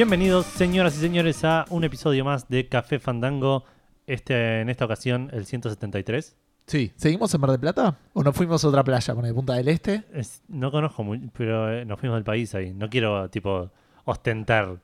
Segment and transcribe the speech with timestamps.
[0.00, 3.66] Bienvenidos, señoras y señores, a un episodio más de Café Fandango.
[4.06, 6.38] Este, en esta ocasión, el 173.
[6.66, 7.98] Sí, ¿seguimos en Mar del Plata?
[8.14, 10.04] ¿O nos fuimos a otra playa con el Punta del Este?
[10.14, 12.72] Es- no conozco muy, pero eh, nos fuimos del país ahí.
[12.72, 13.70] No quiero, tipo,
[14.06, 14.78] ostentar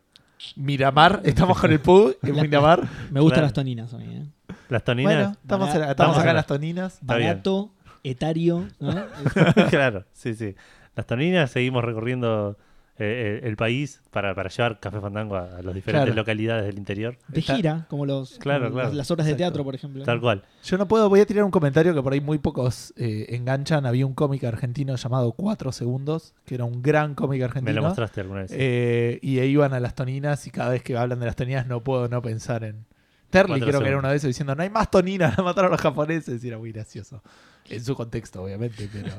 [0.54, 2.82] Miramar, estamos con el pub en Miramar.
[3.10, 3.46] Me gustan Claro.
[3.46, 4.26] las toninas a mí, ¿eh?
[4.68, 5.14] las toninas.
[5.14, 5.82] Bueno, estamos, Barato.
[5.84, 6.94] en- estamos acá en las toninas.
[7.00, 7.30] Está bien.
[7.30, 7.70] Barato,
[8.04, 8.92] etario, ¿no?
[9.70, 10.54] claro, sí, sí.
[10.94, 12.58] Las toninas seguimos recorriendo
[12.98, 16.14] eh, el país para, para llevar Café Fandango a, a las diferentes Claro.
[16.14, 17.18] localidades del interior.
[17.28, 18.88] De Está- gira, como los Claro, como claro.
[18.88, 19.50] Las, las obras de Exacto.
[19.50, 20.04] teatro, por ejemplo.
[20.04, 20.42] Tal cual.
[20.64, 23.84] Yo no puedo, voy a tirar un comentario que por ahí muy pocos eh, enganchan.
[23.86, 27.80] Había un cómic argentino llamado Cuatro Segundos, que era un gran cómic Me argentino.
[27.80, 28.52] lo mostraste alguna vez.
[28.54, 31.66] Eh, y ahí iban a las toninas y cada vez que hablan de las toninas
[31.66, 32.86] no puedo no pensar en...
[33.28, 33.98] Terly Cuatro creo que era segundos.
[34.04, 36.42] uno de esos diciendo, no hay más toninas, la mataron los japoneses.
[36.44, 37.22] Y era muy gracioso.
[37.68, 39.10] En su contexto, obviamente, pero...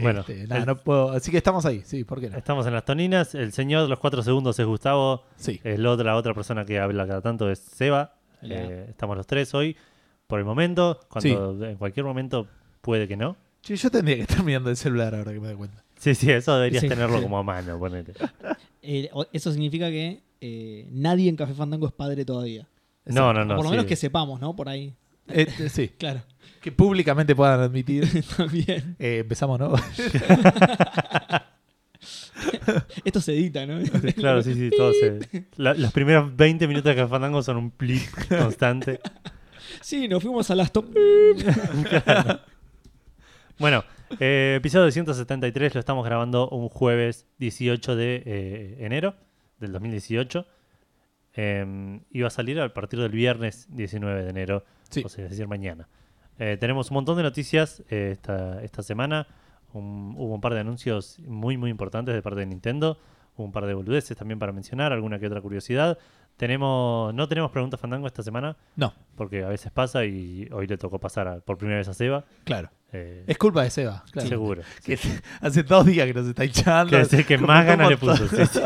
[0.00, 1.10] Bueno, este, nada, el- no puedo...
[1.12, 2.36] Así que estamos ahí, sí, ¿por qué no?
[2.38, 3.34] Estamos en las toninas.
[3.34, 5.24] El señor de los cuatro segundos es Gustavo.
[5.36, 5.60] Sí.
[5.64, 8.14] El otro, la otra persona que habla cada tanto es Seba.
[8.42, 9.76] Eh, estamos los tres hoy.
[10.26, 12.46] Por el momento, cuando en cualquier momento
[12.80, 13.36] puede que no.
[13.62, 15.82] Che, yo tendría que estar mirando el celular ahora que me doy cuenta.
[15.98, 17.22] Sí, sí, eso deberías Sí, tenerlo sí.
[17.24, 18.12] como a mano, ponete.
[18.82, 22.66] Eh, eso significa que eh, nadie en Café Fandango es padre todavía.
[23.04, 23.56] No, no, O no.
[23.56, 23.70] por lo sí.
[23.72, 24.56] menos que sepamos, ¿no?
[24.56, 24.94] Por ahí.
[25.68, 26.22] Sí, Claro.
[26.60, 28.06] Que públicamente puedan admitir.
[28.36, 28.96] También.
[28.98, 29.74] Eh, empezamos, ¿no?
[33.04, 33.78] Esto se edita, ¿no?
[34.16, 35.18] Claro, sí, sí, todo se...
[35.56, 39.00] la- los primeros 20 minutos de Fandango son un plip constante.
[39.82, 40.86] Sí, nos fuimos a las top.
[43.58, 43.84] Bueno,
[44.18, 49.14] eh, episodio 173 lo estamos grabando un jueves 18 de eh, enero
[49.58, 50.46] del 2018.
[51.34, 55.02] Eh, iba a salir a partir del viernes 19 de enero, Sí.
[55.04, 55.88] o sea, es decir, mañana.
[56.42, 59.26] Eh, tenemos un montón de noticias eh, esta, esta semana.
[59.72, 62.98] Un- hubo un par de anuncios muy, muy importantes de parte de Nintendo.
[63.36, 65.98] Hubo un par de boludeces también para mencionar, alguna que otra curiosidad.
[66.36, 70.78] Tenemos, no tenemos preguntas fandango esta semana, No, porque a veces pasa y hoy le
[70.78, 72.24] tocó pasar a- por primera vez a Seba.
[72.44, 72.70] claro.
[72.92, 74.02] Eh, Es culpa de Seba.
[74.10, 74.28] claro.
[74.28, 74.62] Seguro.
[74.84, 74.98] Que
[75.42, 76.90] hace dos días que nos está hinchando.
[76.96, 78.26] Que es el que más ganas le puso.
[78.26, 78.60] sí, sí.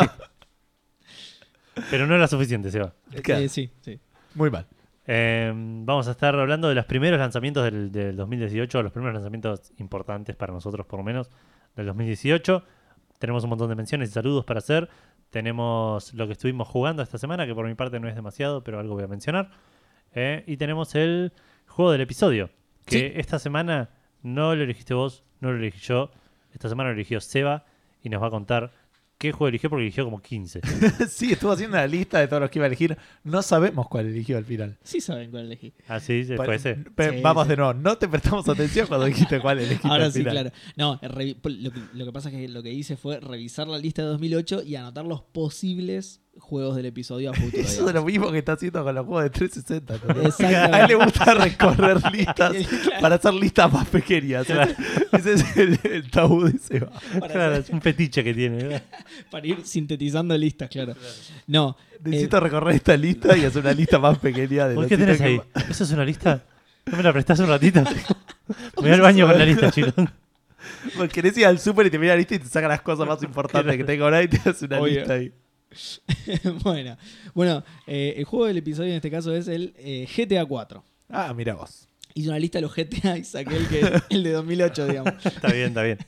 [1.91, 2.95] Pero no era suficiente, Seba.
[3.23, 3.43] Claro.
[3.43, 3.99] Eh, sí, sí.
[4.35, 4.67] Muy mal.
[5.07, 9.73] Eh, vamos a estar hablando de los primeros lanzamientos del, del 2018, los primeros lanzamientos
[9.79, 11.31] importantes para nosotros, por lo menos,
[11.77, 12.63] del 2018.
[13.19, 14.89] Tenemos un montón de menciones y saludos para hacer.
[15.31, 18.79] Tenemos lo que estuvimos jugando esta semana, que por mi parte no es demasiado, pero
[18.79, 19.51] algo voy a mencionar.
[20.15, 21.33] Eh, y tenemos el
[21.67, 22.51] juego del episodio,
[22.87, 23.13] que Sí.
[23.17, 23.91] esta semana
[24.23, 26.11] no lo elegiste vos, no lo elegí yo.
[26.53, 27.65] Esta semana lo eligió Seba
[28.03, 28.71] y nos va a contar
[29.25, 30.61] qué juego eligió porque eligió como 15.
[31.09, 32.97] sí, estuvo haciendo la lista de todos los que iba a elegir.
[33.23, 34.77] No sabemos cuál eligió al final.
[34.83, 35.73] Sí saben cuál elegí.
[35.89, 36.85] Así se Pa- puede ser.
[36.97, 37.51] Sí, Vamos sí.
[37.51, 37.75] de nuevo.
[37.75, 40.33] No te prestamos atención cuando dijiste cuál elegiste Ahora al sí, final.
[40.35, 40.51] claro.
[40.77, 44.03] No, lo que, lo que pasa es que lo que hice fue revisar la lista
[44.03, 47.63] de 2008 y anotar los posibles juegos del episodio a futuro.
[47.63, 49.95] Eso es lo mismo que está haciendo con los juegos de 360.
[49.95, 50.27] ¿entendés?
[50.27, 50.77] Exactamente.
[50.77, 52.53] A él le gusta recorrer listas
[52.85, 53.01] Claro.
[53.01, 54.47] para hacer listas más pequeñas.
[55.13, 56.91] Ese es el, el tabú de Seba.
[57.19, 58.57] Para, Claro, hacer- es un fetiche que tiene.
[58.63, 58.83] ¿verdad?
[59.31, 60.95] para ir sintetizando listas, claro.
[61.47, 64.99] No, Necesito recorrer esta lista y hacer una lista más pequeña de ¿Vos los qué
[64.99, 65.41] tenés ahí?
[65.53, 66.43] sitios ¿Eso es una lista?
[66.87, 67.83] ¿No me la prestás un ratito?
[67.83, 69.95] Me voy al baño con la lista, chicos.
[69.95, 70.05] que-
[70.99, 73.07] Porque querés ir al súper y te mira la lista y te saca las cosas
[73.07, 74.99] más importantes que tengo ahora y te hace una Obvio.
[74.99, 75.33] lista ahí.
[76.63, 76.97] bueno,
[77.35, 80.85] bueno eh, el juego del episodio en este caso es el eh, GTA 4.
[81.09, 81.89] Ah, mira vos.
[82.15, 83.83] Hice una lista de los GTA y saqué el, que,
[84.15, 85.27] el de 2008, digamos.
[85.27, 85.99] Está bien, está bien.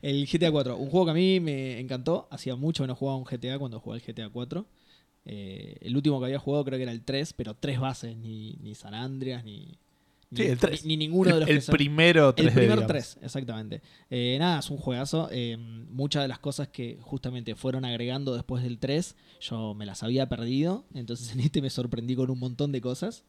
[0.00, 2.28] El GTA 4, un juego que a mí me encantó.
[2.30, 4.66] Hacía mucho que no jugaba un GTA cuando jugué el GTA 4.
[5.26, 8.56] Eh, el último que había jugado creo que era el 3, pero tres bases, ni,
[8.62, 9.76] ni San Andreas, ni,
[10.36, 10.84] ni, Sí, el 3.
[10.84, 12.86] ni, ni ninguno de los el que son- primero 3D, El primer digamos.
[12.86, 13.82] 3, exactamente.
[14.10, 15.28] Eh, nada, es un juegazo.
[15.32, 15.56] Eh,
[15.90, 20.28] muchas de las cosas que justamente fueron agregando después del 3, yo me las había
[20.28, 20.84] perdido.
[20.94, 23.24] Entonces en este me sorprendí con un montón de cosas.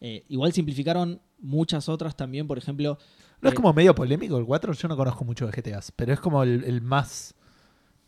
[0.00, 2.98] Eh, igual simplificaron muchas otras también, por ejemplo.
[3.40, 4.72] ¿No es como medio polémico el 4?
[4.74, 7.34] Yo no conozco mucho de GTAs, pero es como el, el más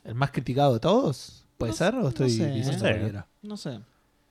[0.04, 1.44] el más criticado de todos.
[1.58, 1.94] ¿Puede No ser?
[1.96, 3.24] ¿O no estoy sé, diciendo no sé.
[3.42, 3.80] No sé.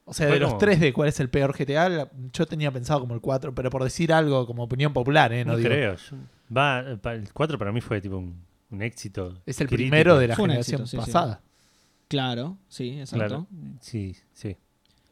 [0.09, 3.13] O sea, de los 3 de cuál es el peor GTA, yo tenía pensado como
[3.13, 5.43] el 4, pero por decir algo como opinión popular, ¿eh?
[5.43, 5.69] No, No, digo.
[5.69, 5.95] creo.
[6.55, 6.79] Va,
[7.13, 9.41] el 4 para mí fue tipo un, un éxito.
[9.45, 9.89] Es el crítico.
[9.89, 11.11] primero de la Fue generación éxito, sí, sí.
[11.11, 11.41] pasada.
[12.07, 13.25] Claro, sí, exacto.
[13.27, 13.47] Claro.
[13.81, 14.55] Sí, sí.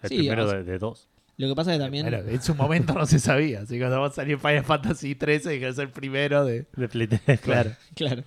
[0.02, 1.10] El Sí, primero de, de dos.
[1.38, 2.10] Lo que pasa es que también.
[2.10, 3.62] Bueno, en su momento no se sabía.
[3.64, 6.66] Así que cuando vos salió Final Fantasy 13, que es el primero de.
[6.74, 7.72] De Play 3, claro.
[7.94, 8.24] Claro.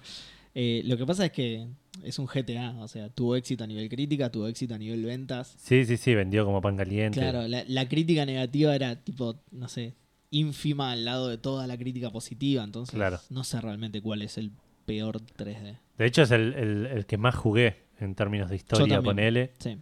[0.54, 1.66] Eh, lo que pasa es que
[2.04, 5.54] es un GTA, o sea, tuvo éxito a nivel crítica, tuvo éxito a nivel ventas.
[5.58, 7.18] Sí, sí, sí, vendió como pan caliente.
[7.20, 9.94] Claro, la, la crítica negativa era tipo, no sé,
[10.30, 13.18] ínfima al lado de toda la crítica positiva, entonces Claro.
[13.30, 14.52] no sé realmente cuál es el
[14.84, 15.78] peor 3D.
[15.98, 19.16] De hecho, es el, el- el que más jugué en términos de historia, también.
[19.16, 19.52] ponele.
[19.58, 19.76] Sí.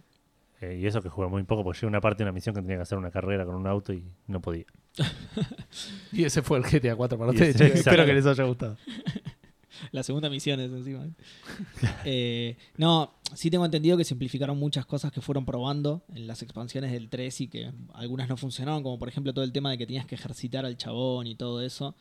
[0.59, 2.61] Eh, y eso que jugué muy poco, porque llegó una parte de una misión que
[2.61, 4.65] tenía que hacer una carrera con un auto y no podía.
[6.11, 7.59] Y ese fue el GTA 4 para ustedes.
[7.61, 8.77] Espero que les haya gustado.
[9.91, 11.07] La segunda misión es encima.
[12.05, 16.91] Eh, no, sí tengo entendido que simplificaron muchas cosas que fueron probando en las expansiones
[16.91, 19.85] del 3 y que algunas no funcionaron, como por ejemplo todo el tema de que
[19.85, 21.95] tenías que ejercitar al chabón y todo eso.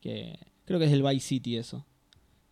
[0.00, 1.86] Que creo que es el Vice City eso.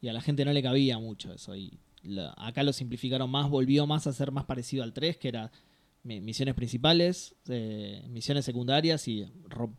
[0.00, 1.54] Y a la gente no le cabía mucho eso.
[1.56, 5.28] Y la- acá lo simplificaron más, volvió más a ser más parecido al 3, que
[5.28, 5.50] era
[6.04, 9.26] mi- misiones principales, eh, misiones secundarias y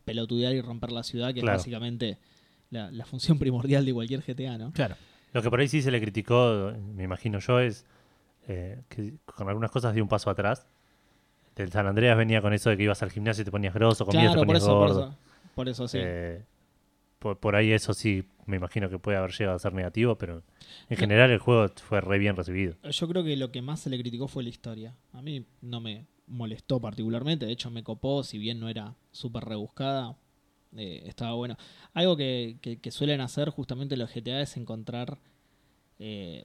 [0.04, 1.56] pelotudear y romper la ciudad, que Claro.
[1.56, 2.18] es básicamente
[2.70, 4.72] la, la función primordial de cualquier GTA, ¿no?
[4.72, 4.96] Claro.
[5.32, 7.84] Lo que por ahí sí se le criticó, me imagino yo, es
[8.46, 10.66] eh, que con algunas cosas dio un paso atrás.
[11.56, 14.04] Del San Andreas venía con eso de que ibas al gimnasio y te ponías grosso,
[14.04, 15.00] comías y te Claro, por ponías eso, por gordo.
[15.08, 15.18] eso.
[15.54, 15.98] Por eso sí.
[16.00, 16.42] Eh,
[17.20, 20.42] por, por ahí eso sí, me imagino que puede haber llegado a ser negativo, pero
[20.88, 22.74] en general el juego fue re bien recibido.
[22.82, 24.94] Yo creo que lo que más se le criticó fue la historia.
[25.12, 29.44] A mí no me molestó particularmente, de hecho me copó, si bien no era súper
[29.44, 30.16] rebuscada,
[30.76, 31.56] eh, estaba bueno.
[31.92, 35.18] Algo que, que- que suelen hacer justamente los GTA es encontrar...
[35.98, 36.44] eh,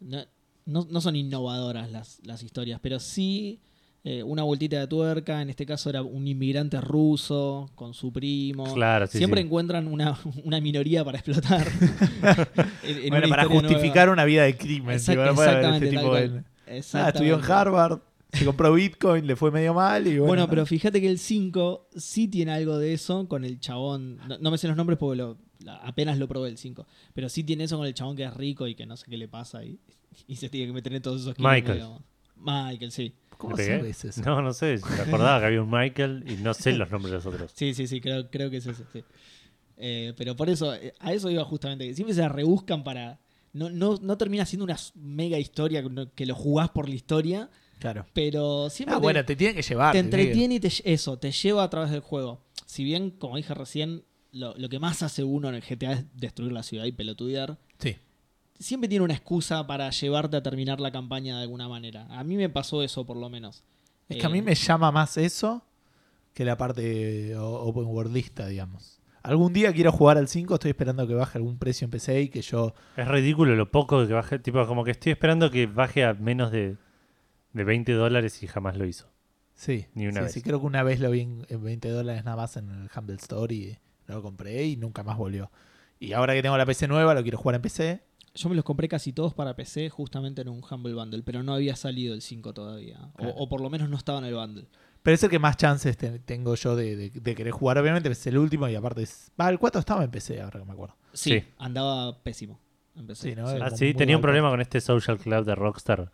[0.00, 0.24] no,
[0.66, 3.60] no- no son innovadoras las, las historias, pero sí
[4.06, 8.74] eh, una vueltita de tuerca, en este caso era un inmigrante ruso con su primo.
[8.74, 9.46] Claro, sí, Siempre sí.
[9.46, 11.66] encuentran una, una minoría para explotar.
[12.82, 14.96] En- en bueno, para justificar una vida de crimen.
[14.98, 16.44] Exact- si exactamente, este tipo de- nueva.
[16.66, 17.18] Ah, Exactamente.
[17.18, 17.98] estudió en Harvard,
[18.38, 20.26] se compró Bitcoin, le fue medio mal y bueno.
[20.26, 20.48] Bueno, ¿no?
[20.50, 24.18] pero fíjate que el 5 sí tiene algo de eso con el chabón.
[24.28, 25.38] No, no me sé los nombres porque lo-
[25.82, 26.86] apenas lo probé el 5.
[27.14, 29.16] Pero sí tiene eso con el chabón que es rico y que no sé qué
[29.16, 29.78] le pasa y,
[30.26, 31.74] y se tiene que meter en todos esos Michael.
[31.78, 32.02] digamos.
[32.36, 33.14] Michael, sí.
[33.38, 34.22] ¿Cómo sabes eso?
[34.24, 37.16] No, no sé, me acordaba que había un Michael y no sé los nombres de
[37.16, 37.52] los otros.
[37.56, 39.02] Sí, sí, sí, creo, creo que es ese, sí.
[39.76, 41.92] Eh, pero por eso, eh, a eso iba justamente.
[41.94, 43.18] Siempre se la rebuscan para.
[43.52, 45.82] No, no, no termina siendo una mega historia
[46.14, 48.06] que lo jugás por la historia, Claro.
[48.12, 49.92] pero siempre Ah, te- bueno, te tiene que llevar.
[49.92, 52.40] te entretiene y te, eso, te lleva a través del juego.
[52.66, 56.04] Si bien, como dije recién, lo, lo que más hace uno en el GTA es
[56.16, 57.96] destruir la ciudad y pelotudear, Sí.
[58.58, 62.06] siempre tiene una excusa para llevarte a terminar la campaña de alguna manera.
[62.10, 63.62] A mí me pasó eso, por lo menos.
[64.08, 65.62] Es que a Eh, mí me llama más eso
[66.32, 68.98] que la parte open worldista, digamos.
[69.22, 72.28] Algún día quiero jugar al 5, estoy esperando que baje algún precio en PC y
[72.28, 72.74] que yo...
[72.96, 76.50] Es ridículo lo poco que baje, tipo como que estoy esperando que baje a menos
[76.52, 76.76] de,
[77.54, 79.08] de 20 dólares y jamás lo hizo.
[79.54, 80.32] Sí, Ni una sí, vez.
[80.32, 82.90] sí, creo que una vez lo vi en, en 20 dólares nada más en el
[82.94, 85.50] Humble Store y lo compré y nunca más volvió.
[86.00, 88.02] Y ahora que tengo la PC nueva, lo quiero jugar en PC.
[88.34, 91.54] Yo me los compré casi todos para PC justamente en un Humble Bundle, pero no
[91.54, 92.98] había salido el 5 todavía.
[93.00, 93.34] O- Claro.
[93.36, 94.66] O, por lo menos no estaba en el bundle.
[95.04, 97.78] Pero es el que más chances te- tengo yo de, de- de querer jugar.
[97.78, 99.30] Obviamente es el último y aparte es...
[99.40, 100.96] Va, el 4 estaba en PC, ahora que me acuerdo.
[101.12, 101.44] Sí, Sí.
[101.58, 102.58] andaba pésimo.
[102.96, 103.30] en PC.
[103.30, 103.46] Sí, ¿no?
[103.46, 106.10] Ah, sí, tenía un problema con este Social Club de Rockstar.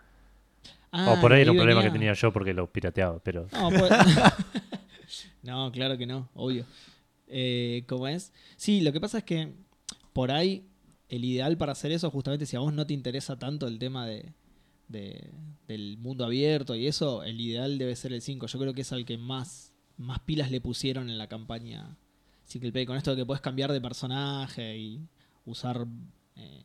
[0.92, 3.46] Ah, o por ahí era un problema venía- que tenía yo porque lo pirateaba, pero...
[3.52, 3.90] No, pues-
[5.42, 6.64] no, claro que no, obvio.
[7.28, 8.32] Eh, ¿Cómo es?
[8.56, 9.52] Sí, lo que pasa es que
[10.12, 10.66] por ahí
[11.08, 14.06] el ideal para hacer eso, justamente si a vos no te interesa tanto el tema
[14.06, 14.32] de,
[14.88, 15.30] de-
[15.68, 18.46] del mundo abierto y eso, el ideal debe ser el 5.
[18.48, 21.96] Yo creo que es al que más, más pilas le pusieron en la campaña
[22.72, 22.84] Play.
[22.84, 25.00] Con esto de que puedes cambiar de personaje y
[25.44, 25.86] usar...
[26.34, 26.64] eh,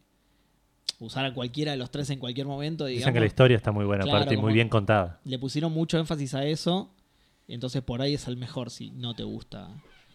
[0.99, 3.71] usar a cualquiera de los tres en cualquier momento, digamos Dicen que la historia está
[3.71, 5.19] muy buena, Claro, aparte y muy bien contada.
[5.25, 6.91] le pusieron mucho énfasis a eso.
[7.47, 9.67] Entonces por ahí es el mejor si no te gusta.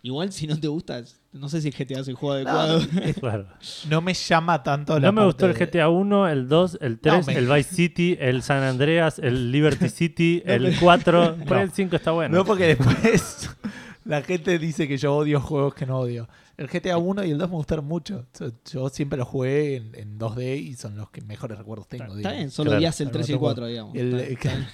[0.02, 2.80] Igual si no te gusta, no sé si el GTA es el juego adecuado.
[3.20, 3.46] Claro.
[3.90, 7.26] No me llama tanto la No me gustó el GTA 1, el 2, el 3,
[7.26, 11.36] me- el Vice City, el San Andreas, el Liberty City, No, el pero- 4.
[11.46, 11.62] Por No.
[11.62, 12.34] el 5 está bueno.
[12.38, 13.50] No, porque después
[14.06, 16.28] la gente dice que yo odio juegos que no odio.
[16.60, 18.26] El GTA 1 y el 2 me gustaron mucho.
[18.38, 22.14] Yo, yo siempre los jugué en, en 2D y son los que mejores recuerdos tengo.
[22.16, 22.78] Está bien, solo Claro.
[22.80, 23.94] odias el Al 3 y el otro 4, digamos.
[23.94, 24.68] Y el, Está- está bien.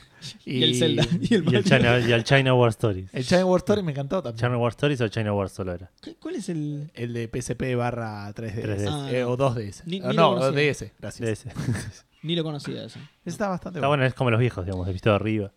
[0.44, 1.06] y, Y el Zelda.
[1.20, 3.14] Y el y, el China, y el China War Stories.
[3.14, 4.38] El China War Story me encantó también.
[4.44, 5.92] ¿China War Stories o China War solo era?
[6.02, 6.90] ¿Qué- ¿Cuál es el...?
[6.92, 8.62] El de PSP barra 3DS.
[8.64, 8.88] 3DS.
[8.90, 9.82] Ah, Eh, o 2DS.
[9.86, 10.72] Ni- Oh, ni no, lo conocía.
[10.72, 10.92] DS.
[10.98, 11.24] Gracias.
[11.26, 11.50] De ese.
[12.24, 12.98] Ni lo conocía eso.
[12.98, 15.52] Ese está bastante Está bueno, es como los viejos, digamos, de visto de arriba.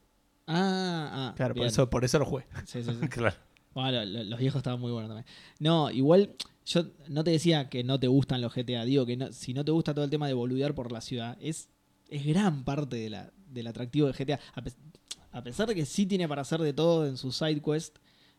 [0.45, 1.33] Ah, ah.
[1.35, 2.45] Claro, por eso, por eso lo jugué.
[2.65, 3.07] Sí, sí, sí.
[3.09, 3.35] Claro.
[3.73, 5.25] Bueno, lo- los viejos estaban muy buenos también.
[5.59, 6.31] No, igual
[6.65, 8.83] yo no te decía que no te gustan los GTA.
[8.85, 11.37] Digo que no- si no te gusta todo el tema de boludear por la ciudad,
[11.39, 11.69] es,
[12.09, 14.39] es gran parte de la, del atractivo de GTA.
[14.55, 14.77] A, pes-
[15.31, 17.97] a pesar de que sí tiene para hacer de todo en su side quest,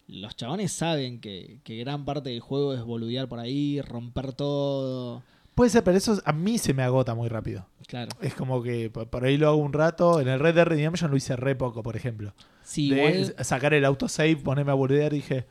[0.09, 5.23] los chabones saben que, que gran parte del juego es boludear por ahí, romper todo.
[5.55, 7.67] Puede ser, pero eso a mí se me agota muy rápido.
[7.87, 8.11] Claro.
[8.21, 10.21] Es como que por por ahí lo hago un rato.
[10.21, 12.35] En el Red Dead Redemption lo hice re poco, por ejemplo.
[12.71, 13.35] Sí, de igual.
[13.45, 15.45] sacar el autosave, ponerme a boludear, dije,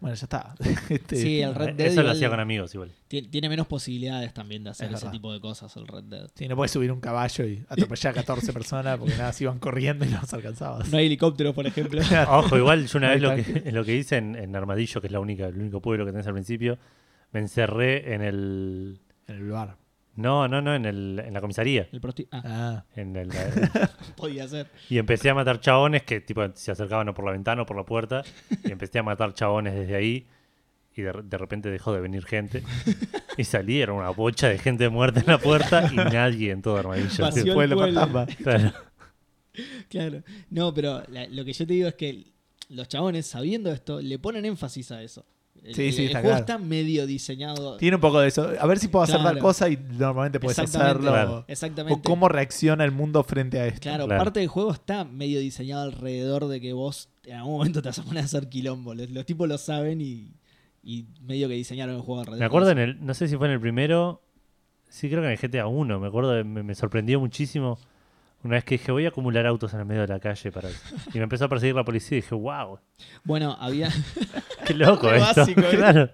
[0.00, 0.54] Bueno, ya está.
[0.88, 2.90] Este, Sí, el Red Dead Eso lo hacía con amigos igual.
[3.08, 5.12] ti- tiene menos posibilidades también de hacer Es ese verdad.
[5.12, 6.28] tipo de cosas el Red Dead.
[6.34, 9.58] sí, no puedes subir un caballo y atropellar a 14 personas porque nada, se iban
[9.60, 10.88] corriendo y no los alcanzabas.
[10.90, 12.00] No hay helicópteros, por ejemplo.
[12.30, 15.12] Ojo, igual yo una vez lo que, lo que hice en, en Armadillo, que es
[15.12, 16.78] la única, el único pueblo que tenés al principio,
[17.32, 18.98] me encerré en el...
[19.28, 19.76] En el bar.
[20.14, 21.88] No, no, no, en, el, en la comisaría.
[21.90, 23.30] El prosti- ah, Ah, En el,
[24.16, 24.68] podía ser.
[24.90, 27.76] y empecé a matar chabones que tipo se acercaban o por la ventana o por
[27.76, 28.22] la puerta.
[28.64, 30.26] Y empecé a matar chabones desde ahí.
[30.94, 32.62] Y de, de repente dejó de venir gente.
[33.38, 36.76] Y salí, era una bocha de gente muerta en la puerta y nadie en todo
[36.76, 37.08] Armadillo.
[37.24, 37.52] Vació tío.
[37.62, 37.80] el pueblo.
[37.80, 38.26] fantasma.
[38.26, 38.72] Claro.
[39.88, 40.22] Claro.
[40.50, 42.26] No, pero la- lo que yo te digo es que
[42.68, 45.24] los chabones, sabiendo esto, le ponen énfasis a eso.
[45.64, 46.40] El, Sí, el- sí, el está juego claro.
[46.40, 47.76] está medio diseñado.
[47.76, 48.50] Tiene un poco de eso.
[48.60, 49.30] A ver si puedo hacer Claro.
[49.36, 50.90] tal cosa y normalmente puedes Exactamente.
[51.08, 51.10] hacerlo.
[51.12, 51.44] Claro.
[51.46, 52.00] Exactamente.
[52.00, 53.80] O cómo reacciona el mundo frente a esto.
[53.82, 54.24] Claro, Claro.
[54.24, 57.98] parte del juego está medio diseñado alrededor de que vos en algún momento te vas
[58.00, 58.94] a poner a hacer quilombo.
[58.94, 60.32] Los, los tipos lo saben y,
[60.82, 62.40] y medio que diseñaron el juego alrededor.
[62.40, 64.20] Me acuerdo en el, no sé si fue en el primero,
[64.88, 67.78] sí creo que en el GTA 1, me acuerdo, de- me, me sorprendió muchísimo
[68.44, 70.68] una vez que dije voy a acumular autos en el medio de la calle para
[70.70, 72.78] y me empezó a perseguir la policía y dije wow,
[73.24, 73.90] Bueno, había.
[74.66, 75.40] qué loco Re esto.
[75.40, 75.70] básico, ¿eh?
[75.76, 76.10] claro.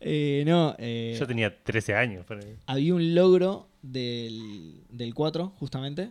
[0.00, 2.24] eh, no, eh, Yo tenía 13 años.
[2.28, 6.10] pero- había un logro del, del 4, justamente,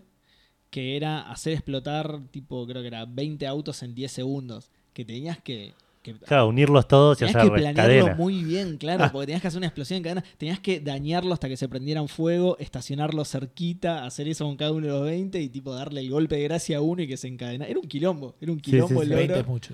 [0.69, 4.71] que era hacer explotar, tipo, creo que era 20 autos en 10 segundos.
[4.93, 5.74] Que tenías que.
[6.01, 8.15] Que Claro, unirlos todos y Tenías hacer que planearlo cadena.
[8.15, 10.24] muy bien, claro, porque tenías que hacer una explosión en cadena.
[10.38, 14.88] Tenías que dañarlo hasta que se prendieran fuego, estacionarlo cerquita, hacer eso con cada uno
[14.88, 17.27] de los 20 y tipo darle el golpe de gracia a uno y que se
[17.27, 17.65] encadena.
[17.65, 19.10] Era un quilombo, era un Sí, quilombo sí, el sí.
[19.10, 19.18] logro.
[19.20, 19.74] 20 es mucho.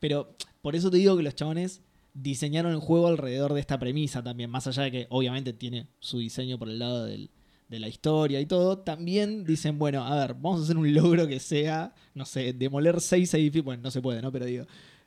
[0.00, 1.80] Pero por eso te digo que los chabones
[2.14, 4.50] diseñaron el juego alrededor de esta premisa también.
[4.50, 7.30] Más allá de que obviamente tiene su diseño por el lado del-
[7.68, 11.26] de la historia y todo, también dicen, bueno, a ver, vamos a hacer un logro
[11.26, 13.64] que sea, no sé, demoler seis edificios.
[13.64, 14.30] Bueno, no se puede, ¿no?
[14.30, 14.66] Pero digo,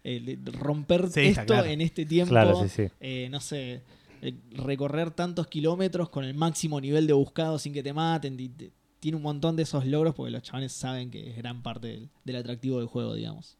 [0.09, 1.65] eh, romper Sí, esto claro.
[1.67, 2.29] en este tiempo.
[2.31, 2.87] Claro, sí, sí.
[2.99, 3.81] eh, no sé,
[4.21, 8.37] eh, recorrer tantos kilómetros con el máximo nivel de buscado sin que te maten.
[8.37, 11.61] ti- ti- Tiene un montón de esos logros porque los chavales saben que es gran
[11.61, 13.57] parte del, del atractivo del juego, digamos.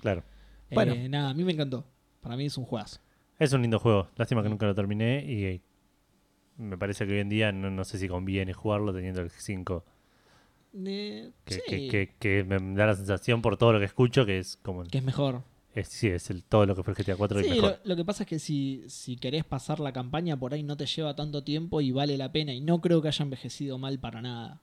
[0.00, 0.22] Claro.
[0.70, 0.94] Bueno.
[1.08, 1.84] Nada, a mí me encantó.
[2.20, 3.00] Para mí es un juegazo.
[3.38, 4.08] Es un lindo juego.
[4.16, 5.60] Lástima que nunca lo terminé y
[6.56, 9.84] me parece que hoy en día no, no sé si conviene jugarlo teniendo el 5.
[10.74, 14.24] Eh, Que, sí, que, que, que me da la sensación por todo lo que escucho
[14.24, 14.84] que es como...
[14.84, 15.42] que es mejor.
[15.74, 17.78] Es, sí, es el, todo lo que fue el GTA 4 y Sí, mejor.
[17.84, 20.76] lo, lo que pasa es que si, si querés pasar la campaña por ahí no
[20.76, 22.52] te lleva tanto tiempo y vale la pena.
[22.52, 24.60] Y no creo que haya envejecido mal para nada.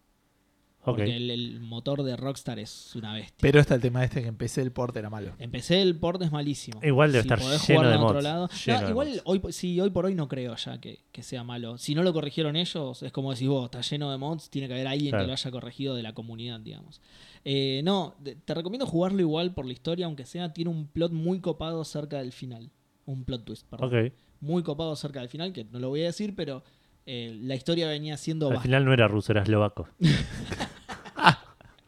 [0.97, 3.37] Porque el, el motor de Rockstar es una bestia.
[3.41, 5.33] Pero está el tema este que empecé el port era malo.
[5.39, 6.79] Empecé el port es malísimo.
[6.83, 8.49] Igual debe Si estar podés lleno de en otro mods, lado.
[8.65, 9.21] lleno No, de igual mods.
[9.25, 11.77] hoy, sí, hoy por hoy no creo ya que, que sea malo.
[11.77, 14.73] Si no lo corrigieron ellos, es como decís vos, está lleno de mods, tiene que
[14.73, 15.23] haber alguien Claro.
[15.23, 17.01] que lo haya corregido de la comunidad, digamos.
[17.45, 18.15] Eh, no,
[18.45, 22.17] te recomiendo jugarlo igual por la historia, aunque sea, tiene un plot muy copado cerca
[22.17, 22.69] del final.
[23.05, 24.11] Un plot twist, perdón.
[24.41, 26.63] Muy copado cerca del final, que no lo voy a decir, pero
[27.05, 28.67] eh, la historia venía siendo Al bastante.
[28.67, 29.87] final no era ruso, era eslovaco.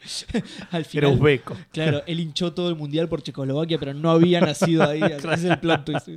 [0.72, 1.58] Al Era final, uzbeco.
[1.72, 5.02] Claro, él hinchó todo el mundial por Checoslovaquia, pero no había nacido ahí.
[5.02, 6.10] Ese es el plot twist.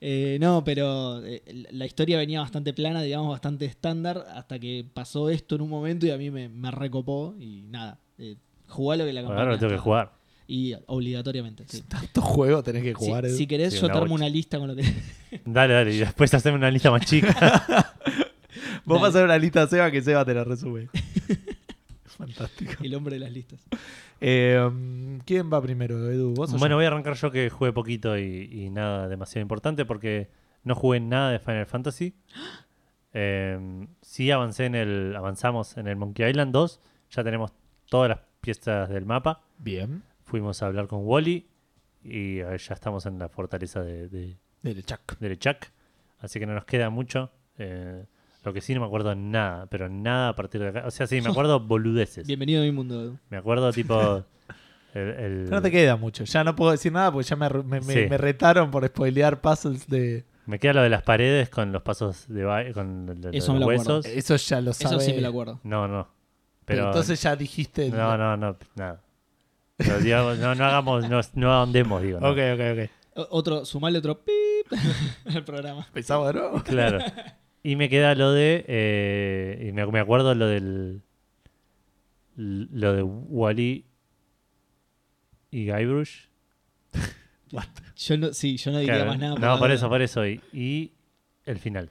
[0.00, 5.28] Eh, no, pero eh, la historia venía bastante plana, digamos, bastante estándar, hasta que pasó
[5.28, 7.98] esto en un momento y a mí me, me recopó y nada.
[8.16, 8.36] Eh,
[8.68, 10.12] jugalo que la campaña Ahora lo tengo que jugar.
[10.46, 11.82] Y obligatoriamente, sí.
[11.82, 13.26] Tantos juegos tenés que Si, jugar.
[13.26, 13.36] Edu.
[13.36, 14.82] si querés, Sí, yo te armo una lista con lo que.
[15.44, 15.94] Dale, dale.
[15.94, 17.34] Y después haceme una lista más chica.
[18.86, 19.00] Vos Dale.
[19.00, 20.88] vas a hacer una lista de Seba que Seba te la resume.
[22.18, 22.72] Fantástico.
[22.82, 23.66] el hombre de las listas.
[24.20, 24.60] Eh,
[25.24, 26.34] ¿Quién va primero, Edu?
[26.34, 26.76] ¿Vos bueno, yo?
[26.76, 30.28] voy a arrancar yo que jugué poquito y, y nada demasiado importante porque
[30.64, 32.14] no jugué nada de Final Fantasy.
[33.14, 36.80] Eh, sí avancé en el, avanzamos en el Monkey Island 2.
[37.10, 37.52] Ya tenemos
[37.88, 39.42] todas las piezas del mapa.
[39.58, 40.02] Bien.
[40.24, 41.48] Fuimos a hablar con Wally
[42.02, 45.72] y eh, ya estamos en la fortaleza de, de, de Lechak.
[46.18, 47.30] Así que no nos queda mucho.
[47.58, 48.04] Eh,
[48.48, 50.84] lo que sí no me acuerdo nada, pero nada a partir de acá.
[50.86, 52.26] O sea, sí, me acuerdo boludeces.
[52.26, 53.18] Bienvenido a mi mundo, Edu.
[53.30, 54.24] Me acuerdo tipo...
[54.94, 56.24] el- el- Pero no te queda mucho.
[56.24, 58.06] Ya no puedo decir nada porque ya me, me- me- Sí.
[58.08, 60.24] me retaron por spoilear puzzles de.
[60.46, 63.64] Me queda lo de las paredes con los pasos de con Eso los me lo
[63.66, 63.96] acuerdo.
[63.98, 64.06] huesos.
[64.06, 64.92] Eso ya lo sabes.
[64.92, 65.60] Eso sí me lo acuerdo.
[65.62, 66.08] No, no.
[66.64, 67.90] Pero, Pero, entonces ya dijiste.
[67.90, 69.02] no, no, no, nada.
[69.76, 72.18] Pero digamos, no, no hagamos, no, no ahondemos, digo.
[72.20, 72.30] ¿no?
[72.30, 72.90] Ok, ok, ok.
[73.16, 74.72] O- Otro, sumale otro pip
[75.34, 75.86] al programa.
[75.92, 76.62] Pensaba de nuevo.
[76.62, 76.98] Claro.
[77.62, 78.64] Y me queda lo de.
[78.68, 81.02] eh, y me, me acuerdo lo del.
[82.36, 83.84] Lo de Wally
[85.50, 86.26] y Guybrush.
[87.96, 89.34] Yo no, sí, yo no diría Claro, más nada.
[89.38, 90.24] no, por eso, por eso.
[90.26, 90.92] Y, y
[91.46, 91.90] el final.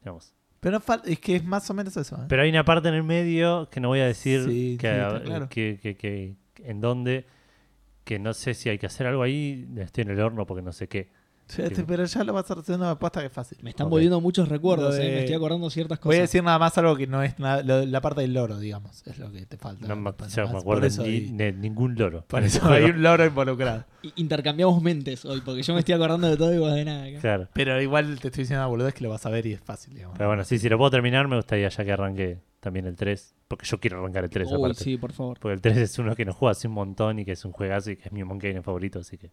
[0.00, 0.34] Digamos.
[0.60, 2.16] Pero es que es más o menos eso.
[2.16, 2.26] ¿eh?
[2.28, 4.94] Pero hay una parte en el medio que no voy a decir Sí, que, sí,
[4.96, 5.48] está claro.
[5.48, 6.34] que, que- que-
[6.64, 7.24] en dónde
[8.04, 9.66] que no sé si hay que hacer algo ahí.
[9.78, 11.10] Estoy en el horno porque no sé qué.
[11.48, 13.56] Sí, este, pero ya lo vas a hacer una apuesta que es fácil.
[13.62, 13.92] Me están Ok.
[13.92, 16.20] volviendo muchos recuerdos, de- eh, me estoy acordando ciertas Voy a cosas.
[16.30, 19.06] decir nada más algo que no es nada, lo- la parte del loro, digamos.
[19.06, 19.86] Es lo que te falta.
[19.88, 20.38] No me, me más.
[20.38, 21.20] acuerdo eso, ni,
[21.52, 22.24] ningún loro.
[22.28, 23.84] por eso hay un loro involucrado.
[24.16, 27.04] Intercambiamos mentes hoy, porque yo me estoy acordando de todo y vos de nada.
[27.04, 27.18] acá.
[27.20, 27.48] Claro.
[27.54, 29.94] Pero igual te estoy diciendo una boludez que lo vas a ver y es fácil,
[29.94, 30.16] digamos.
[30.18, 33.34] Pero bueno, sí, si lo puedo terminar, me gustaría ya que arranque también el 3.
[33.48, 34.84] Porque yo quiero arrancar el 3 Uy, aparte.
[34.84, 35.38] sí, por favor.
[35.40, 37.52] Porque el 3 es uno que nos juega hace un montón y que es un
[37.52, 39.30] juegazo y que es mi Monkey Game favorito, así que.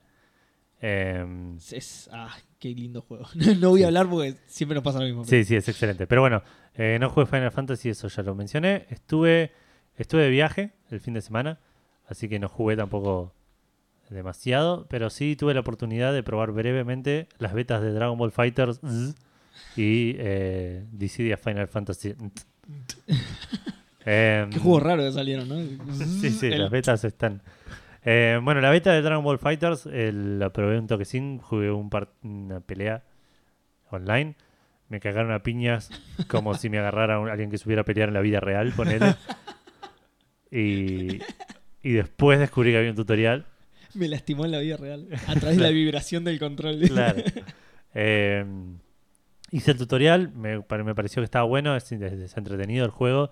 [0.82, 3.26] Em, Es, ah, qué lindo juego.
[3.60, 5.24] no voy a hablar porque siempre nos pasa lo mismo.
[5.26, 6.08] sí, sí, es excelente.
[6.08, 6.42] Pero bueno,
[6.76, 8.86] eh, no jugué Final Fantasy, eso ya lo mencioné.
[8.90, 9.52] Estuve,
[9.98, 11.60] estuve de viaje el fin de semana,
[12.08, 13.34] así que no jugué tampoco
[14.10, 18.80] demasiado, pero sí tuve la oportunidad de probar brevemente las betas de Dragon Ball Fighters
[19.76, 22.14] y eh, Dissidia Final Fantasy.
[24.08, 25.56] Em, Qué juegos raros que salieron, ¿no?
[26.22, 27.42] Sí, sí, El- las betas están.
[28.06, 32.14] Eh, bueno, la beta de Dragon Ball Fighters la probé un toquecín, jugué un par-
[32.24, 33.04] una pelea
[33.90, 34.36] online.
[34.90, 35.90] Me cagaron a piñas
[36.28, 39.16] como si me agarrara un- alguien que supiera pelear en la vida real, ponele.
[40.52, 41.20] Y,
[41.82, 43.46] y después descubrí que había un tutorial.
[43.94, 45.08] Me lastimó en la vida real.
[45.28, 46.80] A través de la vibración del control.
[46.88, 47.22] Claro.
[47.96, 48.46] Eh,
[49.52, 52.92] hice el tutorial, me, pare- me pareció que estaba bueno, es, es- es entretenido el
[52.92, 53.32] juego.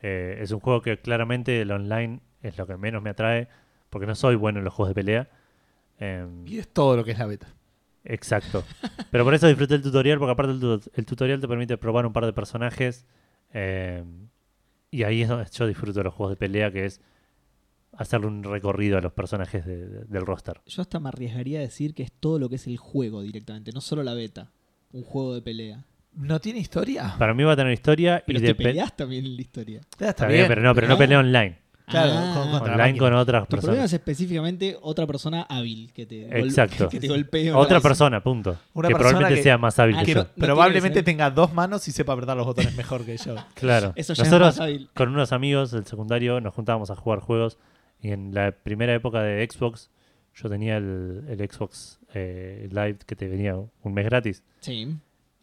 [0.00, 3.48] Eh, es un juego que claramente el online es lo que menos me atrae,
[3.90, 5.28] porque no soy bueno en los juegos de pelea.
[5.98, 7.48] Em, Y es todo lo que es la beta.
[8.04, 8.64] Exacto.
[9.10, 12.06] Pero por eso disfruté el tutorial, porque aparte el, tu- el tutorial te permite probar
[12.06, 13.06] un par de personajes.
[13.52, 14.02] eh,
[14.90, 17.00] y ahí es donde yo disfruto de los juegos de pelea, que es
[17.92, 20.60] hacerle un recorrido a los personajes de- de- del roster.
[20.66, 23.72] Yo hasta me arriesgaría a decir que es todo lo que es el juego directamente,
[23.72, 24.50] no solo la beta.
[24.92, 25.84] Un juego de pelea.
[26.14, 27.14] ¿No tiene historia?
[27.18, 29.80] Para mí va a tener historia Pero y te peleas también en la historia.
[30.00, 31.58] Está bien, pero no, pero no pelea online.
[31.88, 32.98] Claro, Ah, con- contra la Online máquina.
[32.98, 33.84] con otras Tu problema personas.
[33.84, 36.88] es específicamente otra persona hábil que te, gol- Exacto.
[36.90, 37.52] que te golpee.
[37.52, 38.56] Otra persona, punto.
[38.74, 40.22] Una que persona probablemente que- sea más hábil Ah, que Que yo.
[40.36, 43.34] no- probablemente tenga dos manos y sepa apretar los botones mejor que yo.
[43.54, 43.92] Claro.
[43.96, 44.90] Eso ya es Nosotros más hábil.
[44.94, 47.58] con unos amigos del secundario nos juntábamos a jugar juegos
[48.00, 49.90] y en la primera época de Xbox
[50.34, 54.94] yo tenía el, el Xbox eh, Live que te venía un mes gratis Sí.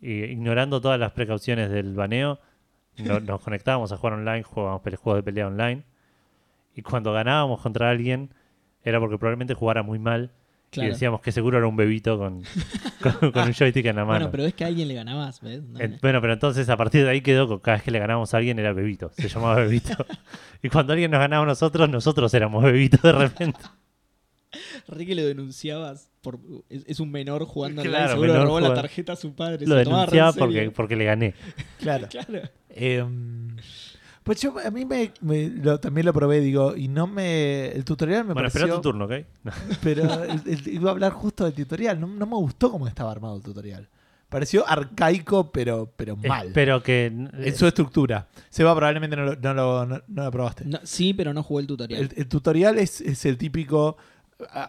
[0.02, 2.40] y ignorando todas las precauciones del baneo
[2.98, 5.84] no- nos conectábamos a jugar online, jugábamos pele- juegos de pelea online
[6.76, 8.30] y cuando ganábamos contra alguien
[8.84, 10.32] era porque probablemente jugara muy mal
[10.72, 10.90] Claro.
[10.90, 12.44] y decíamos que seguro era un bebito con,
[13.02, 14.20] con, con un joystick en la mano.
[14.26, 15.64] Bueno, pero es que a alguien le ganabas, ¿ves?
[15.64, 15.98] No, En- no.
[16.02, 18.38] bueno, pero entonces a partir de ahí quedó que cada vez que le ganábamos a
[18.38, 19.94] alguien era Bebito, se llamaba Bebito.
[20.64, 23.60] y cuando alguien nos ganaba a nosotros, nosotros éramos Bebito de repente.
[24.88, 26.10] Re que lo denunciabas.
[26.22, 29.34] Por, es, es un menor jugando online, Claro, seguro menor robó la tarjeta a su
[29.36, 29.66] padre.
[29.68, 31.34] Lo denunciaba porque, porque le gané.
[31.80, 32.08] Claro.
[32.10, 32.42] Claro.
[32.70, 33.56] Em,
[34.26, 37.68] pues yo, a mí me, me- lo- también lo probé, digo, y no me.
[37.68, 38.62] El tutorial me bueno, pareció.
[38.66, 39.12] espera tu turno, ¿ok?
[39.44, 39.52] No.
[39.84, 42.00] Pero el- el- iba a hablar justo del tutorial.
[42.00, 43.88] No, no me gustó cómo estaba armado el tutorial.
[44.28, 46.48] Pareció arcaico, pero, pero mal.
[46.48, 47.06] Espero que...
[47.06, 48.28] En su estructura.
[48.50, 50.66] Seba, probablemente no lo, no lo, no- no lo probaste.
[50.66, 52.02] No, sí, pero no jugué el tutorial.
[52.02, 53.96] El, el tutorial es, es el típico.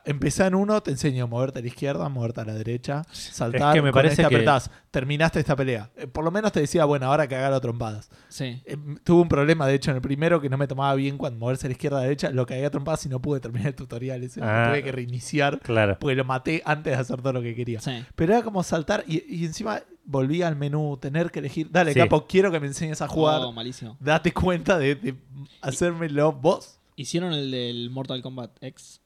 [0.05, 3.71] Empezá en uno, te enseño a moverte a la izquierda, moverte a la derecha, saltar,
[3.71, 5.91] Es que me con parece este que- apretás, terminaste esta pelea.
[5.97, 8.09] Eh, por lo menos te decía, bueno, ahora que haga trompadas.
[8.29, 8.63] Sí.
[8.65, 11.41] Eh, tuve un problema, de hecho, en el primero que no me tomaba bien cuando
[11.41, 13.67] moverse a la izquierda a la derecha, lo que había trompadas y no pude terminar
[13.69, 14.23] el tutorial.
[14.23, 14.67] Ese, Ah.
[14.69, 15.97] tuve que reiniciar Claro.
[15.99, 17.81] porque lo maté antes de hacer todo lo que quería.
[17.81, 18.05] Sí.
[18.15, 21.69] Pero era como saltar y, y encima volví al menú, tener que elegir.
[21.73, 21.99] Dale, Sí.
[21.99, 23.41] Capo, quiero que me enseñes a jugar.
[23.43, 23.97] Oh, malísimo.
[23.99, 25.17] Date cuenta de, de
[25.61, 26.79] hacérmelo vos.
[26.95, 29.01] ¿Hicieron el del Mortal Kombat X?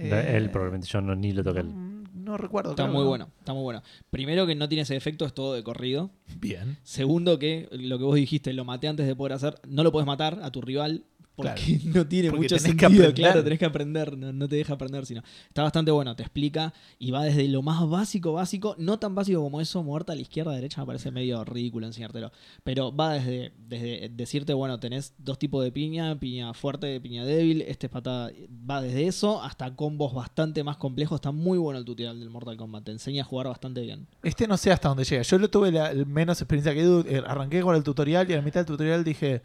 [0.00, 1.60] Eh, Él probablemente yo no, ni lo toqué.
[1.60, 1.68] él.
[1.74, 2.70] No, no recuerdo.
[2.70, 3.08] Está muy no.
[3.08, 3.82] bueno, está muy bueno.
[4.10, 6.10] Primero que no tiene ese efecto, es todo de corrido.
[6.38, 6.78] Bien.
[6.82, 10.06] Segundo que lo que vos dijiste, lo maté antes de poder hacer, no lo puedes
[10.06, 11.04] matar a tu rival
[11.36, 13.14] porque no tiene Porque mucho tenés que sentido, aprender.
[13.14, 16.72] claro, tenés que aprender, no, no te deja aprender, sino está bastante bueno, te explica
[16.98, 20.22] y va desde lo más básico, básico, no tan básico como eso, muerta a la
[20.22, 22.30] izquierda, a la derecha, me parece medio ridículo enseñártelo,
[22.64, 27.62] pero va desde, desde decirte, bueno, tenés dos tipos de piña, piña fuerte, piña débil,
[27.62, 28.30] este es patada,
[28.68, 32.56] va desde eso hasta combos bastante más complejos, está muy bueno el tutorial del Mortal
[32.56, 34.06] Kombat, te enseña a jugar bastante bien.
[34.22, 35.22] Este no sé hasta dónde llega.
[35.22, 36.80] Yo lo tuve la, menos experiencia que.
[37.16, 39.42] Eh, Arranqué con el tutorial y a la mitad del tutorial dije,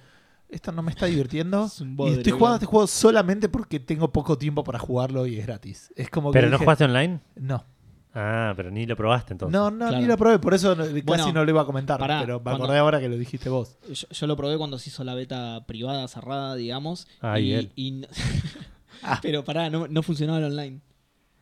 [0.55, 1.65] esto no me está divirtiendo.
[1.65, 5.45] Es y estoy jugando este juego solamente porque tengo poco tiempo para jugarlo y es
[5.45, 5.91] gratis.
[5.95, 7.19] Es como que ¿Pero no dije, jugaste online?
[7.35, 7.63] No,
[8.17, 9.51] Ah, pero ni lo probaste entonces.
[9.51, 9.97] no, no, Claro.
[10.01, 11.99] ni lo probé, por eso no- casi Bueno, no lo iba a comentar.
[11.99, 13.77] pará, pero me acordé ahora que lo dijiste vos.
[13.91, 17.07] Yo, yo lo probé cuando se hizo la beta privada, cerrada, digamos.
[17.19, 17.71] Ah, y él.
[17.75, 18.07] y no-
[19.03, 19.19] Ah.
[19.21, 20.79] Pero pará, no, no funcionaba el online.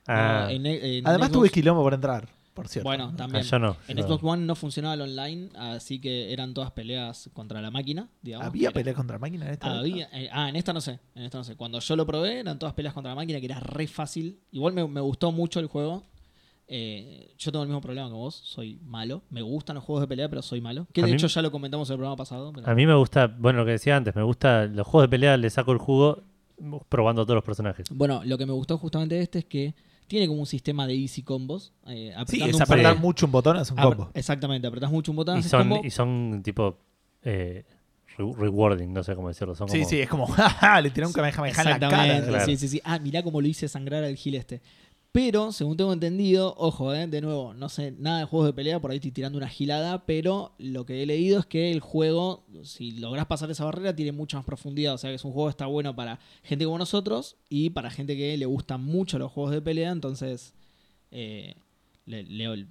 [0.07, 2.27] Ah, No, en- en Además Xbox- tuve quilombo por entrar.
[2.53, 2.87] Por cierto.
[2.87, 3.43] Bueno, también.
[3.43, 3.75] yo no.
[3.87, 7.71] En yo- Xbox One no funcionaba el online, así que eran todas peleas contra la
[7.71, 8.47] máquina, digamos.
[8.47, 9.79] ¿Había Era- pelea contra máquina en esta?
[9.79, 11.55] Había, eh, ah, en esta no sé, en esta no sé.
[11.55, 14.39] Cuando yo lo probé eran todas peleas contra la máquina, que era re fácil.
[14.51, 16.03] Igual me, me gustó mucho el juego.
[16.67, 19.21] Eh, yo tengo el mismo problema que vos, soy malo.
[19.29, 20.87] Me gustan los juegos de pelea, pero soy malo.
[20.93, 22.51] Que de mí- hecho ya lo comentamos en el programa pasado.
[22.53, 25.09] pero- A mí me gusta, bueno, lo que decía antes, me gusta los juegos de
[25.09, 26.23] pelea, le saco el jugo
[26.87, 27.87] probando a todos los personajes.
[27.91, 29.75] Bueno, lo que me gustó justamente de este es que
[30.07, 31.73] tiene como un sistema de easy combos.
[31.87, 34.11] Eh, Sí, apretando es apretar mucho un botón, es un Apre- combo.
[34.13, 35.81] Exactamente, apretás mucho un botón, Y son, combo.
[35.85, 36.77] y son tipo
[37.23, 37.63] eh,
[38.17, 39.55] re- rewarding, no sé cómo decirlo.
[39.55, 41.85] Son Sí, como- sí, es como, jaja, le tiré un kamehameha en la cara.
[41.87, 42.45] Exactamente, Claro.
[42.45, 42.81] sí, sí, sí.
[42.83, 44.61] Ah, mirá cómo lo hice sangrar al gil este.
[45.13, 48.81] Pero, según tengo entendido, ojo, eh, de nuevo, no sé nada de juegos de pelea,
[48.81, 52.43] por ahí estoy tirando una gilada, pero lo que he leído es que el juego,
[52.63, 54.95] si lográs pasar esa barrera, tiene mucha más profundidad.
[54.95, 57.91] O sea que es un juego que está bueno para gente como nosotros y para
[57.91, 59.91] gente que le gustan mucho los juegos de pelea.
[59.91, 60.55] Entonces,
[61.11, 61.53] eh,
[62.07, 62.65] le- le-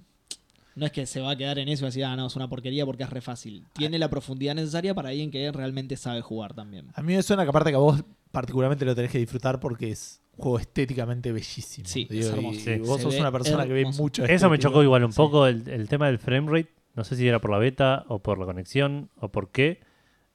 [0.75, 2.49] no es que se va a quedar en eso y decir, ah, no, es una
[2.49, 3.63] porquería porque es re fácil.
[3.71, 6.87] Tiene la profundidad necesaria para alguien que realmente sabe jugar también.
[6.93, 8.03] A mí me suena que aparte que a vos
[8.33, 11.87] particularmente lo tenés que disfrutar porque es juego estéticamente bellísimo.
[11.87, 12.57] Sí, Digo, es hermoso.
[12.57, 12.71] y- Sí.
[12.71, 15.11] y vos Se sos ve una persona que ve mucho Eso me chocó igual un
[15.11, 15.17] Sí.
[15.17, 16.69] poco el, el tema del frame rate.
[16.95, 19.79] No sé si era por la beta o por la conexión o por qué,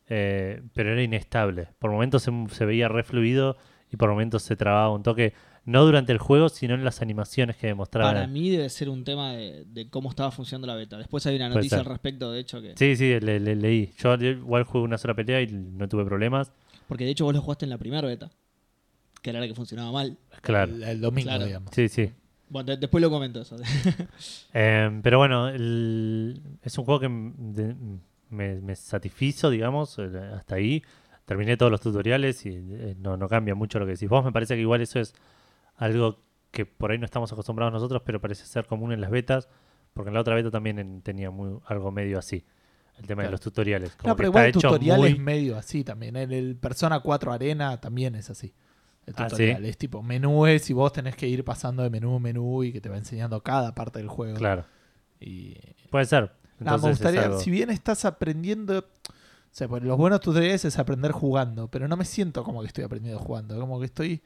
[0.09, 1.69] eh, pero era inestable.
[1.79, 3.57] Por momentos se, se veía re fluido
[3.93, 5.35] y por momentos se trababa un toque,
[5.65, 8.13] no durante el juego, sino en las animaciones que demostraba.
[8.13, 10.97] Para mí debe ser un tema de, de cómo estaba funcionando la beta.
[10.99, 12.75] Después hay una noticia al respecto, de hecho, que.
[12.77, 13.93] Sí, sí, le, le- leí.
[13.99, 16.53] Yo igual jugué una sola pelea y no tuve problemas.
[16.87, 18.31] Porque de hecho vos lo jugaste en la primera beta.
[19.29, 20.17] Que era la que funcionaba mal.
[20.41, 20.73] Claro.
[20.75, 21.45] El, el domingo, Claro.
[21.45, 21.71] digamos.
[21.75, 22.11] Sí, sí.
[22.49, 23.57] Bueno, de- después lo comento eso.
[24.55, 27.77] Eh, pero bueno, el- es un juego que de-
[28.31, 30.83] me, me satisfizo, digamos, hasta ahí.
[31.27, 34.25] Terminé todos los tutoriales y eh, no, no cambia mucho lo que decís vos.
[34.25, 35.13] Me parece que igual eso es
[35.77, 39.49] algo que por ahí no estamos acostumbrados nosotros, pero parece ser común en las betas,
[39.93, 42.47] porque en la otra beta también en- tenía muy, algo medio así.
[42.99, 43.95] El tema de los tutoriales.
[43.95, 46.17] Como No, que pero está igual el hecho tutorial muy- es medio así también.
[46.17, 48.55] En el Persona 4 Arena también es así.
[49.09, 49.45] El Ah, ¿sí?
[49.45, 52.81] es tipo menúes y vos tenés que ir pasando de menú a menú y que
[52.81, 54.37] te va enseñando cada parte del juego.
[54.37, 54.65] Claro,
[55.21, 55.57] Y
[55.91, 56.31] puede ser.
[56.61, 58.85] Nada, Entonces me es gustaría, algo- si bien estás aprendiendo, o
[59.51, 62.85] sea, pues los buenos tutoriales es aprender jugando, pero no me siento como que estoy
[62.85, 64.23] aprendiendo jugando, como que estoy,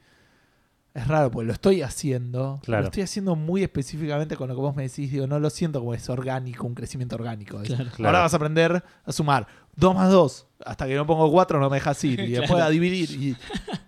[0.93, 2.81] es raro, pues lo estoy haciendo, Claro.
[2.83, 5.79] lo estoy haciendo muy específicamente con lo que vos me decís, digo, no lo siento
[5.79, 7.61] como es orgánico, un crecimiento orgánico.
[7.61, 7.83] Es, Claro.
[7.95, 8.07] Claro.
[8.09, 11.69] Ahora vas a aprender a sumar 2 más 2, hasta que no pongo 4 no
[11.69, 12.65] me dejas ir, y después Claro.
[12.65, 13.09] a dividir.
[13.11, 13.35] Y,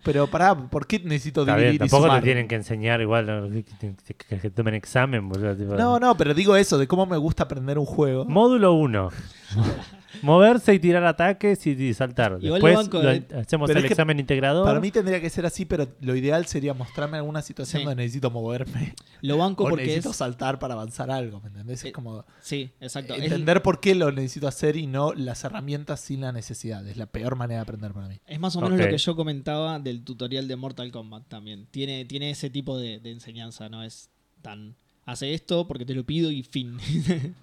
[0.03, 2.19] pero pará, ¿por qué necesito Está dividir bien, y tampoco sumar?
[2.21, 3.95] te tienen que enseñar igual que-
[4.29, 5.27] que- que tomen examen.
[5.29, 8.25] boludo, tipo- No, no, pero digo eso, de cómo me gusta aprender un juego.
[8.25, 9.09] Módulo 1.
[10.21, 12.37] Moverse y tirar ataques y, y saltar.
[12.41, 13.25] Igual Después lo banco, lo- eh.
[13.39, 14.65] hacemos Pero el es que examen integrador.
[14.65, 17.85] Para mí tendría que ser así, pero lo ideal sería mostrarme alguna situación Sí.
[17.85, 20.15] donde necesito moverme Lo banco o porque necesito es.
[20.17, 21.83] saltar para avanzar algo, ¿me entendés?
[21.83, 23.13] Eh, Es como Sí, exacto.
[23.15, 26.87] Es- entender por qué lo necesito hacer y no las herramientas sin la necesidad.
[26.87, 28.19] Es la peor manera de aprender para mí.
[28.27, 28.85] Es más o menos Ok.
[28.85, 31.67] lo que yo comentaba del tutorial de Mortal Kombat también.
[31.71, 34.09] Tiene, tiene ese tipo de, de enseñanza, no es
[34.41, 34.75] tan...
[35.07, 36.77] Hace esto porque te lo pido y fin.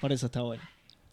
[0.00, 0.62] Por eso está bueno.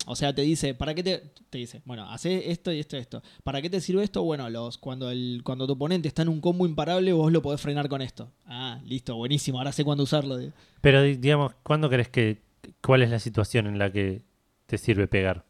[0.06, 1.82] O sea, te dice, ¿para qué te, te dice?
[1.86, 3.24] Bueno, hace esto y esto y esto.
[3.44, 4.22] ¿Para qué te sirve esto?
[4.24, 7.62] Bueno, los, cuando, el, cuando tu oponente está en un combo imparable, vos lo podés
[7.62, 8.30] frenar con esto.
[8.46, 10.38] Ah, listo, buenísimo, ahora sé cuándo usarlo.
[10.82, 12.42] Pero di- digamos, ¿cuándo crees que...
[12.82, 14.22] ¿Cuál es la situación en la que
[14.66, 15.46] te sirve pegar?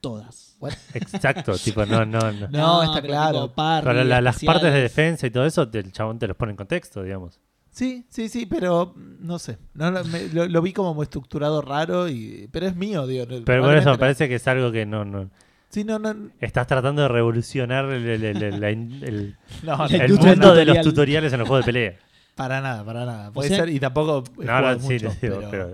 [0.00, 0.56] Todas.
[0.94, 2.48] Exacto, tipo, no, no, no.
[2.48, 3.42] No, está pero claro.
[3.42, 6.36] tipo parry, Pero la- las partes de defensa y todo eso, el chabón te los
[6.36, 7.40] pone en contexto, digamos.
[7.76, 9.58] Sí, sí, sí, pero mm, no sé.
[9.74, 13.26] No, no, me- lo, lo vi como estructurado raro, y pero es mío, digo.
[13.44, 15.04] Pero por eso me parece que es algo que no...
[15.04, 15.28] no
[15.68, 16.14] Sí, no, no.
[16.40, 18.24] estás tratando de revolucionar el,
[19.62, 20.84] No, mundo de los tutorial.
[20.84, 21.94] tutoriales en los juegos de pelea.
[22.34, 23.30] para nada, para nada.
[23.30, 24.24] Puede sea- ser, y tampoco.
[24.40, 25.72] he No, sí, mucho, digo, pero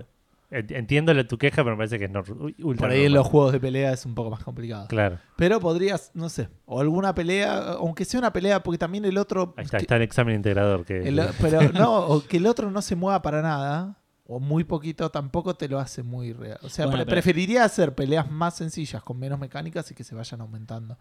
[0.59, 2.23] entiendo la- tu queja, pero me parece que es no,
[2.63, 4.87] ultra por ahí en los juegos de pelea es un poco más complicado.
[4.87, 9.17] Claro, Pero podrías, no sé, o alguna pelea, aunque sea una pelea, porque también el
[9.17, 9.53] otro.
[9.57, 10.85] ahí está, que- está el examen integrador.
[10.85, 14.63] que el- pero no, o que el otro no se mueva para nada, o muy
[14.63, 16.57] poquito, tampoco te lo hace muy real.
[16.61, 20.03] O sea, Bueno, pre- pero- preferiría hacer peleas más sencillas, con menos mecánicas y que
[20.03, 20.97] se vayan aumentando.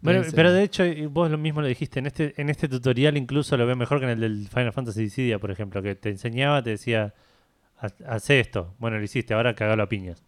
[0.00, 3.16] Bueno, pero de hecho, y vos lo mismo lo dijiste, en este, en este tutorial
[3.16, 6.08] incluso lo veo mejor que en el del Final Fantasy Dissidia, por ejemplo, que te
[6.08, 7.12] enseñaba, te decía, "Haz-
[8.06, 10.22] hace esto, bueno, lo hiciste, ahora cagalo a piñas.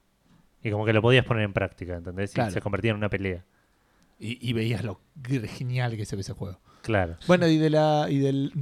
[0.63, 2.33] Y como que lo podías poner en práctica, ¿entendés?
[2.33, 2.51] Y Claro.
[2.51, 3.45] se convertía en una pelea.
[4.19, 6.59] Y, y veías lo gr- genial que se ve ese juego.
[6.83, 7.17] Claro.
[7.27, 8.07] Bueno, y de la.
[8.09, 8.53] y del.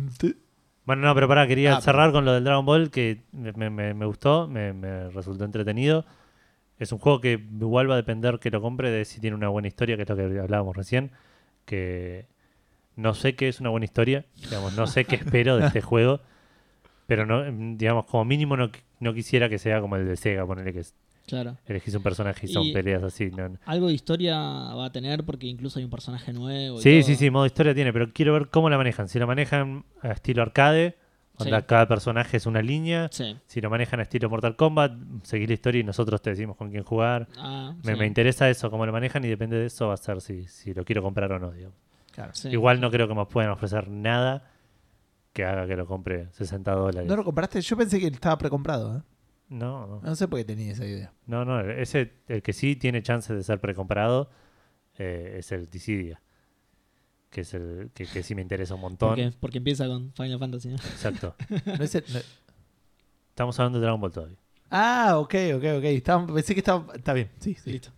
[0.85, 3.71] Bueno, no, pero pará, quería Ah, cerrar con lo del Dragon Ball, que me, me-
[3.71, 6.05] me- me gustó, me, me resultó entretenido.
[6.79, 9.49] Es un juego que igual va a depender que lo compre de si tiene una
[9.49, 11.13] buena historia, que es lo que hablábamos recién.
[11.67, 12.27] Que
[12.97, 16.21] no sé qué es una buena historia, digamos, no sé qué espero de este juego.
[17.07, 20.47] Pero no, mm, digamos, como mínimo no, no quisiera que sea como el de Sega,
[20.47, 20.95] ponerle que es-
[21.27, 21.57] Claro.
[21.67, 23.31] elegís un personaje y son Y- peleas así.
[23.31, 26.79] no- Algo de historia va a tener porque incluso hay un personaje nuevo.
[26.79, 27.03] y Sí, todo.
[27.07, 29.09] sí, sí, modo historia tiene, pero quiero ver cómo la manejan.
[29.09, 30.97] Si lo manejan a estilo arcade,
[31.39, 31.51] Sí.
[31.67, 33.09] cada personaje es una línea.
[33.11, 33.37] Sí.
[33.47, 36.71] Si lo manejan a estilo Mortal Kombat, seguís la historia y nosotros te decimos con
[36.71, 37.27] quién jugar.
[37.37, 37.99] Ah, Me, sí.
[37.99, 40.73] me interesa eso, cómo lo manejan y depende de eso va a ser si, si
[40.75, 41.51] lo quiero comprar o no.
[41.53, 41.77] digamos.
[42.13, 42.33] Claro.
[42.51, 44.51] Igual no creo que me puedan ofrecer nada
[45.33, 47.09] que haga que lo compre 60 dólares.
[47.09, 47.61] ¿No lo compraste?
[47.61, 48.99] Yo pensé que estaba precomprado.
[48.99, 49.03] ¿eh?
[49.49, 51.13] No, no, No sé por qué tenía esa idea.
[51.27, 54.31] no, no, ese, el que sí tiene chance de ser precomprado
[54.99, 56.21] eh, es el Dissidia.
[57.31, 59.09] Que es el que, que sí me interesa un montón.
[59.11, 60.69] Porque, porque empieza con Final Fantasy.
[60.69, 60.75] ¿no?
[60.77, 61.35] Exacto.
[61.79, 62.21] No es el- no-
[63.31, 64.37] Estamos hablando de Dragon Ball todavía.
[64.71, 65.85] Ah, ok, ok, ok.
[65.85, 66.95] Estaba- pensé que estaba.
[66.95, 67.73] Está bien, sí, sí.
[67.73, 67.91] Listo.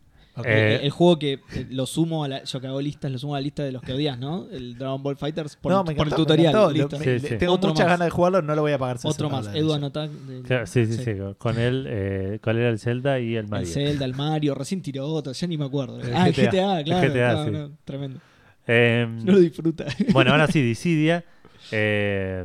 [0.44, 3.18] Eh, el, el juego que eh, lo sumo a la, yo que hago listas, lo
[3.18, 4.48] sumo a la lista de los que odias, ¿no?
[4.50, 6.72] El Dragon Ball Fighters por, no, el, por el tutorial.
[6.74, 6.98] listo.
[6.98, 7.36] Sí, sí.
[7.38, 7.92] Tengo Otro muchas más.
[7.92, 9.54] ganas de jugarlo, no lo voy a pagar 60 Otro más.
[9.54, 10.08] Edu Anota.
[10.44, 11.04] Claro, sí, sí, Sí.
[11.04, 11.12] sí.
[11.38, 13.66] Con él, eh, ¿cuál era el Zelda y el El Mario?
[13.68, 16.00] Zelda, el Mario, recién tiró otro, ya ni me acuerdo.
[16.00, 16.50] El ah, el GTA.
[16.80, 17.08] GTA, claro.
[17.12, 17.50] GTA, no, sí.
[17.52, 18.20] no, tremendo.
[18.66, 19.84] Em, No lo disfruta.
[20.12, 21.24] Bueno, ahora sí, Dissidia.
[21.70, 22.44] eh,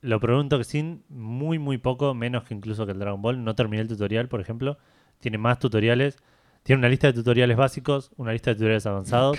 [0.00, 3.42] lo probé un toquecín muy, muy poco, menos que incluso que el Dragon Ball.
[3.42, 4.76] No terminé el tutorial, por ejemplo.
[5.20, 6.18] Tiene más tutoriales.
[6.64, 9.38] Tiene una lista de tutoriales básicos, una lista de tutoriales avanzados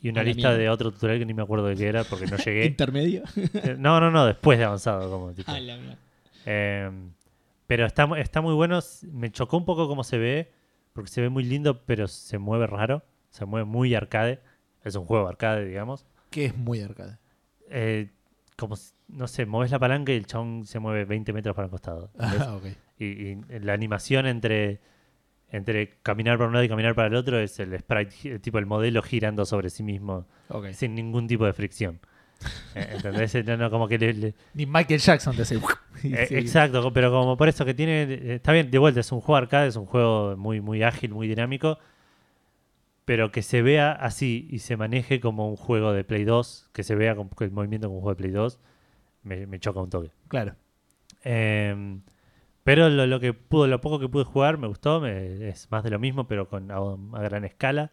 [0.00, 2.36] y una lista de otro tutorial que ni me acuerdo de qué era porque no
[2.44, 2.64] llegué.
[2.64, 3.22] Intermedio.
[3.36, 5.10] Eh, no, no, no, después de avanzado.
[5.10, 5.50] Como, tipo.
[5.52, 5.78] ah, la.
[6.46, 6.90] Eh,
[7.66, 8.78] pero está, está muy bueno.
[9.12, 10.50] Me chocó un poco cómo se ve,
[10.94, 13.02] porque se ve muy lindo, pero se mueve raro.
[13.30, 14.40] Se mueve muy arcade.
[14.84, 16.06] Es un juego arcade, digamos.
[16.30, 17.18] Que es muy arcade.
[17.68, 18.08] Eh,
[18.56, 21.66] como, si- no sé, mueves la palanca y el chabón se mueve 20 metros para
[21.66, 22.10] el costado.
[22.18, 22.66] Ah, ok.
[22.98, 24.80] y, y la animación entre,
[25.52, 28.66] entre caminar para un lado y caminar para el otro es el sprite, tipo el
[28.66, 30.26] modelo girando sobre sí mismo
[30.74, 32.00] sin ningún tipo de fricción.
[32.74, 33.34] Eh, ¿Entendés?
[33.44, 35.56] No, no, como que le- le, Ni Michael Jackson te hace.
[35.56, 35.60] Eh.
[36.30, 39.36] Exacto, pero como por eso que tiene, eh, está bien, de vuelta, es un juego
[39.36, 41.78] arcade, es un juego muy, muy ágil, muy dinámico,
[43.04, 46.82] pero que se vea así y se maneje como un juego de Play 2, que
[46.82, 48.58] se vea como el movimiento como un juego de Play 2,
[49.24, 50.10] me, me choca un toque.
[50.28, 50.54] Claro.
[51.24, 51.98] Eh,
[52.70, 55.98] pero lo, que pudo, lo poco que pude jugar me gustó, es más de lo
[55.98, 57.90] mismo, pero con a, gran escala.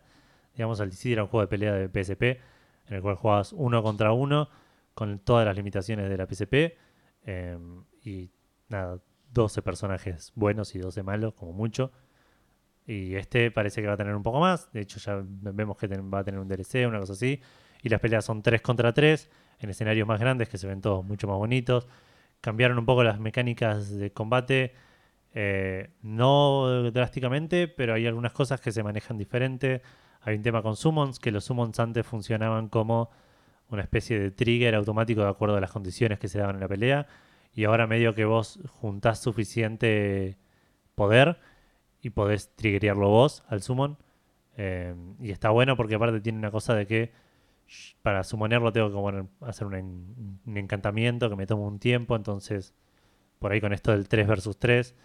[0.54, 2.22] Digamos, el DC era un juego de pelea de PSP,
[2.86, 4.50] en el cual jugabas uno contra uno,
[4.94, 6.78] con todas las limitaciones de la PSP.
[7.26, 7.58] eh,
[8.04, 8.30] y
[8.70, 9.00] nada,
[9.34, 11.92] 12 personajes buenos y 12 malos, como mucho.
[12.86, 14.72] Y este parece que va a tener un poco más.
[14.74, 17.42] De hecho, ya vemos que va a tener un DLC, una cosa así.
[17.82, 21.04] Y las peleas son 3 contra 3, en escenarios más grandes que se ven todos
[21.04, 21.88] mucho más bonitos.
[22.41, 24.73] Cambiaron un poco las mecánicas de combate.
[25.34, 29.82] eh, no drásticamente, pero hay algunas cosas que se manejan diferente.
[30.21, 33.12] Hay un tema con summons, que los summons antes funcionaban como
[33.69, 36.67] una especie de trigger automático de acuerdo a las condiciones que se daban en la
[36.67, 37.08] pelea.
[37.54, 40.38] Y ahora medio que vos juntás suficiente
[40.95, 41.39] poder
[42.02, 43.97] y podés triggerearlo vos al summon.
[44.58, 47.12] Eh, y está bueno porque aparte tiene una cosa de que
[48.01, 52.15] para summonearlo tengo que poner- hacer un, un encantamiento que me toma un tiempo.
[52.15, 52.73] Entonces,
[53.39, 54.95] por ahí con esto del 3 versus 3,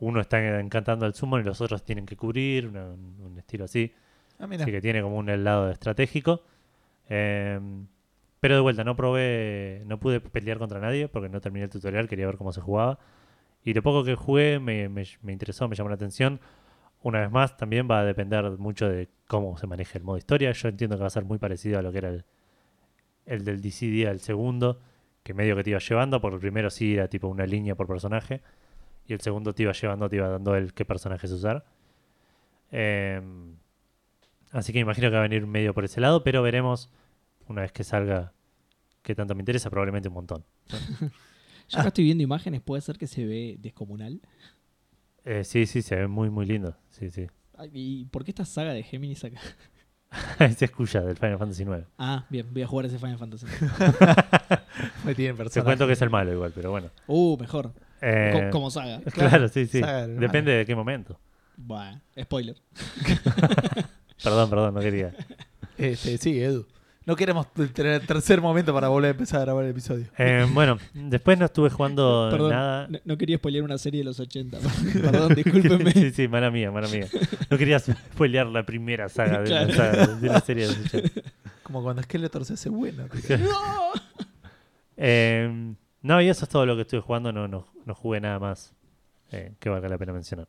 [0.00, 3.92] uno está encantando al summon y los otros tienen que cubrir, una- un, estilo así.
[4.38, 4.46] Ah.
[4.50, 6.42] Así que tiene como un lado estratégico.
[7.08, 7.60] Eh,
[8.40, 12.08] pero de vuelta, no probé, no pude pelear contra nadie porque no terminé el tutorial,
[12.08, 12.98] quería ver cómo se jugaba.
[13.64, 16.40] Y lo poco que jugué me, me- me interesó, me llamó la atención.
[17.02, 20.52] Una vez más, también va a depender mucho de cómo se maneje el modo historia.
[20.52, 22.24] Yo entiendo que va a ser muy parecido a lo que era el,
[23.26, 24.80] el del DC día, el segundo,
[25.22, 27.86] que medio que te iba llevando, porque el primero sí era tipo una línea por
[27.86, 28.40] personaje,
[29.06, 31.64] y el segundo te iba llevando, te iba dando el qué personajes usar.
[32.70, 33.56] Em,
[34.52, 36.90] así que imagino que va a venir medio por ese lado, pero veremos
[37.48, 38.32] una vez que salga
[39.02, 40.44] qué tanto me interesa, probablemente un montón.
[41.68, 44.20] Yo acá estoy viendo imágenes, puede ser que se ve descomunal.
[45.24, 46.76] Eh, sí, sí, se ve muy, muy lindo.
[46.90, 47.26] Sí, sí.
[47.56, 49.40] Ay, ¿Y por qué esta saga de Géminis acá?
[50.38, 51.86] Ese es Kuya del Final Fantasy IX.
[51.98, 53.46] Ah, bien, voy a jugar ese Final Fantasy.
[55.04, 56.90] Me tienen Te cuento que es el malo igual, pero bueno.
[57.06, 57.72] Uh, mejor.
[58.00, 59.00] Eh, Co- como saga.
[59.12, 59.80] Claro, sí, sí.
[59.80, 61.18] saga del Depende de qué momento.
[61.56, 62.56] Bueno, spoiler.
[64.22, 65.14] Perdón, perdón, no quería.
[65.78, 66.66] Este, sí, Edu.
[67.04, 70.06] No queremos tener el tercer momento para volver a empezar a grabar el episodio.
[70.18, 72.86] Eh, bueno, después no estuve jugando Perdón, nada.
[72.88, 74.58] no, no quería spoilear una serie de los 80.
[75.02, 75.90] Perdón, discúlpenme.
[75.92, 77.08] sí, sí, mala mía, mala mía.
[77.50, 79.68] No quería spoilear la primera saga de, Claro.
[79.68, 81.20] la, saga de la serie de los 80.
[81.64, 83.04] Como cuando Skeletor se hace bueno.
[84.96, 87.32] Eh, no, y eso es todo lo que estuve jugando.
[87.32, 88.74] No, no, no jugué nada más
[89.30, 90.48] eh, que valga la pena mencionar.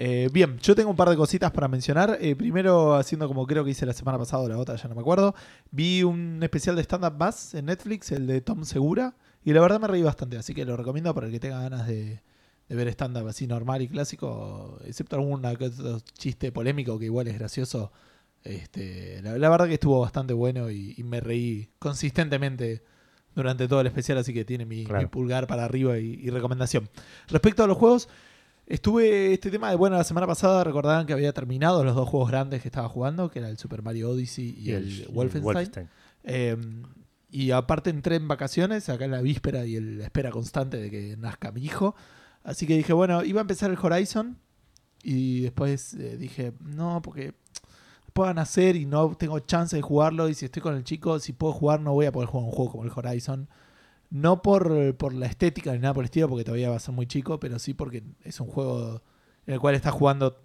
[0.00, 2.18] Eh, bien, yo tengo un par de cositas para mencionar.
[2.20, 4.94] Eh, primero, haciendo como creo que hice la semana pasada o la otra, ya no
[4.94, 5.34] me acuerdo.
[5.72, 9.80] Vi un especial de stand-up más en Netflix, el de Tom Segura, Y la verdad
[9.80, 12.22] me reí bastante, así que lo recomiendo para el que tenga ganas de,
[12.68, 15.42] de ver stand-up así normal y clásico, excepto algún
[16.16, 17.90] chiste polémico que igual es gracioso.
[18.44, 22.82] Este, la, la verdad que estuvo bastante bueno y, y me reí consistentemente
[23.34, 25.02] durante todo el especial, así que tiene mi, Claro.
[25.02, 26.88] mi pulgar para arriba y, y recomendación.
[27.28, 28.08] Respecto a los juegos,
[28.68, 32.30] estuve este tema de, bueno, la semana pasada recordaban que había terminado los dos juegos
[32.30, 35.88] grandes que estaba jugando, que era el Super Mario Odyssey y, el, Wolfenstein.
[36.24, 36.56] Eh,
[37.30, 41.16] y aparte entré en vacaciones, acá en la víspera y la espera constante de que
[41.16, 41.94] nazca mi hijo.
[42.44, 44.38] Así que dije, bueno, iba a empezar el Horizon.
[45.02, 47.34] Y después eh, dije, no, porque
[48.12, 50.28] puedan nacer y no tengo chance de jugarlo.
[50.28, 52.52] Y si estoy con el chico, si puedo jugar, no voy a poder jugar un
[52.52, 53.48] juego como el Horizon.
[54.10, 56.94] No por, por la estética ni nada por el estilo, porque todavía va a ser
[56.94, 59.02] muy chico, pero sí porque es un juego
[59.46, 60.38] en el cual está jugando,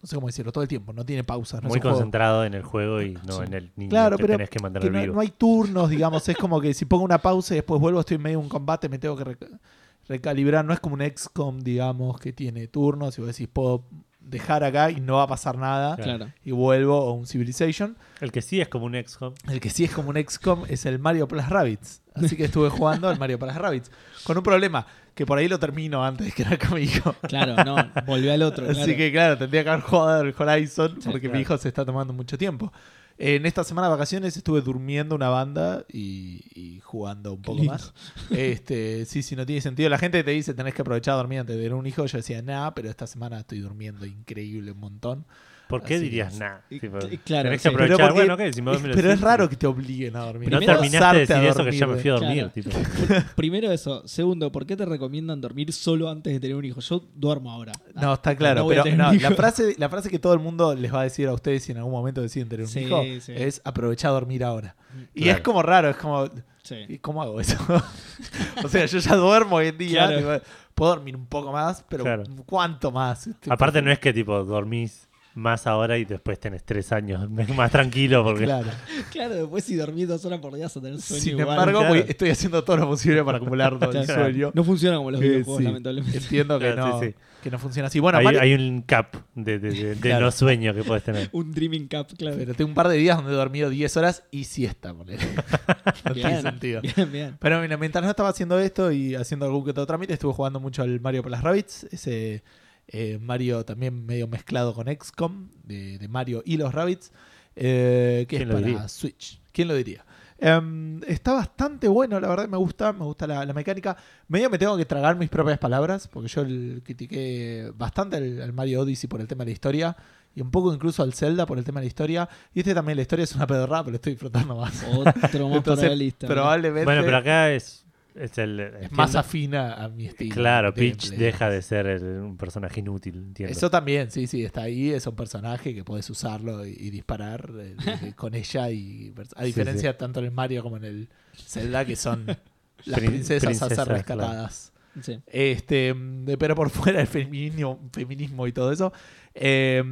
[0.00, 0.92] no sé cómo decirlo, todo el tiempo.
[0.92, 1.60] No tiene pausas.
[1.62, 3.42] No Muy juego- concentrado en el juego y no Sí.
[3.46, 5.14] en el niño Claro, que pero tenés que mantener que no, vivo.
[5.14, 8.14] no hay turnos, digamos, es como que si pongo una pausa y después vuelvo, estoy
[8.16, 9.60] en medio de un combate, me tengo que reca-
[10.06, 10.64] recalibrar.
[10.64, 13.86] No es como un XCOM, digamos, que tiene turnos y vos decís, puedo
[14.26, 16.30] dejar acá y no va a pasar nada Claro.
[16.44, 17.96] y vuelvo o un Civilization.
[18.20, 19.34] El que sí es como un XCOM.
[19.50, 22.02] El que sí es como un XCOM es el Mario Plus Rabbids.
[22.14, 23.90] Así que estuve jugando al Mario Plus Rabbids.
[24.24, 27.14] Con un problema, que por ahí lo termino antes de que era con mi hijo.
[27.28, 28.70] Claro, no, volvió al otro.
[28.70, 31.40] Así que claro, tendría que haber jugado el Horizon Sí, porque mi claro.
[31.40, 32.72] hijo se está tomando mucho tiempo.
[33.16, 37.58] En esta semana de vacaciones estuve durmiendo una banda y, y jugando un Qué poco
[37.58, 37.72] lindo.
[37.72, 37.94] más.
[38.30, 39.88] Este, sí, sí, no tiene sentido.
[39.88, 42.04] La gente te dice tenés que aprovechar a dormir antes de tener un hijo.
[42.06, 45.26] Yo decía, nada, pero esta semana estoy durmiendo increíble un montón.
[45.68, 46.40] ¿Por qué Así dirías es.
[46.40, 46.62] nada?
[46.68, 47.68] Y- Tipo, cl- claro, tenés sí.
[47.70, 48.08] que Pero aprovechar.
[48.14, 50.20] porque- bueno, ok, si me voy, me lo Pero es raro que te obliguen a
[50.20, 50.50] dormir.
[50.50, 52.34] No Primero, terminaste de forzarte a decir eso que ya me dormir, fui a Claro.
[52.34, 52.52] dormir.
[52.52, 52.70] tipo.
[53.36, 54.06] Primero eso.
[54.06, 56.80] Segundo, ¿por qué te recomiendan dormir solo antes de tener un hijo?
[56.80, 57.72] Yo duermo ahora.
[57.94, 58.60] No, está claro.
[58.60, 59.36] No voy a pero tener no, un la, hijo.
[59.36, 61.78] frase, la frase que todo el mundo les va a decir a ustedes si en
[61.78, 63.32] algún momento deciden tener un Sí, hijo sí.
[63.34, 64.76] es aprovechar a dormir ahora.
[65.14, 65.38] Y Claro.
[65.38, 66.26] es como raro, es como,
[66.62, 66.76] Sí.
[66.88, 67.56] ¿y ¿cómo hago eso?
[68.64, 70.18] o sea, yo ya duermo hoy en día, Claro.
[70.38, 72.24] tipo, puedo dormir un poco más, pero Claro.
[72.46, 73.28] ¿cuánto más?
[73.48, 78.22] Aparte no es que tipo dormís más ahora y después tenés tres años más tranquilo
[78.22, 78.70] porque Claro.
[79.12, 81.58] Claro, después si dormís dos horas por día vas a tener sueño Sin igual.
[81.58, 81.94] embargo, claro.
[81.94, 84.50] estoy haciendo todo lo posible para acumular todo el sueño.
[84.54, 85.64] No funciona como los Eh, videojuegos, sí.
[85.64, 86.18] lamentablemente.
[86.18, 87.14] Entiendo que Claro, no, sí, sí.
[87.42, 88.00] que no funciona así.
[88.00, 90.26] Bueno, hay, Mario- hay un cap de, de, de- de Claro.
[90.26, 91.28] no sueño que puedes tener.
[91.32, 92.36] Un Dreaming Cup, claro.
[92.38, 95.18] pero tengo un par de días donde he dormido 10 horas y siesta, ponele.
[96.04, 96.80] no tiene bien, sentido.
[96.80, 97.36] bien, bien.
[97.40, 100.60] Pero mira, mientras no estaba haciendo esto y haciendo algún que otro trámite, estuve jugando
[100.60, 101.84] mucho al Mario Plus Rabbits.
[101.90, 102.42] Ese
[102.88, 107.12] eh, Mario también medio mezclado con XCOM, de, de Mario y los Rabbits,
[107.56, 108.88] eh, que es ¿Quién lo para diría?
[108.88, 109.40] Switch.
[109.52, 110.04] ¿Quién lo diría?
[110.38, 113.96] Em, está bastante bueno, la verdad me gusta, me gusta la, la mecánica.
[114.28, 118.52] Medio me tengo que tragar mis propias palabras, porque yo el- critiqué bastante al, al
[118.52, 119.96] Mario Odyssey por el tema de la historia,
[120.34, 122.28] y un poco incluso al Zelda por el tema de la historia.
[122.52, 124.82] Y este también, la historia es una pedorrada, pero lo estoy disfrutando más.
[124.82, 126.26] Otro más para Entonces, la lista.
[126.26, 127.83] Probablemente Bueno, pero acá es,
[128.14, 130.34] es el es más afina a mi estilo.
[130.34, 133.52] Claro, de Peach deja de ser el- un personaje inútil, entiendo.
[133.52, 137.50] Eso también, sí, sí, está ahí, es un personaje que puedes usarlo y, y disparar
[137.58, 141.08] eh, de- con ella y a Sí, diferencia tanto en el Mario como en el
[141.36, 142.24] Zelda que son
[142.84, 143.92] las Prin- princesas, a princesas, ser claro.
[143.94, 144.72] rescatadas.
[145.02, 145.18] Sí.
[145.26, 148.92] Este, mm, de- pero por fuera del feminismo, feminismo y todo eso.
[149.34, 149.82] eh,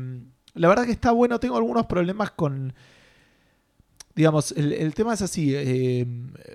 [0.54, 2.74] la verdad que está bueno, tengo algunos problemas con
[4.14, 6.06] digamos, el, el tema es así, eh,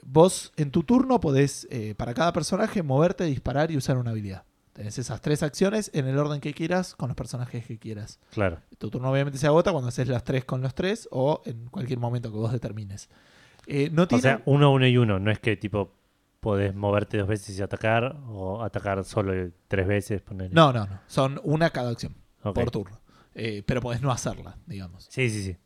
[0.04, 4.44] vos en tu turno podés, eh, para cada personaje, moverte, disparar y usar una habilidad.
[4.74, 8.20] Tenés esas tres acciones en el orden que quieras, con los personajes que quieras.
[8.32, 8.60] Claro.
[8.78, 11.98] Tu turno obviamente se agota cuando haces las tres con los tres o en cualquier
[12.00, 13.10] momento que vos determines.
[13.66, 14.22] Eh, no O tiene...
[14.22, 15.18] sea, uno, uno y uno.
[15.20, 15.94] No es que tipo
[16.42, 20.22] podés moverte dos veces y atacar o atacar solo tres veces.
[20.22, 20.52] ponele.
[20.54, 21.00] no, no, no.
[21.08, 23.00] Son una cada acción por turno.
[23.34, 25.08] Eh, pero podés no hacerla, digamos.
[25.10, 25.58] Sí, sí, sí.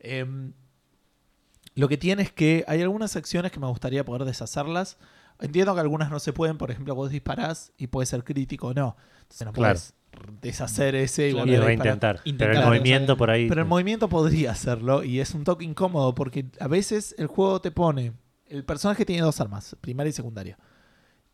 [1.82, 4.98] Lo que tiene es que hay algunas acciones que me gustaría poder deshacerlas.
[5.39, 8.74] Entiendo que algunas no se pueden, por ejemplo, vos disparás y puede ser crítico o
[8.76, 8.96] no.
[9.24, 9.74] Entonces no Claro.
[9.74, 9.96] puedes
[10.44, 12.17] deshacer ese y volver a reintentar.
[12.17, 13.50] Pero Intentar, el movimiento por ahí.
[13.50, 17.60] Pero el movimiento podría hacerlo y es un toque incómodo porque a veces el juego
[17.62, 18.13] te pone.
[18.46, 20.60] El personaje tiene dos armas, primaria y secundaria.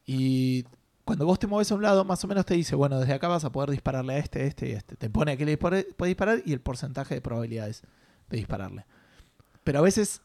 [0.05, 0.63] Y
[1.03, 3.27] cuando vos te mueves a un lado, más o menos te dice, bueno, desde acá
[3.27, 4.95] vas a poder dispararle a este, este y este.
[4.95, 7.81] Te pone a qué le dispare- puede disparar y el porcentaje de probabilidades
[8.29, 8.85] de dispararle.
[9.65, 10.21] Pero a veces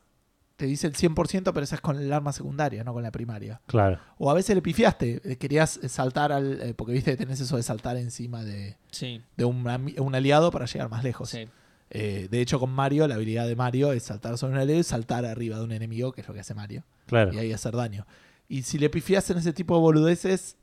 [0.62, 3.60] te dice el 100%, pero esa es con el arma secundaria, no con la primaria.
[3.66, 3.98] Claro.
[4.18, 6.60] O a veces le pifiaste, eh, querías saltar al.
[6.62, 9.66] eh, porque viste que tenés eso de saltar encima de, Sí, de un,
[9.98, 11.30] un aliado para llegar más lejos.
[11.30, 11.48] sí.
[11.94, 14.84] Eh, de hecho, con Mario, la habilidad de Mario es saltar sobre un aliado y
[14.84, 17.34] saltar arriba de un enemigo, que es lo que hace Mario, Claro.
[17.34, 18.06] y ahí hacer daño.
[18.48, 20.56] Y si le pifias en ese tipo de boludeces,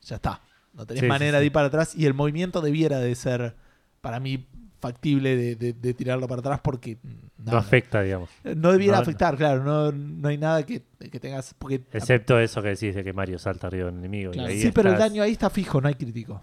[0.00, 0.40] ya está.
[0.72, 1.40] No tenés Sí, sí, manera sí.
[1.42, 3.54] de ir para atrás y el movimiento debiera de ser,
[4.00, 4.48] para mí,
[4.82, 6.98] factible de, de- de tirarlo para atrás porque
[7.38, 8.28] no, afecta, digamos.
[8.44, 9.62] No debiera afectar, claro.
[9.62, 11.54] No, no hay nada que, que tengas.
[11.54, 14.32] Porque, Excepto eso que decís de que Mario salta arriba del enemigo.
[14.50, 16.42] sí, pero el daño ahí está fijo, no hay crítico.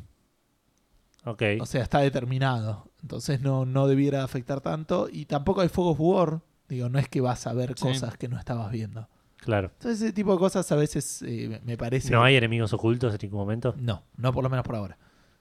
[1.26, 1.44] Ok.
[1.60, 2.90] O sea, está determinado.
[3.02, 5.10] Entonces no, no debiera afectar tanto.
[5.12, 6.42] Y tampoco hay Fog of War.
[6.70, 9.08] Digo, no es que vas a ver cosas que no estabas viendo.
[9.38, 9.72] Claro.
[9.74, 12.12] Entonces ese tipo de cosas a veces eh, me parece...
[12.12, 13.74] ¿No hay enemigos ocultos en ningún momento?
[13.78, 14.98] No, no por lo menos por ahora.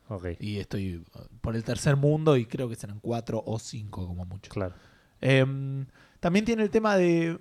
[0.09, 0.37] Okay.
[0.41, 4.25] Y estoy uh, por el tercer mundo y creo que serán cuatro o cinco como
[4.25, 4.51] mucho.
[4.51, 4.75] Claro.
[5.21, 5.87] Em,
[6.21, 7.39] también tiene el tema de...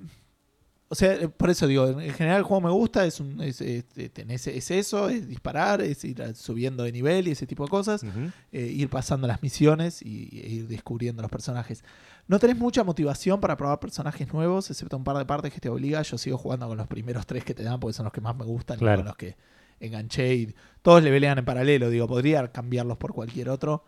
[0.89, 3.59] O sea, eh, por eso digo, en general el juego me gusta, es, un, es,
[3.59, 8.05] eso, es disparar, es ir subiendo de nivel y ese tipo de cosas,
[8.53, 11.83] eh, ir pasando las misiones y, e ir descubriendo los personajes.
[12.27, 15.67] No tenés mucha motivación para probar personajes nuevos, excepto un par de partes que te
[15.67, 16.01] obliga.
[16.03, 18.37] Yo sigo jugando con los primeros tres que te dan porque son los que más
[18.37, 19.35] me gustan y con los que
[19.79, 20.35] enganché.
[20.35, 21.89] Y todos le pelean en paralelo.
[21.89, 23.83] Digo, podría cambiarlos por cualquier otro,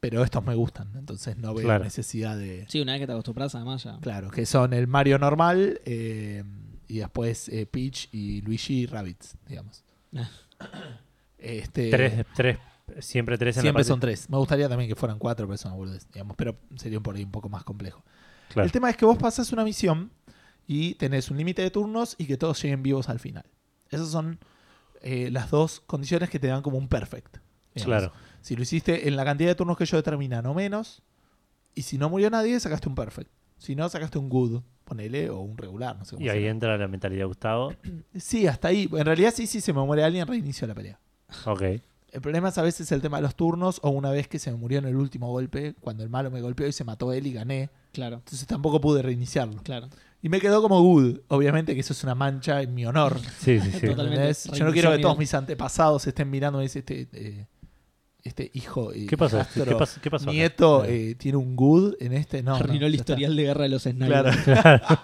[0.00, 0.92] pero estos me gustan.
[0.96, 2.66] Entonces no veo necesidad de.
[2.68, 3.98] Sí, una vez que te acostumbras, además ya.
[4.00, 6.44] Claro, que son el Mario normal eh,
[6.88, 9.84] y después eh, Peach y Luigi Rabbits, digamos.
[10.16, 10.28] Ah.
[11.38, 12.58] este, tres, tres
[12.98, 14.28] Siempre tres en Siempre son tres.
[14.28, 17.64] Me gustaría también que fueran cuatro personas, digamos, pero sería por ahí un poco más
[17.64, 18.02] complejo.
[18.56, 20.10] El tema es que vos pasas una misión
[20.66, 23.44] y tenés un límite de turnos y que todos lleguen vivos al final.
[23.90, 24.38] Esas son
[25.02, 27.38] eh, las dos condiciones que te dan como un perfect.
[27.74, 28.12] Claro.
[28.40, 31.02] Si lo hiciste en la cantidad de turnos que yo determina, no menos.
[31.74, 33.30] Y si no murió nadie, sacaste un perfect.
[33.58, 36.88] Si no, sacaste un good, ponele, o un regular, no sé Y ahí entra la
[36.88, 37.74] mentalidad Gustavo.
[38.16, 38.88] Sí, hasta ahí.
[38.92, 40.98] En realidad sí, sí, se me muere alguien, reinicio la pelea.
[41.46, 41.62] Ok.
[42.12, 44.50] El problema es a veces el tema de los turnos o una vez que se
[44.50, 47.26] me murió en el último golpe, cuando el malo me golpeó y se mató él
[47.26, 47.70] y gané.
[47.92, 48.16] Claro.
[48.16, 49.62] Entonces tampoco pude reiniciarlo.
[49.62, 49.88] Claro.
[50.22, 51.20] Y me quedó como good.
[51.28, 53.18] Obviamente que eso es una mancha en mi honor.
[53.38, 53.86] Sí, sí, sí.
[53.86, 57.46] Yo no quiero que todos mis antepasados estén mirando y este, eh,
[58.22, 58.92] este hijo.
[58.92, 59.46] Eh, ¿Qué, pasó?
[60.02, 60.30] ¿Qué, pasó?
[60.30, 62.42] Nieto eh, tiene un good en este.
[62.42, 62.56] No.
[62.56, 64.36] Arruinó el historial de guerra de los snipers.
[64.44, 64.82] Claro.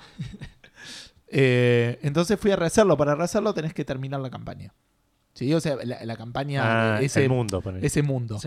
[1.31, 2.97] entonces fui a rehacerlo.
[2.99, 4.75] Para rehacerlo tenés que terminar la campaña.
[5.37, 5.53] ¿Sí?
[5.55, 6.97] O sea, la, campaña...
[6.97, 7.63] Ah, ese mundo.
[7.81, 8.41] Ese mundo.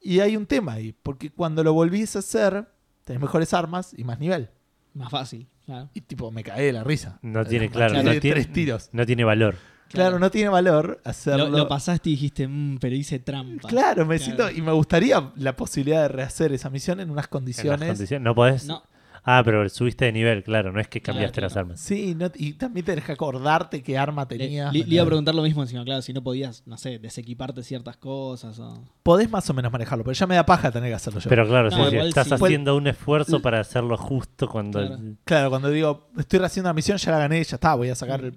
[0.00, 2.68] Y hay un tema ahí, porque cuando lo volvís a hacer,
[3.04, 4.50] tenés mejores armas y más nivel.
[4.94, 5.48] Más fácil,
[5.92, 7.18] Y tipo, me cae de la risa.
[7.22, 8.88] No tiene, claro, no tiene, tres tiros.
[8.92, 9.56] No tiene valor.
[9.88, 11.48] Claro, no tiene valor hacerlo.
[11.48, 13.68] Lo, pasaste y dijiste, mmm, pero hice trampa.
[13.68, 14.50] Claro, me siento.
[14.50, 18.10] Y me gustaría la posibilidad de rehacer esa misión en unas condiciones.
[18.20, 18.66] No podés.
[18.66, 18.82] No.
[19.28, 21.80] Ah, pero subiste de nivel, claro, no es que cambiaste las armas.
[21.80, 24.72] Sí, y también tenés que acordarte qué arma tenías.
[24.72, 27.96] Le, iba a preguntar lo mismo encima, claro, si no podías, no sé, desequiparte ciertas
[27.96, 28.56] cosas.
[28.60, 28.84] O...
[29.02, 31.28] Podés más o menos manejarlo, pero ya me da paja tener que hacerlo yo.
[31.28, 31.66] Pero claro,
[32.06, 34.96] estás haciendo un esfuerzo para hacerlo justo cuando.
[35.24, 35.50] Claro.
[35.50, 38.32] cuando digo, estoy haciendo una misión, ya la gané, ya está, voy a sacar.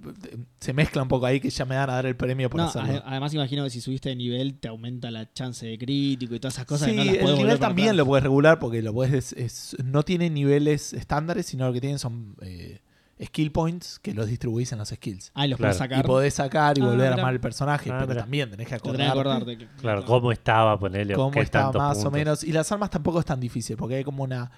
[0.59, 3.03] se mezcla un poco ahí que ya me dan a dar el premio por hacerlo.
[3.05, 6.55] Además, imagino que si subiste de nivel, te aumenta la chance de crítico y todas
[6.55, 6.89] esas cosas.
[6.89, 9.35] Sí, el nivel también lo puedes regular porque lo puedes.
[9.83, 12.79] no tiene niveles estándares, sino lo que tienen son eh,
[13.21, 15.31] skill points que los distribuís en los skills.
[15.33, 15.99] Ah, y los podés sacar.
[15.99, 18.75] Y podés sacar y ah, volver a armar el personaje, ah, pero también tenés que
[18.75, 19.67] acordarte.
[19.79, 21.13] claro, cómo estaba, ponerle.
[21.13, 22.43] Cómo estaba más o menos.
[22.43, 24.51] Y las armas tampoco es tan difícil, porque hay como una.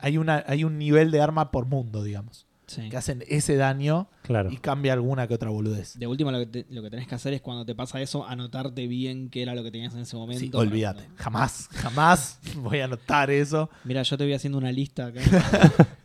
[0.00, 2.46] Hay, una, hay un nivel de arma por mundo, digamos.
[2.90, 4.08] Que hacen ese daño
[4.50, 5.98] y cambia alguna que otra boludez.
[5.98, 8.86] De último, lo que, lo que tenés que hacer es cuando te pasa eso, anotarte
[8.86, 10.40] bien qué era lo que tenías en ese momento.
[10.40, 11.08] Sí, olvídate.
[11.16, 13.70] Jamás, jamás voy a anotar eso.
[13.84, 15.20] Mira, yo te voy haciendo una lista acá.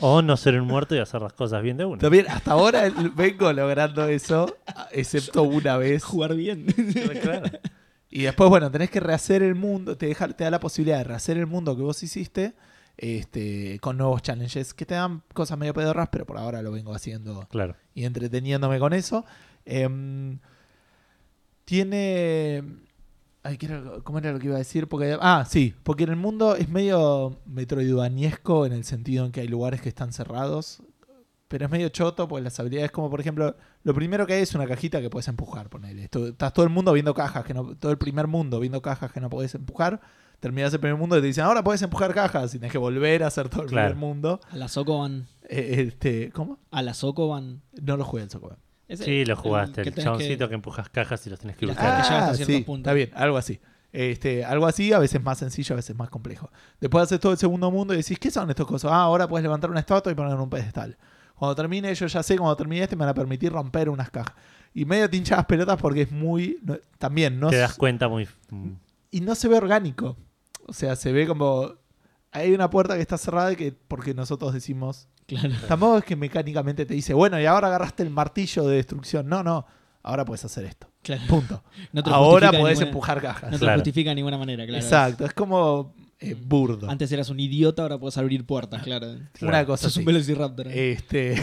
[0.00, 1.98] O no ser un muerto y hacer las cosas bien de uno.
[1.98, 4.56] También, hasta ahora vengo logrando eso,
[4.90, 6.02] excepto una vez.
[6.02, 6.66] Jugar bien.
[8.10, 11.04] Y después, bueno, tenés que rehacer el mundo, te, deja, te da la posibilidad de
[11.04, 12.54] rehacer el mundo que vos hiciste
[12.96, 16.94] este, con nuevos challenges que te dan cosas medio pedorras, pero por ahora lo vengo
[16.94, 17.76] haciendo claro.
[17.94, 19.24] y entreteniéndome con eso.
[19.64, 20.38] Em,
[21.64, 22.62] tiene
[24.04, 24.88] ¿Cómo era lo que iba a decir?
[24.88, 29.42] Porque, ah, sí, porque en el mundo es medio metroidvaniesco en el sentido en que
[29.42, 30.82] hay lugares que están cerrados,
[31.48, 34.54] pero es medio choto, pues las habilidades como, por ejemplo, lo primero que hay es
[34.54, 36.04] una cajita que puedes empujar, ponele.
[36.04, 39.20] estás todo el mundo viendo cajas, que no, todo el primer mundo viendo cajas que
[39.20, 40.00] no puedes empujar.
[40.40, 43.22] Terminas el primer mundo y te dicen, ahora puedes empujar cajas y tienes que volver
[43.22, 44.40] a hacer todo el primer mundo.
[44.50, 45.26] A la Sokoban.
[45.48, 46.58] Eh, este, ¿Cómo?
[46.70, 47.62] A la Sokoban.
[47.80, 48.58] No lo jugué el Sokoban
[48.96, 49.82] sí, lo jugaste.
[49.82, 50.54] El, chaboncito que...
[50.54, 52.02] empujas cajas y los tienes que buscar.
[52.04, 53.60] Ah, sí, está bien, algo así.
[53.92, 56.50] Este, algo así, a veces más sencillo, a veces más complejo.
[56.80, 58.90] Después haces todo el segundo mundo y decís, ¿qué son estas cosas?
[58.92, 60.96] Ah, ahora puedes levantar una estatua y poner un pedestal.
[61.36, 64.34] Cuando termine, yo ya sé, cuando termine este me van a permitir romper unas cajas.
[64.72, 66.58] Y medio te hinchas pelotas porque es muy.
[66.98, 67.50] también, ¿no?
[67.50, 68.28] Te das cuenta muy.
[69.14, 70.16] Y no se ve orgánico.
[70.66, 71.74] O sea, se ve como.
[72.32, 75.54] Hay una puerta que está cerrada y que porque nosotros decimos Claro.
[75.68, 79.28] Tampoco es que mecánicamente te dice, bueno, y ahora agarraste el martillo de destrucción.
[79.28, 79.66] No, no.
[80.02, 80.90] Ahora puedes hacer esto.
[81.28, 81.62] Punto.
[82.04, 83.50] ahora puedes empujar cajas.
[83.50, 84.82] No te justifica de ninguna manera, claro.
[84.82, 85.24] Exacto.
[85.24, 85.94] Es como.
[86.18, 86.90] eh, burdo.
[86.90, 89.14] Antes eras un idiota, ahora puedes abrir puertas, claro.
[89.40, 90.68] Una cosa Sos un velociraptor.
[90.68, 90.92] ¿eh?
[90.92, 91.42] Este.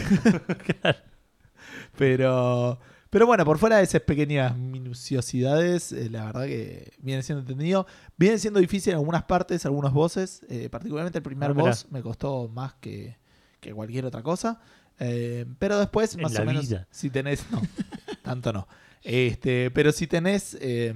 [1.98, 2.78] Pero.
[3.12, 7.86] Pero bueno, por fuera de esas pequeñas minuciosidades, eh, la verdad que viene siendo entendido.
[8.16, 10.40] Viene siendo difícil en algunas partes, algunos bosses.
[10.48, 11.68] eh, particularmente el primer Ah, mirá.
[11.68, 13.18] boss me costó más que,
[13.60, 14.60] que cualquier otra cosa.
[14.98, 16.88] Eh, pero después, En más o menos, vida.
[16.90, 17.44] si tenés.
[17.50, 17.60] No,
[18.22, 18.66] tanto no.
[19.02, 20.94] Este, pero si tenés eh,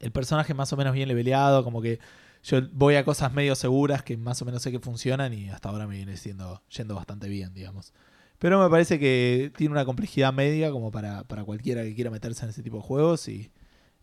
[0.00, 2.00] el personaje más o menos bien leveleado, como que
[2.42, 5.68] yo voy a cosas medio seguras que más o menos sé que funcionan y hasta
[5.68, 7.92] ahora me viene siendo, yendo bastante bien, digamos.
[8.38, 12.44] Pero me parece que tiene una complejidad media como para, para cualquiera que quiera meterse
[12.44, 13.50] en ese tipo de juegos y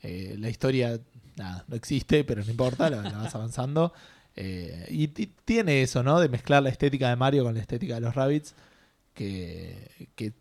[0.02, 1.00] eh, la historia,
[1.38, 3.94] nada, no existe, pero no importa, la, la vas avanzando.
[4.36, 6.20] Eh, y ti- tiene eso, ¿no?
[6.20, 8.54] De mezclar la estética de Mario con la estética de los Rabbits
[9.14, 10.32] que, que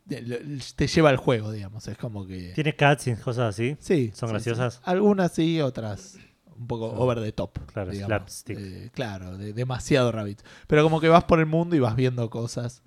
[0.77, 1.87] te, lleva al juego, digamos.
[1.87, 2.53] Es como que...
[2.55, 3.77] Tiene cutscenes, cosas así.
[3.79, 4.11] Sí.
[4.15, 4.75] ¿Son sí, graciosas?
[4.75, 4.81] sí.
[4.85, 6.19] Algunas sí, otras
[6.57, 7.59] un poco over the top.
[7.73, 8.09] Claro, digamos.
[8.09, 8.59] slapstick.
[8.59, 10.41] Eh, claro, de- demasiado rabbit.
[10.67, 12.83] Pero como que vas por el mundo y vas viendo cosas.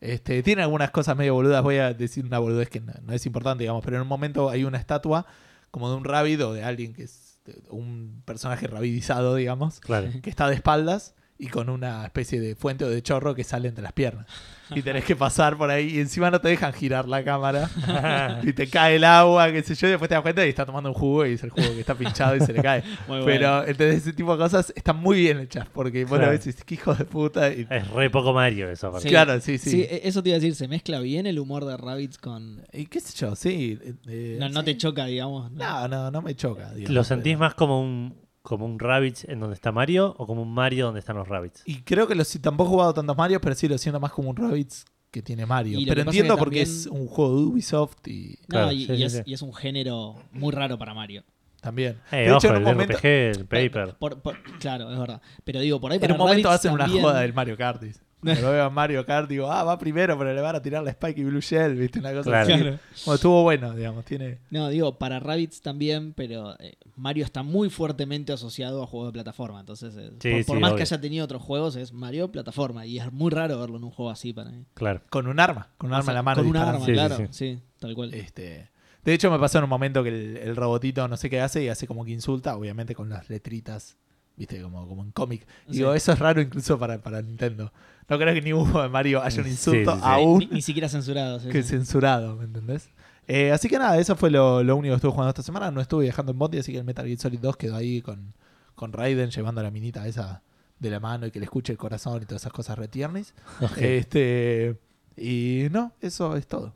[0.00, 1.62] Este, tiene algunas cosas medio boludas.
[1.62, 3.84] Voy a decir una boludez que no, no es importante, digamos.
[3.84, 5.26] Pero en un momento hay una estatua
[5.70, 7.40] como de un rabbit o de alguien que es
[7.70, 10.08] un personaje rabidizado, digamos, Claro.
[10.22, 13.68] que está de espaldas y con una especie de fuente o de chorro que sale
[13.68, 14.26] entre las piernas.
[14.74, 17.70] Y tenés que pasar por ahí y encima no te dejan girar la cámara.
[18.42, 20.66] y te cae el agua, qué sé yo, y después te das cuenta y está
[20.66, 22.82] tomando un jugo y es el jugo que está pinchado y se le cae.
[23.08, 23.24] Muy bueno.
[23.24, 26.32] Pero entonces ese tipo de cosas están muy bien hechas porque vos Claro.
[26.32, 27.50] ves y dices, qué hijo de puta.
[27.52, 28.98] y- Es re poco Mario eso.
[29.00, 29.08] Sí.
[29.08, 29.70] Claro, sí, sí.
[29.70, 32.62] Sí, e- eso te iba a decir, se mezcla bien el humor de Rabbids con...
[32.72, 33.78] Y qué sé yo, sí.
[33.82, 34.66] eh, eh, No, no sí.
[34.66, 35.50] te choca, digamos.
[35.52, 35.58] ¿no?
[35.58, 36.72] No, no, no me choca.
[36.74, 40.26] digamos, ¿Lo sentís pero- más como un como un Rabbids en donde está Mario o
[40.26, 41.62] como un Mario donde están los Rabbids?
[41.66, 44.10] Y creo que lo, si tampoco he jugado tantos Mario, pero sí lo siento más
[44.12, 45.78] como un Rabbids que tiene Mario.
[45.86, 48.92] Pero entiendo que porque también- es un juego de Ubisoft y No, Claro, y, sí,
[48.92, 49.22] y sí, es, sí.
[49.26, 51.22] y es un género muy raro para Mario.
[51.60, 51.98] también.
[52.12, 53.06] Eh, de ojo, hecho, en el un momento, RPG,
[53.40, 53.94] el paper.
[53.98, 55.20] Por- por- claro, es verdad.
[55.44, 57.82] Pero digo, por ahí en para un momento Rabbids hacen una joda del Mario Kart.
[57.82, 58.00] dice.
[58.20, 60.90] Cuando veo a Mario Kart, digo, ah, va primero, pero le van a tirar la
[60.90, 62.00] Spike y Blue Shell, ¿viste?
[62.00, 62.52] Una cosa Claro.
[62.54, 62.62] así.
[62.62, 62.78] Claro.
[63.06, 64.38] Bueno, estuvo bueno, digamos, tiene...
[64.50, 69.12] No, digo, para Rabbids también, pero eh, Mario está muy fuertemente asociado a juegos de
[69.12, 69.60] plataforma.
[69.60, 70.76] Entonces, eh, Sí, por, por sí, más obvio.
[70.78, 72.86] que haya tenido otros juegos, es Mario plataforma.
[72.86, 74.64] Y es muy raro verlo en un juego así para mí.
[74.74, 75.00] Claro.
[75.10, 76.40] Con un arma, con un O arma sea, en la mano.
[76.42, 77.16] Con un arma, Sí, sí, claro.
[77.16, 77.26] sí.
[77.30, 78.12] Sí, tal cual.
[78.14, 78.68] Este,
[79.04, 81.62] de hecho, me pasó en un momento que el, el robotito no sé qué hace
[81.62, 83.96] y hace como que insulta, obviamente con las letritas,
[84.38, 85.46] viste, como, como en cómic.
[85.66, 87.72] Digo, eso es raro incluso para, para Nintendo.
[88.08, 90.04] No creo que ni hubo de Mario haya un insulto sí, sí.
[90.06, 91.40] aún Ni, ni siquiera censurado.
[91.40, 91.70] sí, que sí.
[91.70, 92.88] censurado, ¿me entendés?
[93.26, 95.70] Eh, así que nada, eso fue lo, lo único que estuve jugando esta semana.
[95.70, 98.32] No estuve viajando en Bondi, así que el Metal Gear Solid 2 quedó ahí con,
[98.74, 100.42] con Raiden llevando a la minita esa
[100.78, 103.34] de la mano y que le escuche el corazón y todas esas cosas retiernis.
[103.76, 104.78] Este,
[105.16, 106.74] y no, eso es todo.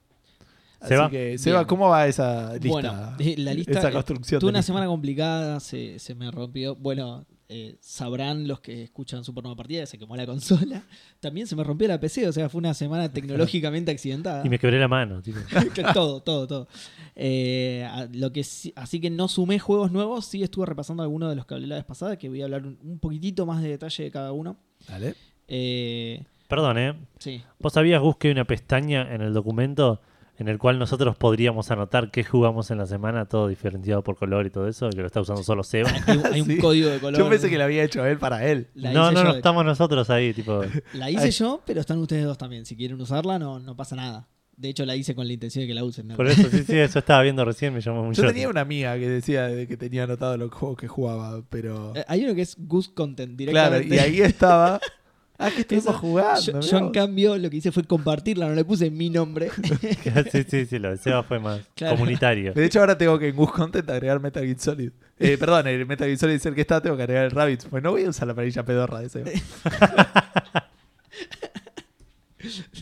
[0.81, 1.09] Así Seba.
[1.09, 1.69] que, Seba, Bien.
[1.69, 2.69] ¿cómo va esa lista?
[2.69, 3.79] Bueno, eh, la lista.
[3.79, 4.41] esa eh, construcción.
[4.41, 4.67] Tuve una lista?
[4.67, 6.75] semana complicada, se, se me rompió.
[6.75, 10.83] Bueno, eh, sabrán los que escuchan Super Nueva Partida, se quemó la consola.
[11.21, 14.45] También se me rompió la PC, o sea, fue una semana tecnológicamente accidentada.
[14.45, 15.21] Y me quebré la mano.
[15.23, 15.39] tipo.
[15.95, 16.69] todo, todo, todo.
[17.15, 21.29] Eh, a- lo que sí- así que no sumé juegos nuevos, sí estuve repasando algunos
[21.31, 23.63] de los que hablé la vez pasada, que voy a hablar un, un poquitito más
[23.63, 24.57] de detalle de cada uno.
[24.89, 25.15] Dale.
[25.49, 26.95] Eh, Perdón, ¿eh?
[27.19, 27.43] sí.
[27.59, 30.01] ¿Vos sabías, Gus, que hay una pestaña en el documento
[30.39, 34.47] en el cual nosotros podríamos anotar qué jugamos en la semana, todo diferenciado por color
[34.47, 35.91] y todo eso, que lo está usando solo Seba?
[36.07, 36.59] Hay, un- hay un Sí.
[36.59, 37.19] código de color.
[37.21, 38.69] Yo pensé que lo había hecho él para él.
[38.75, 40.63] La no, no, no de estamos nosotros ahí, tipo.
[40.95, 42.65] La hice yo, pero están ustedes dos también.
[42.67, 44.29] Si quieren usarla, no, no pasa nada.
[44.55, 46.09] De hecho, la hice con la intención de que la usen.
[46.09, 46.17] ¿no?
[46.17, 48.21] Por eso, sí, sí, eso estaba viendo recién, me llamó mucho.
[48.23, 51.93] Yo tenía una amiga que decía de que tenía anotado los juegos que jugaba, pero.
[51.97, 53.97] Eh, Hay uno que es Goose Content Claro, directamente.
[53.97, 54.79] y ahí estaba.
[55.39, 56.61] Ah, que estuvimos Eso- jugando.
[56.61, 59.51] Yo, en cambio lo que hice fue compartirla, no le puse mi nombre.
[60.33, 61.97] sí, sí, sí, lo de Seba fue más Claro.
[61.97, 62.53] comunitario.
[62.53, 64.91] De hecho, ahora tengo que en Gus Content agregar Metal Gear Solid.
[65.19, 67.65] Eh, perdón, el Metal Gear Solid es el que está, tengo que agregar el Rabbids.
[67.67, 69.25] Pues no voy a usar la perilla pedorra de ese.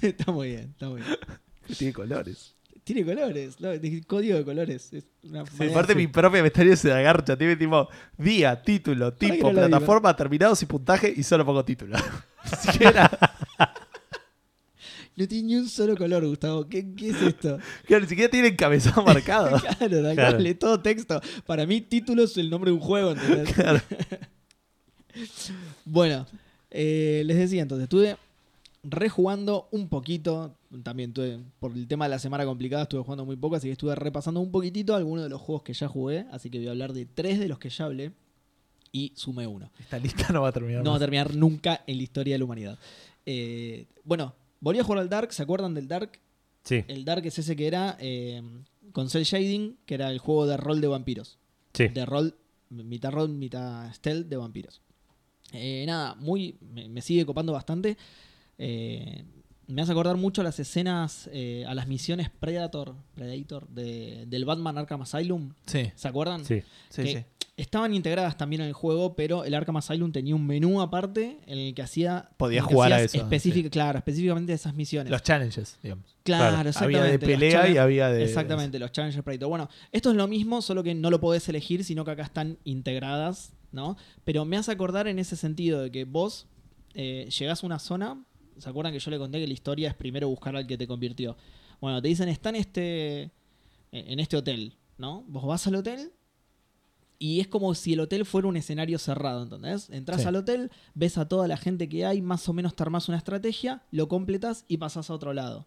[0.03, 1.17] está muy bien, está muy bien.
[1.77, 2.55] tiene colores.
[2.83, 3.69] Tiene colores, ¿no?
[3.69, 4.93] de- código de colores.
[4.93, 7.37] Es una manera- Aparte, mi propia pestaña se agarcha.
[7.37, 7.89] Tiene tipo
[8.19, 11.97] día, título, tipo, no plataforma, terminados y puntaje y solo pongo título.
[12.45, 13.11] Siquiera.
[15.17, 16.67] No tiene ni un solo color, Gustavo.
[16.67, 17.59] ¿Qué, qué es esto?
[17.85, 19.61] claro, ni siquiera tiene encabezado marcado.
[19.79, 20.37] claro, tal Claro.
[20.39, 21.21] cual, todo texto.
[21.45, 23.53] Para mí, título es el nombre de un juego, ¿entendés?
[23.53, 23.81] Claro.
[25.85, 26.27] Bueno,
[26.71, 28.17] eh, les decía entonces, estuve
[28.83, 30.55] rejugando un poquito.
[30.85, 33.73] También tuve, por el tema de la semana complicada, estuve jugando muy poco, así que
[33.73, 36.27] estuve repasando un poquitito algunos de los juegos que ya jugué.
[36.31, 38.13] Así que voy a hablar de tres de los que ya hablé
[38.93, 39.71] y sumé uno.
[39.79, 40.83] Esta lista no va a terminar.
[40.83, 42.79] No va a terminar nunca en la historia de la humanidad.
[43.27, 45.33] Eh, bueno, volví a jugar al Dark.
[45.33, 46.19] ¿Se acuerdan del Dark?
[46.63, 48.43] Sí, El Dark es ese que era eh,
[48.93, 51.39] con Cell Shading, que era el juego de rol de vampiros.
[51.73, 51.89] sí.
[51.89, 52.35] De rol
[52.71, 54.81] mitad rol, mitad stealth de vampiros.
[55.53, 57.97] Eh, nada, muy me, sigue copando bastante.
[58.59, 59.25] Eh,
[59.67, 64.45] me hace acordar mucho a las escenas, eh, a las misiones Predator, Predator de, del
[64.45, 65.53] Batman Arkham Asylum.
[65.67, 65.91] Sí.
[65.95, 66.45] ¿Se acuerdan?
[66.45, 66.63] Sí.
[66.89, 67.25] Sí, sí.
[67.61, 71.59] Estaban integradas también en el juego, pero el Arkham Asylum tenía un menú aparte en
[71.59, 72.31] el que hacía.
[72.37, 75.11] Podías jugar a eso, específica- Claro, específicamente esas misiones.
[75.11, 76.17] Los challenges, digamos.
[76.23, 76.99] claro, claro, exactamente.
[77.01, 78.25] Había de pelea y había de.
[78.25, 79.49] Exactamente, los Challenger Predator.
[79.49, 82.57] Bueno, esto es lo mismo, solo que no lo podés elegir, sino que acá están
[82.65, 83.97] integradas, ¿no?
[84.25, 86.47] Pero me hace acordar en ese sentido de que vos
[86.95, 88.25] eh, llegás a una zona.
[88.59, 90.87] ¿Se acuerdan que yo le conté que la historia es primero buscar al que te
[90.87, 91.37] convirtió?
[91.81, 93.31] Bueno, te dicen, está en este,
[93.93, 95.25] en este hotel, ¿no?
[95.29, 96.13] Vos vas al hotel
[97.23, 99.91] y es como si el hotel fuera un escenario cerrado, ¿entendés?
[99.91, 100.27] Entras Sí.
[100.27, 103.19] al hotel, ves a toda la gente que hay, más o menos te armás una
[103.19, 105.67] estrategia, lo completas y pasás a otro lado.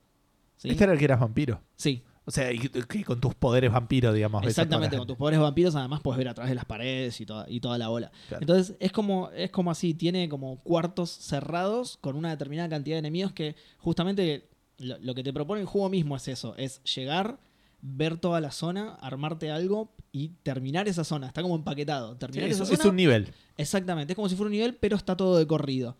[0.57, 0.69] ¿Sí?
[0.69, 1.61] Este era el que eras vampiro.
[1.75, 2.57] Sí, O sea, y
[3.03, 4.45] con tus poderes vampiro, digamos.
[4.47, 7.45] Exactamente, con tus poderes vampiros además puedes ver a través de las paredes y toda,
[7.49, 8.11] y toda la bola.
[8.29, 8.41] Claro.
[8.41, 12.99] Entonces es como, es como así, tiene como cuartos cerrados con una determinada cantidad de
[12.99, 14.47] enemigos que justamente
[14.79, 17.39] lo, lo que te propone el juego mismo es eso, es llegar,
[17.85, 21.27] ver toda la zona, armarte algo y terminar esa zona.
[21.27, 22.15] Está como empaquetado.
[22.15, 23.33] Terminar es, esa es zona, un nivel.
[23.57, 25.97] Exactamente, es como si fuera un nivel, pero está todo de corrido.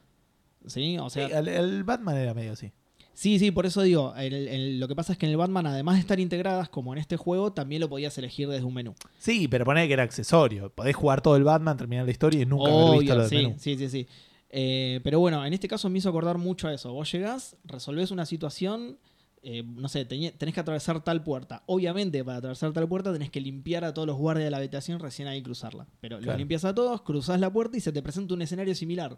[0.66, 0.98] ¿Sí?
[0.98, 2.72] O sea, Sí, el, el Batman era medio así.
[3.16, 5.68] Sí, sí, por eso digo, el- el- lo que pasa es que en el Batman,
[5.68, 8.96] además de estar integradas como en este juego, también lo podías elegir desde un menú.
[9.20, 10.72] Sí, pero poné que era accesorio.
[10.72, 13.36] Podés jugar todo el Batman, terminar la historia y nunca haber visto lo del sí,
[13.36, 13.56] menú.
[13.60, 14.08] sí, sí, sí.
[14.50, 16.92] Eh, pero bueno, en este caso me hizo acordar mucho a eso.
[16.94, 18.98] Vos llegás, resolvés una situación,
[19.44, 21.64] eh, no sé, tenés que atravesar tal puerta.
[21.66, 25.00] Obviamente, para atravesar tal puerta tenés que limpiar a todos los guardias de la habitación
[25.00, 25.86] recién ahí cruzarla.
[26.00, 26.32] Pero Claro.
[26.32, 29.18] los limpias a todos, cruzás la puerta y se te presenta un escenario similar.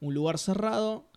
[0.00, 1.10] Un lugar cerrado.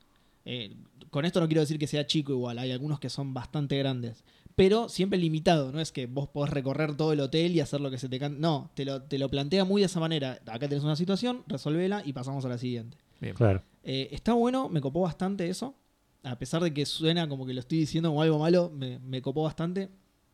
[0.46, 0.76] eh,
[1.12, 4.24] con esto no quiero decir que sea chico igual, hay algunos que son bastante grandes.
[4.56, 7.90] Pero siempre limitado, no es que vos podés recorrer todo el hotel y hacer lo
[7.92, 8.40] que se te cante.
[8.40, 10.40] No, te lo, te lo plantea muy de esa manera.
[10.48, 12.98] Acá tenés una situación, resolvela y pasamos a la siguiente.
[13.22, 13.36] Bien.
[13.36, 13.62] Claro.
[13.84, 15.76] Eh, está bueno, me copó bastante eso.
[16.24, 19.22] A pesar de que suena como que lo estoy diciendo como algo malo, me, me
[19.22, 19.90] copó bastante.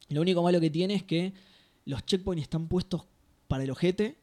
[0.09, 1.33] Lo único malo que tiene es que
[1.85, 3.03] los checkpoints están puestos
[3.47, 4.17] para el ojete.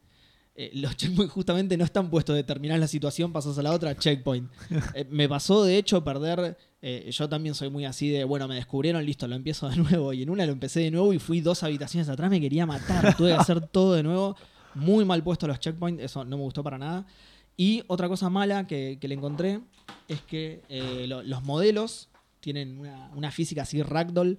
[0.54, 3.96] Eh, los checkpoints justamente no están puestos de terminar la situación, pasas a la otra,
[3.96, 4.50] checkpoint.
[4.94, 6.58] Eh, me pasó de hecho perder.
[6.82, 10.12] eh, yo también soy muy así de, bueno, me descubrieron, listo, lo empiezo de nuevo.
[10.12, 13.16] Y en una lo empecé de nuevo y fui dos habitaciones atrás, me quería matar.
[13.16, 14.36] Tuve que hacer todo de nuevo.
[14.74, 17.06] Muy mal puesto los checkpoints, eso no me gustó para nada.
[17.56, 19.60] Y otra cosa mala que, que le encontré
[20.08, 22.08] es que eh, lo- los modelos
[22.40, 24.38] tienen una, una física así ragdoll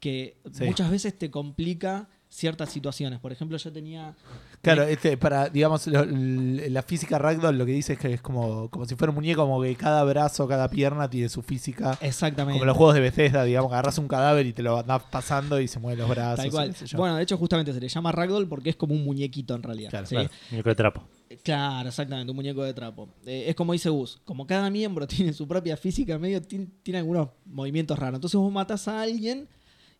[0.00, 0.64] que Sí.
[0.64, 3.20] muchas veces te complica ciertas situaciones.
[3.20, 4.14] Por ejemplo, yo tenía...
[4.60, 8.68] Claro, este, para, digamos, lo- la física Ragdoll lo que dice es que es como,
[8.70, 11.96] como si fuera un muñeco, como que cada brazo, cada pierna tiene su física.
[12.00, 12.58] Exactamente.
[12.58, 15.68] Como los juegos de Bethesda, digamos, agarras un cadáver y te lo andás pasando y
[15.68, 16.36] se mueven los brazos.
[16.38, 16.74] Tal cual.
[16.96, 19.90] Bueno, de hecho, justamente se le llama ragdoll porque es como un muñequito en realidad.
[19.90, 20.14] Claro, ¿sí?
[20.16, 20.30] Claro.
[20.50, 21.02] Muñeco de trapo.
[21.44, 23.08] Claro, exactamente, un muñeco de trapo.
[23.26, 26.98] Eh, es como dice Gus, como cada miembro tiene su propia física, medio tiene, tiene
[26.98, 28.16] algunos movimientos raros.
[28.16, 29.46] Entonces vos matás a alguien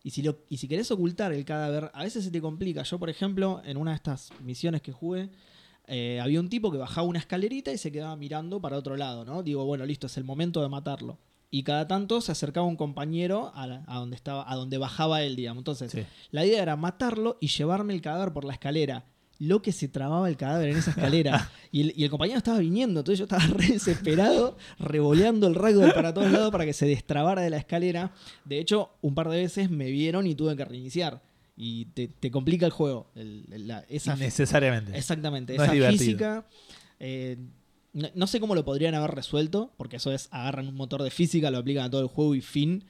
[0.03, 2.81] y si, lo, y si querés ocultar el cadáver, a veces se te complica.
[2.83, 5.29] Yo, por ejemplo, en una de estas misiones que jugué,
[5.87, 9.23] eh, había un tipo que bajaba una escalerita y se quedaba mirando para otro lado,
[9.23, 9.43] ¿no?
[9.43, 11.19] Digo, bueno, listo, es el momento de matarlo.
[11.51, 15.21] Y cada tanto se acercaba un compañero a, la- a donde estaba, a donde bajaba
[15.21, 15.61] él, digamos.
[15.61, 16.01] Entonces, Sí.
[16.31, 19.05] la idea era matarlo y llevarme el cadáver por la escalera.
[19.39, 21.49] Lo que se trababa el cadáver en esa escalera.
[21.71, 25.93] y, el, y el compañero estaba viniendo, entonces yo estaba re desesperado, revoleando el ragdoll
[25.93, 28.11] para todos lados para que se destrabara de la escalera.
[28.45, 31.21] De hecho, un par de veces me vieron y tuve que reiniciar.
[31.57, 33.07] Y te, te complica el juego.
[33.15, 34.97] el- el- la- esa, Innecesariamente.
[34.97, 36.45] exactamente, No esa física.
[36.99, 37.37] eh,
[37.93, 41.11] no, no sé cómo lo podrían haber resuelto, porque eso es, agarran un motor de
[41.11, 42.83] física, lo aplican a todo el juego y fin.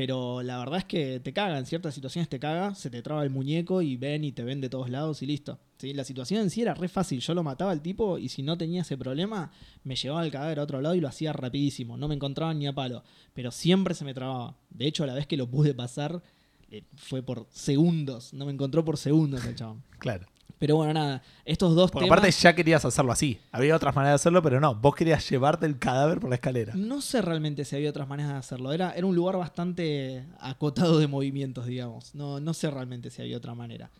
[0.00, 3.22] Pero la verdad es que te caga, en ciertas situaciones te caga, se te traba
[3.22, 5.58] el muñeco y ven y te ven de todos lados y listo.
[5.76, 5.92] ¿Sí?
[5.92, 8.56] La situación en sí era re fácil, yo lo mataba al tipo y si no
[8.56, 9.52] tenía ese problema,
[9.84, 12.66] me llevaba el cadáver a otro lado y lo hacía rapidísimo, no me encontraban ni
[12.66, 14.56] a palo, pero siempre se me trababa.
[14.70, 16.22] De hecho, la vez que lo pude pasar
[16.70, 19.82] eh, fue por segundos, no me encontró por segundos el chabón.
[19.98, 20.26] Claro.
[20.60, 22.18] Pero bueno, nada, estos dos Porque temas...
[22.18, 23.40] aparte ya querías hacerlo así.
[23.50, 24.74] Había otras maneras de hacerlo, pero no.
[24.76, 26.74] Vos querías llevarte el cadáver por la escalera.
[26.76, 28.72] No sé realmente si había otras maneras de hacerlo.
[28.72, 32.14] Era, era un lugar bastante acotado de movimientos, digamos.
[32.14, 33.90] No, no sé realmente si había otra manera.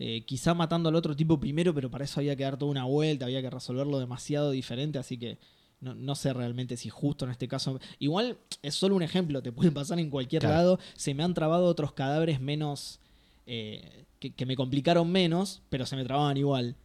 [0.00, 2.84] Eh, quizá matando al otro tipo primero, pero para eso había que dar toda una
[2.84, 5.38] vuelta, había que resolverlo demasiado diferente, así que
[5.80, 7.78] no, no sé realmente si justo en este caso...
[8.00, 10.56] Igual es solo un ejemplo, te puede pasar en cualquier Claro.
[10.56, 10.78] lado.
[10.96, 12.98] Se me han trabado otros cadáveres menos...
[13.46, 16.76] eh, que, que me complicaron menos, pero se me trababan igual.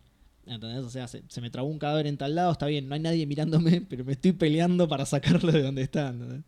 [0.45, 0.79] ¿Entendés?
[0.83, 2.99] O sea, se, se me trabó un cadáver en tal lado, está bien, no hay
[3.01, 6.09] nadie mirándome, pero me estoy peleando para sacarlo de donde está.
[6.09, 6.41] ¿entendés?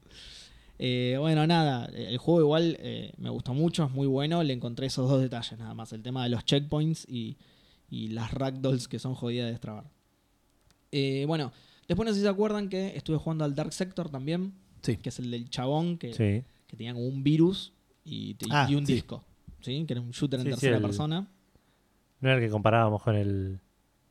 [0.79, 4.87] Eh, bueno, nada, el juego igual eh, me gustó mucho, es muy bueno, le encontré
[4.87, 7.37] esos dos detalles nada más, el tema de los checkpoints y,
[7.89, 9.85] y las ragdolls que son jodidas de destrabar.
[10.91, 11.53] Eh, bueno,
[11.87, 14.97] después no sé si se acuerdan que estuve jugando al Dark Sector también, Sí.
[14.97, 16.43] que es el del chabón que, Sí.
[16.67, 17.71] que tenía como un virus
[18.03, 18.93] y, y- Ah, y un sí.
[18.95, 19.23] disco,
[19.65, 19.83] ¿sí?
[19.85, 21.27] que era un shooter en Sí, sí, tercera el- persona.
[22.21, 23.59] No era el que comparábamos con el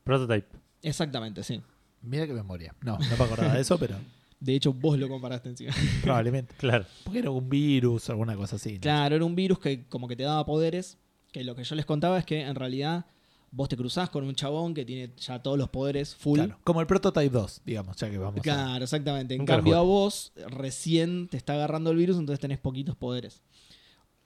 [0.05, 0.47] Prototype.
[0.83, 1.63] Exactamente, sí.
[2.03, 2.75] Mira qué memoria.
[2.83, 3.97] No, no me acordaba de eso, pero
[4.39, 5.73] De hecho, vos lo comparaste encima.
[6.03, 6.55] probablemente.
[6.59, 6.85] Claro.
[7.05, 8.75] Porque era un virus o alguna cosa así.
[8.75, 8.81] ¿no?
[8.81, 10.99] Claro, era un virus que como que te daba poderes,
[11.33, 13.07] que lo que yo les contaba es que en realidad
[13.51, 16.39] vos te cruzás con un chabón que tiene ya todos los poderes full.
[16.41, 18.43] Claro, Como el Prototype 2, digamos, ya que vamos a...
[18.43, 19.35] Claro, exactamente.
[19.35, 23.43] En Nunca cambio a vos recién te está agarrando el virus, entonces tenés poquitos poderes.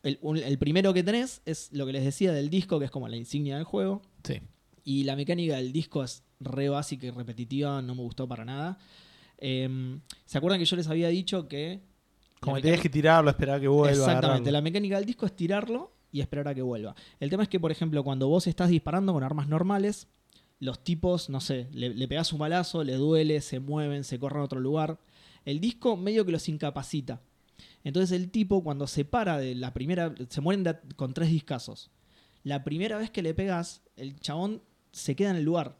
[0.03, 2.91] El, un- el primero que tenés es lo que les decía del disco, que es
[2.91, 4.03] como la insignia del juego.
[4.25, 4.41] Sí.
[4.85, 8.79] Y la mecánica del disco es re básica y repetitiva, no me gustó para nada.
[9.39, 11.81] Em, ¿Se acuerdan que yo les había dicho que...
[12.41, 13.91] Como la que tenías que tirarlo, esperar a que vuelva.
[13.91, 14.53] Exactamente, agarrarlo.
[14.53, 16.95] la mecánica del disco es tirarlo y esperar a que vuelva.
[17.21, 20.07] El tema es que, por ejemplo, cuando vos estás disparando con armas normales,
[20.61, 24.41] los tipos, no sé, le, le pegás un balazo, le duele, se mueven, se corren
[24.41, 24.99] a otro lugar.
[25.45, 27.21] El disco medio que los incapacita.
[27.85, 31.91] Entonces el tipo cuando se para de la primera, se mueren de con tres discazos.
[32.45, 34.63] La primera vez que le pegas, el chabón
[34.93, 35.77] se queda en el lugar.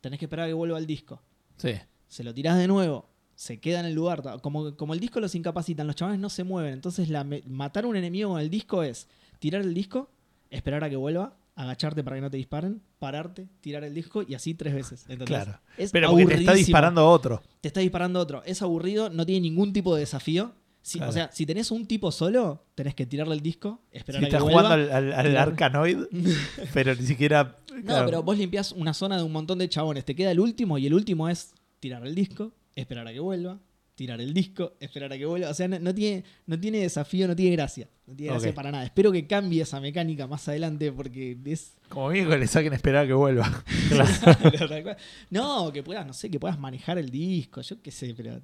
[0.00, 1.22] Tenés que esperar a que vuelva el disco
[1.56, 1.72] Sí.
[2.06, 4.22] se lo tirás de nuevo, se queda en el lugar.
[4.40, 6.72] Como, como el disco los incapacitan, los chavales no se mueven.
[6.72, 10.10] Entonces, la matar a un enemigo con el disco es tirar el disco,
[10.50, 14.34] esperar a que vuelva, agacharte para que no te disparen, pararte, tirar el disco y
[14.34, 15.02] así tres veces.
[15.02, 15.26] ¿entendés?
[15.26, 15.60] Claro.
[15.76, 17.42] Es Pero porque te está disparando otro.
[17.60, 18.42] Te está disparando otro.
[18.44, 20.52] Es aburrido, no tiene ningún tipo de desafío.
[20.88, 21.10] Si- Claro.
[21.10, 24.28] O sea, si tenés un tipo solo, tenés que tirarle el disco, esperar Si a
[24.30, 24.62] que estás vuelva.
[24.70, 25.98] jugando al, al- al Arcanoid,
[26.72, 27.58] pero ni siquiera.
[27.84, 30.04] No, pero vos limpias una zona de un montón de chabones.
[30.04, 33.58] Te queda el último y el último es tirar el disco, esperar a que vuelva,
[33.94, 35.50] tirar el disco, esperar a que vuelva.
[35.50, 37.88] O sea, no, no tiene, no tiene desafío, no tiene gracia.
[38.06, 38.84] No tiene gracia para nada.
[38.84, 41.74] Espero que cambie esa mecánica más adelante porque es.
[41.90, 43.62] Como que le saquen esperar a que vuelva.
[45.30, 48.40] no, que puedas, no sé, que puedas manejar el disco, yo qué sé, pero.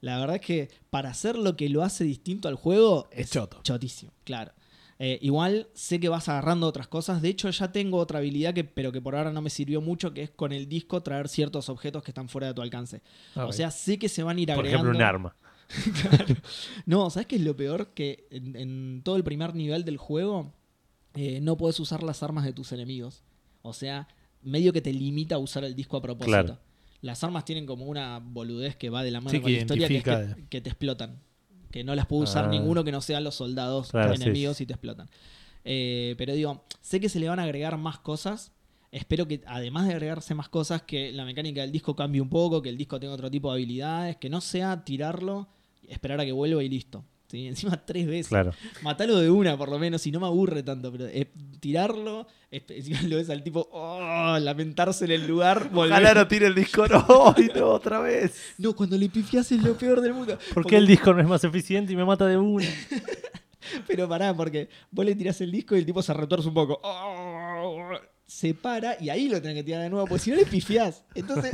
[0.00, 3.60] La verdad es que para hacer lo que lo hace distinto al juego Es choto.
[3.62, 4.52] Chotísimo, claro.
[5.02, 7.22] Eh, igual sé que vas agarrando otras cosas.
[7.22, 10.12] De hecho, ya tengo otra habilidad que, pero que por ahora no me sirvió mucho,
[10.12, 13.00] que es con el disco traer ciertos objetos que están fuera de tu alcance.
[13.34, 13.52] O Ok.
[13.52, 14.90] sea, sé que se van a ir Por agregando.
[14.90, 15.36] ejemplo, un arma.
[16.86, 17.92] No, ¿sabes qué es lo peor?
[17.94, 20.52] Que en, en todo el primer nivel del juego
[21.14, 23.22] eh, no puedes usar las armas de tus enemigos.
[23.62, 24.08] O sea,
[24.42, 26.26] medio que te limita a usar el disco a propósito.
[26.30, 26.58] Claro.
[27.02, 29.88] Las armas tienen como una boludez que va de la mano Sí, con la historia,
[29.88, 30.04] que, es
[30.50, 31.20] que, te explotan.
[31.70, 32.48] Que no las puede usar Ah.
[32.48, 34.64] ninguno que no sean los soldados Claro, enemigos sí.
[34.64, 35.08] y te explotan.
[35.64, 38.52] Eh, pero digo, sé que se le van a agregar más cosas.
[38.92, 42.60] Espero que además de agregarse más cosas, que la mecánica del disco cambie un poco,
[42.60, 45.48] que el disco tenga otro tipo de habilidades, que no sea tirarlo,
[45.88, 47.04] esperar a que vuelva y listo.
[47.30, 47.46] ¿Sí?
[47.46, 48.28] Encima tres veces.
[48.28, 48.52] Claro.
[48.82, 50.90] Matalo de una, por lo menos, si no me aburre tanto.
[50.90, 55.70] Pero eh, tirarlo, encima lo ves al tipo oh, lamentarse en el lugar.
[55.70, 58.34] volver- Ojalá no tire el disco, no, y no, otra vez.
[58.58, 60.36] No, cuando le pifias es lo peor del mundo.
[60.38, 62.66] ¿Por Porque- qué el disco no es más eficiente y me mata de una?
[63.86, 66.80] Pero pará, porque vos le tirás el disco y el tipo se retuerce un poco.
[68.26, 71.04] Se para y ahí lo tenés que tirar de nuevo, porque si no le pifiás.
[71.14, 71.52] Entonces,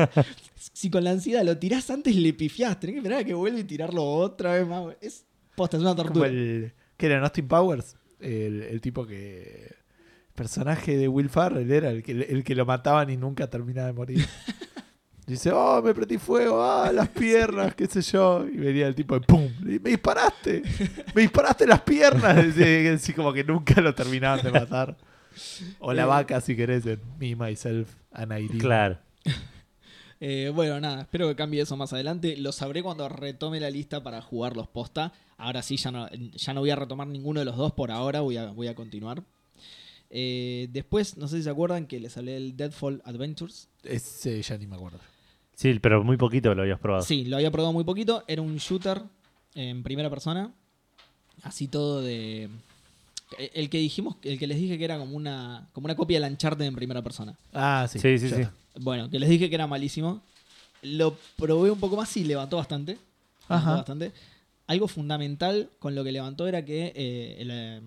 [0.72, 2.78] si con la ansiedad lo tirás antes, le pifiás.
[2.78, 4.94] Tenés que esperar a que vuelva y tirarlo otra vez más.
[5.00, 5.25] Es
[5.56, 6.28] posta, es una Como tortura.
[6.28, 6.72] el.
[6.96, 7.96] que era Austin Powers?
[8.20, 9.74] El, el tipo que.
[10.34, 13.92] personaje de Will Farrell era el que, el que lo mataban y nunca terminaba de
[13.94, 14.26] morir.
[15.26, 18.46] Dice, oh, me prendí fuego, ah, las piernas, qué sé yo.
[18.46, 19.50] Y venía el tipo de ¡pum!
[19.62, 20.62] y, Me disparaste,
[21.16, 22.36] me disparaste las piernas.
[22.36, 24.96] Así, así como que nunca lo terminaban de matar.
[25.80, 26.06] O la Eh.
[26.06, 28.46] vaca, si querés, en Me, Myself, and I.
[28.58, 28.98] Claro.
[30.18, 32.36] Eh, bueno, nada, espero que cambie eso más adelante.
[32.38, 35.12] Lo sabré cuando retome la lista para jugar los posta.
[35.38, 38.20] Ahora sí, ya no, ya no voy a retomar ninguno de los dos por ahora,
[38.20, 39.22] voy a, voy a continuar.
[40.10, 43.68] Eh, después, no sé si se acuerdan que les hablé del Deadfall Adventures.
[43.82, 44.98] Ese ya ni me acuerdo.
[45.54, 47.02] Sí, pero muy poquito lo habías probado.
[47.04, 48.24] Sí, lo había probado muy poquito.
[48.26, 49.02] Era un shooter
[49.54, 50.52] en primera persona.
[51.42, 52.48] Así todo de.
[53.38, 56.30] El que dijimos, el que les dije que era como una, como una copia del
[56.30, 57.36] Uncharted en primera persona.
[57.52, 57.98] Ah, sí.
[57.98, 58.42] Sí, sí, sí.
[58.78, 60.22] Bueno, que les dije que era malísimo.
[60.82, 62.92] Lo probé un poco más y levantó bastante.
[63.48, 63.76] Levantó Ajá.
[63.76, 64.12] bastante.
[64.66, 67.80] Algo fundamental con lo que levantó era que eh, el, eh,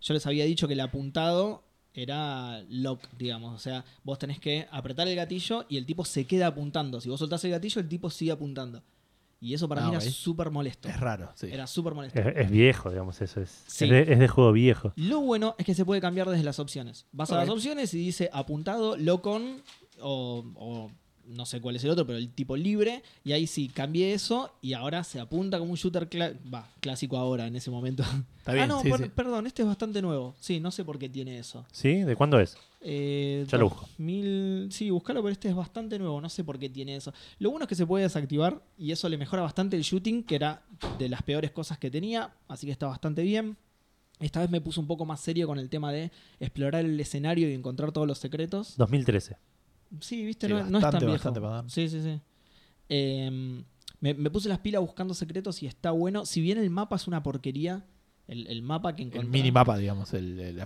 [0.00, 3.54] yo les había dicho que el apuntado era lock, digamos.
[3.54, 7.00] O sea, vos tenés que apretar el gatillo y el tipo se queda apuntando.
[7.00, 8.82] Si vos soltás el gatillo, el tipo sigue apuntando.
[9.40, 10.88] Y eso para Ah, mí era súper molesto.
[10.88, 11.46] Es raro, sí.
[11.50, 12.18] Era súper molesto.
[12.20, 13.64] Es, es viejo, digamos, eso es.
[13.68, 13.84] Sí.
[13.84, 14.92] Es, de, es de juego viejo.
[14.96, 17.06] Lo bueno es que se puede cambiar desde las opciones.
[17.12, 19.62] Vas a las opciones y dice apuntado, lock on
[20.00, 20.90] o, o
[21.28, 24.54] no sé cuál es el otro, pero el tipo libre, y ahí sí cambié eso
[24.62, 26.08] y ahora se apunta como un shooter
[26.80, 28.02] clásico ahora en ese momento.
[28.46, 28.82] ah, no,
[29.14, 30.34] perdón, este es bastante nuevo.
[30.40, 31.64] Sí, no sé por qué tiene eso.
[31.72, 32.02] ¿Sí?
[32.02, 32.56] ¿De cuándo es?
[32.80, 33.88] Eh, ya lo busco.
[34.70, 36.20] Sí, buscalo, pero este es bastante nuevo.
[36.20, 37.12] No sé por qué tiene eso.
[37.38, 40.36] Lo bueno es que se puede desactivar y eso le mejora bastante el shooting, que
[40.36, 40.62] era
[40.98, 42.32] de las peores cosas que tenía.
[42.46, 43.56] Así que está bastante bien.
[44.20, 46.10] Esta vez me puse un poco más serio con el tema de
[46.40, 48.76] explorar el escenario y encontrar todos los secretos.
[48.76, 49.36] 2013.
[50.00, 51.34] Sí, viste, no, es tan viejo.
[51.68, 52.20] Sí, sí, sí.
[52.88, 53.64] Em,
[54.00, 56.26] me, puse las pilas buscando secretos y está bueno.
[56.26, 57.84] Si bien el mapa es una porquería,
[58.26, 59.22] el, mapa que encontré.
[59.22, 60.12] El minimapa, digamos.
[60.12, 60.62] El,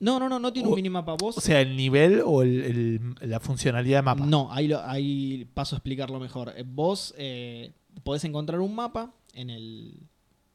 [0.00, 1.14] no, no, no, no tiene un minimapa.
[1.14, 4.24] Vos, o sea, el nivel o la funcionalidad de mapa.
[4.24, 6.52] No, ahí, ahí paso a explicarlo mejor.
[6.56, 7.72] Eh, vos eh,
[8.02, 10.08] podés encontrar un mapa en el,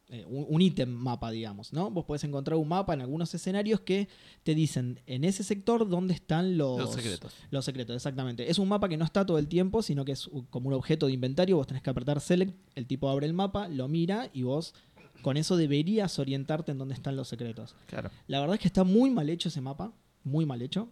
[0.09, 1.91] eh, un ítem mapa, digamos, ¿no?
[1.91, 4.07] Vos podés encontrar un mapa en algunos escenarios que
[4.43, 7.33] te dicen en ese sector dónde están los, los secretos.
[7.51, 8.49] Los secretos, exactamente.
[8.49, 11.07] Es un mapa que no está todo el tiempo, sino que es como un objeto
[11.07, 11.57] de inventario.
[11.57, 14.73] Vos tenés que apretar select, el tipo abre el mapa, lo mira y vos
[15.21, 17.75] con eso deberías orientarte en dónde están los secretos.
[17.87, 18.09] Claro.
[18.27, 19.91] La verdad es que está muy mal hecho ese mapa,
[20.23, 20.89] muy mal hecho.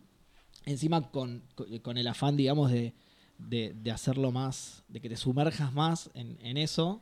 [0.66, 1.44] Encima con,
[1.82, 2.94] con el afán, digamos, de,
[3.38, 7.02] de, hacerlo más, de que te sumerjas más en, en eso.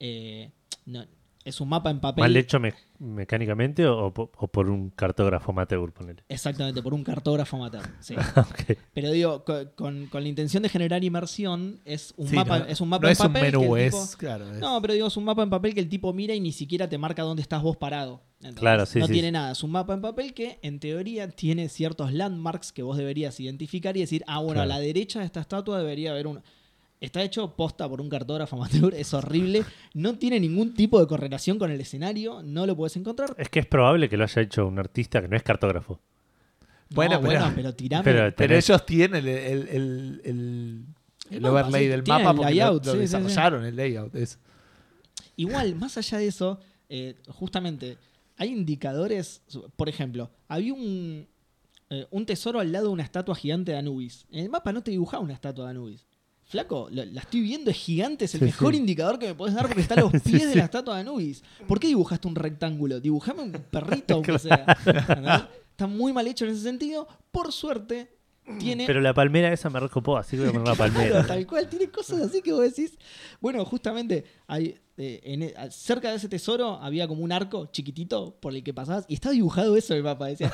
[0.00, 0.52] Eh,
[0.86, 1.04] no,
[1.44, 2.22] es un mapa en papel.
[2.22, 2.58] ¿Mal hecho
[2.98, 6.22] mecánicamente o, por un cartógrafo amateur, ponele?
[6.28, 7.82] Exactamente, por un cartógrafo amateur.
[8.00, 8.14] Sí.
[8.94, 9.44] Pero digo,
[9.76, 13.20] con, la intención de generar inmersión, es un mapa, es un mapa no en es
[13.20, 16.12] Un menú, es, claro, No, pero digo, es un mapa en papel que el tipo
[16.12, 18.22] mira y ni siquiera te marca dónde estás vos parado.
[18.54, 19.52] claro, sí, no tiene nada.
[19.52, 23.96] Es un mapa en papel que, en teoría, tiene ciertos landmarks que vos deberías identificar
[23.96, 26.42] y decir, ah, bueno, a la derecha de esta estatua debería haber un
[27.00, 29.64] Está hecho posta por un cartógrafo amateur, es horrible.
[29.92, 33.34] No tiene ningún tipo de correlación con el escenario, no lo puedes encontrar.
[33.38, 36.00] Es que es probable que lo haya hecho un artista que no es cartógrafo.
[36.90, 37.20] bueno,
[37.54, 38.32] pero, tirame.
[38.36, 40.86] Pero, ellos tienen el,
[41.42, 44.14] overlay del mapa porque layout, lo, desarrollaron el layout.
[45.36, 47.98] Igual, más allá de eso, eh, justamente
[48.36, 49.42] hay indicadores.
[49.76, 51.26] Por ejemplo, había un,
[51.90, 54.26] eh, un tesoro al lado de una estatua gigante de Anubis.
[54.30, 56.06] En el mapa no te dibujaba una estatua de Anubis.
[56.46, 59.80] Flaco, la, estoy viendo, es gigante, es el mejor indicador que me puedes dar porque
[59.82, 61.42] está a los pies de la estatua de Anubis.
[61.66, 63.00] ¿Por qué dibujaste un rectángulo?
[63.00, 64.78] Dibujame un perrito, aunque sea.
[65.70, 67.08] Está muy mal hecho en ese sentido.
[67.32, 68.14] Por suerte,
[68.58, 68.86] tiene...
[68.86, 71.26] Pero la palmera esa me recopó, así que voy a poner una palmera.
[71.26, 72.98] tal cual, tiene cosas así que vos decís.
[73.40, 78.54] Bueno, justamente, hay, eh, e, cerca de ese tesoro había como un arco chiquitito por
[78.54, 80.26] el que pasabas y estaba dibujado eso en el mapa.
[80.26, 80.52] Decía.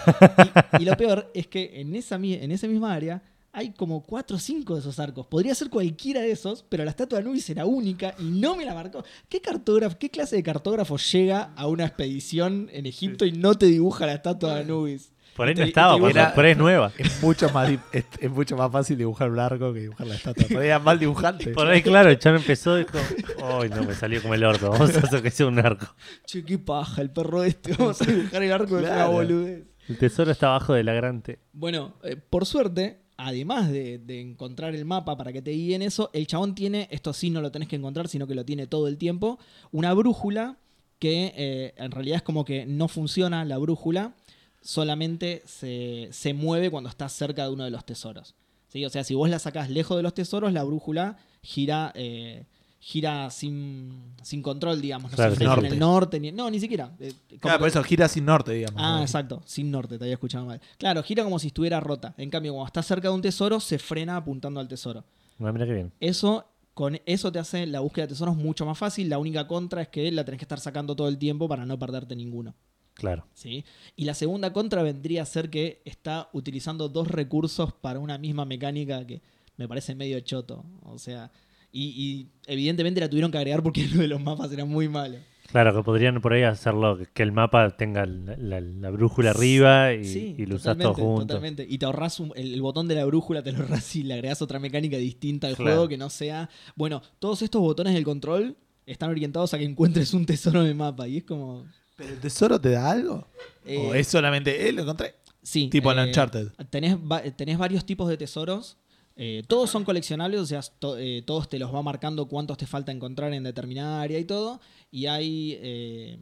[0.79, 3.23] Y, lo peor es que en esa, en esa misma área
[3.53, 5.27] hay como cuatro o cinco de esos arcos.
[5.27, 8.65] Podría ser cualquiera de esos, pero la estatua de Anubis era única y no me
[8.65, 9.05] la marcó.
[9.29, 13.67] ¿Qué cartógrafo, qué clase de cartógrafo llega a una expedición en Egipto y no te
[13.67, 15.13] dibuja la estatua de Anubis?
[15.37, 16.93] Por ahí no estaba, por, ahí es nueva.
[16.99, 20.47] Es mucho, más, es, mucho más fácil dibujar un arco que dibujar la estatua.
[20.47, 21.51] Por ahí era mal dibujante.
[21.51, 22.99] Por ahí, claro, el chano empezó y dijo,
[23.43, 24.71] ¡ay, no, me salió como el orto!
[24.71, 25.87] Vamos a hacer que sea un arco.
[26.27, 27.73] Che, qué paja el perro este.
[27.73, 29.65] Vamos a dibujar el arco de una boludez.
[29.89, 31.41] El tesoro está abajo de la grante.
[31.53, 36.11] Bueno, eh, por suerte, además de, encontrar el mapa para que te guíe en eso,
[36.13, 38.89] el chabón tiene, esto sí no lo tenés que encontrar, sino que lo tiene todo
[38.89, 39.39] el tiempo,
[39.73, 40.57] una brújula
[40.99, 44.15] que eh, en realidad es como que no funciona la brújula,
[44.61, 48.35] solamente se, mueve cuando estás cerca de uno de los tesoros.
[48.69, 48.85] ¿sí?
[48.85, 51.93] O sea, si vos la sacás lejos de los tesoros, la brújula gira...
[51.95, 52.45] Eh,
[52.81, 55.13] gira sin, sin control, digamos.
[55.13, 56.19] No claro, sé, en el norte.
[56.19, 56.91] Ni, no, ni siquiera.
[56.99, 58.81] Eh, claro, por eso gira sin norte, digamos.
[58.83, 60.61] Ah, exacto, sin norte, te había escuchado mal.
[60.79, 62.15] Claro, gira como si estuviera rota.
[62.17, 65.05] En cambio, cuando está cerca de un tesoro, se frena apuntando al tesoro.
[65.39, 65.93] Ah, mira qué bien.
[66.01, 69.11] Eso, con eso te hace la búsqueda de tesoros mucho más fácil.
[69.11, 71.79] La única contra es que la tenés que estar sacando todo el tiempo para no
[71.79, 72.55] perderte ninguno.
[72.95, 73.27] Claro.
[73.35, 73.65] ¿Sí?
[73.97, 78.45] Y la segunda contra vendría a ser que está utilizando dos recursos para una misma
[78.45, 79.23] mecánica que
[79.57, 80.65] me parece medio choto.
[80.83, 81.31] O sea,
[81.73, 85.19] y, evidentemente la tuvieron que agregar porque uno de los mapas era muy malo.
[85.51, 90.57] Claro, que podrían por ahí hacerlo, que el mapa tenga la, brújula arriba y, lo
[90.57, 91.27] usas todo junto.
[91.27, 91.67] Totalmente.
[91.69, 94.61] Y te ahorras el, botón de la brújula, te lo ahorras y le agregas otra
[94.61, 96.49] mecánica distinta al juego que no sea.
[96.77, 98.57] Bueno, todos estos botones del control
[98.87, 101.09] están orientados a que encuentres un tesoro en el mapa.
[101.09, 101.67] Y es como.
[101.97, 103.27] ¿Pero el tesoro te da algo?
[103.65, 105.17] ¿O eh, es solamente él lo encontré?
[105.43, 105.69] Sí.
[105.69, 106.53] Tipo en eh, Uncharted.
[106.71, 106.97] Tenés,
[107.37, 108.79] tenés varios tipos de tesoros
[109.23, 110.63] eh, todos son coleccionables, o sea,
[110.97, 114.63] eh, todos te los va marcando cuántos te falta encontrar en determinada área y todo.
[114.91, 115.59] Y hay.
[115.61, 116.19] Eh,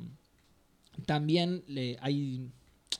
[1.07, 1.63] también
[2.01, 2.51] hay.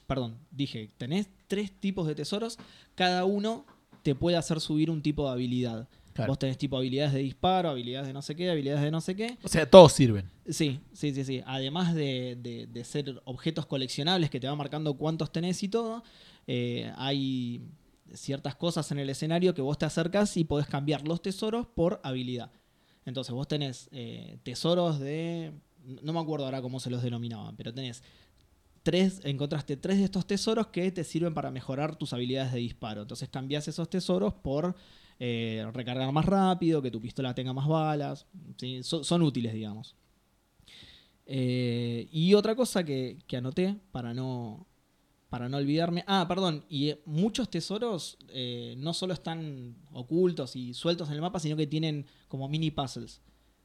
[0.07, 2.59] Perdón, dije, tenés tres tipos de tesoros.
[2.95, 3.67] Cada uno
[4.05, 5.89] te puede hacer subir un tipo de habilidad.
[6.29, 9.17] Vos tenés tipo habilidades de disparo, habilidades de no sé qué, habilidades de no sé
[9.17, 9.37] qué.
[9.43, 10.31] O sea, todos sirven.
[10.49, 11.43] Sí, sí, sí, sí.
[11.45, 16.05] Además de, ser objetos coleccionables que te va marcando cuántos tenés y todo,
[16.47, 17.63] hay
[18.15, 22.01] ciertas cosas en el escenario que vos te acercas y podés cambiar los tesoros por
[22.03, 22.51] habilidad.
[23.05, 25.53] Entonces vos tenés eh, tesoros de...
[26.03, 28.03] No me acuerdo ahora cómo se los denominaban, pero tenés
[28.83, 33.03] tres, encontraste tres de estos tesoros que te sirven para mejorar tus habilidades de disparo.
[33.03, 34.77] Entonces cambias esos tesoros por
[35.21, 38.27] eh, recargar más rápido, que tu pistola tenga más balas.
[38.83, 39.97] son, útiles, digamos.
[41.27, 44.67] Eh, y otra cosa que, anoté para no,
[45.29, 46.05] para no olvidarme.
[46.07, 46.65] Ah, perdón.
[46.69, 48.19] Y eh, muchos tesoros
[48.77, 53.21] no solo están ocultos y sueltos en el mapa, sino que tienen como mini puzzles.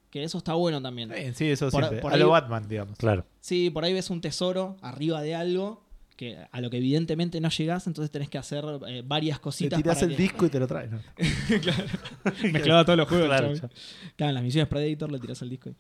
[0.10, 1.12] Que eso está bueno también.
[1.34, 2.02] sí, eso siempre.
[2.04, 2.98] a lo Batman, digamos.
[2.98, 3.26] Claro.
[3.40, 5.84] Sí, por ahí ves un tesoro arriba de algo
[6.16, 9.78] que a lo que evidentemente no llegás, entonces tenés que hacer eh, varias cositas.
[9.78, 10.92] Te tirás el disco y te lo traes.
[10.92, 11.00] ¿no?
[11.62, 11.84] claro.
[12.52, 13.28] Mezclaba todos los juegos.
[13.28, 13.54] Claro,
[14.16, 15.70] claro, en las misiones Predator le tirás el disco.
[15.70, 15.74] Y,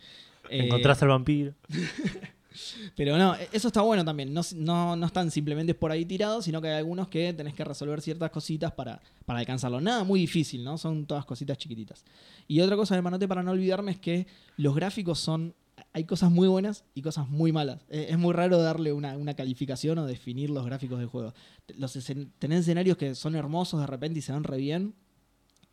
[0.55, 1.53] eh, Encontraste al vampiro.
[2.95, 4.33] Pero no, eso está bueno también.
[4.33, 7.63] No, no, no, están simplemente por ahí tirados, sino que hay algunos que tenés que
[7.63, 9.81] resolver ciertas cositas para, para alcanzarlo.
[9.81, 10.77] Nada muy difícil, ¿no?
[10.77, 12.03] Son todas cositas chiquititas.
[12.47, 14.27] Y otra cosa de manote para no olvidarme es que
[14.57, 15.53] los gráficos son
[15.93, 17.79] hay cosas muy buenas y cosas muy malas.
[17.89, 21.33] Eh, es muy raro darle una, calificación o definir los gráficos del juego.
[21.77, 21.93] Los
[22.39, 24.95] tenés escenarios que son hermosos de repente y se ven re bien.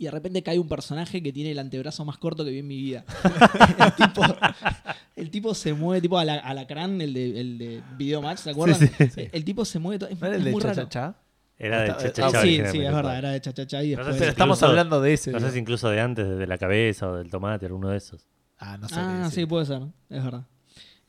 [0.01, 2.67] Y de repente cae un personaje que tiene el antebrazo más corto que vi en
[2.67, 3.05] mi vida.
[5.15, 8.51] el, tipo, se mueve tipo a la, alacrán, el de, el de Video Match, ¿se
[8.51, 8.79] acuerdan?
[9.31, 10.09] El tipo se mueve todo.
[10.09, 10.89] Es, el de muy raro.
[11.59, 14.19] Era de cha sí, sí, es verdad, era de cha y después...
[14.23, 15.33] estamos hablando de ese.
[15.33, 18.27] No sé si incluso de antes, de la cabeza o del tomate, alguno de esos.
[18.57, 18.95] Ah, no sé.
[18.97, 20.47] Ah, sí, puede ser, es verdad.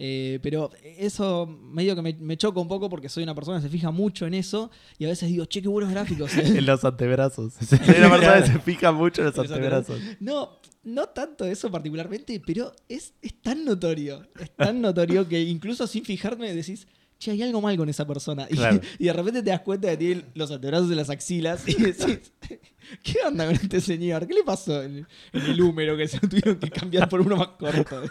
[0.04, 3.68] Eh, pero eso medio que me, me, choca un poco porque soy una persona que
[3.68, 6.36] se fija mucho en eso y a veces digo, che, qué buenos gráficos.
[6.38, 6.42] Eh".
[6.58, 7.54] en los antebrazos.
[7.54, 10.02] Soy una persona que se fija mucho en los antebrazos.
[10.20, 14.28] No, no tanto eso particularmente, pero es, es tan notorio.
[14.40, 16.88] Es tan notorio que incluso sin fijarme decís,
[17.20, 18.48] che, hay algo mal con esa persona.
[18.50, 21.76] Y, de repente te das cuenta de que tiene los antebrazos en las axilas y
[21.76, 22.34] decís,
[23.04, 24.26] ¿qué onda con este señor?
[24.26, 28.02] ¿Qué le pasó en, el húmero que se tuvieron que cambiar por uno más corto?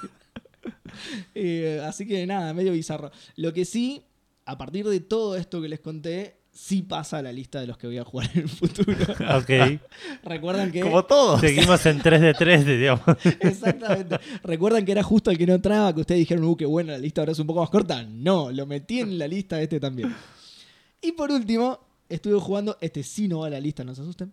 [1.35, 3.11] Eh, así que nada, medio bizarro.
[3.37, 4.03] Lo que sí,
[4.45, 7.79] a partir de todo esto que les conté, sí pasa a la lista de los
[7.79, 8.97] que voy a jugar en el futuro.
[9.37, 9.81] Ok.
[10.25, 10.81] Recuerdan que.
[10.81, 11.41] Como todos.
[11.41, 13.05] Seguimos en 3 de 3, digamos.
[13.41, 14.19] Exactamente.
[14.43, 16.99] Recuerdan que era justo el que no entraba, que ustedes dijeron, uh, qué buena, la
[16.99, 18.03] lista ahora es un poco más corta.
[18.03, 20.15] No, lo metí en la lista de este también.
[21.01, 22.77] Y por último, estuve jugando.
[22.81, 24.33] Este sí no va a la lista, no se asusten.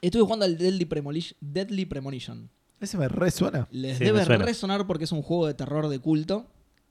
[0.00, 0.84] Estuve jugando al Deadly,
[1.86, 2.50] Premonition.
[2.84, 3.66] Ese me resuena.
[3.70, 6.46] Les debe resonar porque es un juego de terror de culto.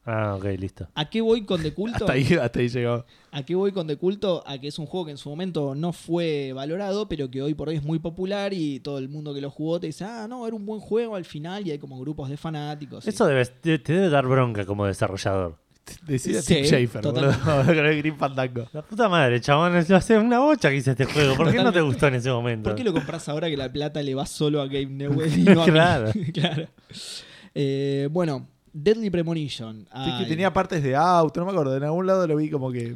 [0.06, 0.88] Ah, ok, listo.
[0.96, 1.96] ¿A qué voy con The Culto?
[2.04, 3.06] hasta, ahí, hasta ahí llegó.
[3.32, 4.44] ¿A qué voy con The Culto?
[4.46, 7.54] A que es un juego que en su momento no fue valorado, pero que hoy
[7.54, 10.28] por hoy es muy popular y todo el mundo que lo jugó te dice, ah,
[10.28, 13.08] no, era un buen juego al final y hay como grupos de fanáticos.
[13.08, 15.63] Eso debe, te debe dar bronca como desarrollador.
[16.06, 17.02] Decía sí, Tim Schafer,
[17.66, 18.68] con el Green Fandango.
[18.72, 21.36] La puta madre, chabón, es una bocha que hice este juego.
[21.36, 22.70] ¿Por qué no te gustó en ese momento?
[22.70, 25.44] ¿Por qué lo compras ahora que la plata le va solo a Game Newell y
[25.44, 26.12] no a Claro.
[26.34, 26.68] claro.
[27.54, 29.88] Eh, bueno, Deadly Premonition.
[30.20, 31.76] que tenía partes de auto, no me acuerdo.
[31.76, 32.96] En algún lado lo vi como que.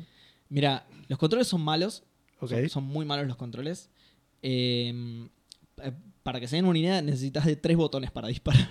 [0.49, 2.03] Mira, los controles son malos.
[2.69, 3.89] Son, muy malos los controles.
[4.41, 5.27] Em,
[5.81, 5.91] eh,
[6.23, 8.69] para que se den una idea, necesitas de tres botones para disparar.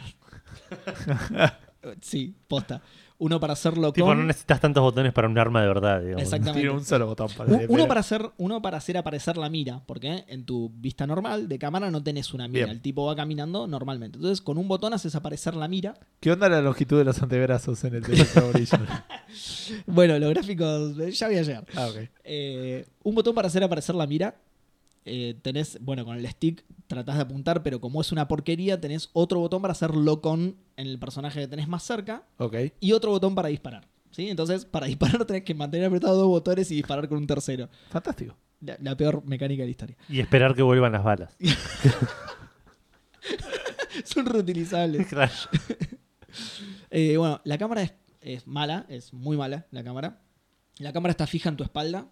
[2.00, 2.82] sí, posta
[3.18, 6.22] uno para hacerlo tipo, no necesitas tantos botones para un arma de verdad, digamos.
[6.22, 6.60] Exactamente.
[6.60, 10.24] Tiene un solo botón para uno para hacer Uno para hacer aparecer la mira, porque
[10.28, 12.70] en tu vista normal de cámara no tenés una mira.
[12.70, 14.16] El tipo va caminando normalmente.
[14.16, 15.94] Entonces, con un botón haces aparecer la mira.
[16.20, 19.04] ¿Qué onda la longitud de los antebrazos en el Original?
[19.86, 21.66] bueno, los gráficos ya voy a llegar.
[21.74, 22.08] Ah, ok.
[22.24, 24.34] Eh, un botón para hacer aparecer la mira
[25.09, 29.09] eh, tenés, bueno, con el stick tratás de apuntar, pero como es una porquería, tenés
[29.12, 32.24] otro botón para hacer lock-on en el personaje que tenés más cerca.
[32.38, 32.57] Ok.
[32.80, 33.86] Y otro botón para disparar.
[34.11, 34.28] ¿sí?
[34.28, 37.70] Entonces, para disparar tenés que mantener apretados dos botones y disparar con un tercero.
[37.88, 38.36] Fantástico.
[38.61, 39.96] La, peor mecánica de la historia.
[40.09, 41.36] Y esperar que vuelvan las balas.
[44.04, 45.07] Son reutilizables.
[45.16, 45.32] Claro.
[46.90, 50.20] Eh, bueno, la cámara es, es mala, es muy mala la cámara.
[50.78, 52.09] La cámara está fija en tu espalda,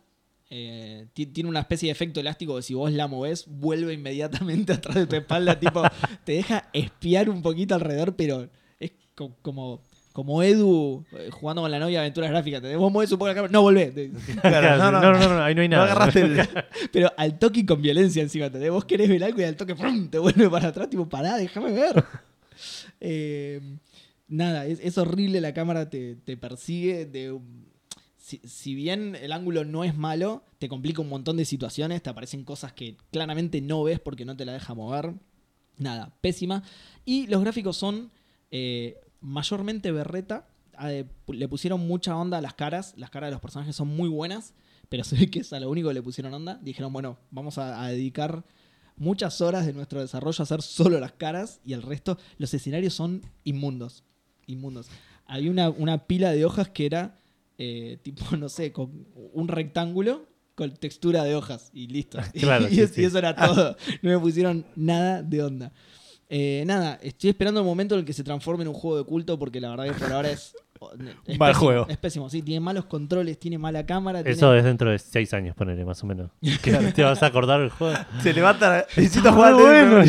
[0.50, 4.96] eh, tiene una especie de efecto elástico que si vos la movés, vuelve inmediatamente atrás
[4.96, 5.82] de tu espalda, tipo,
[6.24, 9.82] te deja espiar un poquito alrededor, pero es como,
[10.12, 12.62] como Edu eh, jugando con la novia aventuras gráficas.
[12.76, 13.94] Vos movés un poco la cámara, no volvés.
[14.44, 15.84] no, no, no, ahí no hay nada.
[15.84, 16.48] agarraste
[16.92, 19.74] Pero al toque y con violencia encima, te vos querés ver algo y al toque
[20.10, 22.04] te vuelve para atrás, tipo, pará, déjame ver.
[23.00, 23.60] Eh,
[24.28, 27.38] nada, es, horrible, la cámara te, te persigue de
[28.44, 32.44] si, bien el ángulo no es malo, te complica un montón de situaciones, te aparecen
[32.44, 35.14] cosas que claramente no ves porque no te la deja mover.
[35.76, 36.62] Nada, pésima.
[37.04, 38.10] Y los gráficos son
[38.50, 40.48] eh, mayormente berreta.
[40.76, 42.94] Ah, le pusieron mucha onda a las caras.
[42.96, 44.54] Las caras de los personajes son muy buenas
[44.88, 46.58] pero se ve que es a lo único que le pusieron onda.
[46.62, 48.44] Dijeron, bueno, vamos a, a dedicar
[48.96, 52.94] muchas horas de nuestro desarrollo a hacer solo las caras y el resto, los escenarios
[52.94, 54.04] son inmundos.
[54.46, 54.88] Inmundos.
[55.26, 57.18] Hay una, una pila de hojas que era
[57.58, 62.18] eh, tipo, no sé, con un rectángulo con textura de hojas y listo.
[62.34, 63.04] Claro, y, sí, y sí.
[63.04, 63.76] eso era todo.
[64.02, 65.72] No me pusieron nada de onda.
[66.28, 69.04] Eh, nada, estoy esperando el momento en el que se transforme en un juego de
[69.04, 70.56] culto porque la verdad que por ahora es...
[71.26, 71.86] es Mal pésimo, juego.
[71.88, 74.20] Es pésimo, sí, tiene malos controles, tiene mala cámara.
[74.20, 74.58] Eso tiene...
[74.58, 76.30] es dentro de seis años, ponele, más o menos.
[76.94, 77.96] Te vas a acordar del juego.
[78.22, 80.04] Se levanta, necesito jugar de- bueno.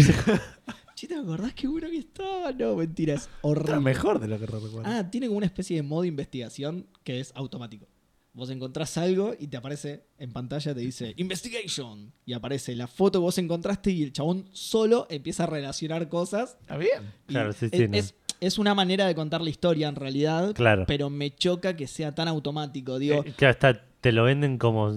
[0.96, 2.52] Che, ¿te acordás qué bueno que estaba?
[2.54, 3.80] No, mentira, es Está horrible.
[3.82, 4.82] mejor de lo que recuerdo.
[4.86, 7.86] Ah, tiene como una especie de modo de investigación que es automático.
[8.34, 12.14] Vos encontrás algo y te aparece en pantalla, te dice Investigation.
[12.26, 16.58] Y aparece la foto que vos encontraste y el chabón solo empieza a relacionar cosas.
[16.62, 17.14] Está bien.
[17.28, 17.98] Y Claro, sí, es, sí, no.
[17.98, 20.86] es, es una manera de contar la historia en realidad, Claro.
[20.88, 23.00] pero me choca que sea tan automático.
[23.00, 24.94] Digo, Eh, claro, está- te lo venden como,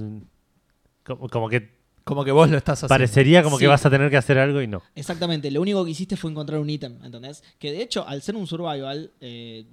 [1.04, 1.77] como, como que
[2.08, 2.88] Como que vos lo estás haciendo.
[2.94, 3.64] parecería como Sí.
[3.64, 4.82] que vas a tener que hacer algo y no.
[4.94, 7.44] Exactamente, lo único que hiciste fue encontrar un ítem, ¿entendés?
[7.58, 9.66] Que de hecho, al ser un survival, eh,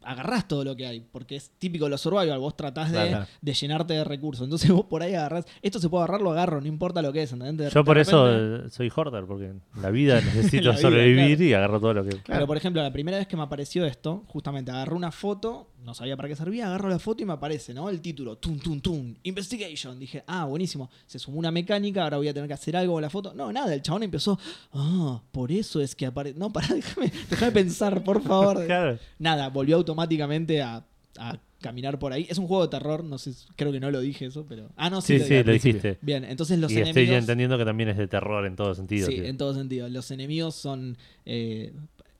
[0.00, 3.26] agarrás todo lo que hay, porque es típico de los survival, vos tratás de, Claro.
[3.42, 6.60] de llenarte de recursos, entonces vos por ahí agarrás, esto se puede agarrar, lo agarro,
[6.60, 7.68] no importa lo que es, ¿entendés?
[7.68, 10.80] De- Yo por eso repente- eh, soy hoarder, porque en la vida necesito La vida,
[10.80, 11.44] sobrevivir claro.
[11.44, 12.16] y agarro todo lo que...
[12.26, 15.94] Pero por ejemplo, la primera vez que me apareció esto, justamente agarré una foto, no
[15.94, 17.88] sabía para qué servía, agarro la foto y me aparece, ¿no?
[17.88, 19.98] El título, tum, tum, tum, investigation.
[19.98, 23.02] Dije, ah, buenísimo, se sumó una mecánica, ahora voy a tener que hacer algo con
[23.02, 23.32] la foto.
[23.32, 24.38] No, nada, el chabón empezó,
[24.74, 26.38] ah, por eso es que aparece.
[26.38, 28.58] No, pará, déjame, déjame pensar, por favor.
[28.66, 28.98] Claro.
[29.18, 30.84] Nada, volvió automáticamente a,
[31.18, 32.26] a caminar por ahí.
[32.28, 34.68] Es un juego de terror, no sé, creo que no lo dije eso, pero.
[34.76, 35.98] Ah, no, sí, Sí, lo sí, lo dijiste.
[36.02, 37.20] Bien, entonces los y estoy enemigos.
[37.20, 39.06] entendiendo que también es de terror en todo sentido.
[39.06, 39.24] Sí, tío.
[39.24, 39.88] en todo sentido.
[39.88, 41.72] Los enemigos son, eh,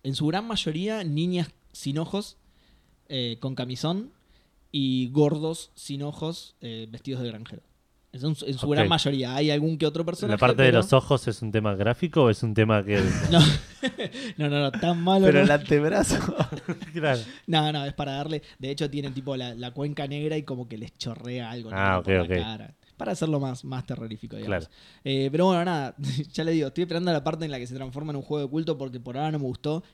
[0.05, 2.39] en su gran mayoría, niñas sin ojos,
[3.09, 4.11] eh, con camisón,
[4.71, 7.63] y gordos sin ojos, eh, vestidos de granjero.
[8.11, 8.73] Es en su, en su Ok.
[8.73, 9.35] gran mayoría.
[9.37, 10.33] Hay algún que otro personaje.
[10.35, 12.97] ¿La parte de los ojos es un tema gráfico o es un tema que...
[13.31, 13.39] No.
[14.39, 15.27] no, no, no, tan malo.
[15.27, 15.45] Pero no.
[15.45, 16.17] el antebrazo.
[16.95, 17.21] claro.
[17.47, 18.43] No, no, es para darle.
[18.59, 21.97] De hecho, tienen tipo la, la cuenca negra y como que les chorrea algo Ah,
[21.97, 22.43] negro por ok, la ok.
[22.43, 22.75] cara.
[22.97, 24.67] Para hacerlo más, más terrorífico, digamos.
[24.67, 24.75] Claro.
[25.05, 25.95] Eh, pero bueno, nada,
[26.33, 28.45] ya le digo, estoy esperando la parte en la que se transforma en un juego
[28.45, 29.85] de culto porque por ahora no me gustó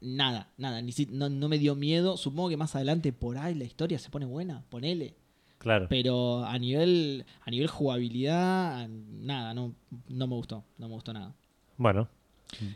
[0.00, 0.80] nada, nada.
[0.82, 2.16] Ni si- no, no me dio miedo.
[2.16, 5.14] Supongo que más adelante por ahí la historia se pone buena, ponele.
[5.58, 5.86] Claro.
[5.88, 9.74] Pero a nivel, a nivel jugabilidad, nada, no,
[10.08, 10.64] no me gustó.
[10.78, 11.34] No me gustó nada.
[11.76, 12.08] Bueno.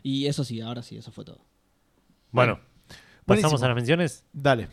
[0.03, 1.39] Y eso sí, ahora sí, eso fue todo.
[2.31, 2.59] Bueno.
[3.25, 3.47] Buenísimo.
[3.51, 4.25] ¿Pasamos a las menciones?
[4.33, 4.67] Dale.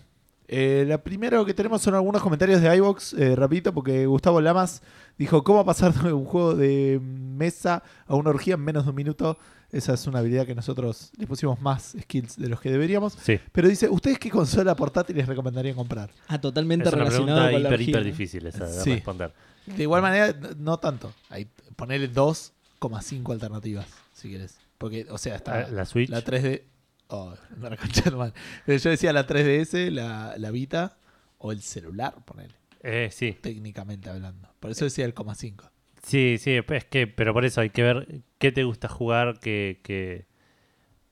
[0.49, 4.83] Eh, la primero que tenemos son algunos comentarios de iVox, eh, rapidito, porque Gustavo Lamas
[5.17, 8.97] dijo, ¿cómo pasar de un juego de mesa a una orgía en menos de un
[8.97, 9.39] minuto?
[9.73, 13.13] Esa es una habilidad que nosotros le pusimos más skills de los que deberíamos.
[13.23, 13.39] Sí.
[13.53, 16.11] Pero dice, ¿ustedes qué consola portátil les recomendarían comprar?
[16.29, 18.95] Ah, totalmente Es una relacionado pregunta con la hiper, orgía, hiper difícil esa de Sí.
[18.95, 19.33] responder.
[19.67, 21.13] De igual manera, no tanto.
[21.29, 24.59] Hay, ponerle 2,5 alternativas, si quieres.
[24.79, 26.09] Porque, o sea, está Ah, La Switch.
[26.09, 26.65] la 3D...
[27.09, 28.35] Oh, la de la madre.
[28.67, 30.97] Pero Yo decía la 3DS, la, la Vita
[31.39, 32.55] o el celular, ponele.
[32.83, 33.37] Eh, sí.
[33.41, 34.49] técnicamente hablando.
[34.59, 35.71] Por eso decía el coma 5.
[36.03, 39.81] Sí, sí, es que, pero por eso hay que ver qué te gusta jugar, qué,
[39.83, 40.27] qué,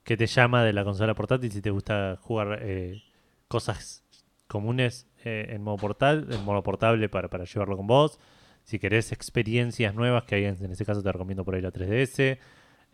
[0.05, 3.03] qué te llama de la consola portátil, si te gusta jugar eh,
[3.49, 4.05] cosas
[4.47, 8.18] comunes eh, en modo portal, en modo portable para, para llevarlo con vos.
[8.64, 12.39] Si querés experiencias nuevas, que hay en, ese caso te recomiendo por ahí la 3DS.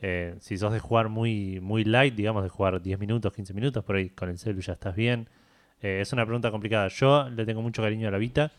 [0.01, 3.85] Eh, si sos de jugar muy, muy light, digamos, de jugar 10 minutos, 15 minutos,
[3.85, 5.29] por ahí con el celu ya estás bien.
[5.81, 6.89] Eh, es una pregunta complicada.
[6.89, 8.53] Yo le tengo mucho cariño a la Vita,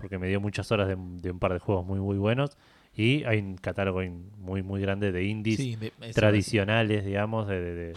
[0.00, 2.56] porque me dio muchas horas de, de un par de juegos muy, muy buenos.
[2.94, 4.00] Y hay un catálogo
[4.38, 7.94] muy, muy grande de indies Sí, de- eso tradicionales, digamos, de,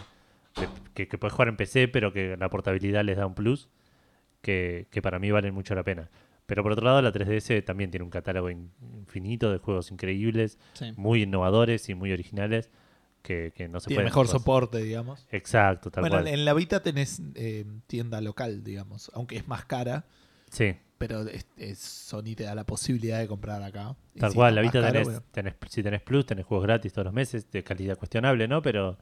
[0.94, 3.68] que, que puedes jugar en PC, pero que la portabilidad les da un plus,
[4.42, 6.08] que, que para mí valen mucho la pena.
[6.46, 10.58] Pero por otro lado, la 3DS también tiene un catálogo in- infinito de juegos increíbles,
[10.74, 10.92] Sí.
[10.96, 12.70] muy innovadores y muy originales,
[13.22, 15.26] que, que no se Tiene pueden mejor soporte, digamos.
[15.32, 16.28] Exacto, tal bueno, cual.
[16.28, 19.10] en la Vita tenés eh, tienda local, digamos.
[19.14, 20.04] Aunque es más cara,
[20.50, 20.76] Sí,
[21.08, 23.96] pero es- es- Sony te da la posibilidad de comprar acá.
[24.18, 24.54] Tal si cual.
[24.54, 25.22] La caro, tenés, bueno.
[25.32, 28.62] tenés- si tenés Plus, tenés juegos gratis todos los meses, de calidad cuestionable, ¿no?
[28.62, 28.98] Pero,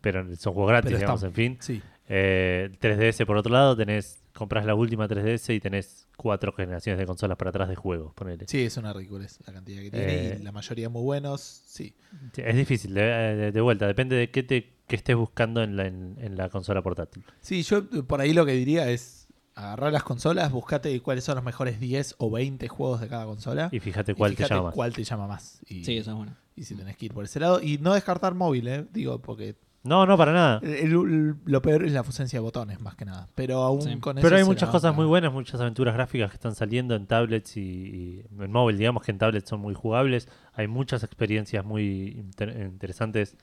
[0.00, 1.56] pero son juegos gratis, Pero digamos, en fin.
[1.60, 1.82] Sí.
[2.08, 7.06] Eh, 3DS por otro lado, tenés compras la última 3DS y tenés cuatro generaciones de
[7.06, 8.44] consolas para atrás de juegos, ponele.
[8.46, 11.40] sí, es una ridiculez la cantidad que tiene Eh, y la mayoría muy buenos.
[11.40, 11.96] Sí.
[12.36, 15.86] Es difícil, de, de- de vuelta, depende de qué te qué estés buscando en la,
[15.86, 17.24] en, en la consola portátil.
[17.40, 19.25] Sí, yo eh, por ahí lo que diría es
[19.56, 23.68] agarrar las consolas, buscate cuáles son los mejores 10 o 20 juegos de cada consola.
[23.72, 24.74] Y fíjate y cuál fíjate te llama más.
[24.74, 25.60] cuál te llama más.
[25.66, 26.32] Y, Sí, eso es bueno.
[26.54, 27.60] y si tenés que ir por ese lado.
[27.62, 28.86] Y no descartar móvil, ¿eh?
[28.92, 30.60] Digo, porque No, no, para nada.
[30.64, 33.28] El- el- lo peor es la ausencia de botones, más que nada.
[33.36, 33.96] Pero aún Sí.
[34.00, 34.26] con eso.
[34.26, 37.60] Pero hay muchas cosas muy buenas, muchas aventuras gráficas que están saliendo en tablets y,
[37.60, 38.76] y en móvil.
[38.78, 40.28] Digamos que en tablets son muy jugables.
[40.54, 43.36] Hay muchas experiencias muy inter- interesantes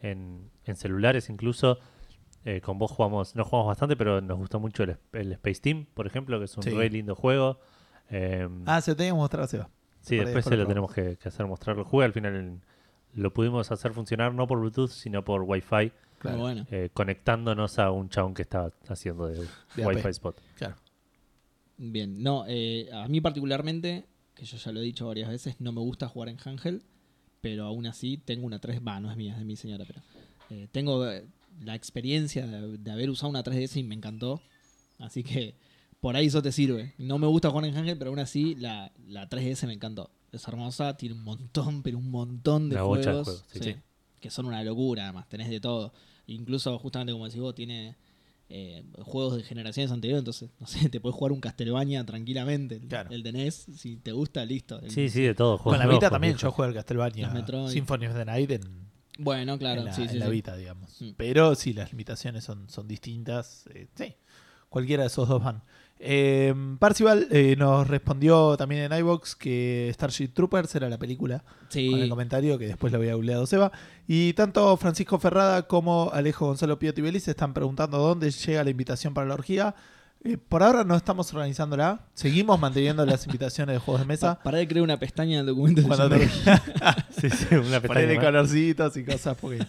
[0.00, 1.78] en, en celulares incluso.
[2.44, 5.86] Eh, con vos jugamos, no jugamos bastante, pero nos gustó mucho el, el Space Team,
[5.94, 6.70] por ejemplo, que es un Sí.
[6.70, 7.60] re lindo juego.
[8.10, 9.68] Eh, Ah, se lo tenía que mostrar Seba.
[10.00, 12.04] sí, por después se lo tenemos que, que hacer mostrar el juego.
[12.04, 12.60] Al final el-
[13.14, 16.38] lo pudimos hacer funcionar no por Bluetooth, sino por Wi-Fi, Claro.
[16.38, 16.66] Bueno.
[16.70, 19.46] eh, conectándonos a un chabón que estaba haciendo de,
[19.76, 20.08] De Wi-Fi.
[20.08, 20.40] Spot.
[20.56, 20.76] Claro.
[21.76, 25.72] Bien, no, eh, a mí particularmente, que yo ya lo he dicho varias veces, no
[25.72, 26.82] me gusta jugar en Hangel,
[27.40, 30.00] pero aún así tengo una 3, va, no es mía, es de mi señora, pero
[30.50, 31.24] eh, tengo eh,
[31.60, 34.40] la experiencia de, de haber usado una 3DS y me encantó,
[34.98, 35.54] así que
[36.00, 36.94] por ahí eso te sirve.
[36.98, 40.10] No me gusta jugar en Hangel, pero aún así la, la 3DS me encantó.
[40.32, 43.58] Es hermosa, tiene un montón, pero un montón de Una juegos, bocha de juegos, sí,
[43.60, 43.76] sí, sí.
[44.20, 45.92] que son una locura, además, tenés de todo.
[46.26, 47.96] Incluso, justamente como decís vos, tiene
[48.50, 52.88] eh, juegos de generaciones anteriores, entonces, no sé, te puedes jugar un Castlevania tranquilamente, el,
[52.88, 53.10] Claro.
[53.10, 54.78] el de NES, si te gusta, listo.
[54.80, 55.58] El- Sí, sí, de todo.
[55.58, 57.32] Con la Vita también yo juego el Castlevania.
[57.68, 58.87] Symphony of the Night en,
[59.18, 60.32] Bueno, claro, en la, sí, en sí, la sí.
[60.32, 60.96] Vita, digamos.
[61.02, 61.10] Mm.
[61.16, 63.66] Pero sí, las limitaciones son, son distintas.
[63.74, 64.14] eh, sí,
[64.70, 65.62] cualquiera de esos dos van.
[66.00, 71.90] Eh, Parcival eh, nos respondió también en iBox que Starship Troopers era la película Sí.
[71.90, 73.72] con el comentario que después lo había googleado Seba.
[74.06, 79.12] Y tanto Francisco Ferrada como Alejo Gonzalo Piotti Belis están preguntando dónde llega la invitación
[79.12, 79.74] para la orgía.
[80.24, 82.06] Eh, por ahora no estamos organizándola.
[82.14, 84.34] Seguimos manteniendo las invitaciones de juegos de mesa.
[84.36, 85.80] Pa- Pará de crear una pestaña en el documento.
[85.82, 86.28] de Cuando te-
[87.20, 88.24] Sí, sí, una pestaña más.
[88.24, 89.64] colorcitos y cosas porque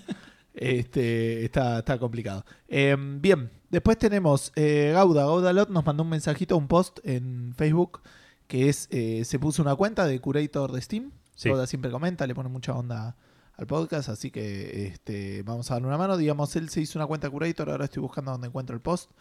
[0.54, 2.46] este, está, está complicado.
[2.68, 5.24] Eh, bien, después tenemos eh, Gauda.
[5.24, 8.02] Gaudalot nos mandó un mensajito, un post en Facebook
[8.48, 11.12] que es, eh, se puso una cuenta de curator de Steam.
[11.36, 11.50] Sí.
[11.50, 13.16] Gauda siempre comenta, le pone mucha onda
[13.56, 16.18] al podcast, así que este, vamos a darle una mano.
[16.18, 19.12] Digamos, él se hizo una cuenta curator, ahora estoy buscando donde encuentro el post.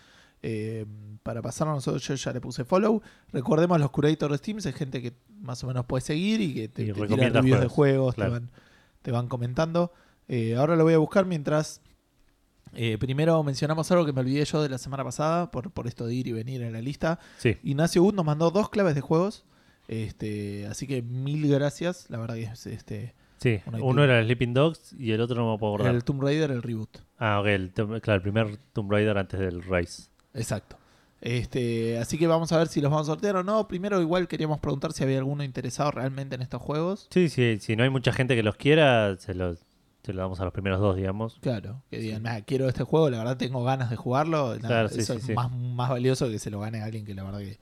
[0.42, 0.86] Eh,
[1.22, 3.02] para pasarlo nosotros yo ya le puse follow
[3.32, 6.68] recordemos los curators de Steam es gente que más o menos puede seguir y que
[6.68, 8.30] te, Y te tira reviews de juegos, juegos claro.
[8.32, 8.50] te, van,
[9.02, 9.92] te van comentando
[10.28, 11.80] Eh, ahora lo voy a buscar mientras
[12.74, 16.06] eh, primero mencionamos algo que me olvidé yo de la semana pasada por, por esto
[16.06, 19.00] de ir y venir en la lista Sí, Ignacio Wood nos mandó dos claves de
[19.00, 19.44] juegos
[19.88, 23.60] este, así que mil gracias la verdad que es este sí.
[23.80, 25.94] Uno era el Sleeping Dogs y el otro no me puedo acordar.
[25.94, 29.62] el Tomb Raider el reboot Ah, ok, el, claro, el primer Tomb Raider antes del
[29.62, 30.08] Rise.
[30.34, 30.76] Exacto.
[31.20, 33.66] Este, así que vamos a ver si los vamos a sortear o no.
[33.66, 37.08] Primero, igual queríamos preguntar si había alguno interesado realmente en estos juegos.
[37.10, 39.58] Sí, sí, si no hay mucha gente que los quiera, se los,
[40.04, 41.38] se los damos a los primeros dos, digamos.
[41.40, 44.56] Claro, que digan, "Ah, quiero este juego, la verdad tengo ganas de jugarlo.
[44.60, 45.32] Claro, sí, eso sí, es sí.
[45.34, 47.58] Más, más valioso que se lo gane a alguien que la verdad que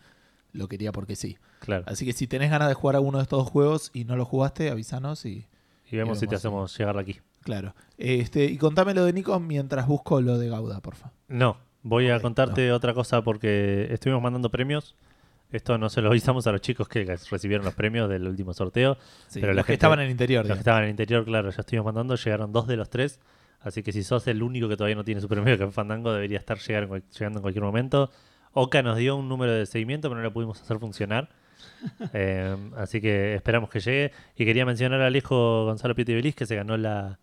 [0.52, 1.38] lo quería porque sí.
[1.60, 1.84] Claro.
[1.86, 4.16] Así que si tenés ganas de jugar a uno de estos dos juegos y no
[4.16, 5.46] lo jugaste, avísanos y
[5.90, 6.36] Y vemos si te sí.
[6.36, 7.20] hacemos llegar aquí.
[7.40, 7.74] claro.
[7.96, 11.10] Este, y contame lo de Nico mientras busco lo de Gauda, porfa.
[11.28, 11.56] No,
[11.88, 14.94] voy a contarte otra cosa porque estuvimos mandando premios.
[15.52, 18.98] Esto no se lo avisamos a los chicos que recibieron los premios del último sorteo.
[19.28, 20.44] Sí, Pero los la que gente- estaban en el interior.
[20.44, 22.16] Los que estaban en el interior, claro, ya estuvimos mandando.
[22.16, 23.20] Llegaron dos de los tres.
[23.60, 26.12] Así que si sos el único que todavía no tiene su premio de Café Fandango,
[26.12, 28.10] debería estar llegando en cualquier momento.
[28.52, 31.28] Oka nos dio un número de seguimiento, pero no lo pudimos hacer funcionar.
[32.12, 34.12] Eh, así que esperamos que llegue.
[34.36, 37.18] Y quería mencionar a Alejo Gonzalo Pieti Belis, que se ganó la,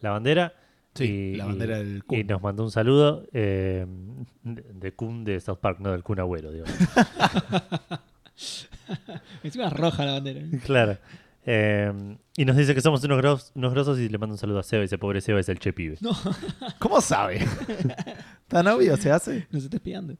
[0.00, 0.54] la bandera.
[0.94, 2.26] Sí, y, la bandera y- del Y Kun.
[2.26, 3.86] nos mandó un saludo eh,
[4.42, 6.64] de, Kun de South Park, no del Kun Agüero, digo.
[9.42, 10.40] Encima es roja la bandera.
[10.64, 10.98] claro.
[11.50, 11.90] Eh,
[12.36, 14.62] y nos dice que somos unos, gros- unos grosos y le mando un saludo a
[14.62, 14.82] Seba.
[14.82, 15.96] Y dice, pobre Seba es el che pibe.
[16.78, 17.40] ¿Cómo sabe?
[18.48, 19.46] ¿Tan obvio se hace?
[19.50, 20.14] Nos está espiando.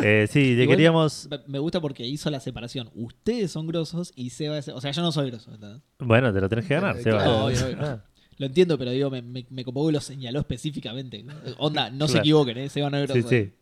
[0.00, 1.28] Eh, sí, le Igual- queríamos...
[1.48, 2.90] Me- gusta porque hizo la separación.
[2.94, 4.68] Ustedes son grosos y Seba es...
[4.68, 5.52] O sea, yo no soy groso.
[5.52, 5.82] ¿entendés?
[5.98, 7.24] Bueno, te lo tenés que ganar, Eh, Seba.
[7.24, 7.76] claro, obvio, obvio.
[7.80, 8.04] Ah,
[8.38, 11.24] Lo entiendo, pero digo, me, me, me lo señaló específicamente.
[11.58, 12.68] Onda, no se equivoquen, ¿eh?
[12.68, 13.28] Seba no es sí, groso.
[13.28, 13.52] sí.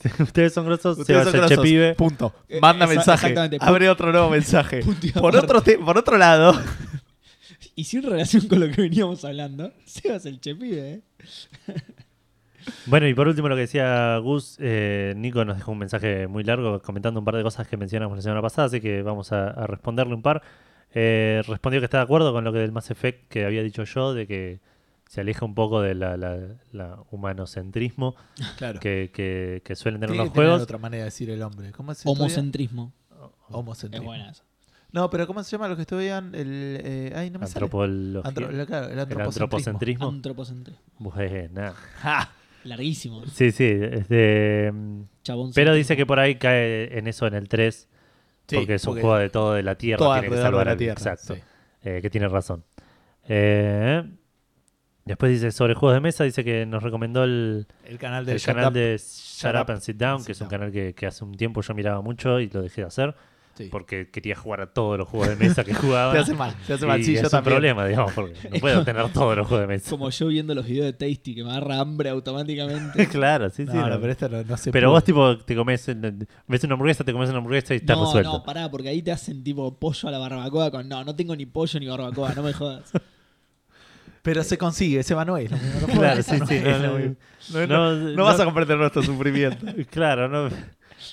[0.22, 1.64] Ustedes son grosos, Ustedes es el che grosos.
[1.64, 1.94] pibe.
[1.94, 2.34] Punto.
[2.48, 3.34] Eh, Manda esa- mensaje.
[3.60, 4.80] Abre otro nuevo mensaje.
[5.14, 6.54] Por otro, te- por otro lado,
[7.74, 11.00] Y sin relación con lo que veníamos hablando, Seba es el chepibe, ¿eh?
[12.86, 16.44] Bueno, y por último lo que decía Gus, eh, Nico nos dejó un mensaje muy
[16.44, 19.48] largo comentando un par de cosas que mencionamos la semana pasada, así que vamos a,
[19.48, 20.42] a responderle un par.
[20.92, 23.84] Eh, respondió que está de acuerdo con lo que del Mass Effect que había dicho
[23.84, 24.60] yo, de que
[25.08, 28.14] se aleja un poco de la, la- la humanocentrismo
[28.58, 28.80] claro.
[28.80, 30.62] que, que- que suelen tener Tiene los que tener juegos.
[30.62, 31.72] otra manera de decir el hombre.
[31.72, 32.08] ¿Cómo se?
[32.08, 32.92] Homocentrismo.
[33.10, 33.16] Es
[33.54, 34.06] Homocentrismo.
[34.08, 34.44] buena esa.
[34.92, 36.78] No, pero ¿cómo se llama los que estudian el.
[36.82, 37.64] eh, ay, no me sale.
[37.64, 38.22] Antropología.
[38.28, 40.08] Antro- la- claro, el antropocentrismo.
[40.08, 40.08] antropocentrismo.
[40.08, 40.82] Antropocentrismo.
[40.98, 41.72] Buena.
[42.02, 42.32] Ja.
[42.64, 43.24] Larguísimo.
[43.26, 43.64] Sí, sí.
[43.70, 44.70] este,
[45.22, 45.52] Chabón.
[45.54, 47.88] pero dice que por ahí cae en eso en el 3,
[48.50, 49.98] Sí, porque es un juego de todo de la Tierra.
[49.98, 50.92] todo tiene que salvar de la Tierra.
[50.92, 51.34] Exacto.
[51.34, 51.40] sí.
[51.82, 52.62] Eh, que tiene razón.
[53.28, 54.02] Eh,
[55.04, 58.38] Después dice sobre juegos de mesa, dice que nos recomendó el, El canal de el
[58.38, 58.74] Shut canal Up.
[58.74, 60.50] de Shut Up and Sit Down, que es un Down.
[60.60, 63.14] canal que, que hace un tiempo yo miraba mucho y lo dejé de hacer
[63.64, 63.68] Sí.
[63.70, 66.12] porque quería jugar a todos los juegos de mesa que jugaba.
[66.12, 67.00] Te hace mal, te hace mal.
[67.00, 67.54] Y Sí, es yo un también.
[67.54, 69.90] problema, digamos, porque no puedo tener todos los juegos de mesa.
[69.90, 73.06] Como yo viendo los videos de Tasty que me agarra hambre automáticamente.
[73.08, 73.72] claro, sí, sí.
[73.72, 73.88] No, no.
[73.90, 74.94] no, pero esto no, no se Pero puede.
[74.96, 75.86] vos tipo te comes,
[76.46, 78.32] ves una hamburguesa, te comes una hamburguesa y está No, resuelto.
[78.32, 81.34] no, pará, porque ahí te hacen tipo pollo a la barbacoa con no, no tengo
[81.36, 82.90] ni pollo ni barbacoa, no me jodas.
[84.22, 85.48] Pero se consigue, ese Manuel.
[85.94, 86.60] Claro, sí, sí.
[87.66, 89.64] No vas a comprender nuestro sufrimiento.
[89.90, 90.50] Claro, no.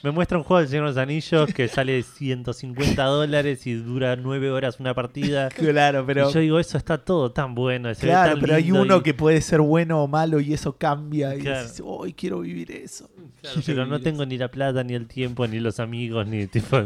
[0.03, 4.15] Me muestra un juego del Señor de los Anillos que sale 150 dólares y dura
[4.15, 5.49] 9 horas una partida.
[5.55, 6.29] Claro, pero.
[6.29, 7.93] y yo digo, eso está todo tan bueno.
[7.95, 10.53] se ve Claro, tan pero hay uno y- que puede ser bueno o malo y
[10.53, 11.35] eso cambia.
[11.35, 11.63] Y Claro.
[11.63, 13.09] dices, hoy quiero vivir eso.
[13.41, 16.77] Claro, pero no tengo ni la plata, ni el tiempo, ni los amigos, ni tipo.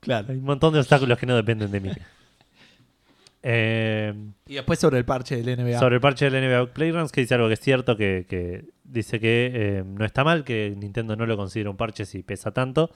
[0.00, 0.26] Claro.
[0.30, 1.90] Hay un montón de obstáculos que no dependen de mí.
[3.42, 4.14] Eh,
[4.46, 5.78] Y después sobre el parche del NBA.
[5.78, 9.20] sobre el parche del NBA Playgrounds, que dice algo que es cierto, que, que dice
[9.20, 12.90] que eh, no está mal, que Nintendo no lo considera un parche si pesa tanto,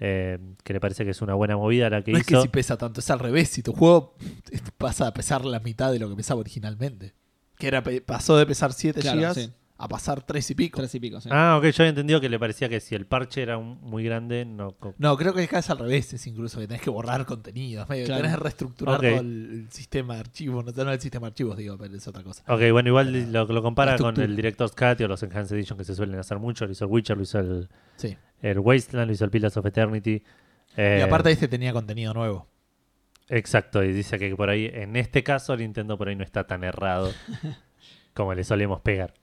[0.00, 2.36] eh, que le parece que es una buena movida la que no hizo.
[2.36, 3.48] es que si pesa tanto, es al revés.
[3.48, 4.14] Si tu juego
[4.76, 7.14] pasa a pesar la mitad de lo que pesaba originalmente.
[7.58, 9.50] Que era pe- pasó de pesar 7 Claro, GB sí.
[9.80, 10.78] A pasar 3 y pico.
[10.78, 11.28] Tres y pico, sí.
[11.32, 14.02] Ah, ok, yo había entendido que le parecía que si el parche era un- muy
[14.02, 14.72] grande, no.
[14.72, 17.88] co- No, creo que acá es al revés, es incluso que tenés que borrar contenidos,
[17.88, 18.22] medio, Claro.
[18.22, 19.00] tenés que reestructurar Ok.
[19.02, 22.08] todo el, el sistema de archivos, no, no el sistema de archivos, digo, pero es
[22.08, 22.42] otra cosa.
[22.48, 24.24] Ok, bueno, igual lo, lo compara la con estructura.
[24.26, 26.66] el Director's Cut o los Enhanced Edition que se suelen hacer mucho.
[26.66, 28.16] Lo hizo el Witcher, lo hizo el, Sí.
[28.42, 30.10] el Wasteland, lo hizo el Pillars of Eternity.
[30.10, 30.22] Y
[30.76, 32.48] Eh, aparte este tenía contenido nuevo.
[33.28, 36.64] Exacto, y dice que por ahí, en este caso, Nintendo por ahí no está tan
[36.64, 37.12] errado
[38.14, 39.14] como le solemos pegar.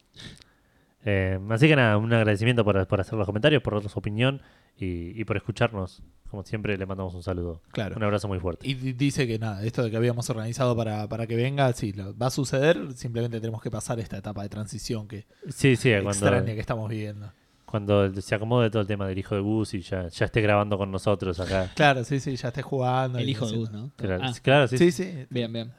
[1.05, 4.41] Eh, así que nada, un agradecimiento por, por hacer los comentarios, por dar su opinión
[4.77, 6.01] y, y por escucharnos.
[6.29, 7.61] Como siempre, le mandamos un saludo.
[7.71, 7.95] Claro.
[7.95, 8.67] Un abrazo muy fuerte.
[8.67, 11.93] Y di- dice que nada, esto de que habíamos organizado para, para que venga, sí,
[11.93, 15.91] lo- va a suceder, simplemente tenemos que pasar esta etapa de transición que Sí, sí,
[15.91, 17.31] cuando, extraña que estamos viviendo.
[17.65, 20.77] Cuando se acomode todo el tema del hijo de Gus y ya, ya esté grabando
[20.77, 21.71] con nosotros acá.
[21.75, 23.19] Claro, sí, sí, ya esté jugando.
[23.19, 23.91] El hijo de Gus, ¿no?
[23.95, 24.77] Claro, Ah, claro, sí.
[24.77, 25.25] Sí, sí.
[25.29, 25.73] bien, bien.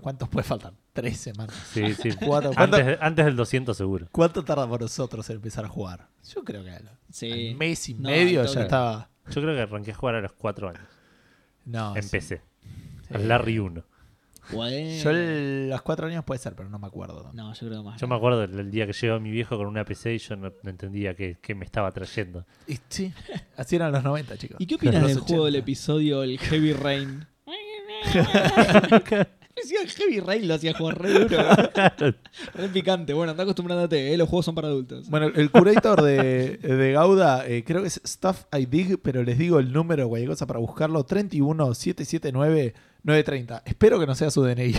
[0.00, 0.72] ¿Cuántos puede faltar?
[0.92, 1.54] Tres semanas.
[1.72, 2.10] sí, sí.
[2.26, 2.52] Cuatro.
[2.54, 4.06] ¿Cuánto, Antes, antes del 200 seguro.
[4.12, 6.08] cuánto tarda por nosotros en empezar a jugar?
[6.34, 7.48] Yo creo que al, Sí.
[7.50, 9.08] al mes y No, medio ya estaba.
[9.30, 10.82] Yo creo que arranqué a jugar a los 4 años.
[11.64, 12.00] No, sí.
[12.00, 12.42] Empecé.
[13.08, 13.14] Sí.
[13.14, 13.84] Al Larry 1.
[14.50, 17.30] Yo el- los cuatro años puede ser, pero no me acuerdo.
[17.32, 18.00] No, yo creo más.
[18.00, 20.36] Yo me acuerdo del, del día que llegó mi viejo con una PC y yo
[20.36, 22.44] no, no entendía qué, qué me estaba trayendo.
[22.66, 23.12] Y sí,
[23.56, 24.56] así eran los 90, chicos.
[24.60, 25.44] ¿Y qué opinas Los del juego 80.
[25.46, 27.26] del episodio El Heavy Rain?
[29.54, 31.36] Decía el Heavy Rain lo hacía jugar re duro.
[32.54, 33.12] re picante.
[33.12, 34.16] Bueno, anda acostumbrándote, ¿eh?
[34.16, 35.10] los juegos son para adultos.
[35.10, 39.36] Bueno, el curator de, de Gauda, eh, creo que es Stuff I Dig, pero les
[39.36, 43.62] digo el número, cualquier cosa para buscarlo: 31 779 930.
[43.66, 44.74] Espero que no sea su DNI.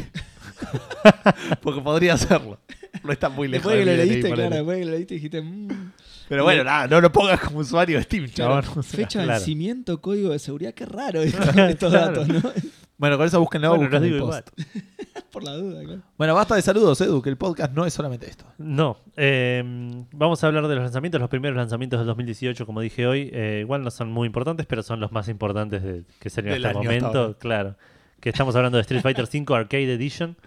[1.61, 2.59] Porque podría serlo.
[3.03, 3.71] No está muy lejos.
[3.71, 4.47] después que de lo mi DNI, leíste, ponele.
[4.47, 5.41] claro, después que lo leíste dijiste...
[5.41, 5.91] mm,
[6.29, 8.79] Pero bueno, nada, no lo pongas como usuario de Steam, claro, chabón.
[8.79, 9.39] O sea, fecha de claro.
[9.39, 12.23] vencimiento, código de seguridad, qué raro esto- estos Claro.
[12.23, 12.51] datos, ¿no?
[12.97, 13.69] Bueno, con eso búsquenlo.
[13.69, 14.49] Bueno, busquen digo post.
[15.31, 16.01] Por la duda, claro.
[16.17, 18.45] Bueno, basta de saludos, Edu, que el podcast no es solamente esto.
[18.59, 19.63] No, eh,
[20.11, 23.29] vamos a hablar de los lanzamientos, los primeros lanzamientos del 2018, como dije hoy.
[23.33, 26.65] Eh, igual no son muy importantes, pero son los más importantes de- que salieron Del
[26.67, 27.37] hasta el momento.
[27.39, 27.75] Claro,
[28.19, 30.37] que estamos hablando de Street Fighter V Arcade Edition,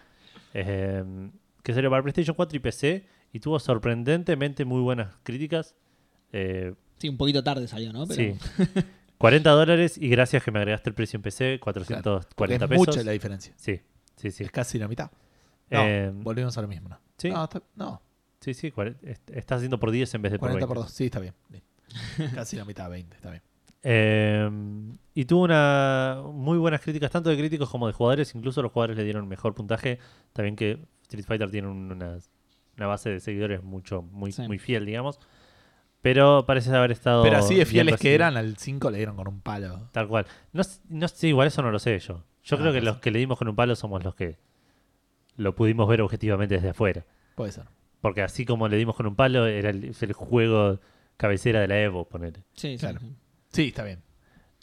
[0.54, 1.04] eh,
[1.64, 3.06] que salió para PlayStation 4 y PC
[3.36, 5.74] y tuvo sorprendentemente muy buenas críticas.
[6.32, 8.06] Eh, Sí, un poquito tarde salió, ¿no?
[8.06, 8.38] Pero Sí.
[9.18, 12.86] 40 dólares y gracias que me agregaste el precio en PC, Porque 440 es pesos.
[12.86, 13.52] mucha la diferencia.
[13.56, 13.80] Sí,
[14.16, 14.44] sí, sí.
[14.44, 15.10] Es casi la mitad.
[15.70, 16.98] No, Eh, volvemos a lo mismo, ¿no?
[17.18, 17.28] sí.
[17.30, 18.00] No, está- no,
[18.40, 18.72] Sí, sí,
[19.32, 20.74] estás haciendo por 10 en vez de por 40 20.
[20.74, 20.90] por 2.
[20.92, 21.34] Sí, está bien.
[22.34, 23.42] Casi la mitad, 20, está bien.
[23.82, 24.50] Eh,
[25.14, 28.34] y tuvo una muy buenas críticas, tanto de críticos como de jugadores.
[28.34, 29.98] Incluso los jugadores le dieron mejor puntaje.
[30.32, 32.20] También que Street Fighter tiene un-
[32.76, 34.42] una, base de seguidores mucho muy, Sí.
[34.42, 35.18] muy fiel, digamos.
[36.02, 37.22] Pero parece haber estado.
[37.22, 39.88] Pero así de fieles que eran, al 5 le dieron con un palo.
[39.92, 40.26] Tal cual.
[40.52, 42.22] No, no sé, igual eso no lo sé yo.
[42.44, 44.38] Yo Ah, creo que no los que le dimos con un palo somos los que
[45.36, 47.04] lo pudimos ver objetivamente desde afuera.
[47.34, 47.64] Puede ser.
[48.00, 50.78] Porque así como le dimos con un palo, era el, juego
[51.16, 52.44] cabecera de la Evo, ponele.
[52.54, 53.00] Sí, sí, Claro.
[53.00, 53.12] sí.
[53.48, 54.00] Sí, está bien.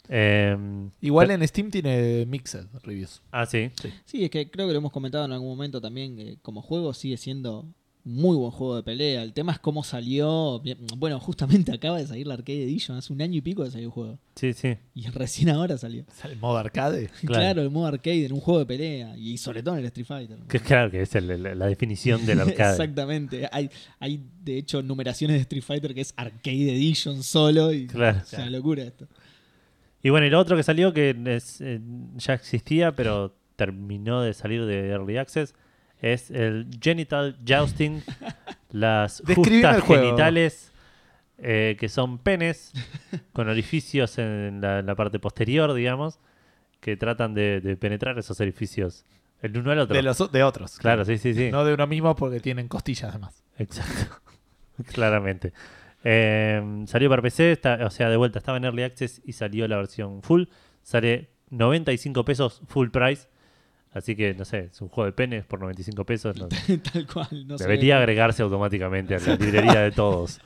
[0.08, 0.56] Eh,
[1.00, 3.22] Igual en Steam tiene Mixed Reviews.
[3.30, 3.70] Ah, sí.
[4.04, 6.92] Sí, es que creo que lo hemos comentado en algún momento también, que como juego
[6.94, 7.66] sigue siendo
[8.06, 9.22] muy buen juego de pelea.
[9.22, 10.62] El tema es cómo salió.
[10.98, 13.86] Bueno, justamente acaba de salir la Arcade Edition, hace un año y pico de salió
[13.86, 14.18] el juego.
[14.36, 14.76] Sí, sí.
[14.94, 16.04] Y recién ahora salió.
[16.24, 17.08] El modo arcade.
[17.24, 17.42] Claro.
[17.42, 19.16] Claro, el modo arcade en un juego de pelea.
[19.16, 20.36] Y sobre todo en el Street Fighter.
[20.48, 22.72] Que claro que es el- el- la definición del arcade.
[22.72, 23.48] Exactamente.
[23.50, 27.72] Hay, hay de hecho numeraciones de Street Fighter que es Arcade Edition solo.
[27.72, 28.18] Y Claro.
[28.18, 29.08] Es una locura esto.
[30.02, 31.80] Y bueno, y lo otro que salió que es, eh,
[32.18, 35.54] ya existía, pero terminó de salir de Early Access,
[36.12, 38.02] es el Genital Jousting,
[38.70, 40.72] las justas genitales
[41.38, 42.72] eh, que son penes
[43.32, 46.18] con orificios en la, la parte posterior, digamos,
[46.80, 49.04] que tratan de, de penetrar esos orificios
[49.42, 49.94] el uno al otro.
[49.94, 50.78] De, los, de otros.
[50.78, 51.50] Claro, sí, sí, sí.
[51.50, 53.44] No de uno mismo porque tienen costillas además.
[53.58, 54.20] Exacto.
[54.92, 55.52] Claramente.
[56.02, 59.66] Eh, salió para PC, está- o sea, de vuelta estaba en Early Access y salió
[59.68, 60.44] la versión full.
[60.82, 63.28] Sale 95 pesos full price.
[63.94, 66.36] Así que, no sé, es un juego de penes por 95 pesos.
[66.36, 66.48] no-
[66.92, 67.46] Tal cual.
[67.46, 70.40] No debería agregarse automáticamente a la librería de todos.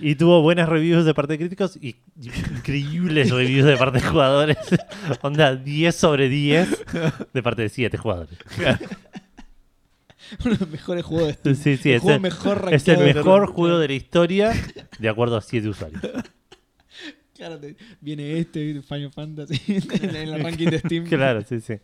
[0.00, 1.96] Y tuvo buenas reviews de parte de críticos y
[2.58, 4.58] increíbles reviews de parte de jugadores.
[5.22, 6.84] Onda 10 sobre 10
[7.32, 8.38] de parte de 7 jugadores.
[10.44, 11.54] Uno de los mejores juegos de Steam.
[11.56, 14.52] Sí, sí, el es juego el, mejor es el mejor juego de la historia
[14.98, 16.02] de acuerdo a 7 usuarios.
[17.36, 19.60] Claro, te- viene este Final Fantasy
[20.00, 21.04] en el ranking de Steam.
[21.06, 21.74] Claro, sí, sí.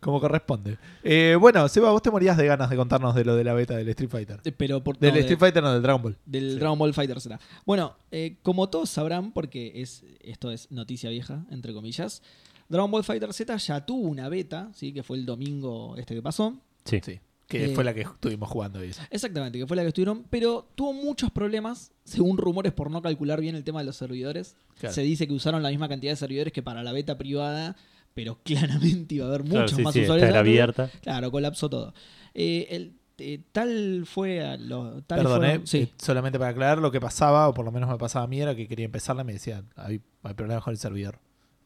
[0.00, 0.76] Como corresponde.
[1.02, 3.74] Eh, bueno, Seba, vos te morías de ganas de contarnos de lo de la beta
[3.76, 4.40] del Street Fighter.
[4.44, 6.18] Eh, Pero por, Del no, de- Street Fighter, no, del Dragon Ball.
[6.26, 6.58] del Sí.
[6.58, 7.40] Dragon Ball Fighter Z.
[7.64, 12.22] Bueno, eh, como todos sabrán, porque es esto es noticia vieja, entre comillas,
[12.68, 14.92] Dragon Ball Fighter Z ya tuvo una beta, ¿sí?
[14.92, 16.60] que fue el domingo este que pasó.
[16.84, 17.00] Sí.
[17.02, 17.18] Sí.
[17.48, 19.02] Que Eh, fue la que estuvimos jugando y eso.
[19.10, 23.40] Exactamente, que fue la que estuvieron, pero tuvo muchos problemas, según rumores, por no calcular
[23.40, 24.56] bien el tema de los servidores.
[24.78, 24.94] Claro.
[24.94, 27.76] Se dice que usaron la misma cantidad de servidores que para la beta privada,
[28.14, 30.28] pero claramente iba a haber Claro, muchos sí, más sí, usuarios.
[30.28, 30.90] era abierta.
[31.02, 31.92] Claro, colapsó todo.
[32.32, 35.88] Eh, el- eh, tal fue a lo, tal Perdón, fueron- eh, sí.
[35.98, 38.56] solamente para aclarar lo que pasaba, o por lo menos me pasaba a mí, era
[38.56, 41.20] que quería empezarla y me decían, hay, hay problemas con el servidor.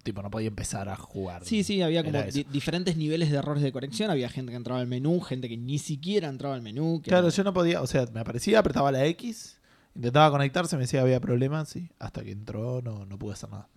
[0.08, 1.44] Tipo, no podía empezar a jugar.
[1.44, 4.10] Sí, sí, había como di- diferentes niveles de errores de conexión.
[4.10, 7.02] Había gente que entraba al menú, gente que ni siquiera entraba al menú.
[7.04, 9.60] que Claro, era- yo no podía, o sea, me aparecía, apretaba la X,
[9.94, 13.50] intentaba conectarse, me decía que había problemas, y hasta que entró no, no pude hacer
[13.50, 13.68] nada.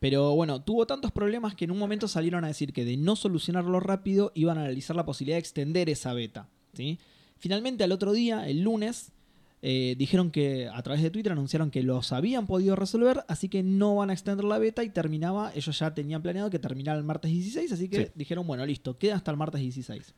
[0.00, 3.14] Pero bueno, tuvo tantos problemas que en un momento salieron a decir que de no
[3.14, 6.48] solucionarlo rápido iban a analizar la posibilidad de extender esa beta.
[6.72, 6.98] ¿sí?
[7.36, 9.12] Finalmente, al otro día, el lunes,
[9.60, 13.62] eh, dijeron que a través de Twitter anunciaron que los habían podido resolver, así que
[13.62, 17.04] no van a extender la beta y terminaba, ellos ya tenían planeado que terminara el
[17.04, 18.12] martes 16, así que Sí.
[18.14, 20.14] dijeron, bueno, listo, queda hasta el martes 16.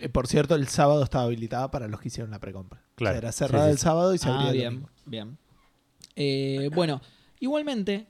[0.00, 2.82] Eh, por cierto, el sábado estaba habilitada para los que hicieron la precompra.
[2.94, 3.12] Claro.
[3.18, 4.88] O sea, era cerrada Sí, sí, el sábado y se abría Ah, el bien, domingo.
[5.06, 5.38] bien.
[6.16, 7.00] Eh, bueno,
[7.40, 8.06] igualmente,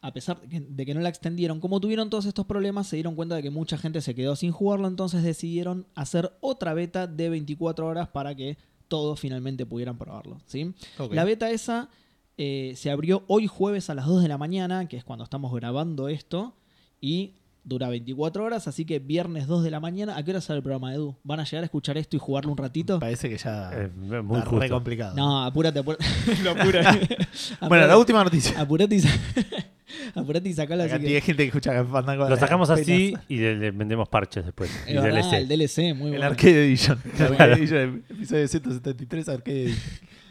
[0.00, 2.96] a pesar de que, de que no la extendieron, como tuvieron todos estos problemas, se
[2.96, 7.06] dieron cuenta de que mucha gente se quedó sin jugarlo, entonces decidieron hacer otra beta
[7.06, 8.58] de 24 horas para que
[8.88, 10.40] todos finalmente pudieran probarlo.
[10.46, 10.72] ¿sí?
[11.10, 11.88] La beta esa
[12.36, 15.52] eh, se abrió hoy jueves a las 2 de la mañana, que es cuando estamos
[15.54, 16.54] grabando esto,
[17.00, 17.34] y
[17.66, 20.62] dura 24 horas, así que viernes 2 de la mañana, ¿a qué hora sale el
[20.62, 21.16] programa de Edu?
[21.24, 22.98] ¿Van a llegar a escuchar esto y jugarlo un ratito?
[22.98, 24.74] Parece que ya Es muy está re justo.
[24.74, 25.16] complicado.
[25.16, 26.04] No, apúrate, apúrate.
[26.42, 26.98] Lo apura.
[27.68, 28.60] Bueno, la última noticia.
[28.60, 29.00] Apurate y,
[30.14, 31.14] apurate y sacalo La así cantidad que...
[31.14, 34.70] de gente que escucha que Fandango Lo sacamos así y le, le vendemos parches después.
[34.86, 35.32] Es Y verdad, DLC.
[35.34, 36.26] el DLC, muy El bueno.
[36.26, 36.98] Arcade Edition.
[37.18, 37.22] El.
[37.24, 39.82] Arcade Edition, episodio 173, Arcade Edition.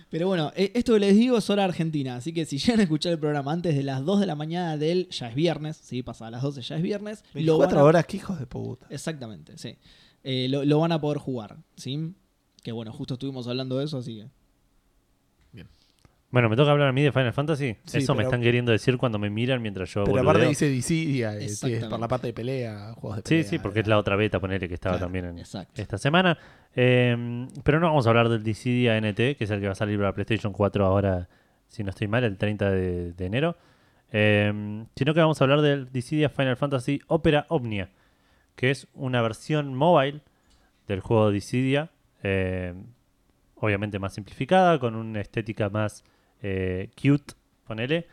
[0.10, 2.84] Pero bueno, eh, esto que les digo es hora argentina, así que si llegan a
[2.84, 6.04] escuchar el programa antes de las 2 de la mañana del, ya es viernes, sí,
[6.04, 7.24] pasa a las 12, ya es viernes.
[7.34, 8.86] lo van 24 a- horas, qué hijos de puta.
[8.92, 9.76] Exactamente, sí.
[10.24, 12.14] Eh, lo, lo van a poder jugar, ¿sí?
[12.62, 14.28] Que bueno, justo estuvimos hablando de eso, así que...
[16.34, 17.78] Bueno, me toca hablar a mí de Final Fantasy.
[17.86, 20.32] Sí, Eso me pero- están queriendo decir cuando me miran mientras yo Pero boludeo.
[20.32, 23.44] aparte dice y, eh, sí, es por la parte de pelea, juegos de Sí, pelea.
[23.52, 25.80] sí, porque es la otra beta, ponele, que estaba Claro, también en Exacto.
[25.80, 26.36] esta semana.
[26.76, 29.76] Eh, pero no vamos a hablar del Dissidia NT, que es el que va a
[29.76, 31.30] salir para PlayStation 4 ahora,
[31.68, 33.56] si no estoy mal, el 30 de, de enero.
[34.12, 37.92] Eh, sino que vamos a hablar del Dissidia Final Fantasy Opera Omnia,
[38.56, 40.22] que es una versión mobile
[40.88, 41.92] del juego Dissidia,
[42.24, 42.74] eh,
[43.58, 46.04] obviamente más simplificada, con una estética más
[46.44, 47.34] eh, cute,
[47.66, 48.06] ponele,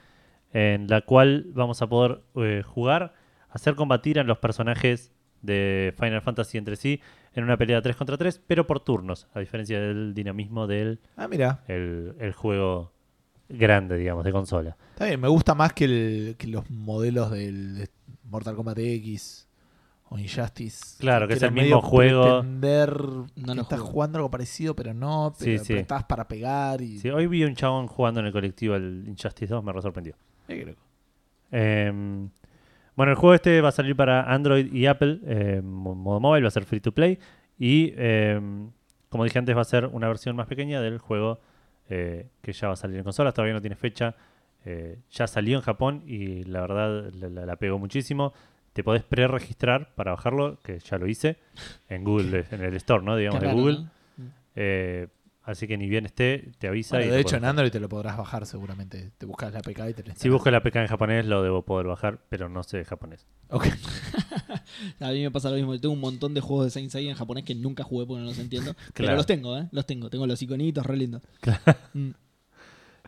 [0.53, 3.13] en la cual vamos a poder eh, jugar,
[3.51, 5.13] hacer combatir a los personajes
[5.43, 7.01] de Final Fantasy entre sí
[7.35, 11.29] en una pelea 3 contra 3, pero por turnos, a diferencia del dinamismo del Ah,
[11.29, 12.93] mira, el, el juego
[13.49, 14.77] grande, digamos, de consola.
[14.93, 17.89] está bien, me gusta más que, el- que los modelos del de
[18.25, 19.49] Mortal Kombat X
[20.11, 20.97] o Injustice.
[20.99, 22.43] Claro, que es el mismo juego.
[22.43, 25.73] No que lo estás jugando algo parecido, pero no, pero sí.
[25.73, 26.99] apretás para pegar y...
[26.99, 30.15] Sí, hoy vi un chabón jugando en el colectivo el Injustice 2, me re sorprendió.
[30.49, 30.77] Eh, creo.
[31.53, 31.93] Eh,
[32.97, 36.45] bueno, el juego este va a salir para Android y Apple, eh, mo- modo móvil,
[36.45, 37.19] va a ser free to play.
[37.59, 38.41] Y eh,
[39.09, 41.41] como dije antes, va a ser una versión más pequeña del juego
[41.89, 43.33] eh, que ya va a salir en consolas.
[43.35, 44.15] Todavía no tiene fecha.
[44.65, 48.33] Eh, ya salió en Japón y la verdad la, la- la pegó muchísimo.
[48.81, 51.37] Te podés pre-registrar para bajarlo, que ya lo hice,
[51.91, 53.15] en Google, en el store, ¿no?
[53.15, 53.79] Digamos, de Google.
[53.81, 53.91] ¿no?
[54.55, 55.07] Eh,
[55.43, 56.97] Así que ni bien esté, te avisa.
[56.97, 59.11] Bueno, y de hecho, en Android te lo podrás bajar seguramente.
[59.19, 61.63] Te buscas la APK y te lo Si busco la APK en japonés, lo debo
[61.63, 63.27] poder bajar, pero no sé japonés.
[63.49, 63.67] Ok.
[65.01, 65.75] A mí me pasa lo mismo.
[65.75, 68.21] Yo tengo un montón de juegos de Saint Seiya en japonés que nunca jugué porque
[68.21, 68.75] no los entiendo.
[68.95, 69.17] Pero Claro.
[69.17, 69.67] los tengo, ¿eh?
[69.73, 70.09] Los tengo.
[70.09, 71.23] Tengo los iconitos, re lindos.
[71.95, 72.11] Mm.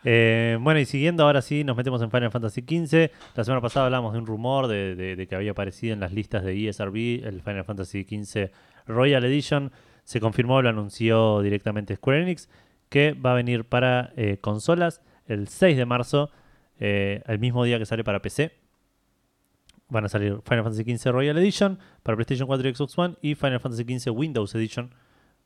[0.05, 3.11] Eh, bueno, y siguiendo, ahora sí, nos metemos en Final Fantasy XV.
[3.37, 6.69] La semana pasada hablamos de un rumor de, que había aparecido en las listas de
[6.69, 8.51] ESRB el Final Fantasy XV
[8.87, 9.71] Royal Edition.
[10.05, 12.49] Se confirmó, lo anunció directamente Square Enix,
[12.89, 16.31] que va a venir para eh, consolas el 6 de marzo,
[16.81, 18.53] eh, el mismo día que sale para PC.
[19.89, 23.35] Van a salir Final Fantasy XV Royal Edition para PlayStation 4 y Xbox One y
[23.35, 24.95] Final Fantasy XV Windows Edition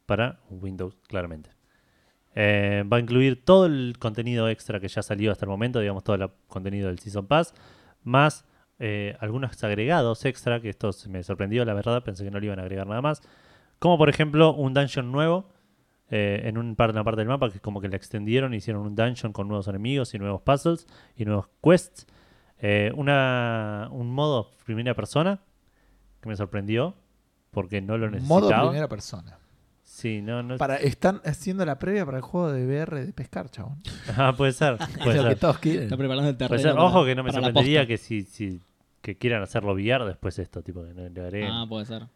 [0.07, 1.56] para Windows, claramente.
[2.39, 6.05] Eh, va a incluir todo el contenido extra que ya salió hasta el momento, digamos,
[6.05, 7.55] todo el contenido del Season Pass,
[8.05, 8.45] más
[8.79, 12.59] eh, algunos agregados extra, que esto me sorprendió, la verdad, pensé que no le iban
[12.59, 13.23] a agregar nada más.
[13.79, 15.49] Como por ejemplo un dungeon nuevo
[16.11, 18.83] eh, en un par- una parte del mapa, que es como que la extendieron, hicieron
[18.83, 20.87] un dungeon con nuevos enemigos y nuevos puzzles
[21.17, 22.07] y nuevos quests.
[22.59, 25.41] Eh, una, un modo primera persona
[26.21, 26.95] que me sorprendió
[27.51, 28.41] porque no lo necesitaba.
[28.41, 29.39] Modo primera persona.
[29.97, 30.59] Sí, no, no.
[30.59, 33.81] Para, están haciendo la previa para el juego de VR de pescar, chabón.
[34.17, 34.75] Ah, puede ser.
[34.81, 35.39] Es lo que ser.
[35.39, 35.85] todos quieren.
[35.85, 36.49] Está preparando el terreno.
[36.51, 36.73] Puede ser.
[36.75, 38.61] para- Ojo que no me sorprendería que si, si
[39.01, 42.09] que quieran hacerlo VR después esto, tipo que no le agreguen Ah, puede ser.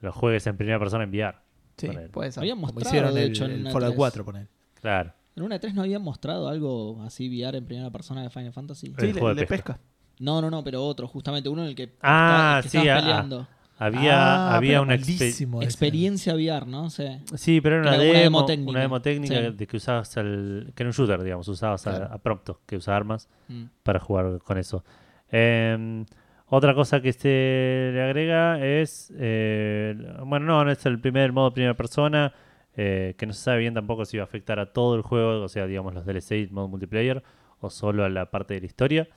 [0.00, 1.38] los juegues en primera persona en VR.
[1.76, 2.42] Sí, puede ser.
[2.42, 3.96] Habían Como mostrado, hicieron de el, hecho, en el una Fallout 3.
[3.96, 4.46] 4, poner.
[4.80, 5.12] Claro.
[5.34, 8.88] ¿En una 3 no habían mostrado algo así VR en primera persona de Final Fantasy?
[8.88, 9.74] El Sí, el, juego de de pesca.
[9.74, 9.88] pesca.
[10.20, 12.78] No, no, no, pero otro, justamente uno en el que, Ah, está- el que sí,
[12.78, 13.48] estaban ah, peleando.
[13.78, 14.94] Había, Ah, había una.
[14.96, 16.90] Experiencia VR, ¿no?
[16.90, 17.04] Sí.
[17.36, 18.70] Sí, pero era una, demo, demo técnica.
[18.70, 19.50] una demo técnica Sí.
[19.56, 20.72] de que usabas el.
[20.74, 22.14] que era un shooter, digamos, usabas a- Claro.
[22.14, 23.64] a, prompto, que usa armas Mm.
[23.84, 24.84] para jugar con eso.
[25.30, 26.04] Eh,
[26.46, 29.12] otra cosa que se le agrega es.
[29.16, 29.94] eh,
[30.24, 32.32] bueno, no, no es el primer modo primera persona.
[32.80, 35.42] eh, que no se sabe bien tampoco si va a afectar a todo el juego,
[35.42, 37.24] o sea, digamos los DLC y el modo multiplayer,
[37.58, 39.08] o solo a la parte de la historia.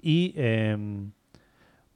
[0.00, 1.12] Y em,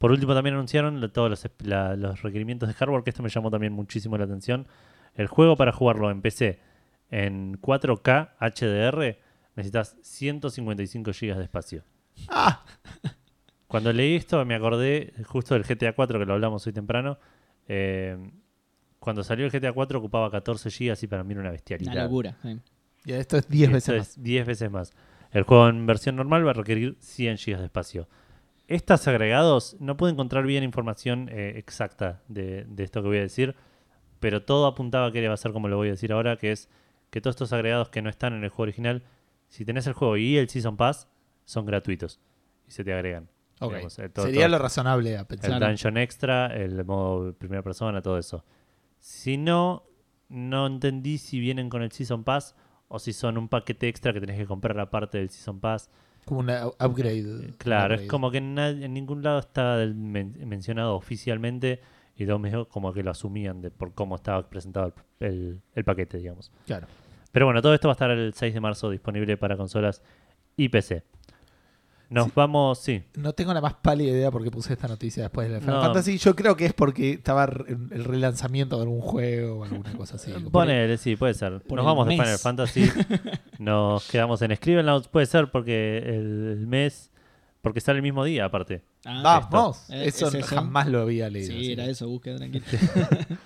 [0.05, 3.31] por último también anunciaron todos los, esp- la- los requerimientos de hardware, que esto me
[3.31, 4.67] llamó también muchísimo la atención.
[5.15, 6.59] El juego para jugarlo en PC
[7.11, 9.17] en 4K HDR
[9.57, 11.85] necesitas 155 GB de espacio.
[12.29, 12.63] Ah,
[13.67, 17.19] Cuando leí esto me acordé justo del GTA 4 que lo hablamos hoy temprano.
[17.67, 18.31] Eh,
[18.99, 21.93] cuando salió el GTA 4 ocupaba 14 GB y para mí era una bestialidad.
[21.95, 22.37] Una locura.
[22.43, 22.61] sí.
[23.07, 24.09] y esto es 10 Y veces esto más.
[24.19, 24.93] es 10 veces más.
[25.31, 28.07] El juego en versión normal va a requerir 100 GB de espacio.
[28.67, 33.23] Estos agregados, no puedo encontrar bien información eh, exacta de, de esto que voy a
[33.23, 33.55] decir,
[34.21, 36.51] pero todo apuntaba a que va a ser como lo voy a decir ahora, que
[36.53, 36.71] es
[37.11, 39.03] que todos estos agregados que no están en el juego original,
[39.49, 41.09] si tenés el juego y el Season Pass,
[41.45, 42.21] son gratuitos
[42.67, 43.29] y se te agregan.
[43.61, 45.51] Digamos, eh, todo- Sería todo- lo razonable a el pensar.
[45.51, 45.67] Claro.
[45.69, 48.45] dungeon extra, el modo primera persona, todo eso.
[48.99, 49.85] Si no,
[50.31, 52.57] no entendí si vienen con el Season Pass
[52.89, 55.91] o si son un paquete extra que tenés que comprar aparte del Season Pass.
[56.25, 57.55] Como un upgrade.
[57.59, 58.55] Claro, un es como que en,
[58.95, 59.39] ningún lado
[59.79, 61.81] del- men- mencionado oficialmente
[62.17, 66.19] y medio como que lo asumían de por cómo estaba presentado el, el- el paquete,
[66.19, 66.51] digamos.
[66.67, 66.87] Claro.
[67.33, 70.03] Pero bueno, todo esto va a estar el 6 de marzo disponible para consolas
[70.57, 71.03] y PC.
[72.15, 72.33] Nos Sí.
[72.35, 73.03] vamos, sí.
[73.17, 75.75] No tengo la más pálida idea por qué puse esta noticia después de la Final
[75.77, 75.83] No.
[75.83, 76.19] Fantasy.
[76.19, 80.31] Yo creo que es porque estaba el relanzamiento de algún juego o alguna cosa así.
[80.33, 81.53] Por- Ponele, sí, puede ser.
[81.69, 82.21] Nos vamos de mes.
[82.25, 82.89] Final Fantasy.
[83.59, 85.09] Nos quedamos en Scribblenauts.
[85.09, 87.11] Puede ser porque el, mes.
[87.61, 88.83] Porque sale el mismo día, aparte.
[89.07, 90.47] Ah, Vamos, eso, ¿es eso?
[90.47, 91.49] jamás lo había leído.
[91.53, 91.73] Sí, así.
[91.73, 92.65] era eso, búsqueda tranquilo.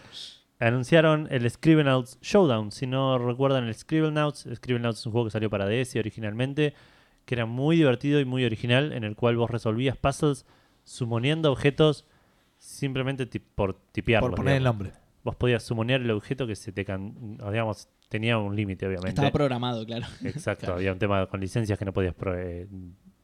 [0.60, 2.72] Anunciaron el Scribblenauts Showdown.
[2.72, 6.74] Si no recuerdan el Scribblenauts, Scribblenauts es un juego que salió para DS originalmente.
[7.28, 8.92] Que era muy divertido y muy original.
[8.94, 10.46] En el cual vos resolvías puzzles
[10.84, 12.06] sumoniendo objetos
[12.56, 14.30] simplemente ti- por tipearlos.
[14.30, 14.92] Por poner el nombre.
[15.24, 16.86] Vos podías sumonear el objeto que se te...
[16.86, 19.10] can- o digamos, tenía un límite, obviamente.
[19.10, 20.06] Estaba programado, claro.
[20.24, 20.76] Exacto, Claro.
[20.76, 22.66] había un tema con licencias que no podías eh,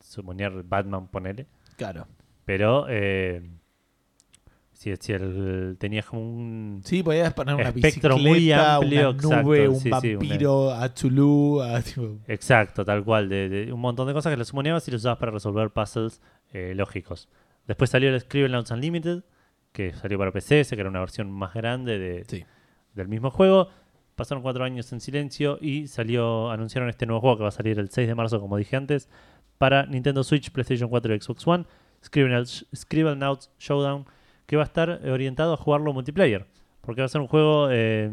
[0.00, 1.46] sumonear Batman, ponele.
[1.78, 2.06] Claro.
[2.44, 3.42] Pero eh,
[4.74, 6.80] si, si el- tenías como un...
[6.84, 10.92] Sí, podías poner una Espectro muy amplio, una nube, exacto, un sí, sí, vampiro, a
[10.92, 11.80] Chulú, a,
[12.26, 15.18] Exacto, tal cual, de, de un montón de cosas que los sumoneabas y los usabas
[15.18, 16.20] para resolver puzzles
[16.52, 17.28] eh, lógicos.
[17.66, 19.22] Después salió el Scribblenauts Unlimited,
[19.72, 22.44] que salió para PC, que era una versión más grande de, Sí.
[22.94, 23.68] del mismo juego.
[24.16, 27.78] Pasaron cuatro años en silencio y salió, anunciaron este nuevo juego que va a salir
[27.80, 29.08] el 6 de marzo, como dije antes,
[29.58, 31.64] para Nintendo Switch, PlayStation 4 y Xbox One,
[32.04, 34.04] Scribblenauts, Scribblenauts Showdown,
[34.46, 36.46] que va a estar orientado a jugarlo multiplayer,
[36.80, 38.10] porque va a ser un juego eh,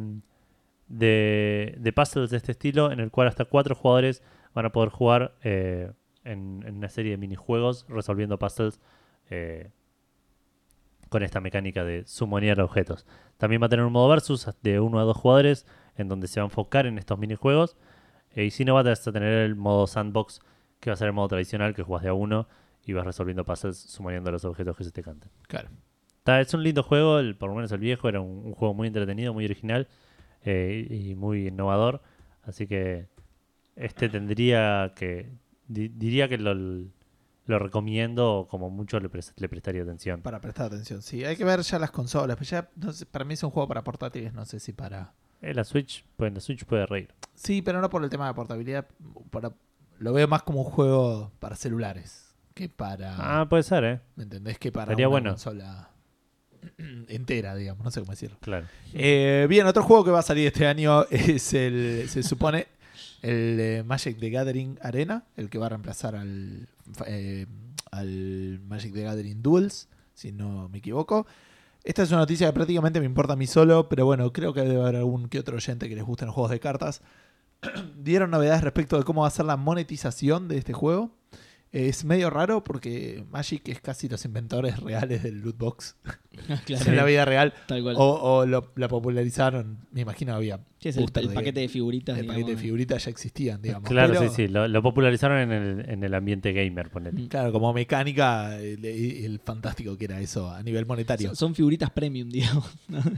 [0.88, 4.90] de, de puzzles de este estilo, en el cual hasta cuatro jugadores van a poder
[4.90, 5.92] jugar eh,
[6.24, 8.80] en, una serie de minijuegos resolviendo puzzles
[9.30, 9.72] eh,
[11.10, 13.06] con esta mecánica de sumonear objetos.
[13.38, 16.40] También va a tener un modo versus de uno a dos jugadores en donde se
[16.40, 17.76] va a enfocar en estos minijuegos.
[18.32, 20.42] Eh, y si no, vas a tener el modo sandbox,
[20.80, 22.48] que va a ser el modo tradicional, que juegas de a uno
[22.84, 25.30] y vas resolviendo puzzles sumoneando los objetos que se te canten.
[25.48, 25.70] Claro.
[26.26, 29.46] Es un lindo juego, por lo menos el viejo, era un, juego muy entretenido, muy
[29.46, 29.88] original
[30.44, 32.02] eh, y muy innovador.
[32.44, 33.08] Así que
[33.76, 35.32] este tendría que.
[35.68, 40.22] diría que lo, lo recomiendo, como mucho le, le, prestaría atención.
[40.22, 41.26] Para prestar atención, sí.
[41.26, 42.40] Hay que ver ya las consolas.
[42.42, 42.70] ya,
[43.12, 45.14] para mí es un juego para portátiles, no sé si para.
[45.42, 47.14] Eh, la Switch, pues, la Switch puede reír.
[47.34, 48.88] Sí, pero no por el tema de portabilidad.
[49.32, 49.52] Para,
[49.98, 53.16] lo veo más como un juego para celulares que para.
[53.18, 54.02] Ah, puede ser, ¿eh?
[54.16, 54.60] ¿Me entendés?
[54.60, 55.91] Que para una consola
[57.08, 58.38] entera, digamos, no sé cómo decirlo.
[58.42, 58.68] Claro.
[58.94, 62.68] Eh, bien, otro juego que va a salir este año es el, se supone,
[63.22, 66.68] el eh, Magic the Gathering Arena, el que va a reemplazar al,
[67.08, 67.46] eh,
[67.92, 71.26] al Magic the Gathering Duels, si no me equivoco.
[71.84, 74.62] Esta es una noticia que prácticamente me importa a mí solo, pero bueno, creo que
[74.62, 77.02] debe haber algún que otro oyente que les gusten los juegos de cartas.
[77.98, 81.12] Dieron novedades respecto de cómo va a ser la monetización de este juego.
[81.72, 85.96] Es medio raro porque Magic es casi los inventores reales del loot box
[86.68, 87.54] en la vida real.
[87.96, 90.60] O, la popularizaron, me imagino había.
[90.82, 92.20] es el, paquete de figuritas.
[92.20, 93.88] El paquete de figuritas ya existían, digamos.
[93.88, 94.48] Claro, sí, sí.
[94.50, 97.30] Lo, popularizaron en el, en el, ambiente gamer, ponete.
[97.30, 101.34] Claro, como mecánica, el, fantástico que era eso a nivel monetario.
[101.36, 102.70] Son, figuritas premium, digamos.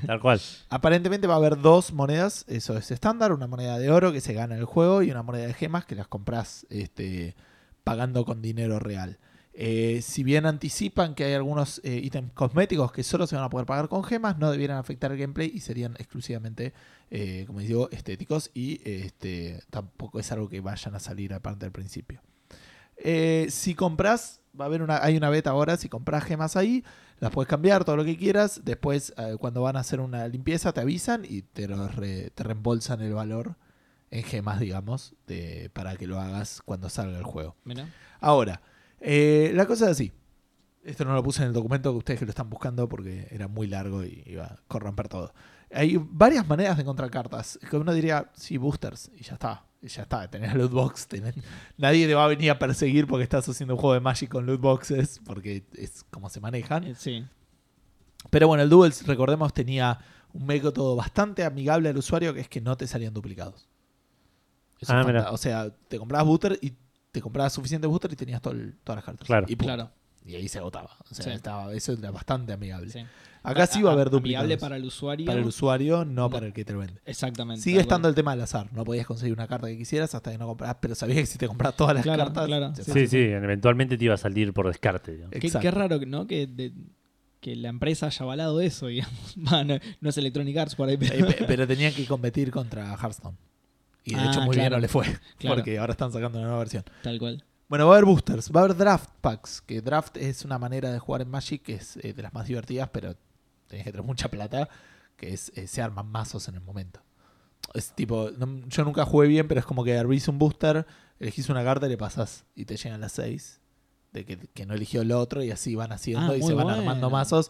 [0.06, 0.40] Tal cual.
[0.70, 4.34] Aparentemente va a haber dos monedas, eso es estándar: una moneda de oro que se
[4.34, 6.68] gana en el juego y una moneda de gemas que las compras.
[6.70, 7.36] Este
[7.84, 9.20] pagando con dinero real.
[9.56, 13.50] Eh, si bien anticipan que hay algunos eh, ítems cosméticos que solo se van a
[13.50, 16.74] poder pagar con gemas, no debieran afectar el gameplay y serían exclusivamente,
[17.12, 21.72] eh, como digo, estéticos y este, tampoco es algo que vayan a salir aparte del
[21.72, 22.22] principio.
[23.50, 26.84] si compras, va a haber una, hay una beta ahora, si compras gemas ahí,
[27.20, 30.82] las puedes cambiar, todo lo que quieras, después cuando van a hacer una limpieza te
[30.82, 33.56] avisan y te, te reembolsan el valor
[34.14, 37.56] en gemas, digamos, de, para que lo hagas cuando salga el juego.
[38.20, 38.62] Ahora,
[39.00, 40.12] eh, la cosa es así.
[40.84, 43.48] Esto no lo puse en el documento que ustedes que lo están buscando porque era
[43.48, 45.34] muy largo y iba a corromper todo.
[45.72, 47.58] Hay varias maneras de encontrar cartas.
[47.68, 49.66] Que uno diría, sí, boosters, y ya está.
[49.82, 51.08] ya está, tenés loot box.
[51.78, 54.46] Nadie te va a venir a perseguir porque estás haciendo un juego de Magic con
[54.46, 56.84] loot boxes, porque es como se manejan.
[56.84, 57.26] Eh, sí.
[58.30, 59.98] Pero bueno, el Duels, recordemos, tenía
[60.34, 63.73] un método bastante amigable al usuario, que es que no te salían duplicados.
[64.90, 66.74] Ah, o sea, te comprabas booster y
[67.12, 69.28] te comprabas suficiente booster y tenías todas las cartas.
[69.28, 69.46] Claro.
[69.48, 69.92] Y, claro.
[70.26, 70.98] y ahí se agotaba.
[71.10, 72.92] O sea, estaba, eso era bastante amigable.
[73.44, 74.46] Acá sí va a haber duplicados.
[74.46, 75.26] Amigable para el usuario.
[75.26, 77.02] Para el usuario, no, para el que te lo vende.
[77.06, 77.62] Exactamente.
[77.62, 78.72] Sigue estando el tema del azar.
[78.74, 81.38] No podías conseguir una carta que quisieras hasta que no compras, pero sabías que si
[81.38, 82.46] te compras todas las cartas.
[82.48, 82.74] Claro.
[82.76, 85.26] Sí, sí, eventualmente te iba a salir por descarte.
[85.32, 86.26] Qué, qué, raro, ¿no?
[86.26, 86.74] Que,
[87.42, 89.38] que la empresa haya avalado eso, digamos.
[89.38, 90.98] no, es Electronic Arts por ahí.
[90.98, 93.38] Pero, pero tenían que competir contra Hearthstone.
[94.04, 95.06] Y de hecho ah, muy bien no le fue.
[95.48, 96.84] Porque ahora están sacando una nueva versión.
[97.02, 97.44] Tal cual.
[97.70, 99.62] Bueno, va a haber boosters, va a haber draft packs.
[99.62, 102.48] Que draft es una manera de jugar en Magic que es eh, de las más
[102.48, 103.16] divertidas, pero
[103.68, 104.68] tenés que tener mucha plata.
[105.16, 107.02] Que es eh, se arman mazos en el momento.
[107.74, 108.30] Es tipo,
[108.68, 110.86] yo nunca jugué bien, pero es como que abrís un booster,
[111.20, 112.46] elegís una carta y le pasás.
[112.56, 113.62] Y te llegan las seis.
[114.12, 117.10] De que, no eligió el otro y así van haciendo ah, y se van armando
[117.10, 117.50] mazos.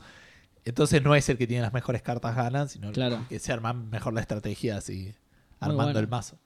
[0.64, 4.14] Entonces no es el que tiene las mejores cartas ganan, sino que se arman mejor
[4.14, 5.14] la estrategia así
[5.64, 6.38] armando el mazo.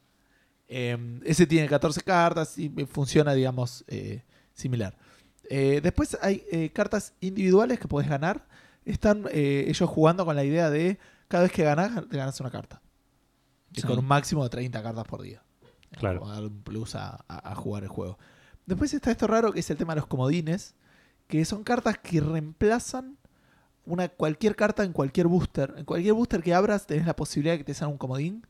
[0.68, 4.23] Em, ese tiene 14 cartas y funciona, digamos, eh,
[4.53, 4.98] similar.
[5.49, 8.45] Eh, después hay eh, cartas individuales que puedes ganar.
[8.84, 12.81] Están ellos jugando con la idea de cada vez que ganas, te ganas una carta.
[13.85, 15.44] Con un máximo de 30 cartas por día.
[15.91, 16.27] Claro.
[16.27, 17.23] dar un plus a,
[17.56, 18.18] jugar el juego.
[18.65, 20.76] Después está esto raro que es el tema de los comodines.
[21.27, 23.18] Que son cartas que reemplazan
[23.85, 25.73] una, cualquier carta en cualquier booster.
[25.77, 28.48] En cualquier booster que abras tenés la posibilidad de que te salga un comodín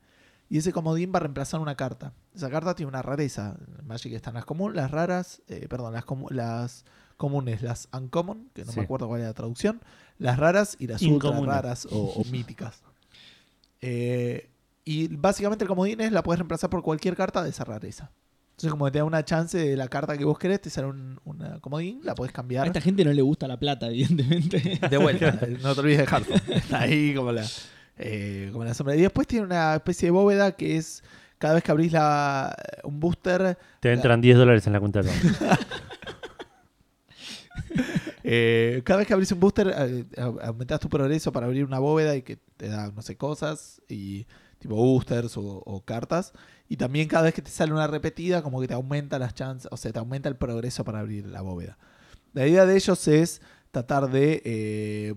[0.49, 2.13] y ese comodín va a reemplazar una carta.
[2.33, 3.57] Esa carta tiene una rareza.
[3.79, 6.85] En Magic están las comunes, las raras, eh, perdón, las, las
[7.17, 9.81] comunes, las uncommon, que no me acuerdo cuál es la traducción,
[10.17, 12.81] las raras y las ultra raras o, míticas.
[13.81, 14.49] Eh,
[14.85, 18.11] y básicamente el comodín es la puedes reemplazar por cualquier carta de esa rareza.
[18.51, 21.19] Entonces, como te da una chance de la carta que vos querés, te sale un
[21.61, 22.63] comodín, la puedes cambiar.
[22.63, 24.79] A esta gente no le gusta la plata, evidentemente.
[24.89, 26.41] De vuelta, no te olvides de Hearthstone.
[26.57, 27.45] Está ahí como la,
[27.97, 28.95] eh, como la sombra.
[28.95, 31.03] Y después tiene una especie de bóveda que es
[31.37, 33.57] cada vez que abrís la, un booster.
[33.79, 35.11] Te entran 10 dólares en la cuenta de
[38.23, 40.05] eh, cada vez que abrís un booster, eh,
[40.41, 44.25] aumentás tu progreso para abrir una bóveda y que te da, no sé, cosas, y
[44.59, 46.33] tipo boosters o, cartas.
[46.67, 49.69] Y también cada vez que te sale una repetida, como que te aumenta las chances,
[49.71, 51.77] o sea, te aumenta el progreso para abrir la bóveda.
[52.33, 53.41] La idea de ellos es
[53.71, 55.15] tratar de eh,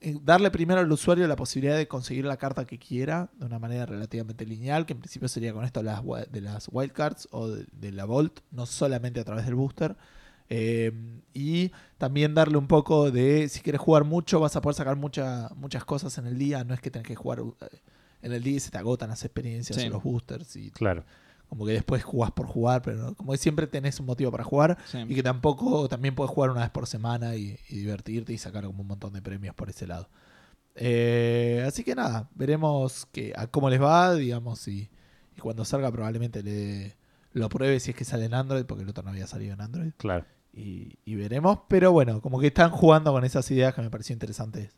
[0.00, 3.86] darle primero al usuario la posibilidad de conseguir la carta que quiera de una manera
[3.86, 7.92] relativamente lineal, que en principio sería con esto de las, de las wildcards o de,
[7.92, 9.96] la Vault, no solamente a través del booster.
[10.48, 10.90] Eh,
[11.32, 15.54] y también darle un poco de, si quieres jugar mucho, vas a poder sacar muchas
[15.56, 17.40] muchas cosas en el día, no es que tengas que jugar
[18.22, 20.56] en el día y se te agotan las experiencias o los boosters.
[20.56, 21.04] Y claro
[21.50, 24.78] como que después jugás por jugar, pero como que siempre tenés un motivo para jugar
[25.08, 28.82] y que tampoco también puedes jugar una vez por semana y, divertirte y sacar como
[28.82, 30.08] un montón de premios por ese lado.
[30.76, 34.90] Eh, así que nada, veremos que, a cómo les va, digamos, y,
[35.36, 36.96] y cuando salga probablemente le,
[37.32, 39.60] lo pruebe si es que sale en Android, porque el otro no había salido en
[39.60, 39.90] Android.
[39.96, 40.26] Claro.
[40.52, 44.12] Y, y veremos, pero bueno, como que están jugando con esas ideas que me pareció
[44.12, 44.70] interesante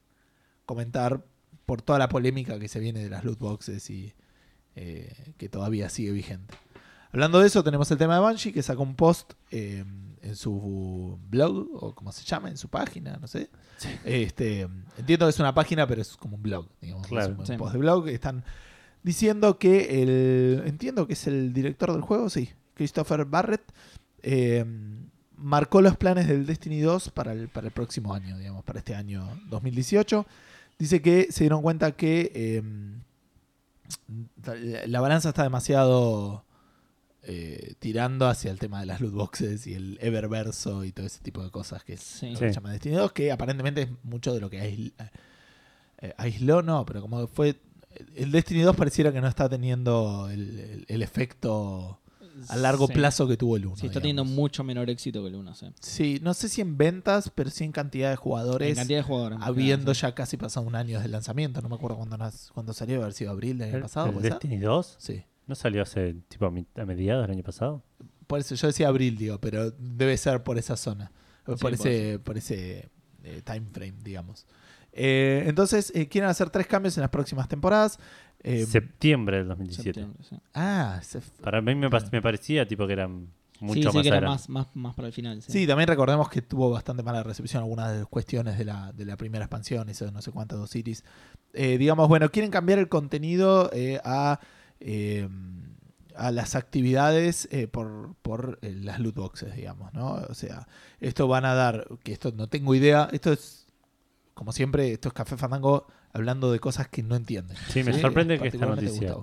[0.64, 1.22] comentar
[1.66, 4.14] por toda la polémica que se viene de las loot boxes y,
[4.74, 6.54] eh, que todavía sigue vigente.
[7.12, 9.84] Hablando de eso, tenemos el tema de Banshee, que sacó un post eh,
[10.22, 13.50] en su blog, o como se llama, en su página, no sé.
[14.04, 14.66] Este,
[14.96, 17.10] entiendo que es una página, pero es como un blog, digamos.
[17.10, 18.08] un post de blog.
[18.08, 18.44] Están
[19.02, 20.62] diciendo que el.
[20.66, 23.62] Entiendo que es el director del juego, sí, Christopher Barrett.
[24.22, 24.64] Eh,
[25.36, 28.94] marcó los planes del Destiny 2 para el, para el próximo año, digamos, para este
[28.94, 30.24] año 2018.
[30.78, 33.02] Dice que se dieron cuenta que
[34.86, 36.44] la balanza está demasiado
[37.24, 41.20] eh, tirando hacia el tema de las loot boxes y el Eververso y todo ese
[41.20, 44.58] tipo de cosas que se llama Destiny 2, que aparentemente es mucho de lo que
[44.58, 47.60] eh, aisló, no, pero como fue.
[48.16, 52.00] El Destiny 2 pareciera que no está teniendo el, efecto
[52.48, 53.76] a largo plazo que tuvo el 1.
[53.76, 55.66] Sí, está teniendo mucho menor éxito que el 1, sí.
[55.78, 58.70] Sí, no sé si en ventas, pero sí en cantidad de jugadores.
[58.70, 59.38] En cantidad de jugadores.
[59.42, 61.60] Habiendo ya casi pasado un año desde el lanzamiento.
[61.62, 62.16] No me acuerdo cuándo,
[62.52, 64.08] cuando salió, haber sido abril del año pasado.
[64.08, 64.96] ¿El Destiny 2?
[64.98, 65.22] Sí.
[65.46, 67.82] ¿No salió hace tipo a mediados del año pasado?
[68.26, 71.12] Por eso yo decía abril, digo, pero debe ser por esa zona.
[71.44, 72.88] Por, ese, por ese
[73.24, 74.46] eh, time frame, digamos.
[74.92, 77.98] Eh, entonces, eh, quieren hacer tres cambios en las próximas temporadas.
[78.42, 80.06] septiembre del 2017.
[80.54, 81.00] Ah,
[81.42, 83.28] para mí me, parecía tipo que eran
[83.60, 85.40] mucho sí, más, que era más, más, para el final.
[85.42, 85.66] Sí.
[85.66, 89.16] también recordemos que tuvo bastante mala recepción algunas de las cuestiones de la, de la
[89.16, 91.04] primera expansión, eso no sé cuántas dos cities.
[91.52, 93.70] digamos, bueno, quieren cambiar el contenido
[94.04, 94.40] a
[96.16, 100.14] a las actividades eh, por, por eh, las loot boxes, digamos, ¿no?
[100.28, 100.66] O sea,
[101.00, 103.66] esto van a dar, que esto no tengo idea, esto es,
[104.34, 107.56] como siempre, esto es Café Fandango hablando de cosas que no entienden.
[107.68, 109.16] Sí, me sorprende que esta noticia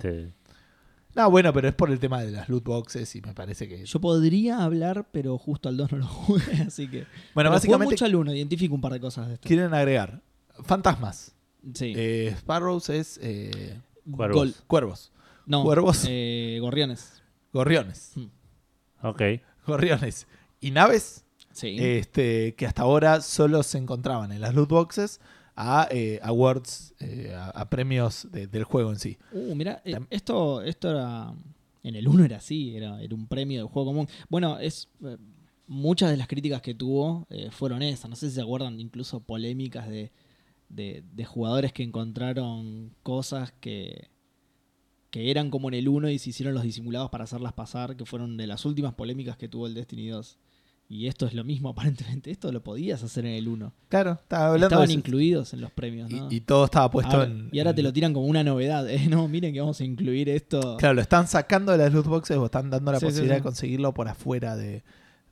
[1.14, 3.84] No, bueno, pero es por el tema de las loot boxes y me parece que...
[3.84, 7.06] Yo podría hablar, pero justo al 2 no lo jugué, así que...
[7.34, 7.94] Bueno, básicamente...
[7.94, 9.46] mucho al 1, identifico un par de cosas de esto.
[9.46, 10.22] Quieren agregar
[10.64, 11.34] fantasmas.
[11.74, 11.92] Sí.
[11.96, 13.20] Eh, Sparrows es...
[14.10, 14.64] cuervos.
[14.66, 15.12] cuervos.
[15.50, 16.04] No, cuervos.
[16.08, 17.24] Eh, gorriones.
[17.52, 18.12] Gorriones.
[18.14, 18.28] Hmm.
[19.02, 19.22] Ok.
[19.66, 20.28] Gorriones.
[20.60, 21.76] Y naves sí.
[21.76, 25.20] este, que hasta ahora solo se encontraban en las loot boxes
[25.56, 29.18] a eh, awards, eh, a, premios del juego en sí.
[29.32, 31.34] Uh, mira, esto, esto era.
[31.82, 34.08] En el 1 era así, era, era un premio del juego común.
[34.28, 34.88] Bueno, es.
[35.66, 38.08] muchas de las críticas que tuvo fueron esas.
[38.08, 40.12] No sé si se acuerdan, incluso polémicas de,
[40.68, 44.10] de jugadores que encontraron cosas que,
[45.10, 48.04] que eran como en el 1 y se hicieron los disimulados para hacerlas pasar, que
[48.04, 50.38] fueron de las últimas polémicas que tuvo el Destiny 2.
[50.88, 52.30] Y esto es lo mismo, aparentemente.
[52.30, 53.72] Esto lo podías hacer en el 1.
[53.88, 56.28] Claro, estaba hablando Estaban incluidos en los premios, ¿no?
[56.30, 57.48] Y, todo estaba puesto en.
[57.52, 58.88] Y ahora te lo tiran como una novedad.
[58.88, 59.06] ¿eh?
[59.10, 60.76] No, miren que vamos a incluir esto.
[60.78, 63.94] Claro, lo están sacando de las loot boxes o están dando la posibilidad de conseguirlo
[63.94, 64.82] por afuera de,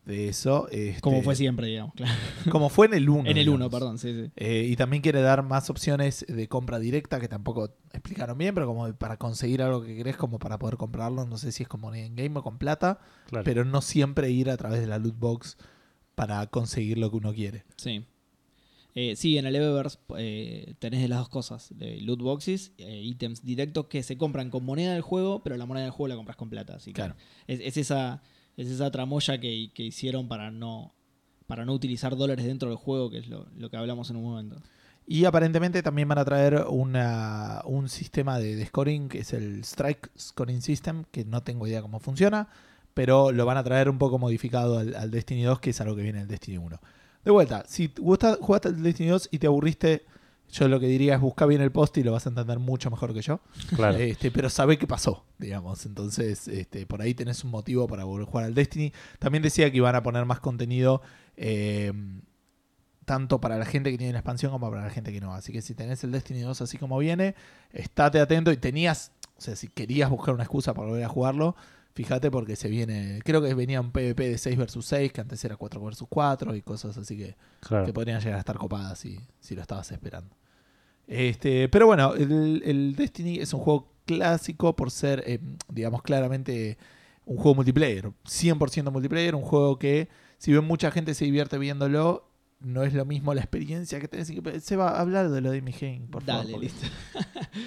[0.09, 0.69] de eso.
[0.71, 2.15] Este, como fue siempre, digamos, claro.
[2.51, 3.29] Como fue en el 1.
[3.29, 4.31] en el 1, perdón, sí, sí.
[4.37, 8.67] Eh, y también quiere dar más opciones de compra directa, que tampoco explicaron bien, pero
[8.67, 11.95] como para conseguir algo que querés, como para poder comprarlo, no sé si es como
[11.95, 13.01] en game o con plata,
[13.45, 15.59] pero no siempre ir a través de la loot box
[16.15, 17.65] para conseguir lo que uno quiere.
[17.77, 18.05] Sí.
[18.95, 23.03] Eh, sí, en el Eververse eh, tenés de las dos cosas, de loot boxes, e
[23.03, 26.17] ítems directos que se compran con moneda del juego, pero la moneda del juego la
[26.17, 26.77] compras con plata.
[26.77, 27.15] Así claro.
[27.47, 28.23] es esa
[28.59, 30.93] es esa tramoya que, que, hicieron para no,
[31.47, 34.57] para no utilizar dólares dentro del juego, que es lo, que hablamos en un momento.
[35.07, 40.11] Y aparentemente también van a traer una, un sistema de, scoring, que es el Strike
[40.19, 42.49] Scoring System, que no tengo idea cómo funciona,
[42.95, 46.03] pero lo van a traer un poco modificado al, Destiny 2, que es algo que
[46.03, 46.81] viene del Destiny 1.
[47.25, 50.05] De vuelta, si jugaste el Destiny 2 y te aburriste
[50.51, 52.91] yo lo que diría es busca bien el post y lo vas a entender mucho
[52.91, 53.41] mejor que yo.
[53.75, 53.99] Claro.
[53.99, 55.85] Este, pero sabe qué pasó, digamos.
[55.87, 58.93] Entonces, este, por ahí tenés un motivo para volver a jugar al Destiny.
[59.19, 61.03] También decía que iban a poner más contenido
[61.37, 61.93] eh,
[63.05, 65.35] tanto para la gente que tiene la expansión como para la gente que no.
[65.35, 67.35] Así que si tenés el Destiny 2 así como viene,
[67.73, 71.57] estate atento y tenías, o sea, si querías buscar una excusa para volver a jugarlo,
[71.99, 75.45] fíjate porque se viene, creo que venía un PvP de 6 versus 6, que antes
[75.45, 77.35] era 4 versus 4 y cosas así que,
[77.85, 80.37] que podrían llegar a estar copadas si, si lo estabas esperando.
[81.09, 86.79] Este, pero bueno, el, el Destiny es un juego clásico por ser, eh, digamos, claramente
[87.25, 88.13] un juego multiplayer.
[88.27, 90.09] 100% multiplayer, un juego que,
[90.39, 92.31] si bien mucha gente se divierte viéndolo,
[92.61, 94.33] no es lo mismo la experiencia que tenés.
[94.63, 96.63] Se va a hablar de lo de Amy Henning, por Dale, favor.
[96.63, 96.87] listo.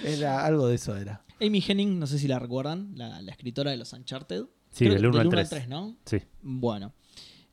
[0.06, 1.22] Era algo de eso, era.
[1.44, 4.44] Amy Henning, no sé si la recuerdan, la, la escritora de los Uncharted.
[4.70, 5.48] Sí, Creo del que 1 al 3.
[5.50, 5.68] 3.
[5.68, 5.96] ¿no?
[6.06, 6.18] Sí.
[6.42, 6.92] Bueno.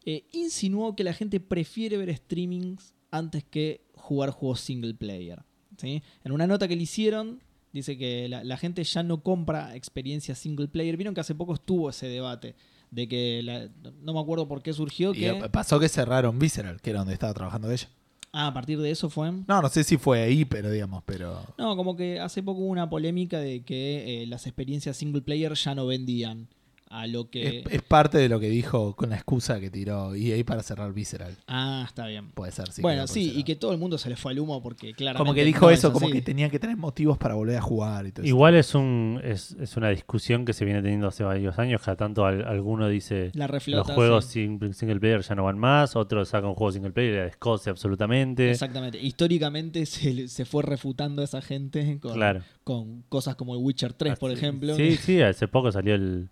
[0.06, 5.44] Eh, insinuó que la gente prefiere ver streamings antes que jugar juegos single player.
[5.78, 6.02] ¿sí?
[6.24, 7.41] En una nota que le hicieron,
[7.74, 10.95] dice que la, la gente ya no compra experiencias single player.
[10.98, 12.56] Vieron que hace poco estuvo ese debate
[12.91, 13.70] de que la-
[14.02, 17.14] no me acuerdo por qué surgió Y que pasó que cerraron Visceral, que era donde
[17.14, 17.90] estaba trabajando ella.
[18.31, 21.41] Ah, a partir de eso fue No, no sé si fue ahí, pero digamos, pero.
[21.57, 25.53] no como que hace poco hubo una polémica de que eh, las experiencias single player
[25.53, 26.47] ya no vendían
[26.91, 30.16] a lo que Es, es parte de lo que dijo con la excusa que tiró
[30.16, 31.36] EA para cerrar Visceral.
[31.48, 32.82] ah está bien Puede ser, sí.
[32.82, 35.36] bueno sí y que todo el mundo se le fue al humo porque claramente Como
[35.36, 38.07] que dijo no eso, es como que tenía que tener motivos para volver a jugar
[38.07, 38.28] y todo eso.
[38.28, 41.80] Igual es un es, es una discusión que se viene teniendo hace varios años.
[41.84, 44.45] Cada tanto al- alguno dice la reflota los juegos sí.
[44.45, 47.70] sin- single player ya no van más, otros sacan juegos single player y la descoce
[47.70, 48.49] absolutamente.
[48.49, 48.99] Exactamente.
[48.99, 52.41] Históricamente se, se fue refutando a esa gente con, Claro.
[52.64, 54.76] con cosas como el Witcher 3, por Así- ejemplo.
[54.76, 56.30] Sí, sí, hace poco salió el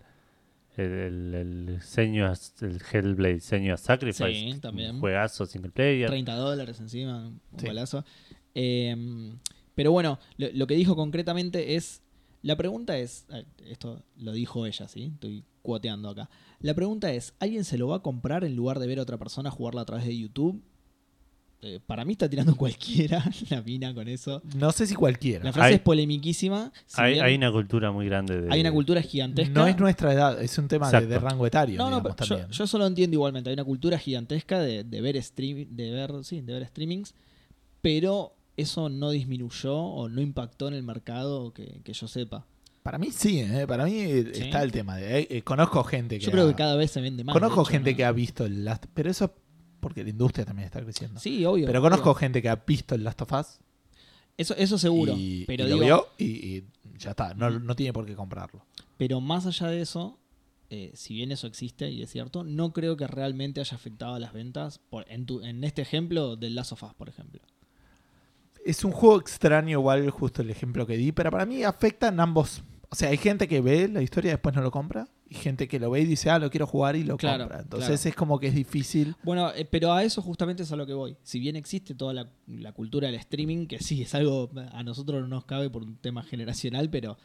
[0.78, 4.32] el, el, el Senua's- el Hellblade Senua's Sacrifice.
[4.52, 4.94] Sí, también.
[4.94, 6.08] Un juegazo single player.
[6.08, 7.66] 30 dólares encima, un Sí.
[7.66, 8.04] golazo.
[8.54, 8.96] Eh,
[9.74, 12.02] pero bueno, lo, lo que dijo concretamente es.
[12.42, 13.26] La pregunta es.
[13.66, 15.10] Esto lo dijo ella, ¿sí?
[15.14, 16.30] Estoy cuoteando acá.
[16.60, 19.18] La pregunta es: ¿alguien se lo va a comprar en lugar de ver a otra
[19.18, 20.62] persona jugarla a través de YouTube?
[21.60, 24.40] Eh, para mí está tirando cualquiera la mina con eso.
[24.56, 25.42] No sé si cualquiera.
[25.44, 26.72] La frase Hay- es polemiquísima.
[26.86, 28.52] si Hay, bien hay una cultura muy grande de.
[28.52, 29.52] hay una cultura gigantesca.
[29.52, 31.76] No es nuestra edad, es un tema de, de rango etario.
[31.78, 32.50] No, no, digamos, pero yo, también.
[32.56, 33.50] yo eso lo entiendo igualmente.
[33.50, 37.12] Hay una cultura gigantesca de, de ver stream, de ver, sí, de ver streamings,
[37.80, 42.46] pero eso no disminuyó o no impactó en el mercado que, que yo sepa.
[42.82, 43.66] Para mí sí, ¿eh?
[43.66, 43.92] para mí
[44.32, 44.44] Sí.
[44.44, 44.96] está el tema.
[44.96, 46.24] De, eh, eh, conozco gente que.
[46.24, 47.32] Yo creo ha- que cada vez se vende más.
[47.34, 47.96] Conozco hecho, gente ¿no?
[47.96, 48.86] que ha visto el Last.
[48.94, 49.34] Pero eso
[49.80, 51.20] porque la industria también está creciendo.
[51.20, 51.66] Sí, obvio.
[51.66, 52.14] pero conozco obvio.
[52.20, 53.58] gente que ha visto el Last of Us.
[54.36, 55.14] Eso, eso seguro.
[55.16, 56.64] Y, pero, y lo vio y, y
[56.98, 57.34] ya está.
[57.34, 58.64] No, no tiene por qué comprarlo.
[58.96, 60.18] pero más allá de eso,
[60.70, 64.18] eh, si bien eso existe y es cierto, no creo que realmente haya afectado a
[64.20, 64.78] las ventas.
[64.90, 67.40] Por, en, tu- en este ejemplo del Last of Us, por ejemplo.
[68.64, 72.62] Es un juego extraño, igual, justo el ejemplo que di, pero para mí afectan ambos.
[72.90, 75.08] O sea, hay gente que ve la historia y después no lo compra.
[75.30, 77.60] Y gente que lo ve y dice, ah, lo quiero jugar y lo Claro, compra.
[77.60, 78.08] Entonces claro.
[78.08, 79.14] es como que es difícil.
[79.22, 81.16] Bueno, eh, pero a eso justamente es a lo que voy.
[81.22, 85.20] Si bien existe toda la, la cultura del streaming, que sí, es algo a nosotros
[85.20, 87.18] no nos cabe por un tema generacional, pero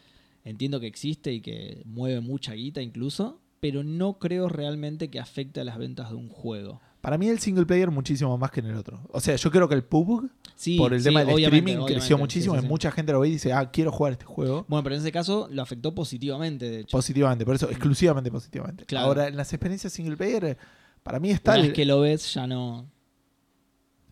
[0.44, 5.61] entiendo que existe y que mueve mucha guita incluso, pero no creo realmente que afecte
[5.61, 6.81] a las ventas de un juego.
[7.03, 9.01] Para mí el single player muchísimo más que en el otro.
[9.11, 11.93] O sea, yo creo que el PUBG, Sí, por el sí, tema del streaming, obviamente,
[11.95, 12.57] creció muchísimo.
[12.57, 14.63] sí, y mucha gente lo ve y dice, ah, quiero jugar este juego.
[14.69, 16.95] Bueno, pero en ese caso lo afectó positivamente, de hecho.
[16.95, 18.85] Positivamente, por eso, exclusivamente positivamente.
[18.85, 19.07] Claro.
[19.07, 20.57] Ahora, en las experiencias single player,
[21.03, 21.51] para mí está.
[21.55, 22.89] Una vez que lo ves ya no...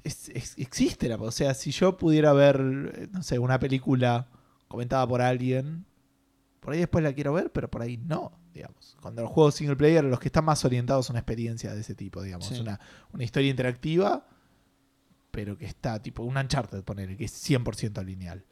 [0.03, 1.15] es- es- existe la.
[1.15, 4.27] O sea, si yo pudiera ver, no sé, una película
[4.68, 5.85] comentada por alguien,
[6.59, 8.98] por ahí después la quiero ver, pero por ahí no, digamos.
[9.02, 11.95] Cuando los juegos single player, los que están más orientados a una experiencia de ese
[11.95, 12.48] tipo, digamos.
[12.48, 12.60] Sí.
[12.60, 12.80] Una,
[13.14, 14.28] una historia interactiva,
[15.32, 18.44] pero que está tipo un Uncharted, poner que es 100% lineal.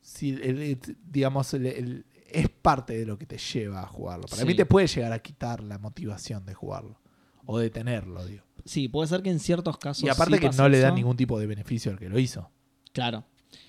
[0.00, 4.26] Si el- el- digamos, el- es parte de lo que te lleva a jugarlo.
[4.28, 4.46] Para Sí.
[4.46, 7.00] mí te puede llegar a quitar la motivación de jugarlo.
[7.46, 8.44] O de tenerlo, digo.
[8.66, 10.04] Sí, puede ser que en ciertos casos...
[10.04, 12.50] Y aparte sí que no le da ningún tipo de beneficio al que lo hizo.
[12.92, 13.24] Claro,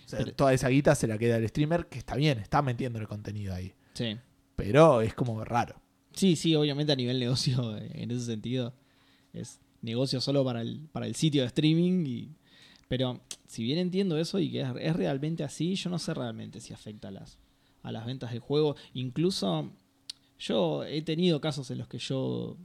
[0.06, 2.62] O sea, Pero- toda esa guita se la queda el streamer, que está bien, está
[2.62, 3.74] metiendo el contenido ahí.
[3.94, 4.18] sí.
[4.60, 5.82] Pero es como raro.
[6.14, 8.74] Sí, sí, obviamente a nivel negocio, eh, en ese sentido,
[9.34, 12.06] es negocio solo para el, para el sitio de streaming.
[12.06, 12.30] Y,
[12.88, 16.60] pero si bien entiendo eso y que es, es realmente así, yo no sé realmente
[16.60, 17.40] si afecta a las,
[17.84, 18.76] a las ventas del juego.
[18.94, 19.72] Incluso
[20.38, 22.58] yo he tenido casos en los que yo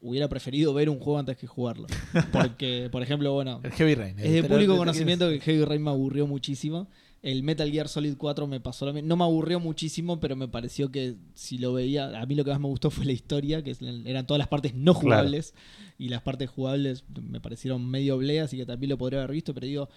[0.00, 1.86] hubiera preferido ver un juego antes que jugarlo.
[2.32, 4.18] Porque, por ejemplo, bueno, El Heavy Rain.
[4.18, 6.88] es de público conocimiento que el Heavy Rain me aburrió muchísimo.
[7.24, 9.08] El Metal Gear Solid 4 me pasó lo mismo.
[9.08, 12.50] No me aburrió muchísimo, pero me pareció que si lo veía, a mí lo que
[12.50, 13.74] más me gustó fue la historia, que
[14.04, 15.00] eran todas las partes no Claro.
[15.22, 15.54] jugables.
[15.98, 19.54] Y las partes jugables me parecieron medio ble, así que también lo podría haber visto,
[19.54, 19.88] pero digo,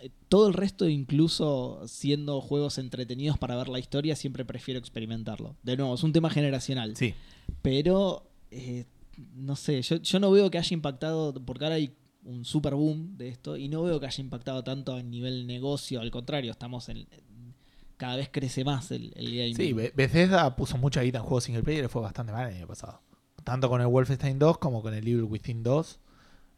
[0.00, 5.54] eh, todo el resto, incluso siendo juegos entretenidos para ver la historia, siempre prefiero experimentarlo.
[5.62, 6.96] De nuevo, es un tema generacional.
[6.96, 7.14] Sí.
[7.62, 8.86] Pero, eh,
[9.34, 11.92] no sé, yo, yo no veo que haya impactado, porque ahora hay
[12.24, 16.00] un super boom de esto, y no veo que haya impactado tanto a nivel negocio,
[16.00, 17.06] al contrario, estamos en...
[17.96, 19.56] Cada vez crece más el, el gaming.
[19.56, 22.56] Sí, Be- Bethesda puso mucha guita en juegos single player y fue bastante mal el
[22.56, 23.02] año pasado.
[23.44, 26.00] Tanto con el Wolfenstein 2 como con el Evil Within 2.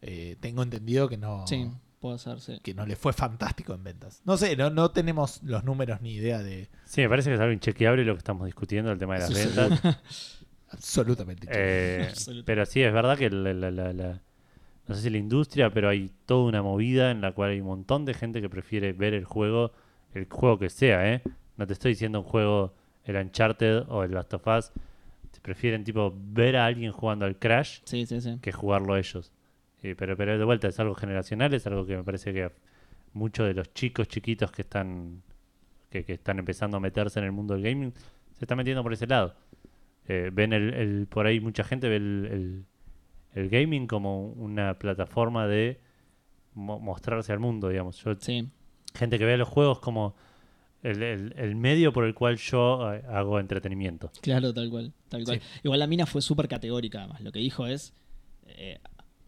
[0.03, 1.69] eh, tengo entendido que no, Sí.
[2.01, 2.59] Puede ser, sí.
[2.65, 4.23] que no le fue fantástico en ventas.
[4.25, 7.41] No sé, no, no tenemos los números ni idea de Sí, me parece que es
[7.41, 9.99] algo inchequeable lo que estamos discutiendo, el tema de las Sí, ventas.
[10.71, 11.47] absolutamente.
[11.51, 12.47] Eh, Absolutamente.
[12.47, 14.23] pero sí, es verdad que la, la- la- la-
[14.93, 17.67] no sé si la industria, pero hay toda una movida en la cual hay un
[17.69, 19.73] montón de gente que prefiere ver el juego,
[20.15, 21.23] el juego que sea, ¿eh?
[21.57, 22.75] No te estoy diciendo un juego,
[23.05, 24.73] el Uncharted o el Last of Us.
[25.31, 28.39] Te prefieren, tipo, ver a alguien jugando al Crash Sí, sí, sí.
[28.43, 29.33] que jugarlo ellos.
[29.81, 32.51] Sí, pero, pero de vuelta es algo generacional, es algo que me parece que
[33.15, 35.23] muchos de los chicos chiquitos que están
[35.91, 37.93] que, que están empezando a meterse en el mundo del gaming
[38.39, 39.35] se están metiendo por ese lado.
[40.09, 42.65] Eh, ven el, el- por ahí mucha gente ve el, el-
[43.35, 45.81] el gaming como una plataforma de
[46.55, 47.97] mo- mostrarse al mundo, digamos.
[48.05, 48.49] Yo, Sí.
[48.95, 50.15] gente que ve los juegos como
[50.83, 54.11] el, el- el medio por el cual yo eh, hago entretenimiento.
[54.21, 54.93] Claro, tal cual.
[55.09, 55.41] Tal cual.
[55.63, 57.21] Igual la mina fue súper categórica, además.
[57.21, 57.95] Lo que dijo es.
[58.47, 58.79] eh,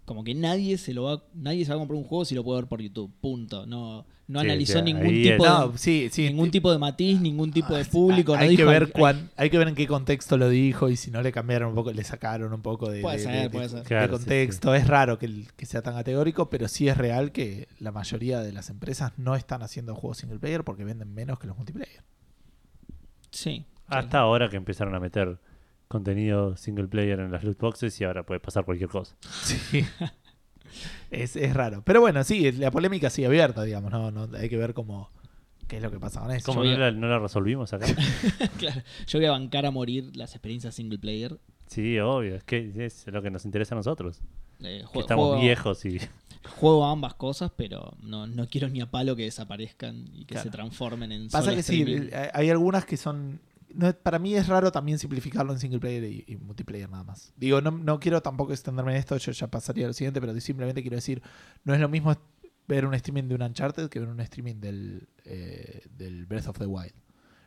[0.04, 2.44] como que nadie se lo va nadie se va a comprar un juego si lo
[2.44, 5.76] puede ver por YouTube punto no no Sí, analizó sí, ningún tipo es- de, No,
[5.78, 6.22] sí, sí.
[6.28, 8.92] ningún tipo de matiz ningún tipo de Ah, público no hay, que dijo, ver "Ay,
[8.98, 11.74] cuán- hay que ver en qué contexto lo dijo y si no le cambiaron un
[11.74, 13.78] poco, le sacaron un poco de, Puede de- ser, de- puede de- ser.
[13.80, 14.74] de Claro, sí, contexto.
[14.74, 18.52] Es raro que, que sea tan categórico, pero sí es real que la mayoría de
[18.52, 22.02] las empresas no están haciendo juegos single player porque venden menos que los multiplayer.
[23.30, 25.38] sí Hasta ahora que empezaron a meter
[25.94, 29.16] contenido single player en las loot boxes y ahora puede pasar cualquier cosa.
[29.42, 29.84] Sí.
[31.10, 31.82] es, es raro.
[31.84, 33.90] Pero bueno, sí, la polémica sigue abierta, digamos.
[33.90, 35.10] No, no, hay que ver cómo
[35.68, 36.46] qué es lo que pasa con eso.
[36.52, 37.86] ¿Cómo no a- la, no la resolvimos acá?
[38.58, 41.38] claro yo voy a bancar a morir las experiencias single player
[41.68, 44.20] sí, obvio, es que es lo que nos interesa a nosotros.
[44.60, 45.98] Eh, Que estamos juego, viejos y
[46.58, 50.42] juego ambas cosas pero no, no quiero ni a palo que desaparezcan y que Claro.
[50.44, 52.08] se transformen en Pasa solo que sí, streaming.
[52.12, 53.40] eh, hay algunas que son.
[53.74, 57.32] No para mí es raro también simplificarlo en single player y, y multiplayer nada más.
[57.36, 60.38] Digo, no, no quiero tampoco extenderme en esto, yo ya pasaría a lo siguiente, pero
[60.40, 61.22] simplemente quiero decir,
[61.64, 62.14] no es lo mismo
[62.66, 66.58] ver un streaming de un Uncharted que ver un streaming del, eh, del Breath of
[66.58, 66.92] the Wild.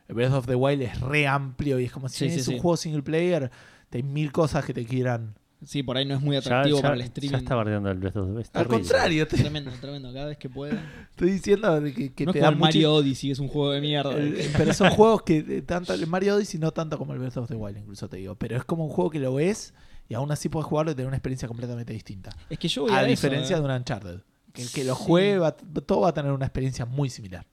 [0.07, 2.51] El Breath of the Wild es re amplio y es como si Sí, es sí,
[2.51, 2.61] un sí.
[2.61, 3.51] juego single player,
[3.91, 5.35] hay mil cosas que te quieran.
[5.63, 7.89] Sí por ahí no es muy ya, atractivo ya- para el ya streaming está bardeando
[7.89, 8.49] el Breath of the Wild.
[8.53, 10.79] Al contrario, te tremendo tremendo cada vez que pueden
[11.09, 13.81] estoy diciendo que, que no te es el mucho- Mario Odyssey es un juego de
[13.81, 17.19] mierda El- pero son juegos que eh, tanto el Mario Odyssey no tanto como el
[17.19, 19.73] Breath of the Wild incluso te digo pero es como un juego que lo ves
[20.09, 22.91] y aún así puedes jugarlo y tener una experiencia completamente distinta es que yo voy
[22.91, 23.59] a, a eso, diferencia eh.
[23.59, 24.19] de un Uncharted
[24.53, 25.01] que el que lo Sí.
[25.05, 27.45] juegue va- todo va a tener una experiencia muy similar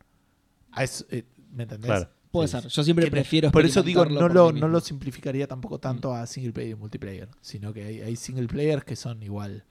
[0.72, 1.86] a eso, eh, ¿me entendés?
[1.90, 2.10] Claro.
[2.34, 2.66] Puede Sí, ser.
[2.70, 6.26] Yo siempre prefiero por eso digo no por lo, no lo simplificaría tampoco tanto a
[6.26, 9.64] single player y multiplayer sino que hay, hay single players que son igual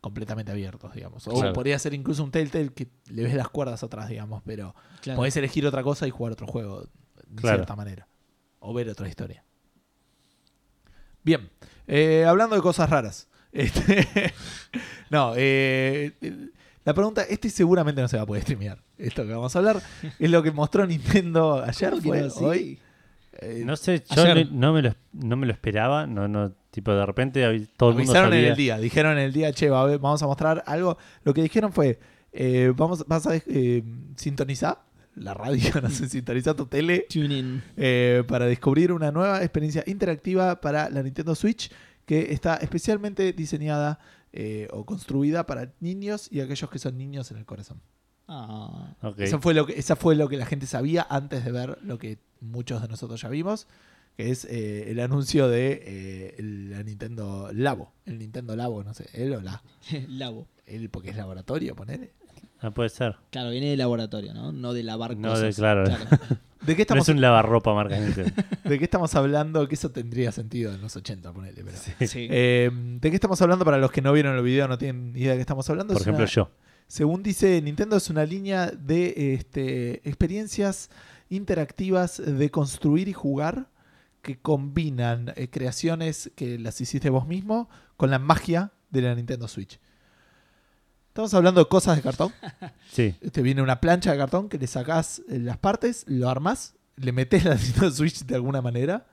[0.00, 1.52] completamente abiertos digamos o Claro.
[1.54, 5.18] podría ser incluso un Telltale que le ves las cuerdas atrás digamos pero Claro.
[5.18, 7.58] Podés elegir otra cosa y jugar otro juego, de Claro.
[7.58, 8.08] cierta manera.
[8.58, 9.44] O ver otra historia.
[11.22, 11.48] Bien,
[11.86, 13.28] eh, hablando de cosas raras.
[13.52, 14.32] Este,
[15.10, 16.12] no, eh,
[16.84, 18.78] la pregunta, este seguramente no se va a poder streamear.
[18.98, 19.82] Esto que vamos a hablar
[20.18, 22.30] es lo que mostró Nintendo ayer, ¿Cómo que fue no?
[22.30, 22.44] Sí.
[22.44, 22.78] hoy.
[23.40, 26.06] Eh, No sé, yo no, no me lo, no me lo esperaba.
[26.06, 27.40] No, no, tipo, de repente
[27.76, 28.50] todo el mundo avisaron en sabía.
[28.50, 30.96] el día, dijeron en el día, che, va vamos a mostrar algo.
[31.24, 31.98] Lo que dijeron fue,
[32.32, 33.82] eh, vamos, vas a eh,
[34.16, 34.82] sintonizar
[35.16, 37.62] la radio, no sé, sintonizar tu tele Tune in.
[37.76, 41.70] eh, para descubrir una nueva experiencia interactiva para la Nintendo Switch
[42.04, 43.98] que está especialmente diseñada
[44.36, 47.80] eh, o construida para niños y aquellos que son niños en el corazón.
[48.26, 49.20] Ah, Ok.
[49.20, 51.98] Eso fue lo que, esa fue lo que la gente sabía antes de ver lo
[51.98, 53.66] que muchos de nosotros ya vimos,
[54.16, 57.92] que es eh, el anuncio de eh, la Nintendo Labo.
[58.06, 59.62] El Nintendo Labo, no sé, él o la.
[60.08, 60.48] Labo.
[60.66, 62.12] Él porque es laboratorio, ponele.
[62.60, 63.16] Ah, puede ser.
[63.30, 64.50] Claro, viene de laboratorio, ¿no?
[64.52, 65.42] No de lavar No cosas.
[65.54, 65.84] de- claro.
[66.66, 68.32] ¿De qué No estamos, es un lavarropa marca Nintendo.
[68.64, 69.66] ¿De qué estamos hablando?
[69.68, 71.62] Que eso tendría sentido en los 80, ponele.
[71.64, 71.76] Pero.
[72.10, 72.26] Sí.
[72.30, 72.70] Eh,
[73.00, 73.64] ¿De qué estamos hablando?
[73.64, 75.92] Para los que no vieron el video, no tienen idea de qué estamos hablando.
[75.94, 76.50] Por Es ejemplo, una- yo.
[76.86, 80.90] Según dice Nintendo, es una línea de este, experiencias
[81.30, 83.68] interactivas de construir y jugar
[84.22, 89.48] que combinan eh, creaciones que las hiciste vos mismo con la magia de la Nintendo
[89.48, 89.78] Switch.
[91.14, 92.32] Estamos hablando de cosas de cartón.
[92.90, 93.12] Sí.
[93.32, 97.10] Te viene una plancha de cartón que le sacás eh, las partes, lo armás, le
[97.12, 99.06] metes la Nintendo Switch de alguna manera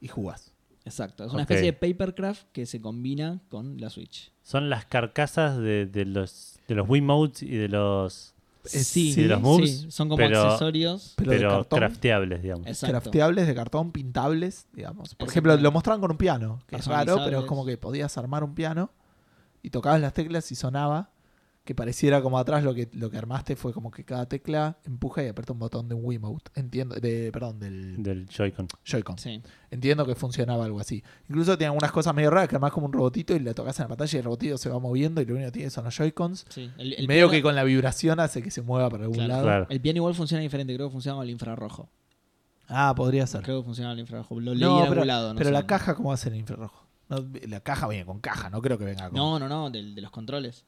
[0.00, 0.52] y jugás.
[0.86, 1.24] Exacto.
[1.24, 4.32] Es una especie de papercraft que se combina con la Switch.
[4.42, 8.34] Son las carcasas de, de los de los Wiimotes y de los
[8.64, 11.12] Eh, sí, sí, los moves, sí, son como pero- accesorios.
[11.16, 11.78] Pero, de pero cartón.
[11.78, 12.66] crafteables, digamos.
[12.66, 12.92] Exacto.
[13.00, 15.14] crafteables de cartón, pintables, digamos.
[15.14, 18.16] Por ejemplo, lo mostraban con un piano, que es raro, pero es como que podías
[18.18, 18.90] armar un piano
[19.62, 21.10] y tocabas las teclas y sonaba
[21.66, 25.22] que pareciera como atrás lo que, lo que armaste fue como que cada tecla empuja
[25.22, 26.50] y aprieta un botón de un Wiimote.
[26.54, 28.68] Entiendo, de, perdón, del, Del Joy-Con.
[28.84, 29.18] Joy-Con.
[29.18, 29.42] Sí.
[29.70, 31.02] Entiendo que funcionaba algo así.
[31.28, 33.84] Incluso tiene algunas cosas medio raras, que armás como un robotito y le tocas en
[33.84, 35.94] la pantalla y el robotito se va moviendo y lo único que tiene son los
[35.96, 36.46] Joy-Cons.
[36.48, 36.70] sí.
[36.78, 39.32] El, el Medio piano- que con la vibración hace que se mueva para algún Claro.
[39.32, 39.42] lado.
[39.44, 39.66] Claro.
[39.68, 41.90] El piano igual funciona diferente, creo que funciona con el infrarrojo.
[42.68, 43.42] Ah, podría ser.
[43.42, 44.40] Creo que funciona con el infrarrojo.
[44.40, 45.32] Lo leí No, en pero, algún lado.
[45.34, 45.52] no pero sé.
[45.52, 46.86] la caja, ¿cómo va a ser en infrarrojo?
[47.08, 49.16] No, la caja viene con caja, no creo que venga con.
[49.16, 50.64] No, no, no, del- de, los controles.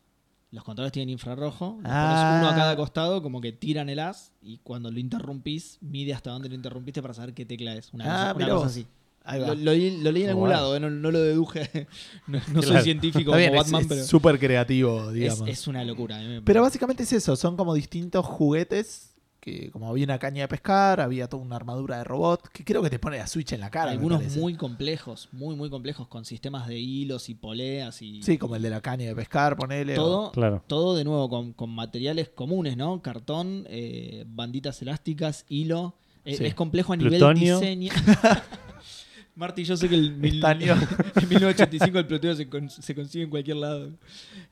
[0.50, 2.38] Los controles tienen infrarrojo, Ah.
[2.40, 6.14] pones uno a cada costado, como que tiran el as y cuando lo interrumpís, mide
[6.14, 7.92] hasta dónde lo interrumpiste para saber qué tecla es.
[7.92, 8.86] Una, Ah, cosa, una cosa así.
[9.24, 9.48] Ahí va.
[9.48, 11.86] Lo, lo leí- lo leí en algún lado, eh, no, no lo deduje.
[12.26, 15.48] no no soy científico bien, como es- Batman, es pero súper creativo, es, digamos.
[15.48, 16.18] es una locura.
[16.44, 19.14] Pero básicamente es eso, son como distintos juguetes.
[19.40, 22.82] Que como había una caña de pescar, había toda una armadura de robot, que creo
[22.82, 23.92] que te pone la Switch en la cara.
[23.92, 28.56] algunos muy complejos, muy, muy complejos, con sistemas de hilos y poleas y Sí, como
[28.56, 29.92] el de la caña de pescar, ponele.
[29.98, 30.64] o- todo, Claro.
[30.66, 33.00] todo de nuevo con, con materiales comunes, ¿no?
[33.00, 35.94] Cartón, eh, banditas elásticas, hilo.
[36.24, 36.44] Eh, Sí.
[36.44, 37.58] Es complejo a nivel Plutonio.
[37.60, 37.92] diseño.
[39.36, 43.30] Marty, yo sé que el mil- en 1985 el plutonio se, con- se consigue en
[43.30, 43.90] cualquier lado.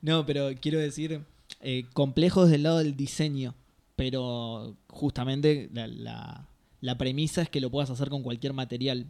[0.01, 1.21] No, pero quiero decir,
[1.61, 3.53] eh, complejo desde el lado del diseño.
[3.97, 6.47] Pero justamente la, la-
[6.79, 9.07] la premisa es que lo puedas hacer con cualquier material.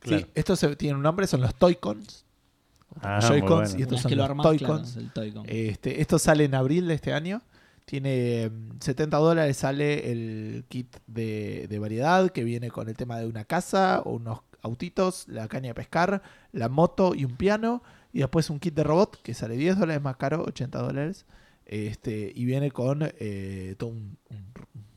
[0.00, 0.24] Claro.
[0.24, 2.24] Sí, estos se- tienen un nombre, son los Toy-Cons.
[3.02, 3.62] Ah, bueno.
[3.78, 5.44] y estos son que lo los claro, Toy-Cons.
[5.46, 7.42] Este, esto sale en abril de este año.
[7.84, 13.18] Tiene mm, 70 dólares, sale el kit de, de variedad que viene con el tema
[13.18, 16.22] de una casa, unos autitos, la caña de pescar,
[16.52, 17.82] la moto y un piano.
[18.12, 21.26] Y después un kit de robot que sale 10 dólares más caro, 80 dólares.
[21.72, 24.52] Este, y viene con eh, todo un, un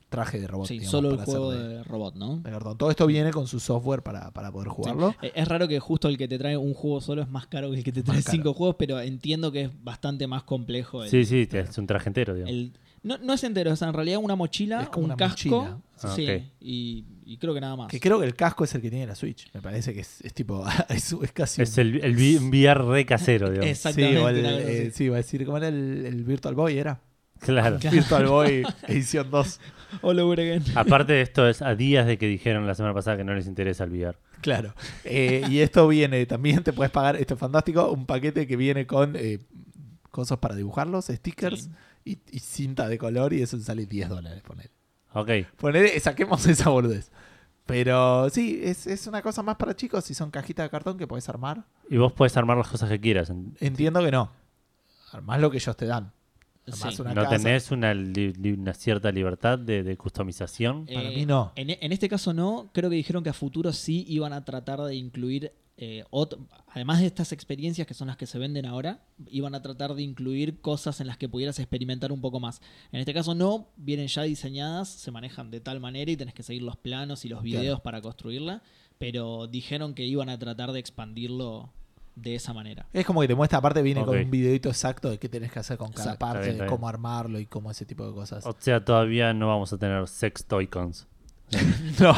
[0.10, 0.68] traje de robot.
[0.68, 2.38] Sí, digamos, solo el juego de- de robot, ¿no?
[2.38, 2.78] de cartón.
[2.80, 5.16] Todo esto viene con su software para, para poder jugarlo.
[5.22, 7.70] Eh, Es raro que justo el que te trae un juego solo es más caro
[7.70, 11.04] que el que te trae cinco juegos, pero entiendo que es bastante más complejo.
[11.04, 12.52] El, Sí, sí, es un traje entero, digamos.
[12.56, 12.74] el-
[13.04, 15.50] no, no es entero, o sea, en realidad una mochila, Es como un una casco,
[15.50, 15.78] mochila.
[16.02, 17.88] Ah, sí, y, y creo que nada más.
[17.90, 19.50] Que creo que el casco es el que tiene la Switch.
[19.54, 20.66] Me parece que es, es tipo.
[20.90, 21.62] es, es casi.
[21.62, 22.16] Es un- el, el
[22.50, 23.70] VR re casero, digamos.
[23.72, 24.18] Exactamente.
[24.18, 26.78] Sí, o el, eh, sí, iba a decir, ¿cómo era el, el Virtual Boy?
[26.78, 27.00] Era.
[27.40, 27.78] Claro.
[27.92, 29.60] Virtual Boy edición 2.
[30.02, 30.64] All over again.
[30.76, 33.46] Aparte de esto, es a días de que dijeron la semana pasada que no les
[33.48, 34.18] interesa el VR.
[34.42, 34.74] Claro.
[35.04, 38.86] Eh, y esto viene, también te puedes pagar, esto es fantástico, un paquete que viene
[38.88, 39.40] con eh,
[40.12, 41.70] cosas para dibujarlos, stickers
[42.04, 44.70] y, y cinta de color y eso sale 10 dólares, poner.
[45.14, 45.30] Ok.
[45.58, 47.12] Poner, saquemos esa boludez.
[47.66, 51.08] Pero sí, es, es una cosa más para chicos y son cajitas de cartón que
[51.08, 51.64] puedes armar.
[51.90, 53.32] Y vos puedes armar las cosas que quieras.
[53.60, 54.32] Entiendo que no.
[55.12, 56.12] Armás lo que ellos te dan.
[56.66, 57.02] Armás Sí.
[57.02, 57.38] una ¿No casa.
[57.38, 60.86] tenés una, li- li- una cierta libertad de, de customización?
[60.86, 61.52] Para Eh, mí no.
[61.56, 64.82] En, en este caso no, creo que dijeron que a futuro sí iban a tratar
[64.82, 66.06] de incluir, eh,
[66.68, 70.04] además de estas experiencias que son las que se venden ahora, iban a tratar de
[70.04, 72.62] incluir cosas en las que pudieras experimentar un poco más.
[72.94, 76.44] En este caso no, vienen ya diseñadas, se manejan de tal manera y tenés que
[76.44, 77.60] seguir los planos y los Claro.
[77.62, 78.64] videos para construirla,
[79.00, 81.74] pero dijeron que iban a tratar de expandirlo
[82.16, 82.86] de esa manera.
[82.94, 85.60] Es como que te muestra, aparte viene con un videito exacto de qué tenés que
[85.60, 86.26] hacer con cada Exacto.
[86.26, 88.46] parte, bien, de cómo armarlo y cómo ese tipo de cosas.
[88.46, 91.08] O sea, todavía no vamos a tener sex toy-cons.
[92.00, 92.16] no,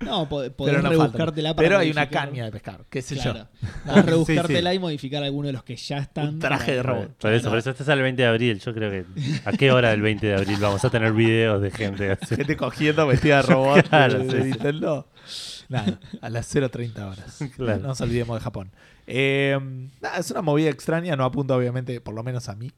[0.00, 3.46] No, po- podés pero rebuscártela para Pero hay una caña de pescar, qué sé Claro.
[3.62, 3.68] yo.
[3.86, 4.76] Podés rebuscártela sí.
[4.76, 6.28] y modificar alguno de los que ya están.
[6.30, 7.12] Un traje de robot.
[7.16, 8.58] Por eso, por eso este sale el 20 de abril.
[8.60, 9.04] Yo creo que.
[9.44, 12.34] ¿A qué hora del 20 de abril vamos a tener videos de gente así?
[12.36, 14.78] Gente cogiendo vestida de robot Claro, de, sí, de sí.
[15.68, 17.38] Nada, a las 0.30 horas.
[17.56, 17.82] Claro.
[17.82, 18.70] No nos olvidemos de Japón.
[19.06, 19.58] Eh,
[20.00, 22.72] nada, es una movida extraña, no apunta obviamente, por lo menos a mí.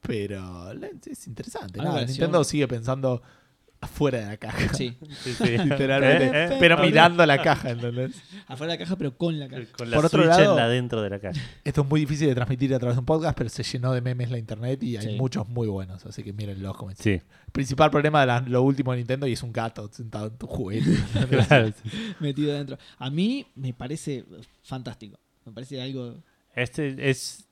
[0.00, 0.72] Pero
[1.04, 1.80] es interesante.
[1.80, 3.22] Nada, Nintendo sigue pensando
[3.86, 4.72] afuera de la caja.
[4.74, 5.58] Sí, Sí, sí.
[5.58, 6.26] Literalmente.
[6.26, 6.82] Eh, eh, pero ok.
[6.82, 8.22] mirando la caja, ¿entendés?
[8.46, 9.62] afuera de la caja, pero con la caja.
[9.76, 11.40] Con la Por otro lado- en la dentro de la calle.
[11.64, 14.00] Esto es muy difícil de transmitir a través de un podcast, pero se llenó de
[14.00, 15.16] memes la internet y hay Sí.
[15.16, 17.20] muchos muy buenos, así que mírenlos como Sí,
[17.52, 20.46] Principal problema de la- lo último de Nintendo y es un gato sentado en tu
[20.46, 20.90] juguete.
[21.48, 21.68] claro.
[21.82, 22.14] sí.
[22.20, 22.76] metido dentro.
[22.98, 24.24] A mí me parece
[24.62, 25.18] fantástico.
[25.44, 26.16] Me parece algo.
[26.54, 27.45] Este es.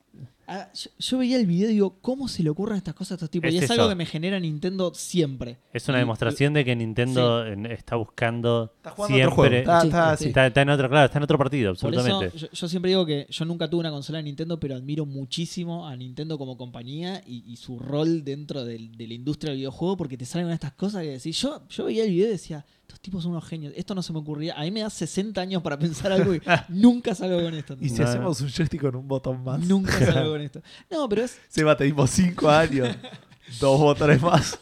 [0.47, 3.15] Ah, yo, yo veía el video y digo, ¿cómo se le ocurren estas cosas a
[3.15, 3.47] estos tipos?
[3.49, 3.73] Es y es eso.
[3.73, 5.57] algo que me genera Nintendo siempre.
[5.73, 9.49] Es una Y- demostración de que Nintendo en- está buscando Está jugando otro juego.
[9.51, 9.59] siempre.
[9.59, 10.13] Está, Sí, está sí.
[10.13, 10.27] así.
[10.27, 12.37] Está, está en otro, claro, está en otro partido, Por eso absolutamente.
[12.37, 15.87] yo, yo siempre digo que yo nunca tuve una consola de Nintendo, pero admiro muchísimo
[15.87, 20.17] a Nintendo como compañía y, y su rol dentro de la industria del videojuego, porque
[20.17, 21.41] te salen estas cosas que decís.
[21.41, 22.65] Yo, yo veía el video y decía,
[23.05, 23.71] tipos son unos genios.
[23.75, 24.53] Esto no se me ocurría.
[24.59, 27.77] A mí me da 60 años para pensar algo y nunca salgo con esto.
[27.79, 30.61] Y si No, hacemos un joystick con un botón más, Nunca salgo con esto.
[30.91, 31.37] No, pero es.
[31.47, 32.89] Seba, te dimos 5 años.
[33.61, 34.59] Dos botones más.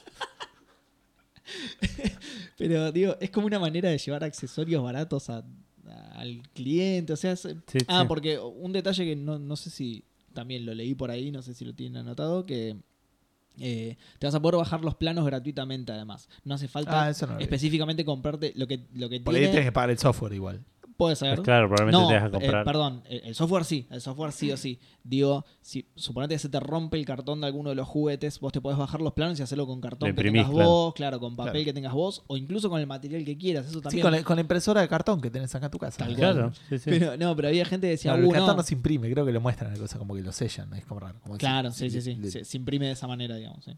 [2.57, 5.43] Pero digo, es como una manera de llevar accesorios baratos a-
[5.87, 7.13] a- al cliente.
[7.13, 8.07] O sea, es- Sí, ah, sí.
[8.07, 10.03] porque un detalle que no, no sé si
[10.33, 12.75] también lo leí por ahí, no sé si lo tienen anotado, que
[13.59, 16.27] eh, te vas a poder bajar los planos gratuitamente además.
[16.43, 19.89] No hace falta Ah, no específicamente comprarte lo que, lo que Por ahí que pagar
[19.91, 20.63] el software igual.
[21.03, 21.35] Puede ser.
[21.35, 22.65] Pues claro, probablemente No, te dejas eh, comprar.
[22.65, 24.79] perdón, el, software sí, el software sí o sí.
[25.03, 28.51] Digo, si suponete que se te rompe el cartón de alguno de los juguetes, vos
[28.53, 30.69] te podés bajar los planos y hacerlo con cartón que imprimís, tengas claro.
[30.69, 31.65] vos, claro, con papel Claro.
[31.65, 33.65] que tengas vos, o incluso con el material que quieras.
[33.65, 34.01] Eso Sí, también.
[34.03, 35.97] con la, con la impresora de cartón que tenés acá en tu casa.
[36.05, 36.53] Tal Claro, cual.
[36.69, 36.89] sí, sí.
[36.89, 38.55] Pero, no, pero había gente que decía, No, el "Uh, cartón no".
[38.57, 40.99] no se imprime, creo que lo muestran la cosa como que lo sellan, es como
[41.01, 41.19] raro.
[41.21, 42.17] como Claro, sí, sí, sí.
[42.31, 43.65] Se, se imprime de esa manera, digamos.
[43.65, 43.71] sí.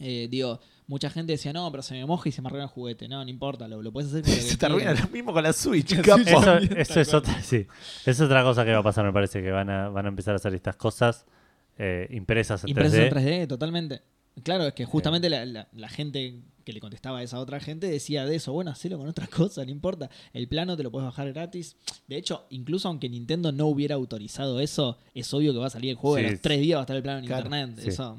[0.00, 2.70] Eh, digo, mucha gente decía, no, pero se me moja y se me arruina el
[2.70, 3.08] juguete.
[3.08, 5.42] No, no importa, lo, lo puedes hacer con lo Se te arruina lo mismo con
[5.42, 6.20] la Switch, capo.
[6.20, 7.66] Eso, eso es otra, sí.
[8.06, 10.32] Es otra cosa que va a pasar, me parece, que van a, van a empezar
[10.34, 11.24] a hacer estas cosas
[11.78, 13.06] eh, impresas en Impresos 3D.
[13.08, 13.12] en
[13.44, 14.02] 3D, totalmente.
[14.42, 17.86] Claro, es que justamente la, la- la gente que le contestaba a esa otra gente
[17.88, 20.10] decía de eso, bueno, hacelo con otra cosa, no importa.
[20.32, 21.76] El plano te lo puedes bajar gratis.
[22.08, 25.90] De hecho, incluso aunque Nintendo no hubiera autorizado eso, es obvio que va a salir
[25.90, 26.32] el juego Sí.
[26.32, 27.78] los tres días va a estar el plano en Claro, internet.
[27.82, 27.88] sí.
[27.90, 28.18] Eso,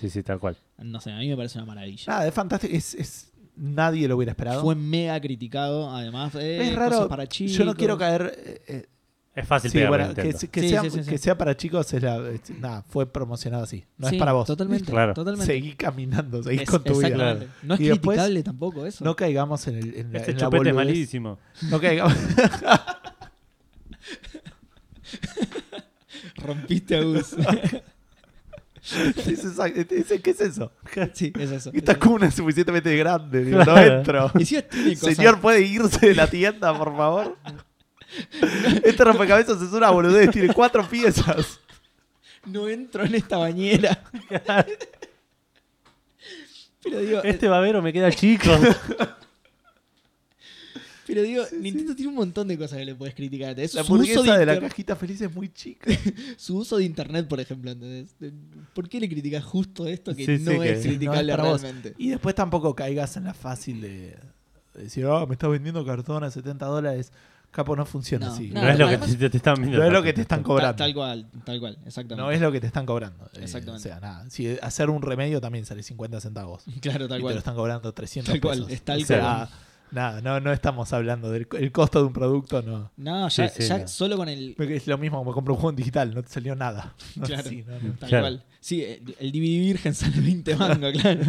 [0.00, 0.56] Sí, sí, tal cual.
[0.78, 2.04] no sé, a mí me parece una maravilla.
[2.06, 2.74] Nada, es fantástico.
[2.74, 4.62] Es, es- nadie lo hubiera esperado.
[4.62, 6.34] Fue mega criticado, además.
[6.36, 6.92] eh, es raro.
[6.92, 7.52] cosas para chicos.
[7.56, 8.32] Yo no quiero caer.
[8.46, 8.86] eh, eh,
[9.34, 10.50] Es fácil sí, pegarle bueno, a que, Nintendo.
[10.52, 11.10] que Sí, sea, sí, sí, sí.
[11.10, 12.30] que sea para chicos es la.
[12.30, 13.84] es- nada, fue promocionado así.
[13.98, 14.46] No Sí, es para vos.
[14.46, 15.12] Totalmente, Claro.
[15.14, 15.46] totalmente.
[15.52, 17.08] Seguí caminando, seguí Es- con tu vida.
[17.08, 17.48] exactamente.
[17.62, 19.04] No es Y después, criticable tampoco eso.
[19.04, 20.74] No caigamos en, el, en la, Este en la chupete es boludez.
[20.74, 21.38] malísimo.
[21.68, 22.14] No caigamos.
[26.36, 27.34] Rompiste a Gus.
[28.82, 30.72] Dice, exacto, dice, ¿Qué es eso?
[31.12, 31.70] sí, es eso.
[31.72, 33.44] Esta cuna es suficientemente grande.
[33.44, 33.62] digo.
[33.64, 34.32] No entro.
[34.38, 34.62] Y si
[34.96, 37.36] Señor, ¿puede irse de la tienda, por favor?
[38.82, 41.60] Este rompecabezas es una boludez, tiene cuatro piezas.
[42.46, 44.02] no entro en esta bañera.
[46.82, 48.50] pero digo, Este babero me queda chico.
[51.10, 53.58] Pero digo Nintendo tiene un montón de cosas que le puedes criticar.
[53.58, 55.90] Es La su, uso hamburguesa de de la cajita feliz es muy chica.
[56.36, 57.70] su uso de internet, por ejemplo.
[57.72, 58.14] ¿entendés?
[58.74, 61.36] ¿Por qué le criticas justo esto que Sí, sí, no que- es no es criticable
[61.36, 61.60] vos.
[61.62, 61.94] realmente?
[61.98, 64.16] Y después tampoco caigas en la fácil de,
[64.74, 67.12] de decir, oh, me estás vendiendo cartón a 70 dólares.
[67.52, 68.48] Capo, no funciona No, así.
[68.50, 69.68] no, No, es lo que te, te están.
[69.72, 70.76] No es lo que te están cobrando.
[70.76, 72.22] Tal, cual, tal cual, exactamente.
[72.22, 73.24] No es lo que te están cobrando.
[73.34, 73.88] Eh, Exactamente.
[73.88, 74.30] o sea, nada.
[74.30, 76.62] Si hacer un remedio también sale 50 centavos.
[76.80, 77.34] Claro, y tal te cual.
[77.34, 79.48] lo están cobrando 300 Tal cual, es tal o sea, cual.
[79.92, 82.90] Nada, no, no estamos hablando del el costo de un producto, no.
[82.96, 83.88] No, ya, Sí, sí, ya no.
[83.88, 86.54] solo con el, Es lo mismo como comprar un juego en digital, no te salió
[86.56, 86.94] nada.
[87.16, 87.48] No, Claro.
[87.50, 87.92] sí, no, no.
[87.94, 88.22] Tal Claro.
[88.24, 88.44] cual.
[88.60, 91.20] Sí, el, el DVD virgen sale 20 mangos, claro.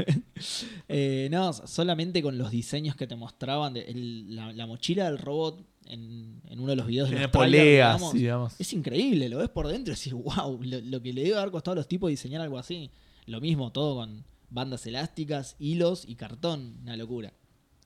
[0.90, 5.18] Eh, no, solamente con los diseños que te mostraban, de el- la, la mochila del
[5.18, 8.60] robot en, en uno de los videos de Tiene los poleas, digamos, digamos.
[8.60, 11.52] Es increíble, lo ves por dentro y decís, wow, lo, lo que le debe haber
[11.52, 12.92] costado a los tipos diseñar algo así.
[13.26, 17.34] Lo mismo, todo con bandas elásticas, hilos y cartón, una locura.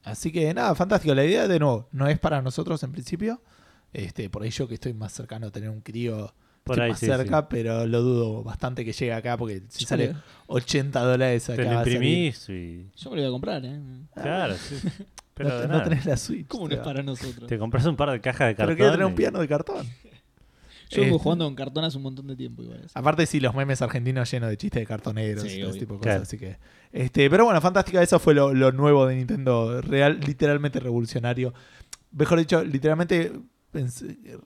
[0.05, 1.13] Así que nada, fantástico.
[1.13, 3.41] La idea, de nuevo, no es para nosotros en principio.
[3.93, 6.33] Este, por ahí yo que estoy más cercano a tener un crío
[6.63, 7.47] Por estoy ahí más sí, cerca, sí.
[7.49, 11.63] pero lo dudo bastante que llegue acá porque si Yo sale me- 80 dólares acá
[11.63, 12.89] Te lo imprimís y.
[12.97, 13.79] Yo me lo voy a comprar, ¿eh?
[14.13, 14.75] Claro, sí.
[15.33, 16.47] Pero no, no tenés la Switch.
[16.47, 17.47] ¿Cómo no te es para nosotros?
[17.47, 18.67] Te compras un par de cajas de cartón.
[18.67, 19.85] Pero quiero tener un piano de cartón.
[20.89, 22.85] Yo vengo Este, jugando con cartón hace un montón de tiempo igual.
[22.93, 25.93] Aparte sí, los memes argentinos llenos de chistes de cartoneros Sí, y todo ese tipo
[25.95, 26.19] de Claro.
[26.19, 26.27] cosas.
[26.29, 26.57] Así que,
[26.91, 28.01] este, pero bueno, fantástica.
[28.01, 29.81] Eso fue lo, lo nuevo de Nintendo.
[29.81, 31.53] Real, literalmente revolucionario.
[32.11, 33.31] Mejor dicho, literalmente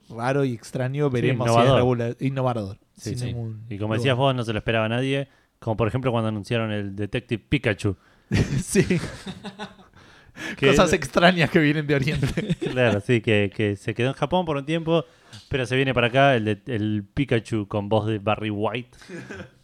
[0.08, 1.08] raro y extraño.
[1.10, 1.78] Veremos si es innovador.
[1.78, 2.78] regula- innovador.
[2.96, 3.24] Sí, sin sí.
[3.26, 5.28] ningún Y como decías vos, no se lo esperaba nadie.
[5.58, 7.96] Como por ejemplo cuando anunciaron el Detective Pikachu.
[8.62, 8.84] sí,
[10.58, 12.56] cosas extrañas que vienen de Oriente.
[12.70, 15.04] Claro, sí, que, que se quedó en Japón por un tiempo,
[15.48, 18.90] pero se viene para acá el, de- el Pikachu con voz de Barry White,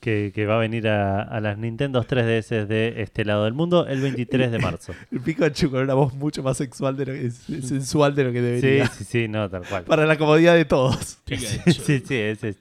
[0.00, 3.86] que, que va a venir a, a las Nintendo 3DS de este lado del mundo
[3.86, 4.92] el 23 de marzo.
[5.12, 7.30] El Pikachu con una voz mucho más sexual de lo que,
[7.62, 8.86] sensual de lo que Sí, debería.
[8.88, 9.84] sí, sí, no, tal cual.
[9.84, 11.18] Para la comodidad de todos.
[11.26, 11.36] Sí,
[11.72, 12.56] sí, sí, es, es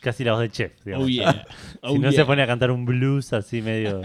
[0.00, 1.06] casi la voz de Chef, digamos.
[1.06, 1.46] Oh yeah.
[1.80, 2.20] Oh, si no yeah.
[2.20, 4.02] se pone a cantar un blues así medio...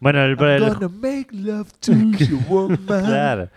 [0.00, 2.78] Bueno, el, I'm el- gonna make love to you, woman.
[3.04, 3.48] Claro.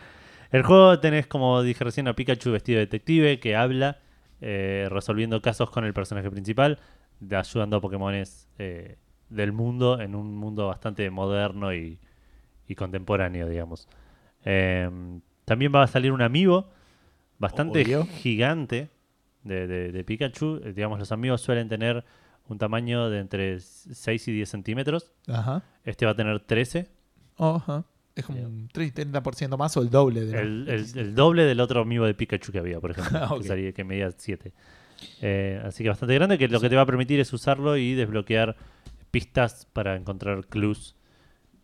[0.52, 4.00] El juego tenés, como dije recién, a Pikachu vestido de detective que habla,
[4.42, 6.80] eh, resolviendo casos con el personaje principal,
[7.20, 8.98] de- ayudando a Pokémones eh,
[9.30, 12.00] del mundo en un mundo bastante moderno y,
[12.68, 13.88] y contemporáneo, digamos.
[14.46, 14.90] Eh,
[15.46, 16.70] también va a salir un amigo
[17.38, 18.06] bastante Obvio.
[18.06, 18.90] gigante
[19.44, 20.62] de, de- de Pikachu.
[20.64, 22.04] Eh, digamos, los amigos suelen tener
[22.50, 25.12] un tamaño de entre 6 y 10 centímetros.
[25.28, 25.64] Ajá.
[25.86, 26.90] Este va a tener 13.
[27.38, 27.86] Ajá.
[28.16, 31.80] Es como un 30% más o el doble de El, el- el doble del otro
[31.82, 34.52] amigo de Pikachu que había, por ejemplo, Ah, que, salía- que medía 7.
[35.66, 38.58] así que bastante grande, que lo que te va a permitir es usarlo y desbloquear
[39.12, 40.96] pistas para encontrar clues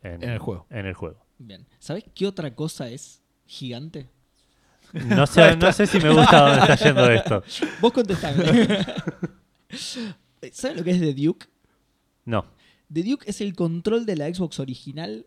[0.02, 0.66] en, En el juego.
[0.70, 1.26] en el juego.
[1.40, 1.66] Bien.
[1.80, 4.08] ¿Sabes qué otra cosa es gigante?
[4.94, 7.44] No sé, no sé si me gusta dónde está yendo esto.
[7.82, 8.44] Vos contestame.
[10.54, 11.46] ¿Saben lo que es The Duke?
[12.26, 12.46] No.
[12.92, 15.26] The Duke es el control de la Xbox original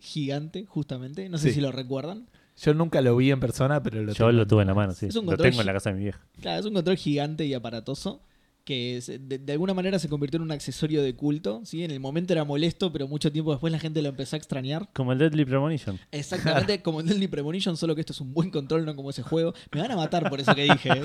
[0.00, 1.28] gigante, justamente.
[1.28, 1.54] No sé Sí.
[1.56, 2.28] si lo recuerdan.
[2.60, 4.74] Yo nunca lo vi en persona, pero lo Yo tengo lo en- tuve en la
[4.74, 5.06] mano, sí.
[5.06, 6.20] Es un Lo tengo en la casa de mi vieja.
[6.40, 8.22] Claro, es un control gigante y aparatoso
[8.68, 11.62] que se- de, de alguna manera se convirtió en un accesorio de culto.
[11.64, 11.84] ¿sí?
[11.84, 14.90] En el momento era molesto, pero mucho tiempo después la gente lo empezó a extrañar.
[14.92, 15.98] Como el Deadly Premonition.
[16.12, 19.22] Exactamente como el Deadly Premonition, solo que esto es un buen control, no como ese
[19.22, 19.54] juego.
[19.72, 20.90] Me van a matar por eso que dije.
[20.90, 21.02] ¿eh?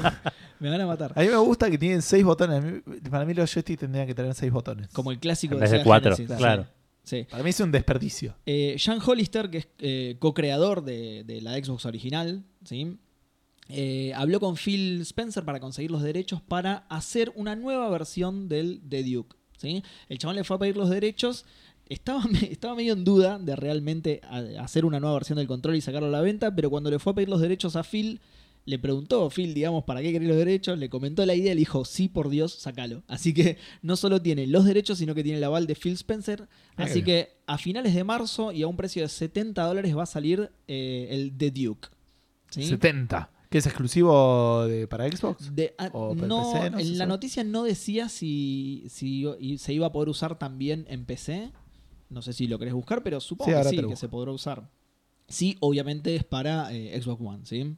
[0.60, 1.14] Me van a matar.
[1.16, 2.84] A mí me gusta que tienen seis botones.
[3.10, 4.90] Para mí los joysticks tendrían que tener seis botones.
[4.90, 6.36] Como el clásico En de vez de Sega cuatro, Genesis.
[6.38, 6.68] claro.
[7.06, 7.26] Sí.
[7.30, 8.36] Para mí es un desperdicio.
[8.46, 12.98] Eh, Jan Hollister, que es eh, co-creador de, de la Xbox original, ¿sí?
[13.70, 18.82] Eh, habló con Phil Spencer para conseguir los derechos para hacer una nueva versión del
[18.88, 19.36] The Duke.
[19.58, 19.84] ¿sí?
[20.10, 21.46] El chabón le fue a pedir los derechos.
[21.88, 24.22] Estaba, estaba medio en duda de realmente
[24.60, 27.12] hacer una nueva versión del control y sacarlo a la venta, pero cuando le fue
[27.12, 28.20] a pedir los derechos a Phil,
[28.66, 30.78] le preguntó, Phil, digamos, ¿para qué querés los derechos?
[30.78, 33.04] Le comentó la idea y le dijo, sí, por Dios, sacalo.
[33.08, 36.48] Así que no solo tiene los derechos, sino que tiene el aval de Phil Spencer.
[36.78, 40.04] Ah, Así que a finales de marzo y a un precio de 70 dólares va
[40.04, 41.90] a salir eh, el The Duke.
[42.50, 42.64] ¿Sí?
[42.64, 43.30] 70.
[43.54, 45.54] ¿Que es exclusivo de, para Xbox?
[45.56, 47.08] De- ah, O para no, PC, no en la sabe.
[47.08, 49.28] noticia no decía si, si
[49.60, 51.52] se iba a poder usar también en PC.
[52.10, 54.70] No sé si lo querés buscar, pero supongo Sí, que sí, que se podrá usar.
[55.28, 57.76] Sí, obviamente es para eh, Xbox One, ¿sí?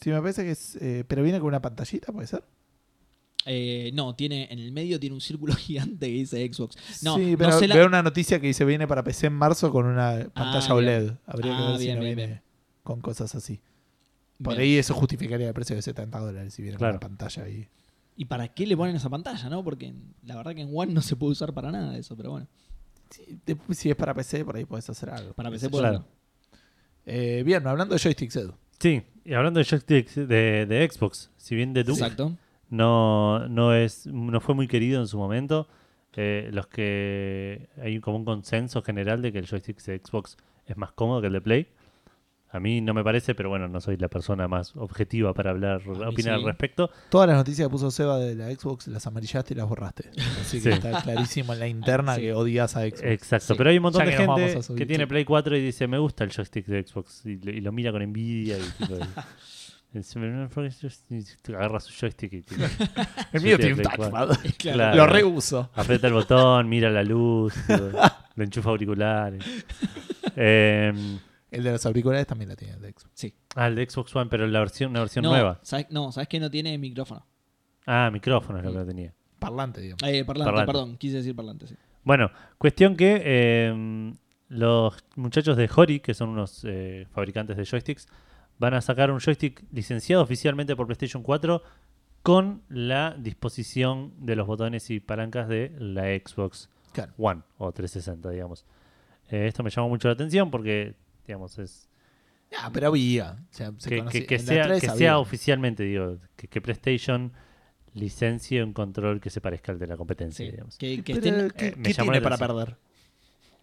[0.00, 0.74] Sí, me parece que es.
[0.80, 2.42] eh, pero viene con una pantallita, ¿puede ser?
[3.46, 6.76] Eh, no, tiene en el medio tiene un círculo gigante que dice Xbox.
[7.02, 9.34] No, sí, no pero sé la- veo una noticia que dice viene para PC en
[9.34, 10.74] marzo con una pantalla Ah.
[10.74, 11.12] OLED.
[11.24, 12.42] Habría que Ah, ver si no bien, viene bien.
[12.82, 13.60] con cosas así.
[14.42, 14.62] Por Bien.
[14.62, 16.94] ahí eso justificaría el precio de 70 dólares si viene Claro.
[16.94, 17.66] una pantalla ahí.
[18.16, 19.62] ¿Y para qué le ponen esa pantalla, no?
[19.64, 19.92] Porque
[20.24, 22.46] la verdad que en One no se puede usar para nada eso, pero bueno.
[23.70, 25.32] Si es para PC, por ahí puedes hacer algo.
[25.34, 25.78] Para PC yo.
[25.78, 26.04] Claro.
[27.06, 28.54] Eh, bien, hablando de joysticks, Edu.
[28.78, 32.36] Sí, y hablando de joysticks de, de Xbox, si bien de Duke Exacto.
[32.70, 35.68] no, no, es, no fue muy querido en su momento,
[36.14, 40.36] eh, los que hay como un consenso general de que el joystick de Xbox
[40.66, 41.68] es más cómodo que el de Play.
[42.50, 45.82] A mí no me parece, pero bueno, no soy la persona más objetiva para hablar,
[45.86, 46.28] opinar sí.
[46.40, 46.90] al respecto.
[47.10, 50.10] Todas las noticias que puso Seba de la Xbox las amarillaste y las borraste.
[50.40, 50.68] Así que Sí.
[50.70, 52.22] está clarísimo en la interna Sí.
[52.22, 53.02] que odias a Xbox.
[53.02, 53.54] Exacto, Sí.
[53.58, 55.08] pero hay un montón Ya de que gente subir, que tiene sí.
[55.08, 57.92] Play 4 y dice, me gusta el joystick de Xbox, y, lo- y lo mira
[57.92, 58.94] con envidia y tipo,
[61.58, 62.62] agarra su joystick y tipo,
[63.32, 64.30] El mío tiene un touchpad.
[64.58, 64.96] Claro.
[64.96, 65.70] Lo reuso.
[65.74, 67.54] aprieta el botón, mira la luz,
[68.36, 69.44] le enchufa auriculares.
[70.36, 71.18] Em,
[71.50, 73.10] El de los auriculares también la tiene el de Xbox.
[73.14, 73.34] Sí.
[73.56, 75.60] ah, el de Xbox One, pero la versión, una versión no, nueva.
[75.62, 77.26] ¿sabes, no, sabes que no tiene micrófono.
[77.86, 79.14] Ah, micrófono es lo que tenía.
[79.38, 80.02] Parlante, digamos.
[80.02, 80.72] Eh, parlante, Parlante.
[80.72, 81.74] perdón, quise decir parlante, sí.
[82.04, 84.14] Bueno, cuestión que em,
[84.48, 88.08] los muchachos de Hori, que son unos eh, fabricantes de joysticks,
[88.58, 91.62] van a sacar un joystick licenciado oficialmente por PlayStation 4
[92.22, 97.12] con la disposición de los botones y palancas de la Xbox Claro.
[97.16, 98.64] One o 360, digamos.
[99.30, 100.94] Eh, esto me llamó mucho la atención porque,
[101.28, 101.88] digamos, es
[102.58, 103.32] Ah, pero había.
[103.50, 103.90] O sea, se
[104.26, 104.98] que, sea, 3 que había.
[104.98, 107.32] sea oficialmente, digo, que, que PlayStation
[107.94, 110.78] licencie un control que se parezca al de la competencia, Sí, digamos.
[110.78, 112.76] Que, Pero, estén- ¿Qué, eh, me qué llamó tiene para perder?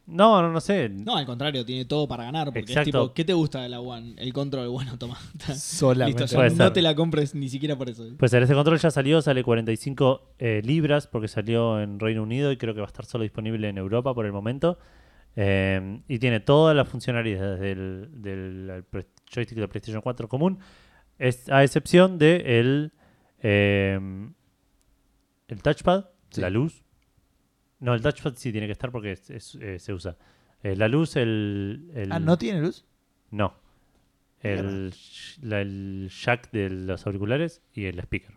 [0.07, 0.87] No, no, no sé.
[0.89, 2.45] No, al contrario, tiene todo para ganar.
[2.47, 2.81] Porque Exacto.
[2.81, 4.13] es tipo, ¿qué te gusta de la One?
[4.17, 5.17] El control, bueno, toma.
[5.55, 6.21] Solamente.
[6.25, 6.73] Listo, ya no ser.
[6.73, 8.05] te la compres ni siquiera por eso.
[8.17, 12.57] Pues ese control ya salió, sale 45 eh, libras porque salió en Reino Unido y
[12.57, 14.77] creo que va a estar solo disponible en Europa por el momento.
[15.35, 18.83] Eh, y tiene todas las funcionalidades del,
[19.29, 20.59] joystick de PlayStation 4 común,
[21.19, 22.93] es, a excepción de el,
[23.41, 23.99] eh,
[25.47, 26.41] el touchpad, Sí.
[26.41, 26.83] la luz.
[27.79, 30.17] No, el touchpad sí tiene que estar porque es- es- eh, se usa.
[30.63, 32.85] Eh, la luz, el, el- Ah, ¿no tiene luz?
[33.31, 33.53] No.
[34.41, 38.35] El, sh- la- el jack de los auriculares y el speaker.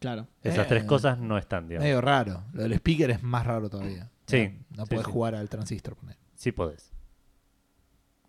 [0.00, 0.28] Claro.
[0.42, 1.84] Esas Eh, tres cosas no están, digamos.
[1.84, 2.44] Medio raro.
[2.52, 4.10] Lo del speaker es más raro todavía.
[4.32, 5.12] Sí, No, no sí, podés sí.
[5.12, 5.96] jugar al transistor.
[5.96, 6.16] poner.
[6.34, 6.92] Sí podés.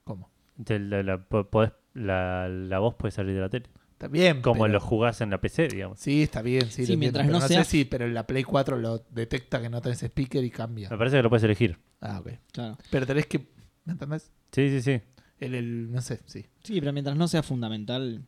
[0.04, 0.30] ¿Cómo?
[0.64, 3.68] Te- La, la- po- podés- la- la voz puede salir de la tele.
[3.94, 4.42] Está bien.
[4.42, 6.00] Como pero- lo jugás en la PC, digamos.
[6.00, 6.64] Sí, está bien.
[6.66, 9.00] Sí, Sí, lo entiendo, mientras no no sea- sé si, pero la Play 4 lo
[9.12, 10.90] detecta que no tenés speaker y cambia.
[10.90, 11.80] Me parece que lo puedes elegir.
[12.02, 12.32] Ah, ok.
[12.52, 12.78] Claro.
[12.92, 13.48] Pero tenés que.
[13.86, 14.32] ¿Me entendés?
[14.52, 15.02] Sí, sí, sí.
[15.40, 16.46] El, el- no sé, sí.
[16.64, 18.26] Sí, pero mientras no sea fundamental.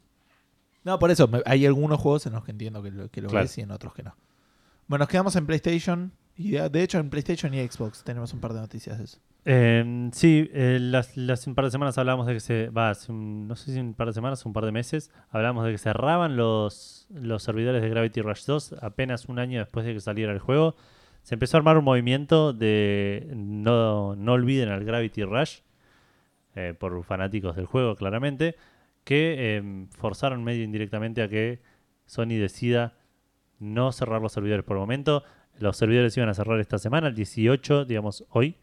[0.83, 3.45] No, por eso, hay algunos juegos en los que entiendo que lo, que lo Claro.
[3.45, 4.15] es y en otros que no.
[4.87, 6.11] Bueno, nos quedamos en PlayStation.
[6.37, 9.19] Y de, de hecho, en PlayStation y Xbox tenemos un par de noticias de eso.
[9.45, 12.69] Eh, sí, eh, las, las- un par de semanas hablábamos de que se.
[12.69, 15.11] Va, un- no sé si un par de semanas o un par de meses.
[15.29, 19.85] Hablábamos de que cerraban los, los servidores de Gravity Rush 2 apenas un año después
[19.85, 20.75] de que saliera el juego.
[21.21, 25.59] Se empezó a armar un movimiento de no, no olviden al Gravity Rush,
[26.55, 28.55] eh, por fanáticos del juego, claramente,
[29.03, 31.61] que eh, forzaron medio indirectamente a que
[32.05, 32.93] Sony decida
[33.59, 35.23] no cerrar los servidores por el momento.
[35.59, 38.57] Los servidores iban a cerrar esta semana, el 18, digamos, hoy.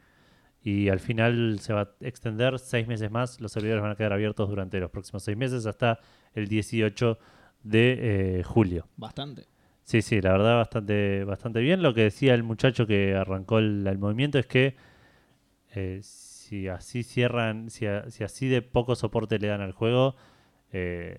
[0.64, 3.40] Y al final se va a extender seis meses más.
[3.40, 5.98] Los servidores van a quedar abiertos durante los próximos seis meses hasta
[6.34, 7.18] el 18
[7.64, 8.86] de eh, julio.
[8.96, 9.46] Bastante.
[9.84, 11.82] Sí, sí, la verdad bastante, bastante bien.
[11.82, 14.76] Lo que decía el muchacho que arrancó el, movimiento es que
[15.74, 20.14] eh, si así cierran, si, así de poco soporte le dan al juego,
[20.72, 21.18] eh,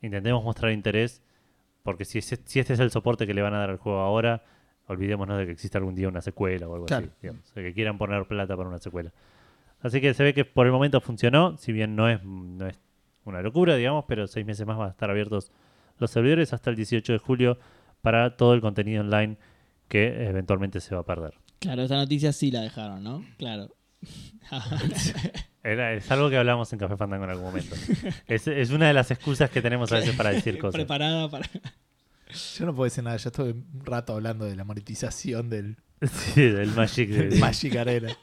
[0.00, 1.22] intentemos mostrar interés,
[1.82, 4.44] porque si, si este es el soporte que le van a dar al juego ahora,
[4.88, 7.08] olvidémonos de que exista algún día una secuela o algo así.
[7.28, 9.12] O sea, que quieran poner plata para una secuela.
[9.80, 12.80] Así que se ve que por el momento funcionó, si bien no es, no es
[13.24, 15.52] una locura, digamos, pero seis meses más van a estar abiertos
[15.98, 17.58] los servidores hasta el 18 de julio
[18.02, 19.36] para todo el contenido online
[19.88, 21.34] que eventualmente se va a perder.
[21.58, 23.24] Claro, esta noticia sí la dejaron, ¿no?
[23.36, 23.74] Claro.
[25.64, 27.74] es algo que hablamos en Café Fandango en algún momento.
[28.26, 30.74] Es, una de las excusas que tenemos a veces para decir cosas.
[30.74, 31.48] Preparada para...
[32.56, 35.76] Yo no puedo decir nada, ya estuve un rato hablando de la monetización del...
[36.12, 37.38] Sí, del Magic.
[37.40, 38.16] Magic Arena.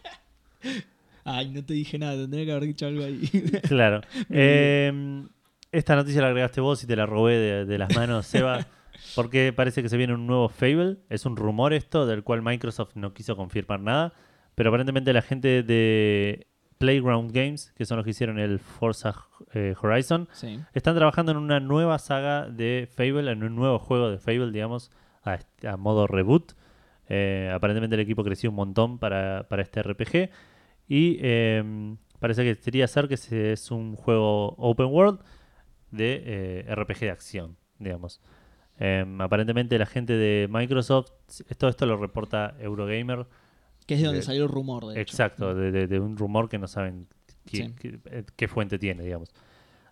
[1.26, 3.28] Ay, no te dije nada, tendría que haber dicho algo ahí.
[3.68, 4.02] claro.
[4.30, 5.24] Eh,
[5.72, 8.68] esta noticia la agregaste vos y te la robé de, las manos, Seba,
[9.16, 10.98] porque parece que se viene un nuevo Fable.
[11.10, 14.14] Es un rumor esto, del cual Microsoft no quiso confirmar nada.
[14.54, 19.16] Pero aparentemente la gente de Playground Games, que son los que hicieron el Forza
[19.54, 20.28] eh, Horizon,
[20.74, 24.92] están trabajando en una nueva saga de Fable, en un nuevo juego de Fable, digamos,
[25.24, 26.54] a, modo reboot.
[27.08, 30.30] Eh, aparentemente el equipo creció un montón para, este RPG.
[30.88, 33.16] Y em, parece que sería ser que
[33.54, 35.20] es un juego open world
[35.92, 38.22] de eh, RPG de acción, digamos.
[38.78, 41.12] Em, aparentemente la gente de Microsoft,
[41.58, 43.26] todo esto lo reporta Eurogamer.
[43.86, 47.08] Que es de donde salió el rumor, de Exacto, de, un rumor que no saben
[47.52, 49.30] eh, qué, fuente tiene, digamos.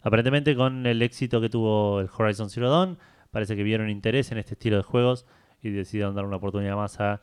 [0.01, 2.97] Aparentemente con el éxito que tuvo el Horizon Zero Dawn,
[3.31, 5.25] parece que vieron interés en este estilo de juegos
[5.61, 7.21] y decidieron dar una oportunidad más a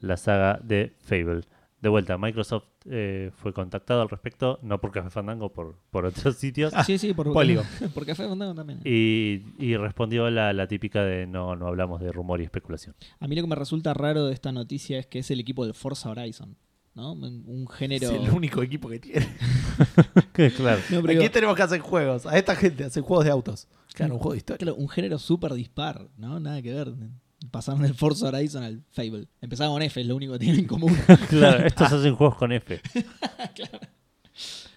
[0.00, 1.42] la saga de Fable
[1.86, 6.34] de vuelta, Microsoft eh, fue contactado al respecto, no por Café Fandango, por, por otros
[6.36, 6.72] sitios.
[6.84, 7.32] sí, sí, por,
[7.94, 8.80] por Café Fandango también.
[8.84, 12.96] Y, y respondió la, la, típica de no, no hablamos de rumor y especulación.
[13.20, 15.64] A mí lo que me resulta raro de esta noticia es que es el equipo
[15.64, 16.56] del Forza Horizon.
[16.96, 17.12] ¿no?
[17.12, 18.10] Un género.
[18.10, 19.28] Es el único equipo que tiene.
[20.56, 20.80] claro.
[21.08, 22.26] Aquí tenemos que hacer juegos.
[22.26, 23.68] A esta gente hace juegos de autos.
[23.94, 24.72] Claro, un juego de historia.
[24.72, 26.40] un género súper dispar, ¿no?
[26.40, 26.92] Nada que ver
[27.50, 29.28] pasaron del Forza Horizon al Fable.
[29.40, 30.96] Empezaron con F, es lo único que tienen en común.
[31.28, 32.80] claro, estos hacen juegos con F.
[33.54, 33.80] claro.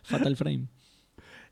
[0.04, 0.68] Fatal Frame.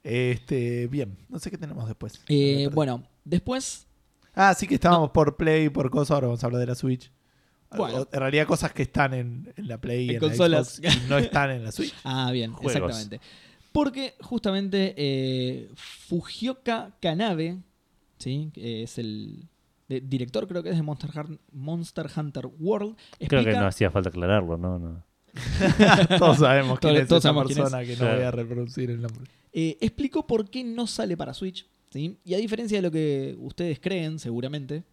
[0.04, 2.22] Este, bien, no sé qué tenemos después.
[2.30, 3.88] Eh, bueno, después.
[4.34, 7.12] Ah, sí que estábamos por Play, por cosas, ahora vamos a hablar de la Switch.
[7.76, 10.80] Bueno, en realidad cosas que están en, la Play y en consolas.
[10.82, 11.94] La Xbox no están en la Switch.
[12.04, 13.20] Ah, bien, exactamente.
[13.72, 17.58] Porque justamente eh, Fujioka Kanabe,
[18.18, 18.50] ¿sí?
[18.54, 19.50] que es el,
[19.88, 21.12] director creo que es de Monster,
[21.52, 22.96] Monster Hunter World.
[23.28, 24.80] creo que no hacía falta aclararlo, ¿no?
[24.80, 25.04] no.
[26.20, 29.30] todos sabemos quién es esa persona que no voy a reproducir el nombre.
[29.54, 31.68] Eh, explicó por qué no sale para Switch.
[31.90, 32.18] ¿sí?
[32.24, 34.84] Y a diferencia de lo que ustedes creen, seguramente,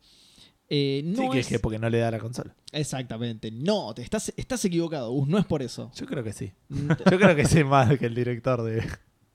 [0.69, 1.49] eh, no sí, es...
[1.49, 2.55] que es porque no le da la consola.
[2.73, 3.51] Exactamente.
[3.51, 5.91] No, te estás, estás equivocado, Gus, no es por eso.
[5.95, 6.53] Yo creo que sí.
[6.69, 8.83] Mm, Yo creo que sé más que el director de...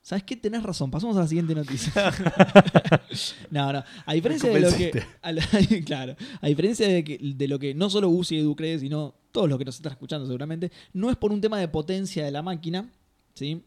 [0.02, 0.36] ¿Sabes qué?
[0.36, 0.90] Tenés razón.
[0.90, 1.92] Pasamos a la siguiente noticia.
[3.50, 3.84] no, no.
[4.06, 5.82] A diferencia de lo que.
[5.84, 6.16] claro.
[6.40, 9.64] A diferencia de, lo que no solo Gus y Edu cree, sino todos los que
[9.64, 12.90] nos están escuchando seguramente, no es por un tema de potencia de la máquina,
[13.34, 13.62] ¿sí?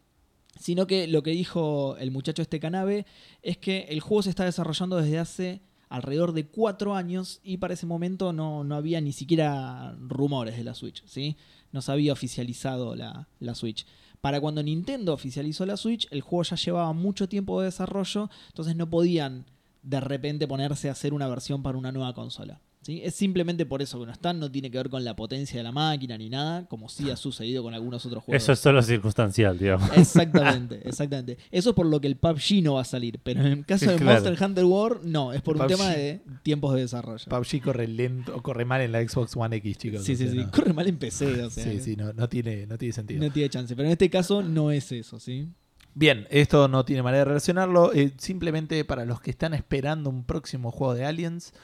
[0.58, 3.06] Sino que lo que dijo el muchacho este canabe
[3.42, 7.74] es que el juego se está desarrollando desde hace alrededor de cuatro años y para
[7.74, 11.36] ese momento no, no había ni siquiera rumores de la Switch, ¿sí?
[11.72, 13.86] No se había oficializado la, la Switch.
[14.24, 18.74] Para cuando Nintendo oficializó la Switch, el juego ya llevaba mucho tiempo de desarrollo, entonces
[18.74, 19.44] no podían
[19.82, 22.58] de repente ponerse a hacer una versión para una nueva consola.
[22.86, 25.62] Es simplemente por eso que no están, no tiene que ver con la potencia de
[25.62, 28.42] la máquina ni nada, como sí ha sucedido con algunos otros juegos.
[28.42, 29.90] Eso es solo circunstancial, digamos.
[29.96, 31.38] Exactamente, exactamente.
[31.50, 33.90] Eso es por lo que el PUBG no va a salir, pero en el caso
[33.90, 37.24] de Monster Hunter World, no, es por un tema de tiempos de desarrollo.
[37.28, 40.04] PUBG corre lento, corre mal en la Xbox One X, chicos.
[40.04, 41.64] Sí, sí, sí, corre mal en PC, o sea.
[41.64, 43.24] Sí, sí, no, no, tiene, no tiene sentido.
[43.24, 45.48] No tiene chance, pero en este caso no es eso, ¿sí?
[45.94, 47.92] Bien, esto no tiene manera de relacionarlo.
[47.94, 51.54] Eh, simplemente para los que están esperando un próximo juego de Aliens,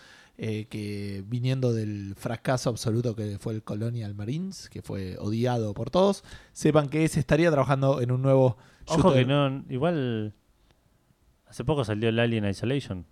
[0.43, 5.91] eh, que viniendo del fracaso absoluto que fue el Colonial Marines, que fue odiado por
[5.91, 8.57] todos, sepan que se estaría trabajando en un nuevo...
[8.87, 10.33] Ojo que no, igual
[11.47, 13.05] hace poco salió el Alien Isolation.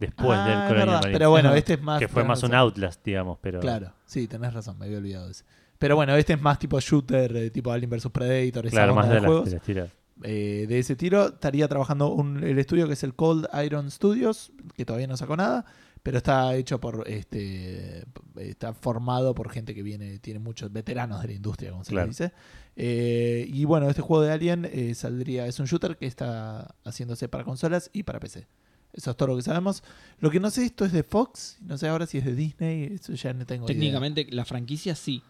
[0.00, 1.18] Después del ah, Colonial Marines.
[1.18, 1.98] Pero bueno, este es más...
[1.98, 3.60] Que fue más un Outlast, digamos, pero...
[3.60, 5.44] Claro, sí, tenés razón, me había olvidado de ese.
[5.76, 9.20] Pero bueno, este es más tipo shooter, eh, tipo Alien vs Predator, claro, más de,
[9.20, 9.50] juegos.
[9.50, 9.90] de,
[10.22, 14.50] eh, de ese tiro estaría trabajando un, el estudio que es el Cold Iron Studios,
[14.74, 15.66] que todavía no sacó nada,
[16.04, 18.04] pero está hecho por este
[18.36, 22.06] está formado por gente que viene tiene muchos veteranos de la industria como se le
[22.06, 22.32] dice.
[22.76, 27.28] Eh, y bueno este juego de Alien eh, saldría es un shooter que está haciéndose
[27.28, 28.46] para consolas y para PC
[28.92, 29.82] eso es todo lo que sabemos.
[30.20, 31.58] Lo que no sé esto es de Fox.
[31.62, 32.84] No sé ahora si es de Disney.
[32.94, 35.20] Eso ya no tengo técnicamente la franquicia sí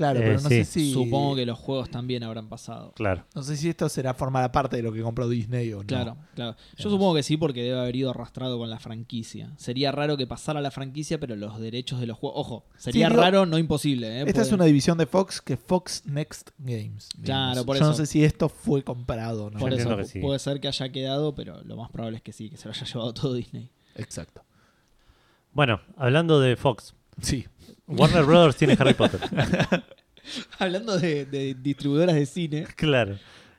[0.00, 0.94] Claro, pero no sé si.
[0.94, 2.92] Supongo que los juegos también habrán pasado.
[2.92, 3.26] Claro.
[3.34, 5.86] No sé si esto será formar parte de lo que compró Disney o no.
[5.86, 6.56] Claro, claro.
[6.78, 9.52] Yo supongo que sí, porque debe haber ido arrastrado con la franquicia.
[9.58, 12.40] Sería raro que pasara la franquicia, pero los derechos de los juegos.
[12.40, 14.20] Ojo, sería raro, no imposible.
[14.20, 14.24] ¿eh?
[14.26, 17.10] Esta es una división de Fox que Fox Next Games.
[17.22, 19.58] Claro, por Yo no sé si esto fue comprado no.
[19.58, 22.56] Por eso puede ser que haya quedado, pero lo más probable es que sí, que
[22.56, 23.70] se lo haya llevado todo Disney.
[23.96, 24.42] Exacto.
[25.52, 26.94] Bueno, hablando de Fox.
[27.20, 27.46] Sí.
[27.90, 29.20] Warner Brothers tiene Harry Potter.
[30.58, 32.66] Hablando de, distribuidoras de cine.
[32.76, 33.16] Claro.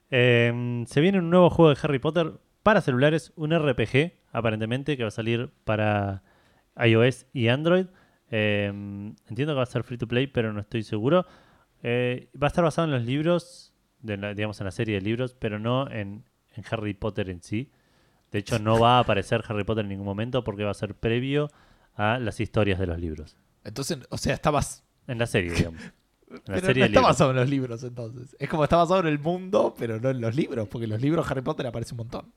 [0.10, 2.34] Em, se viene un nuevo juego de Harry Potter
[2.64, 6.24] para celulares, un RPG, aparentemente, que va a salir para
[6.78, 7.88] iOS y Android.
[8.30, 11.26] Em, entiendo que va a ser free to play, pero no estoy seguro.
[11.84, 15.60] Eh, va a estar basado en los libros, digamos en la serie de libros, pero
[15.60, 16.24] no en,
[16.56, 17.72] en Harry Potter en sí.
[18.32, 20.96] De hecho, no va a aparecer Harry Potter en ningún momento porque va a ser
[20.96, 21.52] previo
[21.96, 23.36] a las historias de los libros.
[23.64, 24.84] Entonces, o sea, estabas...
[25.08, 25.82] En la serie, digamos.
[26.46, 28.36] pero no está basado en los libros entonces.
[28.40, 31.02] Es como está basado en el mundo, pero no en los libros, porque en los
[31.02, 32.32] libros Harry Potter aparece un montón.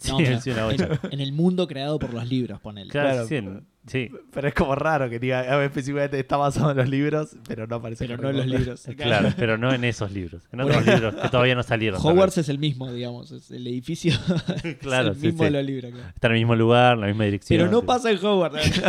[0.00, 2.90] Sí, en, el mundo creado por los libros, ponele.
[2.90, 7.68] Claro, sí, Pero es como raro que diga específicamente está basado en los libros, pero
[7.68, 8.84] no aparece Pero no en los libros.
[8.96, 10.42] Claro, pero no en esos libros.
[10.50, 12.00] En otros libros que todavía no salieron.
[12.02, 13.30] Hogwarts es el mismo, digamos.
[13.30, 14.14] Es el edificio
[14.80, 15.92] claro, es el mismo de los libros.
[16.12, 17.56] Está en el mismo lugar, en la misma dirección.
[17.56, 18.82] Pero no pasa en Hogwarts.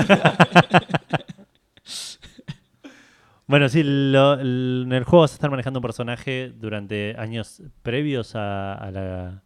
[3.48, 8.90] Bueno, sí, en el juego vas a estar manejando un personaje durante años previos a,
[8.92, 9.44] la.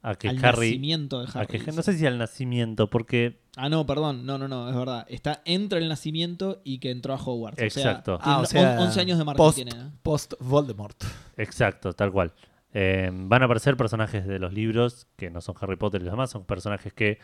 [0.00, 0.68] A que al Harry.
[0.68, 1.62] nacimiento de Harry.
[1.74, 3.42] no sé si al nacimiento, porque.
[3.56, 4.24] Ah, no, perdón.
[4.24, 5.04] No, no, no, es verdad.
[5.10, 7.60] Está entre el nacimiento y que entró a Hogwarts.
[7.60, 8.18] Exacto.
[8.24, 9.72] O sea, 11 ah, años de marca tiene.
[10.02, 10.96] Post Voldemort.
[11.36, 12.32] Exacto, tal cual.
[12.72, 16.14] Eh, van a aparecer personajes de los libros, que no son Harry Potter y los
[16.14, 17.18] demás, son personajes que,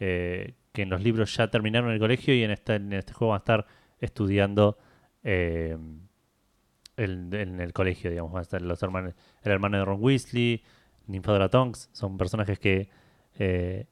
[0.00, 3.30] eh, que en los libros ya terminaron el colegio y en este, en este juego
[3.30, 3.66] van a estar
[4.00, 4.76] estudiando
[5.22, 5.76] eh,
[6.96, 8.32] en, el colegio, digamos.
[8.32, 10.62] Van a estar los hermanos, el hermano de Ron Weasley,
[11.06, 12.90] Ninfadora Tonks, son personajes que
[13.38, 13.86] eh,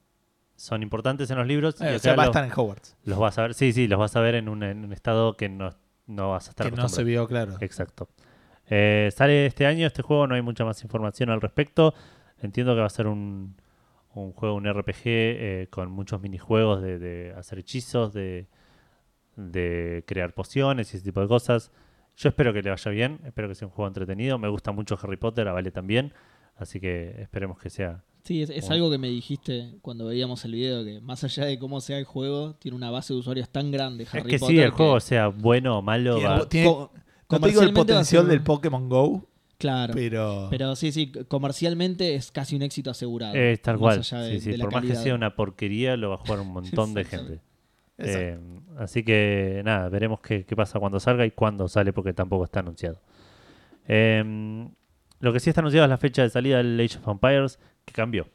[0.56, 1.80] son importantes en los libros.
[1.80, 2.96] Eh, o sea, va a estar en Hogwarts.
[3.04, 4.62] Los vas a ver, sí, sí, los vas a ver en un,
[4.92, 5.74] estado que no,
[6.06, 7.56] no, vas a estar Que no se vio claro.
[7.60, 8.08] Exacto.
[8.66, 11.94] sale este año este juego, no hay mucha más información al respecto.
[12.38, 13.56] Entiendo que va a ser un,
[14.14, 18.46] un juego, un RPG con muchos minijuegos de, de hacer hechizos, de,
[19.36, 21.70] de crear pociones y ese tipo de cosas.
[22.16, 24.38] Yo espero que le vaya bien, espero que sea un juego entretenido.
[24.38, 26.12] Me gusta mucho Harry Potter, a Vale también,
[26.56, 28.02] así que esperemos que sea.
[28.24, 31.80] Sí, es, algo que me dijiste cuando veíamos el video, que más allá de cómo
[31.80, 34.06] sea el juego, tiene una base de usuarios tan grande.
[34.10, 36.48] Harry es que si el juego sea bueno o malo, va...
[36.48, 39.94] tiene, no digo el potencial del Pokémon Go, Claro.
[39.94, 40.48] Pero...
[40.50, 43.34] pero sí, sí, comercialmente es casi un éxito asegurado.
[43.34, 44.04] Es tal cual.
[44.04, 44.52] sí, sí.
[44.58, 47.40] Por más que sea una porquería, lo va a jugar un montón de gente.
[47.98, 48.38] Eh,
[48.78, 53.00] así que nada, veremos qué, pasa cuando salga y cuándo sale, porque tampoco está anunciado.
[53.88, 54.68] Em,
[55.20, 57.92] lo que sí está anunciado es la fecha de salida del Age of Empires, que
[57.92, 58.26] cambió.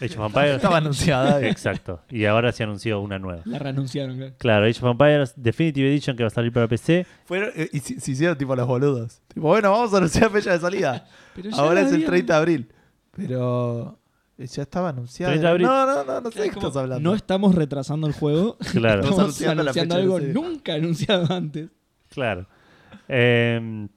[0.00, 0.56] Age of Empires.
[0.56, 1.40] Estaba anunciada.
[1.46, 2.00] Exacto.
[2.10, 3.42] Y ahora se anunció una nueva.
[3.44, 4.66] La reanunciaron, claro.
[4.66, 7.06] Age of Empires Definitive Edition que va a salir para PC.
[7.24, 9.22] Fueron, eh, y se, hicieron tipo los boludos.
[9.28, 11.06] Tipo, bueno, vamos a anunciar fecha de salida.
[11.52, 12.72] ahora es el 30 de abril.
[13.12, 13.98] Pero
[14.38, 15.58] ya estaba anunciado.
[15.58, 17.08] No, no, no, no sé qué estás hablando.
[17.08, 18.56] No estamos retrasando el juego.
[18.72, 19.02] Claro.
[19.02, 21.70] Estamos anunciando, algo nunca anunciado antes.
[22.08, 22.46] Claro.
[23.08, 23.88] Em,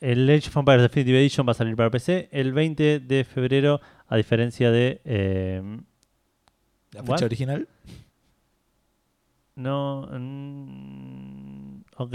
[0.00, 3.80] el Age of Empires Definitive Edition va a salir para PC el 20 de febrero,
[4.08, 5.00] a diferencia de.
[5.04, 5.84] Em,
[6.92, 7.68] ¿La fecha original?
[9.54, 10.08] No.
[10.10, 12.14] Mm, ok.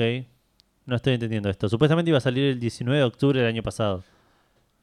[0.85, 1.69] No estoy entendiendo esto.
[1.69, 4.03] Supuestamente iba a salir el 19 de octubre del año pasado.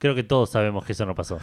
[0.02, 1.38] Creo que todos sabemos que eso no pasó.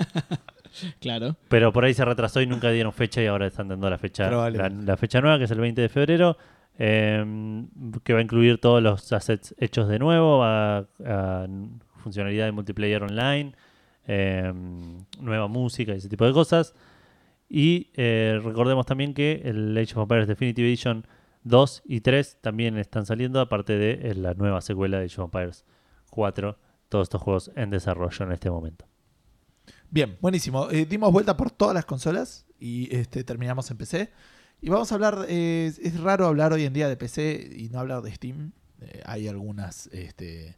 [1.00, 1.36] claro.
[1.48, 4.30] Pero por ahí se retrasó y nunca dieron fecha y ahora están dando la fecha,
[4.30, 6.38] la, fecha nueva, que es el 20 de febrero,
[6.78, 7.68] em,
[8.02, 10.86] que va a incluir todos los assets hechos de nuevo, a,
[11.96, 13.52] funcionalidad de multiplayer online,
[14.06, 16.74] em, nueva música y ese tipo de cosas.
[17.50, 21.06] Y eh, recordemos también que el Age of Empires Definitive Edition
[21.42, 25.26] 2 y 3 también están saliendo, aparte de eh, la nueva secuela de Age of
[25.26, 25.66] Empires
[26.08, 26.56] 4
[26.94, 28.86] todos estos juegos en desarrollo en este momento.
[29.90, 30.70] Bien, buenísimo.
[30.70, 34.12] Eh, dimos vuelta por todas las consolas y este, terminamos en PC.
[34.60, 37.80] Y vamos a hablar, eh, es raro hablar hoy en día de PC y no
[37.80, 38.52] hablar de Steam.
[38.80, 40.56] Eh, hay algunas, este,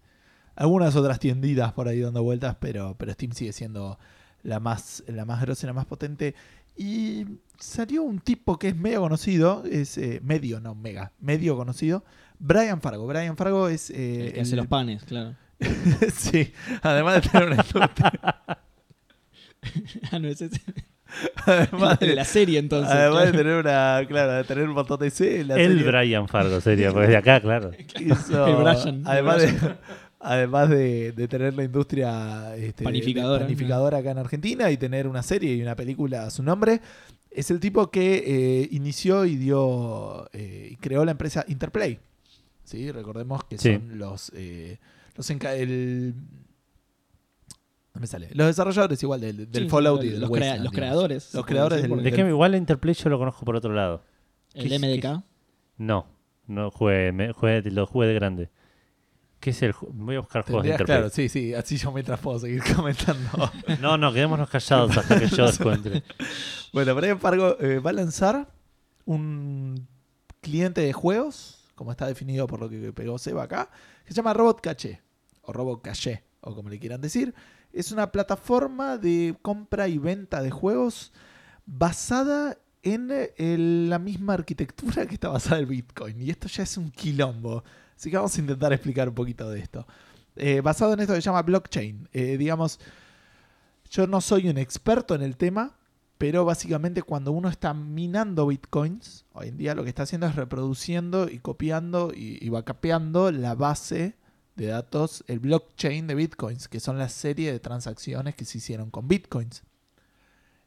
[0.54, 3.98] algunas otras tiendidas por ahí dando vueltas, pero, pero Steam sigue siendo
[4.42, 6.34] la más, la más grosa y la más potente.
[6.76, 7.24] Y
[7.58, 12.04] salió un tipo que es medio conocido, es eh, medio, no mega, medio conocido,
[12.38, 13.06] Brian Fargo.
[13.06, 13.88] Brian Fargo es...
[13.88, 15.34] Eh, el que hace los panes, claro.
[16.14, 16.52] sí,
[16.82, 18.12] además de tener una industria.
[20.10, 20.60] ah, no es ese.
[21.46, 22.92] Además de, la serie entonces.
[22.92, 25.48] Además de tener una, claro, de tener un montón de series.
[25.50, 27.70] El Brian Fargo sería, porque de acá, claro.
[27.94, 29.02] el Brian.
[29.06, 29.76] Además de,
[30.20, 35.62] además de, tener la industria este, panificadora, acá en Argentina y tener una serie y
[35.62, 36.80] una película a su nombre,
[37.30, 41.98] es el tipo que eh, inició y dio eh, y creó la empresa Interplay.
[42.64, 42.90] ¿Sí?
[42.90, 44.78] Recordemos que son los, eh,
[45.16, 46.14] los el,
[47.94, 48.28] no me sale.
[48.34, 51.32] Los desarrolladores igual del, Fallout y de los, los creadores.
[51.34, 54.02] Los creadores del, ¿De qué igual Interplay yo lo conozco por otro lado.
[54.54, 55.22] ¿El MDK?
[55.78, 56.06] No,
[56.46, 58.50] no jugué, lo jugué de grande.
[59.40, 60.98] ¿Qué es el Voy a buscar juegos de Interplay.
[60.98, 63.50] Claro, sí, sí, así yo mientras puedo seguir comentando.
[63.80, 66.02] no, no, quedémonos callados hasta que yo encuentre.
[66.72, 68.48] bueno, Brian Fargo eh, va a lanzar
[69.04, 69.86] un
[70.40, 73.70] cliente de juegos, como está definido por lo que pegó Seba acá,
[74.04, 75.02] que se llama Robot Caché,
[75.46, 77.34] o Robot Caché, o como le quieran decir.
[77.72, 81.12] Es una plataforma de compra y venta de juegos
[81.66, 83.56] basada en eh,
[83.88, 86.22] la misma arquitectura que está basada en Bitcoin.
[86.22, 87.64] Y esto ya es un quilombo.
[87.96, 89.86] Así que vamos a intentar explicar un poquito de esto.
[90.36, 92.08] Eh, basado en esto que se llama blockchain.
[92.12, 92.78] Eh, digamos,
[93.90, 95.76] yo no soy un experto en el tema,
[96.18, 100.36] pero básicamente cuando uno está minando bitcoins, hoy en día lo que está haciendo es
[100.36, 104.16] reproduciendo y copiando y, y la base
[104.56, 108.90] de datos, el blockchain de bitcoins, que son la serie de transacciones que se hicieron
[108.90, 109.62] con bitcoins.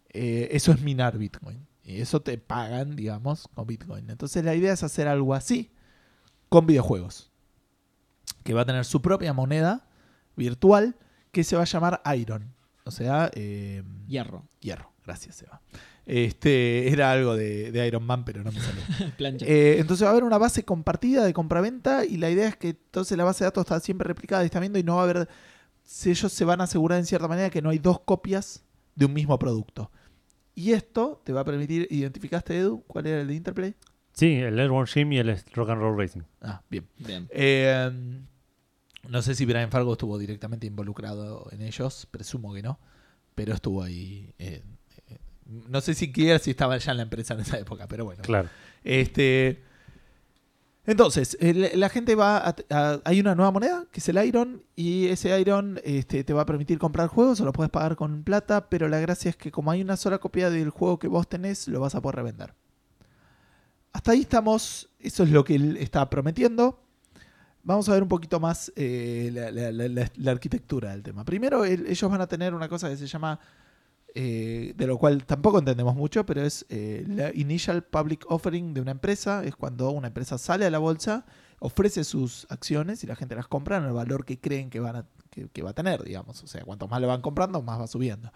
[0.10, 1.68] Eh, eso es minar bitcoin.
[1.84, 4.10] Y eso te pagan, digamos, con bitcoin.
[4.10, 5.72] Entonces la idea es hacer algo así
[6.48, 7.32] con videojuegos.
[8.44, 9.88] Que va a tener su propia moneda
[10.36, 10.96] virtual
[11.32, 12.54] que se va a llamar Iron.
[12.86, 14.48] O sea, eh, hierro.
[14.60, 15.62] Hierro, gracias, Eva.
[16.10, 18.82] Este, era algo de, Iron Man, pero no me salió.
[19.46, 22.70] Eh, entonces va a haber una base compartida de compraventa y la idea es que
[22.70, 25.04] entonces la base de datos está siempre replicada y está viendo y no va a
[25.04, 25.30] haber.
[25.84, 28.64] Si ellos se van a asegurar en cierta manera que no hay dos copias
[28.96, 29.92] de un mismo producto.
[30.56, 31.88] Y esto te va a permitir.
[31.92, 32.84] ¿Identificaste, Edu?
[32.88, 33.76] ¿Cuál era el de Interplay?
[34.14, 36.24] Sí, el Airborne Gym y el Rock and Roll Racing.
[36.42, 36.88] Ah, bien.
[37.30, 37.92] Eh,
[39.08, 42.80] no sé si Brian Fargo estuvo directamente involucrado en ellos, presumo que no,
[43.36, 44.34] pero estuvo ahí.
[44.40, 44.64] Eh,
[45.68, 48.22] no sé si quiere si estaba ya en la empresa en esa época, pero bueno.
[48.24, 48.50] Claro.
[48.84, 49.64] Este,
[50.90, 51.38] entonces,
[51.76, 55.80] la gente va a, Hay una nueva moneda, que es el Iron, y ese Iron
[55.84, 59.00] este, te va a permitir comprar juegos o lo puedes pagar con plata, pero la
[59.00, 61.94] gracia es que como hay una sola copia del juego que vos tenés, lo vas
[61.94, 62.56] a poder revender.
[63.92, 66.82] Hasta ahí estamos, eso es lo que él está prometiendo.
[67.62, 71.24] Vamos a ver un poquito más eh, la, arquitectura del tema.
[71.24, 73.40] Primero, ellos van a tener una cosa que se llama,
[74.16, 78.82] eh, de lo cual tampoco entendemos mucho, pero es eh, la Initial Public Offering de
[78.82, 79.44] una empresa.
[79.44, 81.26] Es cuando una empresa sale a la bolsa,
[81.60, 84.96] ofrece sus acciones y la gente las compra en el valor que creen que, van
[84.96, 86.44] a, que, va a tener, digamos.
[86.44, 88.32] O sea, cuanto más le van comprando, más va subiendo.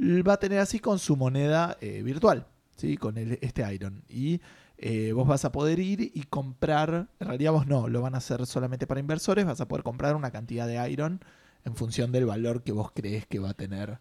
[0.00, 2.96] Va a tener así con su moneda virtual, ¿sí?
[2.96, 4.04] con este Iron.
[4.08, 4.40] Y
[4.80, 8.18] eh, vos vas a poder ir y comprar, en realidad vos no, lo van a
[8.18, 11.20] hacer solamente para inversores, vas a poder comprar una cantidad de Iron
[11.64, 13.98] en función del valor que vos crees que va a tener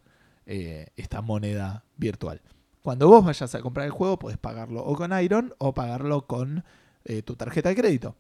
[0.48, 2.42] eh, esta moneda virtual.
[2.82, 6.64] Cuando vos vayas a comprar el juego, podés pagarlo o con Iron o pagarlo con
[7.04, 8.16] eh, tu tarjeta de crédito.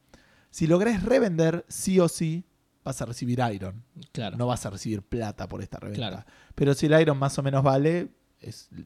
[0.52, 2.44] Si lográs revender, sí o sí
[2.84, 3.84] vas a recibir Iron.
[4.12, 4.36] Claro.
[4.36, 6.26] No vas a recibir plata por esta reventa.
[6.54, 8.10] Pero si el Iron más o menos vale,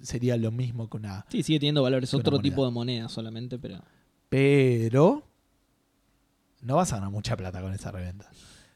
[0.02, 1.26] sería lo mismo que una.
[1.30, 3.82] Sí, sigue teniendo valores, otro tipo de moneda solamente, pero.
[4.30, 5.24] Pero.
[6.62, 8.30] No vas a ganar mucha plata con esa reventa.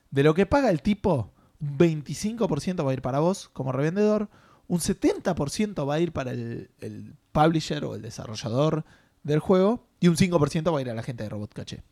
[0.09, 4.29] De lo que paga el tipo, un 25% va a ir para vos como revendedor,
[4.67, 8.85] un 70% va a ir para el, publisher o el desarrollador
[9.23, 11.83] del juego y un 5% va a ir a la gente de Robot Caché.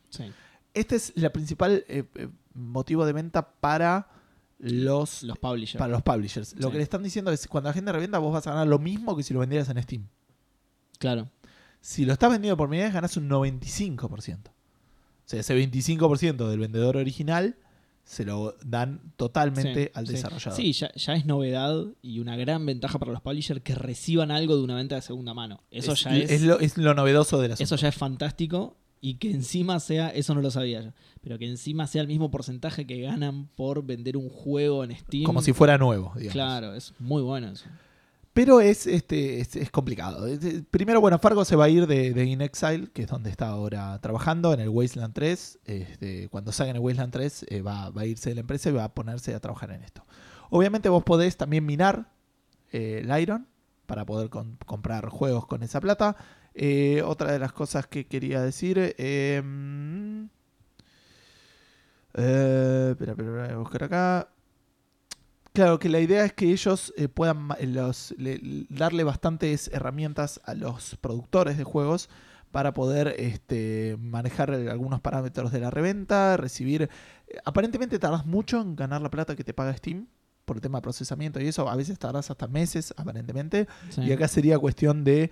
[0.72, 4.08] Este es el principal eh, eh, motivo de venta para
[4.58, 5.78] los, los publishers.
[5.78, 6.54] Para los publishers.
[6.58, 8.78] Lo que le están diciendo es, cuando la gente revenda, vos vas a ganar lo
[8.78, 10.08] mismo que si lo vendieras en Steam.
[10.98, 11.30] Claro.
[11.80, 14.48] Si lo estás vendiendo por primera vez, ganas un 95%.
[14.48, 14.52] O
[15.26, 17.56] sea, ese 25% del vendedor original
[18.04, 20.54] se lo dan totalmente al desarrollador.
[20.54, 24.62] Sí, ya, es novedad y una gran ventaja para los publishers que reciban algo de
[24.62, 25.60] una venta de segunda mano.
[25.70, 29.14] Eso ya es, es, lo, es lo novedoso de la Eso ya es fantástico y
[29.16, 32.86] que encima sea, eso no lo sabía yo, pero que encima sea el mismo porcentaje
[32.86, 35.24] que ganan por vender un juego en Steam.
[35.24, 36.32] Como si fuera nuevo, digamos.
[36.32, 37.66] Claro, es muy bueno eso.
[38.34, 40.26] Pero es, este, es, complicado.
[40.70, 43.98] Primero, bueno, Fargo se va a ir de, In Exile, que es donde está ahora
[44.00, 45.60] trabajando, en el Wasteland 3.
[45.64, 48.72] Este, cuando salga en el Wasteland 3, eh, va, a irse de la empresa y
[48.72, 50.04] va a ponerse a trabajar en esto.
[50.50, 52.10] Obviamente vos podés también minar
[52.72, 53.46] el Iron
[53.86, 54.30] para poder
[54.66, 56.16] comprar juegos con esa plata.
[56.54, 58.78] Eh, otra de las cosas que quería decir.
[58.78, 59.42] Eh,
[62.14, 64.28] eh, espera, espera, voy a buscar acá.
[65.54, 67.48] Claro, que la idea es que ellos puedan
[68.68, 72.10] darle bastantes herramientas a los productores de juegos
[72.50, 76.90] para poder este, manejar algunos parámetros de la reventa, recibir...
[77.44, 80.08] Aparentemente tardas mucho en ganar la plata que te paga Steam
[80.44, 83.66] por el tema de procesamiento y eso, a veces tardas hasta meses aparentemente,
[83.96, 85.30] y acá sería cuestión de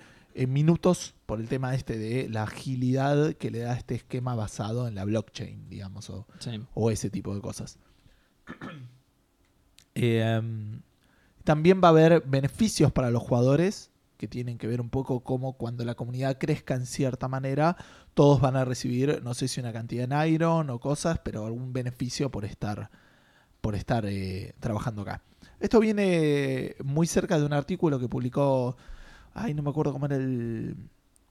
[0.49, 4.95] minutos por el tema este de la agilidad que le da este esquema basado en
[4.95, 7.79] la blockchain, digamos, o, ese tipo de cosas.
[9.95, 10.83] Em,
[11.45, 15.55] también va a haber beneficios para los jugadores que tienen que ver un poco como
[15.55, 17.77] cuando la comunidad crezca en cierta manera,
[18.15, 21.73] todos van a recibir, no sé si una cantidad en Iron o cosas, pero algún
[21.73, 22.91] beneficio por estar,
[23.61, 25.23] por estar eh, trabajando acá.
[25.59, 28.77] Esto viene muy cerca de un artículo que publicó
[29.35, 30.77] Ay, no me acuerdo cómo era el.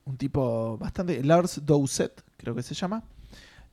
[0.05, 1.23] Un tipo bastante.
[1.23, 3.03] Lars Doucet, creo que se llama.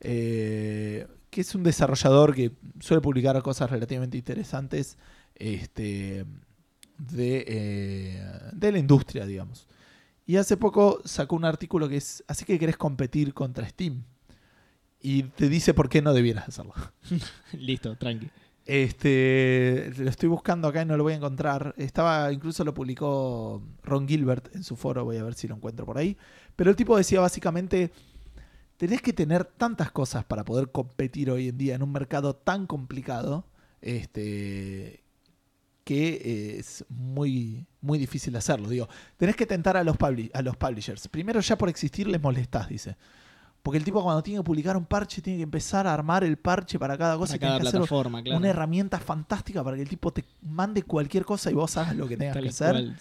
[0.00, 4.97] Eh, que es un desarrollador que suele publicar cosas relativamente interesantes
[5.35, 6.25] este,
[6.99, 9.67] de, eh, de la industria, digamos.
[10.27, 14.05] Y hace poco sacó un artículo que es, así que querés competir contra Steam.
[15.01, 16.75] Y te dice por qué no debieras hacerlo.
[17.53, 18.29] Listo, tranqui.
[18.67, 21.75] Este, lo estoy buscando acá y no lo voy a encontrar.
[21.79, 25.87] Estaba, incluso lo publicó Ron Gilbert en su foro, voy a ver si lo encuentro
[25.87, 26.19] por ahí.
[26.55, 27.91] Pero el tipo decía básicamente,
[28.79, 32.67] tenés que tener tantas cosas para poder competir hoy en día en un mercado tan
[32.67, 33.45] complicado,
[33.83, 35.03] este,
[35.85, 38.69] que es muy, muy difícil hacerlo.
[38.69, 39.97] Digo, tenés que tentar a los,
[40.33, 41.09] a los publishers.
[41.09, 42.97] Primero ya por existir les molestás, dice.
[43.65, 46.39] Porque el tipo cuando tiene que publicar un parche tiene que empezar a armar el
[46.39, 47.37] parche para cada cosa.
[47.37, 48.39] Para cada plataforma, claro.
[48.39, 52.07] Una herramienta fantástica para que el tipo te mande cualquier cosa y vos hagas lo
[52.07, 52.95] que tengas que hacer.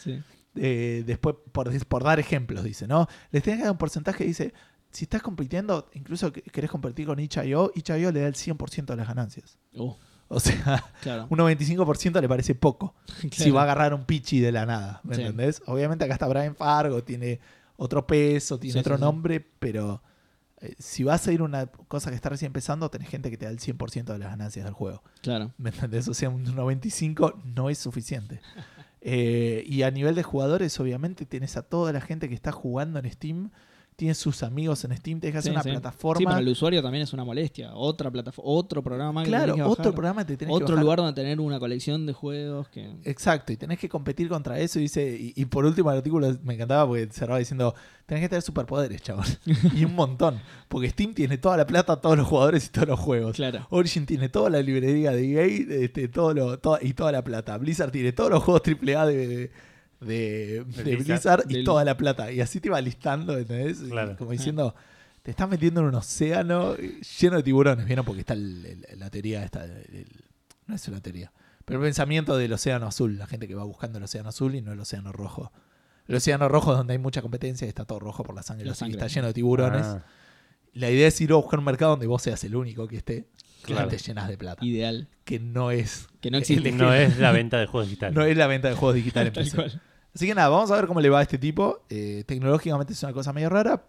[0.56, 3.08] Eh, después, por, por, dar ejemplos, dice, ¿no?
[3.32, 4.54] Les tenés que dar un porcentaje, dice,
[4.92, 9.08] si estás compitiendo, incluso querés competir con itch.io, itch.io le da el 100% de las
[9.08, 9.58] ganancias.
[9.74, 9.94] Uh.
[10.30, 10.84] O sea,
[11.30, 12.96] un 95% le parece poco
[13.32, 15.62] si va a agarrar un pichi de la nada, ¿me entendés?
[15.68, 17.40] Obviamente acá está Brian Fargo, tiene
[17.78, 20.02] otro peso, tiene otro nombre, pero
[20.60, 23.46] eh, si vas a ir una cosa que está recién empezando, tenés gente que te
[23.46, 25.04] da el 100% de las ganancias del juego.
[25.22, 25.54] Claro.
[25.58, 26.08] ¿Me entendés?
[26.08, 28.42] O sea, un 95 no es suficiente.
[29.10, 33.00] Eh, y a nivel de jugadores, obviamente, tienes a toda la gente que está jugando
[33.00, 33.52] en Steam
[33.98, 36.20] tienes sus amigos en Steam, te dejas una plataforma.
[36.20, 37.74] Sí, para el usuario también es una molestia.
[37.74, 41.60] Otra plataforma, otro programa que Claro, otro programa te tenés Otro lugar donde tener una
[41.60, 42.96] colección de juegos que.
[43.04, 44.78] Exacto, y tenés que competir contra eso.
[44.78, 47.74] Y dice, y, por último el artículo me encantaba porque cerraba diciendo,
[48.06, 49.40] tenés que tener superpoderes, chavos.
[49.76, 50.40] y un montón.
[50.68, 53.36] Porque Steam tiene toda la plata, todos los jugadores y todos los juegos.
[53.36, 53.66] Claro.
[53.72, 57.58] Origin tiene toda la librería de EA este, todo lo, y toda la plata.
[57.58, 59.52] Blizzard tiene todos los juegos AAA de de,
[60.00, 62.32] Blizzard, y toda la plata.
[62.32, 63.80] Y así te iba listando, ¿entendés?
[64.18, 64.76] Como diciendo,
[65.24, 68.06] te estás metiendo en un océano lleno de tiburones, ¿vieron?
[68.06, 69.66] Porque está la teoría esta,
[70.68, 71.32] no es una teoría,
[71.66, 74.62] pero el pensamiento del océano azul, la gente que va buscando el océano azul y
[74.62, 75.52] no el océano rojo.
[76.08, 78.66] El océano rojo es donde hay mucha competencia y está todo rojo por la sangre,
[78.66, 79.86] la está lleno de tiburones.
[79.86, 80.06] Ah.
[80.74, 83.28] La idea es ir a buscar un mercado donde vos seas el único que esté.
[83.64, 83.90] Claro.
[83.90, 84.66] te llenas de plata.
[84.66, 85.08] Ideal.
[85.24, 86.08] Que no es.
[86.22, 86.72] Que no existe.
[86.72, 88.16] No es la venta de juegos digitales.
[88.16, 89.34] No es la venta de juegos digitales.
[90.16, 91.86] Así que nada, vamos a ver cómo le va a este tipo.
[91.90, 93.84] Eh, tecnológicamente es una cosa medio rara,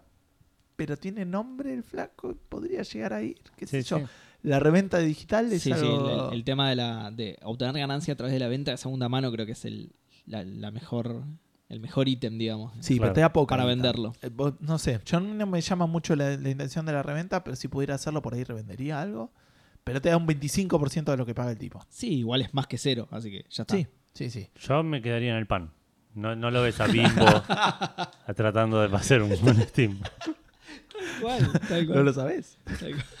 [0.75, 4.01] pero tiene nombre el flaco, podría llegar a ir, qué sé yo.
[4.41, 5.85] La reventa digital es sí, Sí,
[6.31, 9.31] el, tema de, la, de obtener ganancia a través de la venta de segunda mano
[9.31, 9.91] creo que es el,
[10.25, 11.23] la, mejor
[11.67, 12.73] el mejor ítem, digamos.
[12.79, 13.47] Sí, pero te da poco.
[13.47, 14.13] Para venderlo.
[14.21, 17.67] Eh, no sé, yo no me llama mucho la, intención de la reventa, pero si
[17.67, 19.31] pudiera hacerlo por ahí revendería algo.
[19.83, 21.83] Pero te da un 25% de lo que paga el tipo.
[21.89, 23.75] Sí, igual es más que cero, así que ya está.
[23.75, 24.49] Sí, sí, sí.
[24.59, 25.71] Yo me quedaría en el pan.
[26.15, 27.25] No, no lo ves a Bimbo
[28.35, 29.31] tratando de hacer un,
[29.67, 29.99] Steam.
[31.87, 32.57] ¿No lo sabes?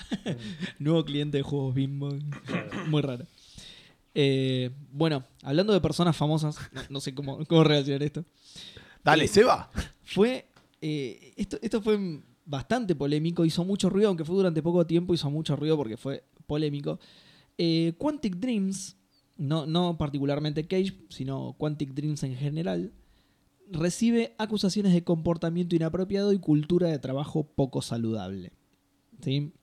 [0.79, 2.09] Nuevo cliente de juegos Bimbo.
[2.87, 3.25] Muy raro.
[4.15, 6.57] Eh, bueno, hablando de personas famosas,
[6.89, 8.25] no, sé cómo, cómo reaccionar esto.
[9.03, 9.69] Dale, eh, Seba.
[10.03, 10.45] Fue.
[10.81, 15.29] Eh, esto, esto fue bastante polémico, hizo mucho ruido, aunque fue durante poco tiempo, hizo
[15.29, 16.99] mucho ruido porque fue polémico.
[17.97, 18.97] Quantic Dreams
[19.39, 22.91] no, no particularmente Cage, sino Quantic Dreams en general,
[23.71, 28.51] recibe acusaciones de comportamiento inapropiado y cultura de trabajo poco saludable.
[29.21, 29.53] ¿Sí?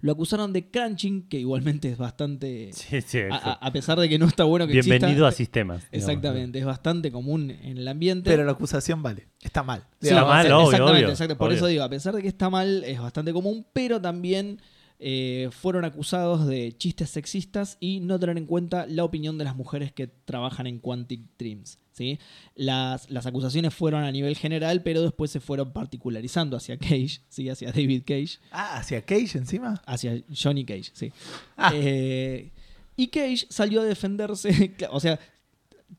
[0.00, 2.70] Lo acusaron de crunching, que igualmente es bastante.
[2.72, 5.88] Sí, sí, a, pesar de que no está bueno que Bienvenido a sistemas.
[5.92, 8.28] Exactamente, es bastante común en el ambiente.
[8.28, 9.86] Pero la acusación vale, está mal.
[10.00, 13.32] está mal, obvio, exactamente, Por eso digo, a pesar de que está mal, es bastante
[13.32, 14.60] común, pero también
[15.06, 19.54] eh, fueron acusados de chistes sexistas y no tener en cuenta la opinión de las
[19.54, 21.78] mujeres que trabajan en Quantic Dreams.
[21.92, 22.18] ¿sí?
[22.54, 27.50] Las, las acusaciones fueron a nivel general, pero después se fueron particularizando hacia Cage, ¿sí?
[27.50, 28.38] hacia David Cage.
[28.50, 29.82] Ah, hacia Cage encima.
[29.84, 31.12] Hacia Johnny Cage, sí.
[31.58, 31.70] Ah.
[31.74, 32.50] Eh,
[32.96, 35.20] y Cage salió a defenderse, o sea,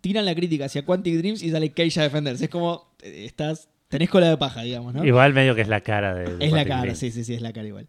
[0.02, 2.46] tiran la crítica hacia Quantic Dreams y sale Cage a defenderse.
[2.46, 5.06] Es como, eh, estás, tenés cola de paja, digamos, ¿no?
[5.06, 6.38] Igual medio que es la cara de...
[6.38, 7.88] de Es la cara, sí, sí, sí, es la cara igual.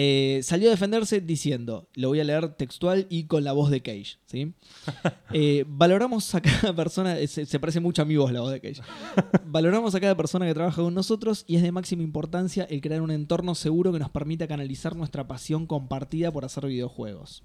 [0.00, 3.82] Eh, salió a defenderse diciendo, lo voy a leer textual y con la voz de
[3.82, 4.54] Cage, ¿sí?
[5.32, 8.52] Eh, valoramos a cada persona, eh, se, se parece mucho a mi voz la voz
[8.52, 8.80] de Cage.
[9.46, 13.02] Valoramos a cada persona que trabaja con nosotros y es de máxima importancia el crear
[13.02, 17.42] un entorno seguro que nos permita canalizar nuestra pasión compartida por hacer videojuegos.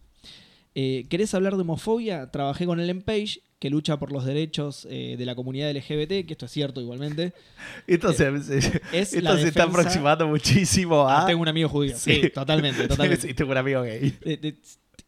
[0.75, 2.29] Eh, ¿Querés hablar de homofobia?
[2.31, 6.31] Trabajé con Ellen Page, que lucha por los derechos eh, de la comunidad LGBT, que
[6.31, 7.31] esto es cierto igualmente.
[7.87, 11.23] Esto, se, se- Eh, es esto se está aproximando muchísimo a.
[11.23, 11.95] Ah, tengo un amigo judío.
[11.97, 13.25] Sí, totalmente, totalmente.
[13.25, 14.17] Sí, tengo un amigo gay.
[14.21, 14.57] de- de-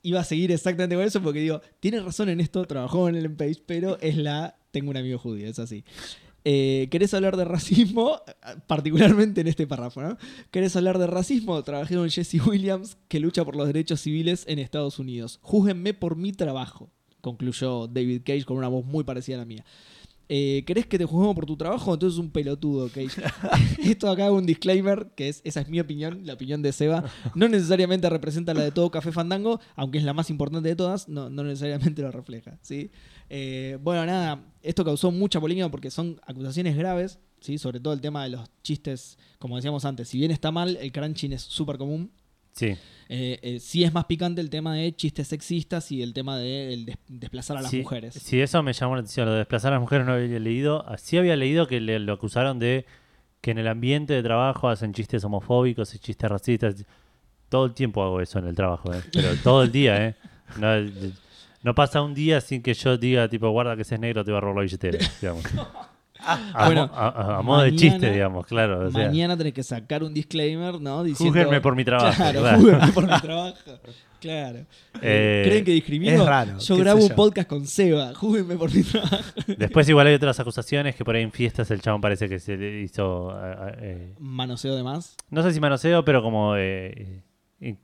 [0.03, 3.29] iba a seguir exactamente con eso porque digo, tiene razón en esto, trabajó en el
[3.35, 5.83] Page, pero es la tengo un amigo judío, es así.
[6.45, 8.21] Eh, ¿Querés hablar de racismo?
[8.67, 10.17] Particularmente en este párrafo, ¿no?
[10.51, 11.61] ¿Querés hablar de racismo?
[11.63, 15.39] Trabajé con Jesse Williams, que lucha por los derechos civiles en Estados Unidos.
[15.41, 16.91] Júzguenme por mi trabajo,
[17.25, 19.65] concluyó David Cage con una voz muy parecida a la mía.
[20.29, 21.91] Eh, ¿Querés que te juzguemos por tu trabajo?
[21.91, 23.19] Entonces un pelotudo, Cage.
[23.83, 27.03] Esto acá hago un disclaimer, que es, esa es mi opinión, la opinión de Seba.
[27.33, 31.09] No necesariamente representa la de todo Café Fandango, aunque es la más importante de todas,
[31.09, 32.59] no, no necesariamente lo refleja.
[32.61, 32.91] ¿sí?
[33.31, 37.57] Eh, bueno, nada, esto causó mucha polémica porque son acusaciones graves, ¿sí?
[37.57, 40.91] sobre todo el tema de los chistes, como decíamos antes, si bien está mal, el
[40.91, 42.11] crunching es súper común.
[42.51, 42.75] Sí.
[43.07, 46.73] Eh, eh, sí es más picante el tema de chistes sexistas y el tema de
[46.73, 48.13] el des- desplazar a las Sí, mujeres.
[48.15, 49.25] Sí, eso me llamó la atención.
[49.27, 50.85] Lo de desplazar a las mujeres no había leído.
[50.97, 52.85] Sí había leído que le, lo acusaron de
[53.41, 56.83] que en el ambiente de trabajo hacen chistes homofóbicos y chistes racistas.
[57.49, 59.01] Todo el tiempo hago eso en el trabajo, ¿eh?
[59.13, 60.15] pero todo el día, ¿eh?
[60.59, 60.69] No,
[61.61, 64.39] no pasa un día sin que yo diga, tipo, guarda que seas negro, te va
[64.39, 65.43] a robar la billetera, digamos.
[66.25, 68.87] A, Bueno, mo- a- a- a modo de chiste, digamos, claro.
[68.87, 71.03] O sea, Mañana tenés que sacar un disclaimer, ¿no?
[71.03, 72.15] Diciendo, júzguenme por mi trabajo.
[72.15, 72.57] Claro, claro.
[72.57, 73.57] júzguenme por mi trabajo.
[74.19, 74.59] Claro.
[75.03, 76.13] Eh, ¿Creen que discrimino?
[76.13, 77.15] es raro, Yo grabo un yo.
[77.15, 78.13] podcast con Seba.
[78.15, 79.23] Júguenme por mi trabajo.
[79.57, 82.57] Después igual hay otras acusaciones que por ahí en fiestas el chabón parece que se
[82.57, 83.31] le hizo...
[83.39, 85.15] eh, eh, Manoseo de más.
[85.29, 86.55] no sé si manoseo, pero como...
[86.57, 87.21] eh,
[87.61, 87.75] eh,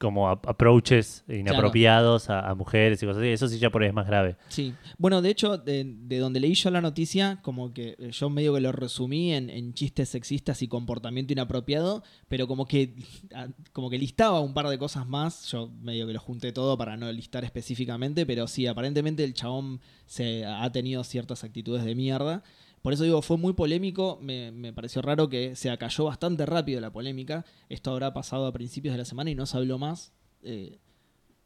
[0.00, 3.28] como approaches inapropiados a, a mujeres y cosas así.
[3.28, 4.36] Eso sí ya por ahí es más grave.
[4.48, 4.72] Sí.
[4.96, 8.54] Bueno, de hecho, de, de donde leí yo la noticia, como que eh, yo medio
[8.54, 12.94] que lo resumí en, en chistes sexistas y comportamiento inapropiado, pero como que,
[13.34, 15.44] ah, como que listaba un par de cosas más.
[15.50, 19.82] Yo medio que lo junté todo para no listar específicamente, pero sí, aparentemente el chabón
[20.06, 22.42] se ha tenido ciertas actitudes de mierda.
[22.82, 26.80] Por eso digo, fue muy polémico, me, me pareció raro que se acalló bastante rápido
[26.80, 27.44] la polémica.
[27.68, 30.12] Esto habrá pasado a principios de la semana y no se habló más.
[30.42, 30.78] Eh,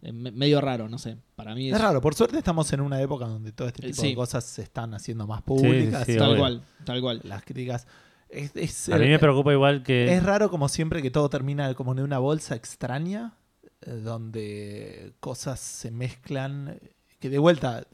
[0.02, 1.16] eh, me- medio raro, no sé.
[1.34, 4.02] Para mí Es raro, por suerte estamos en una época donde todo este Eh, tipo
[4.02, 4.08] sí.
[4.10, 6.04] de cosas se están haciendo más públicas.
[6.06, 6.38] sí, Tal obvio.
[6.40, 7.20] cual, tal cual.
[7.24, 7.86] Las críticas.
[8.28, 10.14] Es, es- A mí me preocupa igual que...
[10.14, 13.34] Es raro como siempre que todo termina como en una bolsa extraña,
[13.82, 16.78] eh, donde cosas se mezclan,
[17.20, 17.86] que de vuelta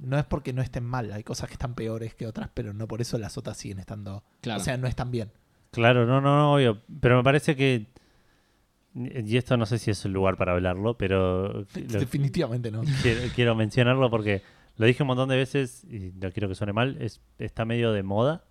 [0.00, 2.88] no es porque no estén mal, hay cosas que están peores que otras, pero no
[2.88, 4.60] por eso las otras siguen estando, Claro.
[4.60, 5.30] o sea, no están bien.
[5.70, 6.80] Claro, no, no, no, obvio.
[7.00, 7.86] Pero me parece que...
[8.94, 11.52] Y esto no sé si es el lugar para hablarlo, pero...
[11.52, 11.64] lo-
[12.00, 12.82] Definitivamente no.
[13.02, 14.42] quiero, quiero mencionarlo porque
[14.76, 17.92] lo dije un montón de veces y no quiero que suene mal, es, está medio
[17.92, 18.42] de moda,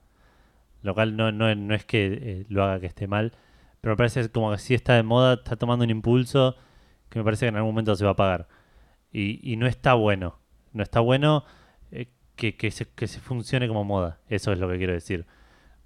[0.81, 3.33] lo cual no, no, no es que eh, lo haga que esté mal,
[3.81, 6.55] pero me parece como que sí está de moda, está tomando un impulso
[7.09, 8.47] que me parece que en algún momento se va a pagar.
[9.11, 10.39] Y, y no está bueno,
[10.73, 11.43] no está bueno
[11.91, 15.25] eh, que, que, se, que se funcione como moda, eso es lo que quiero decir.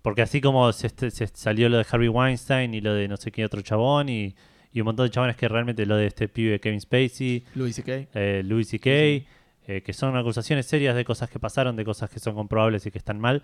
[0.02, 3.32] Porque así como se, se salió lo de Harvey Weinstein y lo de no sé
[3.32, 4.36] qué otro chabón y,
[4.74, 7.84] y un montón de chabones que realmente lo de este pibe Kevin Spacey, Luis y
[7.84, 8.08] Kay.
[8.14, 8.90] eh, Louis C.K.,
[9.66, 12.92] eh, que son acusaciones serias de cosas que pasaron, de cosas que son comprobables y
[12.92, 13.44] que están mal.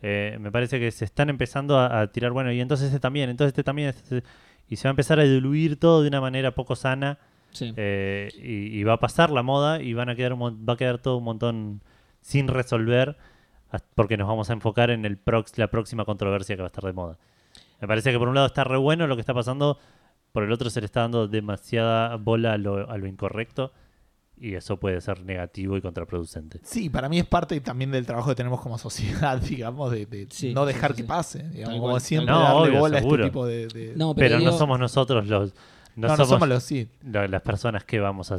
[0.00, 3.28] Eh, me parece que se están empezando a, a tirar, bueno, y entonces este también,
[3.28, 4.22] entonces este también, este-
[4.70, 7.18] y se va a empezar a diluir todo de una manera poco sana,
[7.58, 7.72] Sí.
[7.76, 10.76] eh, y, y va a pasar la moda y van a quedar un va a
[10.76, 11.82] quedar todo un montón
[12.20, 13.16] sin resolver,
[13.94, 16.84] porque nos vamos a enfocar en el prox- la próxima controversia que va a estar
[16.84, 17.18] de moda.
[17.80, 19.78] Me parece que por un lado está re bueno lo que está pasando,
[20.32, 23.72] por el otro se le está dando demasiada bola a lo, a lo incorrecto
[24.40, 26.60] y eso puede ser negativo y contraproducente.
[26.62, 30.26] Sí, para mí es parte también del trabajo que tenemos como sociedad, digamos, de, de
[30.30, 32.32] Sí, no dejar sí, que pase, digamos, como siempre.
[32.32, 33.24] No, darle obvio, bola a seguro.
[33.24, 33.66] este tipo de...
[33.68, 35.54] de- No, Pero, pero, no somos nosotros los...
[36.00, 36.88] No, no, no somos, los sí.
[37.02, 38.38] la- las personas que vamos a...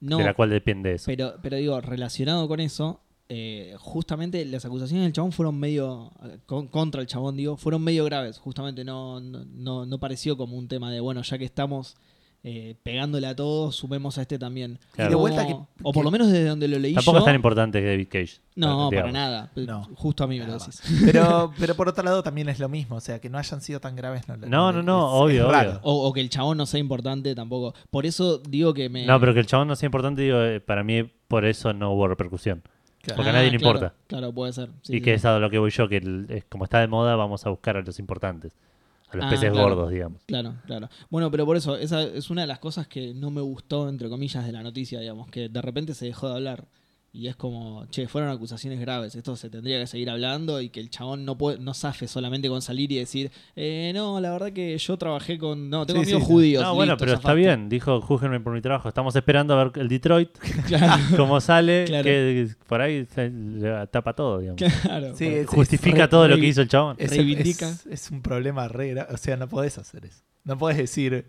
[0.00, 1.04] No, de la cual depende eso.
[1.06, 6.10] pero, pero digo, relacionado con eso, eh, justamente las acusaciones del chabón fueron medio,
[6.46, 8.38] con- contra el chabón, digo, fueron medio graves.
[8.38, 11.96] Justamente no, no, no, no pareció como un tema de, bueno, ya que estamos
[12.42, 14.78] eh, pegándole a todos, sumemos a este también.
[14.92, 15.10] Claro.
[15.10, 17.20] Y de vuelta que- o por lo menos desde donde lo leí Tampoco yo.
[17.20, 18.38] es tan importante que David Cage.
[18.56, 19.12] No, para digamos.
[19.12, 19.50] nada.
[19.56, 19.84] No.
[19.94, 20.82] Justo a mí me lo Nada decís.
[21.04, 23.78] Pero, pero por otro lado también es lo mismo, o sea, que no hayan sido
[23.80, 24.26] tan graves.
[24.28, 25.70] No, No, no, no, es- obvio, es raro.
[25.70, 25.80] obvio.
[25.82, 27.74] O, o que el chabón no sea importante tampoco.
[27.90, 29.04] Por eso digo que me.
[29.04, 31.92] No, pero que el chabón no sea importante, digo, eh, para mí por eso no
[31.92, 32.62] hubo repercusión.
[33.02, 33.16] Claro.
[33.16, 33.94] porque a nadie le claro, importa.
[34.08, 34.68] Claro, puede ser.
[34.82, 35.02] sí, y sí.
[35.02, 37.50] que es a lo que voy yo, que el- como está de moda, vamos a
[37.50, 38.52] buscar a los importantes.
[39.10, 39.68] A los Ah, peces claro.
[39.68, 40.22] gordos, digamos.
[40.26, 40.88] Claro, claro.
[41.10, 44.08] Bueno, pero por eso, esa es una de las cosas que no me gustó, entre
[44.08, 46.64] comillas, de la noticia, digamos, que de repente se dejó de hablar.
[47.12, 50.78] Y es como, che, fueron acusaciones graves, esto se tendría que seguir hablando y que
[50.78, 54.52] el chabón no puede, no zafe solamente con salir y decir, eh, no, la verdad
[54.52, 56.32] que yo trabajé con, no, tengo Sí, amigos sí.
[56.32, 56.62] judíos.
[56.62, 57.40] No, bueno, pero está zafaste".
[57.40, 57.68] bien.
[57.68, 58.88] Dijo, júzguenme por mi trabajo.
[58.88, 60.30] Estamos esperando a ver el Detroit,
[60.68, 62.04] Claro, cómo sale, Claro.
[62.04, 64.62] que por ahí se le tapa todo, digamos.
[64.82, 65.16] claro.
[65.16, 66.94] Sí, es- Justifica todo lo que hizo el chabón.
[66.96, 67.68] Es, reivindica.
[67.70, 70.22] es- es un problema re O sea, no podés hacer eso.
[70.44, 71.26] No podés decir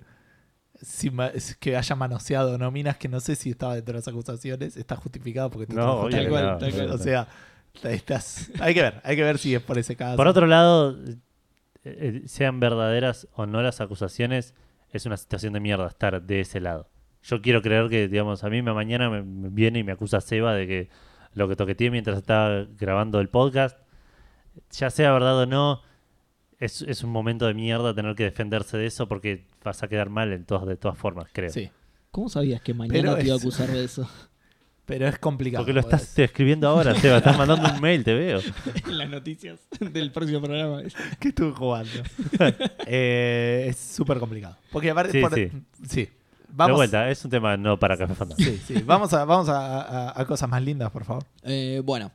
[0.81, 1.11] si
[1.59, 4.75] que haya manoseado nóminas que no sé si estaba dentro de las acusaciones.
[4.77, 6.87] Está justificado porque tú No, Tal que cual, no, tal obvio cual.
[6.89, 7.27] que O sea,
[7.83, 10.17] estás, hay que ver, hay que ver si es por ese caso.
[10.17, 11.15] Por otro lado, eh,
[11.83, 14.53] eh, sean verdaderas o no las acusaciones,
[14.91, 16.89] es una situación de mierda estar de ese lado.
[17.23, 20.19] Yo quiero creer que, digamos, a mí me- mañana me, me viene y me acusa
[20.21, 20.89] Seba de que
[21.33, 23.77] lo que toqueteé mientras estaba grabando el podcast,
[24.71, 25.81] ya sea verdad o no,
[26.61, 30.09] es, es un momento de mierda tener que defenderse de eso porque vas a quedar
[30.09, 31.49] mal en todas, de todas formas, creo.
[31.49, 31.69] Sí,
[32.11, 34.09] ¿Cómo sabías que mañana Pero te iba a acusar de eso?
[34.85, 35.63] pero es complicado.
[35.63, 38.39] Porque lo podés- estás escribiendo ahora, Seba, estás mandando un mail, te veo.
[38.87, 40.81] en las noticias del próximo programa.
[41.19, 41.91] ¿Qué estuve jugando?
[42.85, 44.57] Eh, es súper complicado.
[44.71, 45.11] Porque aparte.
[45.13, 45.49] Sí, por- sí.
[45.87, 46.01] sí.
[46.05, 46.11] de
[46.49, 48.43] Vamos, vuelta, es un tema no para Café Fantasma.
[48.45, 48.83] Sí, sí.
[48.85, 51.23] Vamos, a, vamos a, a- a cosas más lindas, por favor.
[51.43, 52.11] Eh, bueno,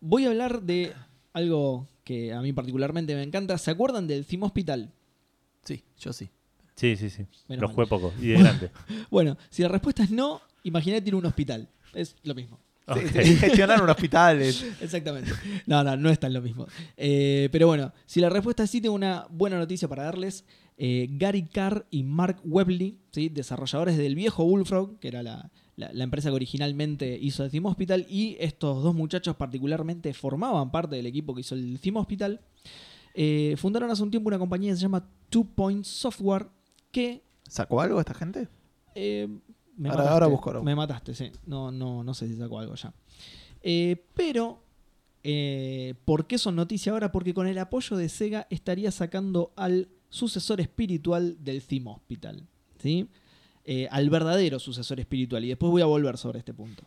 [0.00, 0.92] voy a hablar de
[1.32, 3.56] algo que a mí particularmente me encanta.
[3.58, 4.92] ¿Se acuerdan del Theme Hospital?
[5.64, 6.28] Sí, yo sí.
[6.76, 7.24] Sí, sí, sí.
[7.48, 7.74] Menos Lo mal.
[7.74, 8.70] jugué poco y de grande.
[9.10, 11.68] Bueno, si la respuesta es no, imagínate ir a un hospital.
[11.94, 12.58] Es lo mismo.
[12.86, 13.22] Sí, Ok.
[13.22, 15.30] sí, gestionar un hospital es- Exactamente.
[15.66, 16.66] No, no, no es tan lo mismo.
[16.96, 20.44] Eh, pero bueno, si la respuesta es sí, tengo una buena noticia para darles.
[20.76, 23.28] Eh, Gary Carr y Mark Webley, ¿sí?
[23.30, 27.68] desarrolladores del viejo Bullfrog, que era la, la- la empresa que originalmente hizo el Theme
[27.68, 32.40] Hospital, y estos dos muchachos particularmente formaban parte del equipo que hizo el Theme Hospital,
[33.14, 36.46] eh, fundaron hace un tiempo una compañía que se llama Two Point Software,
[36.90, 38.48] que ¿Sacó algo esta gente?
[38.94, 39.28] eh,
[39.76, 40.64] me Ahora- mataste, busco, ahora busco.
[40.66, 41.30] Me mataste, sí.
[41.46, 42.92] No, no, no sé si sacó algo ya.
[43.62, 44.62] Eh, pero,
[45.24, 47.10] eh, ¿por qué son noticia ahora?
[47.10, 52.46] Porque con el apoyo de Sega estaría sacando al sucesor espiritual del Theme Hospital.
[52.78, 53.08] ¿sí?
[53.64, 55.44] Eh, al verdadero sucesor espiritual.
[55.44, 56.84] Y después voy a volver sobre este punto.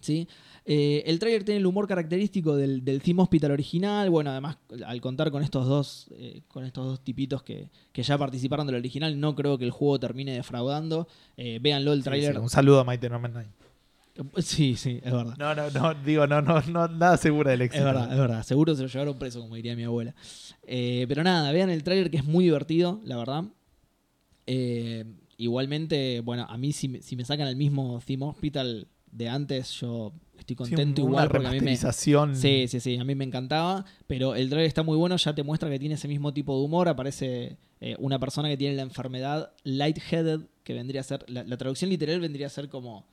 [0.00, 0.28] ¿sí?
[0.64, 4.10] Eh, el trailer tiene el humor característico del, del Theme Hospital original.
[4.10, 8.16] Bueno, además, al contar con estos dos, eh, con estos dos tipitos que, que ya
[8.18, 11.08] participaron del original, no creo que el juego termine defraudando.
[11.36, 13.48] Eh, véanlo, el Sí, sí, un saludo a Mighty Number 9.
[14.42, 15.36] Sí, sí, es verdad.
[15.38, 17.78] No, no, no, digo, no, no, no, nada seguro del éxito.
[17.78, 18.42] Es verdad, es verdad.
[18.42, 20.14] Seguro se lo llevaron preso, como diría mi abuela.
[20.66, 23.44] Pero nada, vean el tráiler que es muy divertido, la verdad.
[24.46, 25.04] Eh,
[25.42, 29.70] igualmente, bueno, a mí si, me- si me sacan el mismo Theme Hospital de antes,
[29.80, 31.72] yo estoy contento igual porque a mí me...
[32.34, 35.42] Sí, sí, sí, a mí me encantaba, pero el trailer está muy bueno, ya te
[35.42, 38.82] muestra que tiene ese mismo tipo de humor, aparece eh, una persona que tiene la
[38.82, 43.04] enfermedad lightheaded, que vendría a ser, la, la traducción literal vendría a ser como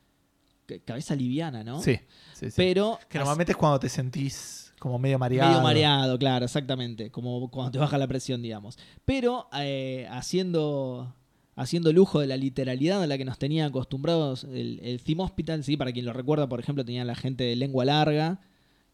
[0.85, 1.82] cabeza liviana, ¿no?
[1.82, 1.98] Sí,
[2.33, 2.53] sí, sí.
[2.56, 5.49] Pero que normalmente es cuando te sentís como medio mareado.
[5.49, 7.09] Medio mareado, claro, exactamente.
[7.11, 8.77] Como cuando te baja la presión, digamos.
[9.03, 11.16] Pero eh, haciendo,
[11.61, 15.63] haciendo lujo de la literalidad a la que nos tenía acostumbrados el, el Theme Hospital,
[15.63, 15.77] ¿sí?
[15.77, 18.39] para quien lo recuerda, por ejemplo, tenía la gente de lengua larga,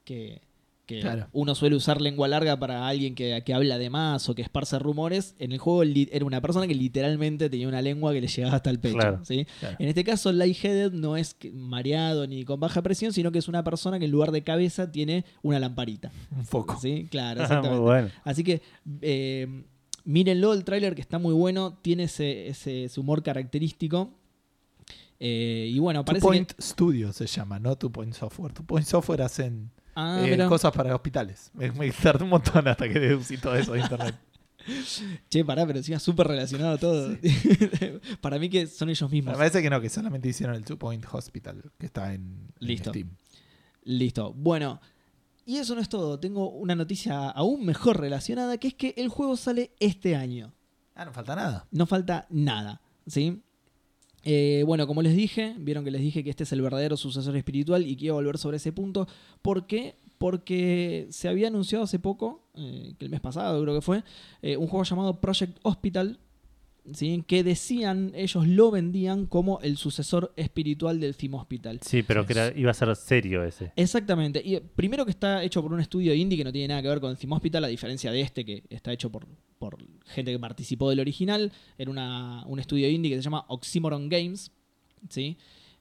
[0.03, 0.41] que,
[0.85, 1.27] que Claro.
[1.33, 4.77] uno suele usar lengua larga para alguien que, que habla de más o que esparce
[4.77, 5.33] rumores.
[5.39, 8.55] En el juego li- era una persona que literalmente tenía una lengua que le llegaba
[8.55, 8.97] hasta el pecho.
[8.97, 9.19] Claro.
[9.25, 9.47] ¿sí?
[9.59, 9.75] Claro.
[9.79, 13.63] En este caso, lightheaded no es mareado ni con baja presión, sino que es una
[13.63, 16.11] persona que en lugar de cabeza tiene una lamparita.
[16.35, 16.79] Un poco.
[16.79, 17.75] Sí, claro, exactamente.
[17.79, 18.09] muy bueno.
[18.23, 18.61] Así que
[19.01, 19.63] eh,
[20.05, 24.13] mírenlo, el tráiler que está muy bueno, tiene ese, ese- ese humor característico.
[25.19, 26.61] Eh, y bueno, Two parece Point que...
[26.61, 28.53] Studio se llama, no Two Point Software.
[28.53, 31.51] Two Point Software hacen Ah, eh, cosas para hospitales.
[31.53, 34.15] Me, me tardé un montón hasta que deducí todo eso de internet.
[35.29, 37.15] Che, pará, pero encima súper relacionado todo.
[38.21, 39.37] Para mí que son ellos Me mismos.
[39.37, 42.21] parece que no, que solamente hicieron el Two Point Hospital, que está en,
[42.59, 42.89] en Listo.
[42.89, 43.09] Steam.
[43.83, 44.33] Listo.
[44.33, 44.81] Bueno,
[45.45, 46.19] y eso no es todo.
[46.19, 50.53] Tengo una noticia aún mejor relacionada, que es que el juego sale este año.
[50.95, 51.67] Ah, no falta nada.
[51.71, 53.41] No falta nada, ¿sí?
[54.23, 57.37] Eh, bueno, como les dije, vieron que les dije que este es el verdadero sucesor
[57.37, 59.07] espiritual y quiero volver sobre ese punto.
[59.43, 59.97] ¿Por qué?
[60.17, 64.03] Porque se había anunciado hace poco, eh, que el mes pasado creo que fue,
[64.41, 66.17] eh, un juego llamado Project Hospital,
[66.93, 67.23] ¿sí?
[67.27, 71.79] que decían, ellos lo vendían como el sucesor espiritual del Theme Hospital.
[71.81, 73.71] Sí, pero que era- iba a ser serio ese.
[73.75, 74.41] Exactamente.
[74.45, 76.87] Y eh, primero que está hecho por un estudio indie que no tiene nada que
[76.89, 79.27] ver con el Theme Hospital, a diferencia de este que está hecho por,
[79.59, 81.51] por gente que participó del original.
[81.77, 84.51] Era una- un estudio indie que se llama Oxymoron Games.
[85.09, 85.37] ¿sí?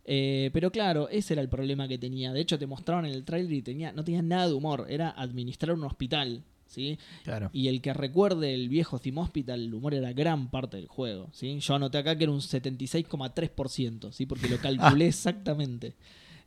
[0.07, 2.33] Eh, pero claro, ese era el problema que tenía.
[2.33, 4.87] De hecho, te mostraron en el trailer y tenía, no tenía nada de humor.
[4.91, 6.45] Era administrar un hospital.
[6.67, 6.99] ¿Sí?
[7.25, 7.51] Claro.
[7.53, 11.29] Y el que recuerde el viejo Theme Hospital, el humor era gran parte del juego.
[11.33, 11.59] ¿sí?
[11.61, 14.27] Yo anoté acá que era un 76,3%, ¿sí?
[14.27, 15.95] porque lo calculé exactamente.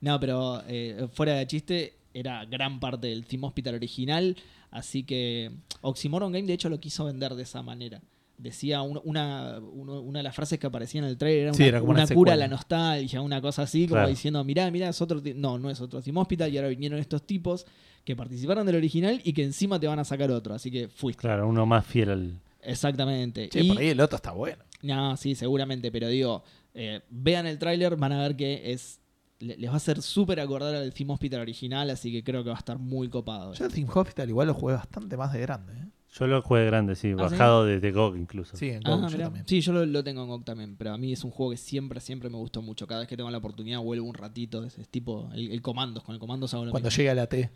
[0.01, 4.35] No, pero eh, fuera de chiste, era gran parte del Theme Hospital original.
[4.69, 8.01] Así que Oxymoron Game, de hecho, lo quiso vender de esa manera.
[8.37, 11.63] Decía un- una, uno- una de las frases que aparecían en el trailer era Sí,
[11.63, 14.09] una, era como una una cura a la nostalgia, una cosa así, como Claro.
[14.09, 15.21] diciendo, mirá, mirá, es otro...
[15.35, 17.65] No, no es otro Theme Hospital y ahora vinieron estos tipos
[18.07, 20.53] que participaron del original y que encima te van a sacar otro.
[20.53, 21.19] Así que fuiste.
[21.19, 22.39] Claro, uno más fiel al.
[22.61, 23.49] Exactamente.
[23.49, 24.63] Che, Y- por ahí el otro está bueno.
[24.81, 26.41] No, sí, seguramente, pero digo,
[26.73, 29.01] eh, vean el tráiler, van a ver que es
[29.39, 32.49] le- les va a hacer súper acordar al Theme Hospital original, así que creo que
[32.49, 33.53] va a estar muy copado.
[33.53, 35.73] Yo el Team Hospital igual lo jugué bastante más de grande.
[35.73, 35.85] ¿eh?
[36.17, 37.35] Yo lo jugué grande, sí, ¿Ah, sí?
[37.35, 38.55] bajado desde GOG incluso.
[38.57, 39.45] Sí, en Ah, GOG yo también.
[39.47, 41.57] Sí, yo lo, lo tengo en GOG también, pero a mí es un juego que
[41.57, 42.87] siempre, siempre me gustó mucho.
[42.87, 44.63] Cada vez que tengo la oportunidad vuelvo un ratito.
[44.63, 46.97] Es, es tipo el, el comandos, con el comandos hago lo Cuando mismo.
[46.97, 47.51] llega la T.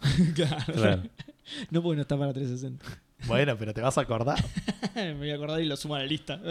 [0.34, 0.72] Claro.
[0.72, 1.02] Claro.
[1.70, 2.84] No porque no está para 360.
[3.26, 4.38] Bueno, pero te vas a acordar.
[4.94, 6.40] me voy a acordar y lo sumo a la lista.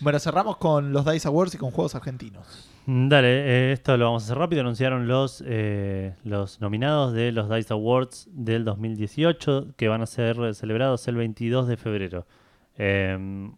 [0.00, 2.70] Bueno, cerramos con los DICE Awards y con juegos argentinos.
[2.86, 4.62] Mm, Dale, eh, esto lo vamos a hacer rápido.
[4.62, 10.54] Anunciaron los, eh, los nominados de los DICE Awards del 2018 que van a ser
[10.54, 12.26] celebrados el 22 de febrero.
[12.78, 13.50] Eh,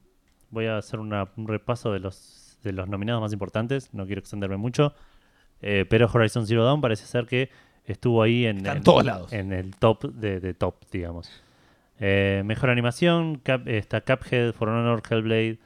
[0.51, 3.91] voy a hacer una- un repaso de los, de los nominados más importantes.
[3.93, 4.95] No quiero extenderme mucho.
[5.63, 7.51] Eh, pero Horizon Zero Dawn parece ser que
[7.87, 9.33] estuvo ahí en, Está en todos lados.
[9.33, 11.31] en el top de, de top, digamos.
[11.99, 15.59] Eh, mejor animación, Cap- está Cuphead, For Honor, Hellblade,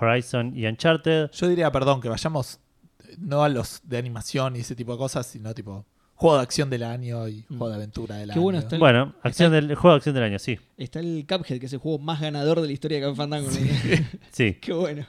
[0.00, 1.30] Horizon y Uncharted.
[1.32, 2.60] Yo diría, perdón, que vayamos
[3.08, 5.84] eh, no a los de animación y ese tipo de cosas, sino tipo
[6.16, 7.58] juego de acción del año y Mm.
[7.58, 8.42] juego de aventura del Qué año.
[8.42, 10.58] bueno está el- Bueno, acción está- del, juego de acción del año, sí.
[10.76, 13.50] Está el Cuphead, que es el juego más ganador de la historia de Café Fandango.
[14.30, 14.54] Sí.
[14.60, 15.06] Qué bueno.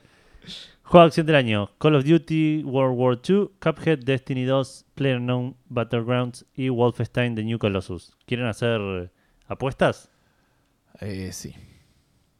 [0.85, 5.57] Juego de acción del año: Call of Duty, World War II, Cuphead, Destiny 2, PlayerUnknown
[5.67, 8.15] Battlegrounds y Wolfenstein The New Colossus.
[8.25, 9.11] ¿Quieren hacer
[9.47, 10.09] apuestas?
[11.01, 11.53] Eh, sí.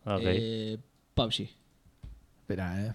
[0.06, 0.22] Ok.
[0.24, 0.78] Eh,
[1.16, 1.50] PUBG.
[2.40, 2.94] Espera, ¿eh?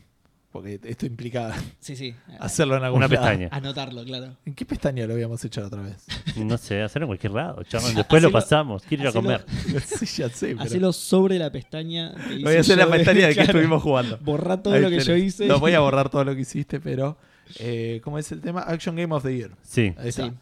[0.53, 2.13] Porque esto implica Sí, sí.
[2.41, 3.21] hacerlo en algún Una lado.
[3.21, 3.49] pestaña.
[3.53, 4.37] Anotarlo, claro.
[4.45, 6.05] ¿En qué pestaña lo habíamos hecho la otra vez?
[6.37, 7.63] No sé, hacerlo en cualquier lado.
[7.65, 7.95] chabón.
[7.97, 8.83] Después lo pasamos.
[8.83, 9.45] Quiero ir a comer.
[9.85, 10.63] sí, ya sé, pero...
[10.63, 12.13] Hacelo sobre la pestaña.
[12.15, 13.51] que Voy a hice hacer la pestaña de que claro.
[13.51, 14.19] estuvimos jugando.
[14.19, 15.47] Borrá todo Ahí lo que yo hice.
[15.47, 17.17] No voy a borrar todo lo que hiciste, pero...
[17.59, 18.61] Eh, ¿Cómo es el tema?
[18.63, 19.51] Action Game of the Year.
[19.63, 19.93] Sí.
[19.99, 20.29] Ahí está.
[20.29, 20.33] Sí.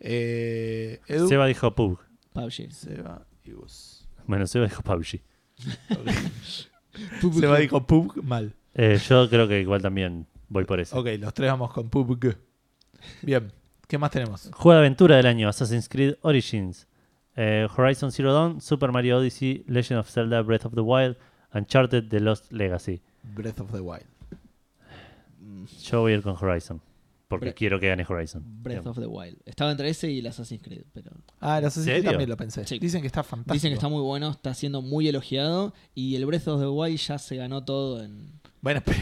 [0.00, 1.98] Eh, Edu, Seba dijo PUBG.
[2.34, 2.70] PUBG.
[2.72, 4.06] Seba y Gus.
[4.26, 5.20] Bueno, Seba dijo PUBG.
[7.22, 7.32] Ok.
[7.40, 8.54] Seba dijo PUBG mal.
[8.80, 10.96] Eh, yo creo que igual también voy por eso.
[10.98, 12.36] Ok, los tres vamos con PUBG.
[13.22, 13.52] Bien,
[13.88, 14.48] ¿qué más tenemos?
[14.54, 16.86] Juego de aventura del año: Assassin's Creed Origins,
[17.36, 21.16] eh, Horizon Zero Dawn, Super Mario Odyssey, Legend of Zelda Breath of the Wild,
[21.52, 23.02] Uncharted The Lost Legacy.
[23.24, 24.06] Breath of the Wild.
[25.82, 26.80] Yo voy a ir con Horizon.
[27.28, 28.42] Porque Bre- quiero que gane Horizon.
[28.62, 29.36] Breath of the Wild.
[29.44, 32.66] Estaba entre ese y el Assassin's Creed, pero Ah, el Assassin's Creed también lo pensé.
[32.66, 32.78] Sí.
[32.78, 33.52] Dicen que está fantástico.
[33.52, 36.96] dicen que está muy bueno, está siendo muy elogiado y el Breath of the Wild
[36.98, 38.98] ya se ganó todo en Bueno, pero,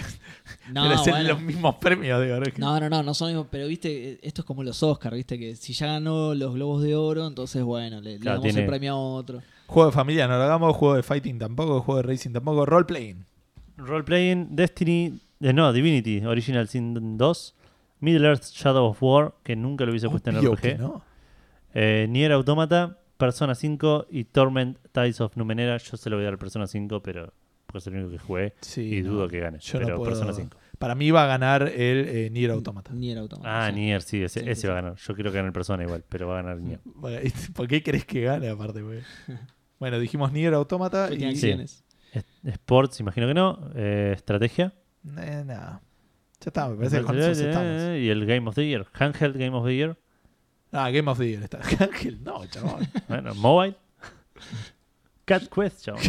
[0.73, 1.28] No, pero bueno.
[1.31, 2.36] los mismos premios, digo.
[2.39, 2.44] ¿no?
[2.59, 5.57] No, no, no, no son mismos, pero viste, esto es como los Oscars, viste, que
[5.57, 8.67] si ya ganó los Globos de Oro, entonces bueno, le, le Claro, damos tiene- el
[8.68, 9.43] premio a otro.
[9.67, 12.85] Juego de familia no lo hagamos, juego de fighting tampoco, juego de racing tampoco, role
[12.85, 13.25] playing.
[13.78, 17.55] Role Playing, Destiny, eh, no, Divinity, Original Sin 2,
[18.01, 21.02] Middle Earth Shadow of War, que nunca lo hubiese puesto en RPG, que no.
[21.75, 25.76] eh, Nier Automata, Persona 5 y Torment Tides of Numenera.
[25.76, 27.35] Yo se lo voy a dar al Persona 5, pero
[27.66, 29.12] porque es el único que jugué Sí, y no.
[29.12, 29.58] dudo que gane.
[29.58, 30.56] Yo no pero puedo- Persona 5.
[30.78, 32.92] Para mí va a ganar el eh, Nier Automata.
[32.92, 33.66] Nier Automata.
[33.66, 33.76] Ah, sí.
[33.76, 34.96] Nier, sí, ese, Sí, ese sí, va a ganar.
[34.96, 36.80] Yo quiero que gane el Persona igual, pero va a ganar Nier.
[37.54, 39.00] ¿Por qué crees que gane aparte, güey?
[39.78, 41.28] Bueno, dijimos Nier Automata Porque y...
[41.28, 41.84] acciones.
[42.12, 43.70] Es- Sports, imagino que no.
[43.74, 44.72] Eh, estrategia.
[45.18, 45.82] Eh, nada.
[46.40, 47.98] Ya está, me parece que con eso estamos.
[47.98, 48.86] Y el Game of the Year.
[48.94, 49.98] Handheld Game of the Year.
[50.72, 51.58] Ah, Game of the Year está.
[51.78, 52.86] Ángel, no, chabón.
[53.08, 53.76] Bueno, Mobile.
[55.26, 56.02] Cat Quest, chabón.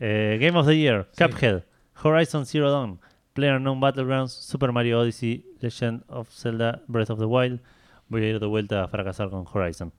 [0.00, 1.08] Eh, Game of the Year.
[1.12, 1.24] Sí.
[1.24, 1.64] Cuphead.
[2.02, 3.00] Horizon Zero Dawn.
[3.34, 4.32] PlayerUnknown Battlegrounds.
[4.32, 5.44] Super Mario Odyssey.
[5.60, 7.60] Legend of Zelda Breath of the Wild.
[8.08, 9.92] Voy a ir de vuelta a fracasar con Horizon.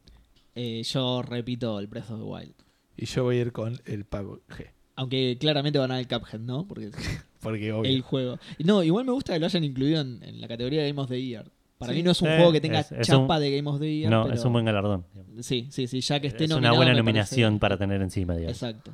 [0.56, 2.54] Eh, yo repito el Breath of the Wild.
[2.96, 4.72] Y yo voy a ir con el PUBG.
[4.96, 6.68] Aunque claramente van a el Cuphead, ¿no?
[6.68, 6.90] Porque
[7.42, 7.92] Porque obvio.
[7.92, 8.40] el juego.
[8.64, 11.10] No, igual me gusta que lo hayan incluido en, en la categoría de Game of
[11.10, 11.46] the Year.
[11.78, 11.98] Para Sí.
[12.00, 13.96] mí no es un juego que tenga es- es chapa un- de Game of the
[13.96, 14.10] Year.
[14.10, 15.06] No, pero- es un buen galardón.
[15.42, 18.58] Sí, sí, sí, ya que esté Es una buena nominación parece- para tener encima, digamos.
[18.60, 18.92] Exacto.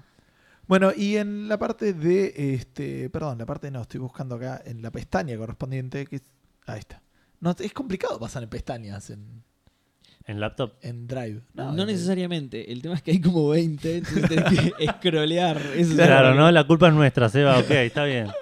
[0.68, 4.82] Bueno, y en la parte de, este, perdón, la parte no, estoy buscando acá en
[4.82, 6.24] la pestaña correspondiente, que es,
[6.68, 7.02] ahí está.
[7.42, 9.44] No, es complicado pasar en pestañas en,
[10.26, 10.74] ¿En laptop?
[10.82, 11.42] en Drive.
[11.54, 12.72] No, en- necesariamente.
[12.72, 15.58] El tema es que hay como 20, entonces tenés que scrollear.
[15.76, 16.50] Eso es Claro, ¿no?
[16.50, 17.60] La culpa es nuestra, Seba.
[17.60, 18.28] Ok, está bien.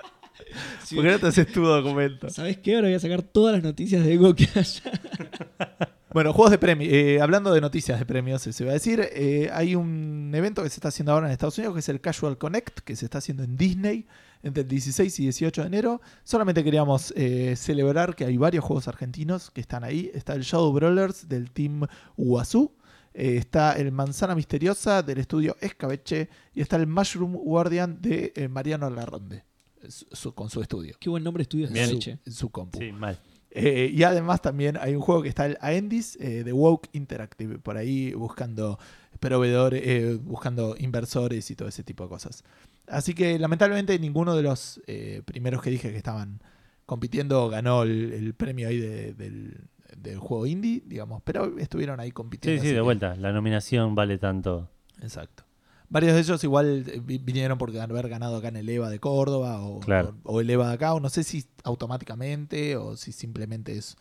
[0.83, 0.95] Sí.
[0.95, 2.29] ¿Por qué no te haces tu documento?
[2.29, 2.75] ¿Sabes qué?
[2.75, 4.91] Ahora voy a sacar todas las noticias de Ego que haya.
[6.13, 6.91] Bueno, juegos de premios.
[6.93, 10.69] Eh, hablando de noticias de premios, se va a decir, eh, hay un evento que
[10.69, 13.19] se está haciendo ahora en Estados Unidos, que es el Casual Connect, que se está
[13.19, 14.07] haciendo en Disney
[14.43, 16.01] entre el 16 y 18 de enero.
[16.25, 20.11] Solamente queríamos eh, celebrar que hay varios juegos argentinos que están ahí.
[20.13, 22.73] Está el Shadow Brawlers del team Uazú.
[23.13, 26.27] eh, está el Manzana Misteriosa del estudio Escabeche.
[26.53, 29.45] Y está el Mushroom Guardian de eh, Mariano Larronde.
[29.87, 30.95] su- su- con su estudio.
[30.99, 31.73] Qué buen nombre Bien.
[31.73, 32.19] leche.
[32.25, 32.77] En su compu.
[32.79, 33.17] Sí, mal.
[33.53, 37.59] Eh, y además también hay un juego que está el Aendis eh, de Woke Interactive,
[37.59, 38.79] por ahí buscando
[39.19, 42.43] proveedores, eh, buscando inversores y todo ese tipo de cosas.
[42.87, 46.39] Así que lamentablemente ninguno de los eh, primeros que dije que estaban
[46.85, 49.57] compitiendo ganó el, el premio ahí de- del,
[49.97, 52.61] del juego indie, digamos, pero estuvieron ahí Sí, compitiendo.
[52.61, 53.15] sí, así de que- vuelta.
[53.17, 54.69] La nominación vale tanto.
[55.01, 55.43] Exacto.
[55.91, 58.99] Varios de ellos igual eh, vi- vinieron por haber ganado acá en el EVA de
[58.99, 60.15] Córdoba o, Claro.
[60.23, 63.97] o- o el EVA de acá, o no sé si automáticamente o si simplemente es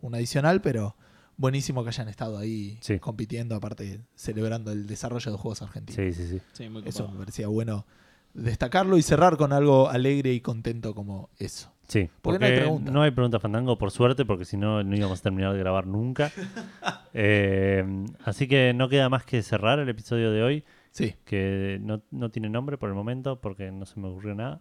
[0.00, 0.96] un adicional, pero
[1.36, 2.98] buenísimo que hayan estado ahí Sí.
[3.00, 5.96] compitiendo, aparte celebrando el desarrollo de juegos argentinos.
[6.14, 6.40] Sí, sí, sí.
[6.52, 7.86] Sí, muy Eso me parecía bueno
[8.34, 11.70] destacarlo y cerrar con algo alegre y contento como eso.
[11.88, 12.90] Sí, Porque porque no hay pregunta.
[12.92, 15.86] no hay pregunta Fandango, por suerte, porque si no, no íbamos a terminar de grabar
[15.88, 16.30] nunca.
[17.14, 17.84] Eh,
[18.24, 22.30] así que no queda más que cerrar el episodio de hoy, Sí, que no, no
[22.30, 24.60] tiene nombre por el momento, porque no se me ocurrió nada.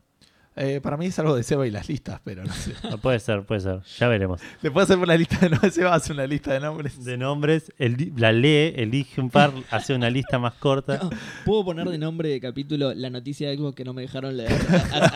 [0.58, 2.74] Eh, para mí es algo de Seba y las listas, pero no sé.
[2.90, 3.80] No, puede ser, puede ser.
[4.00, 4.42] Ya veremos.
[4.62, 7.04] Le puedo hacer una lista de nombres, Seba hace una lista de nombres.
[7.06, 11.00] De nombres, el- la lee, elige un par, hace una lista más corta.
[11.04, 11.10] No,
[11.46, 14.52] Puedo poner de nombre de capítulo la noticia de algo que no me dejaron leer.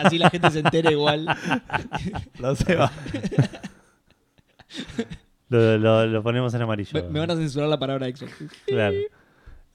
[0.02, 1.26] Así la gente se entera igual.
[2.38, 2.90] Lo Seba.
[5.48, 6.90] Lo, lo- lo ponemos en amarillo.
[6.94, 8.32] Me, me van a censurar la palabra Xbox.
[8.66, 8.96] Claro.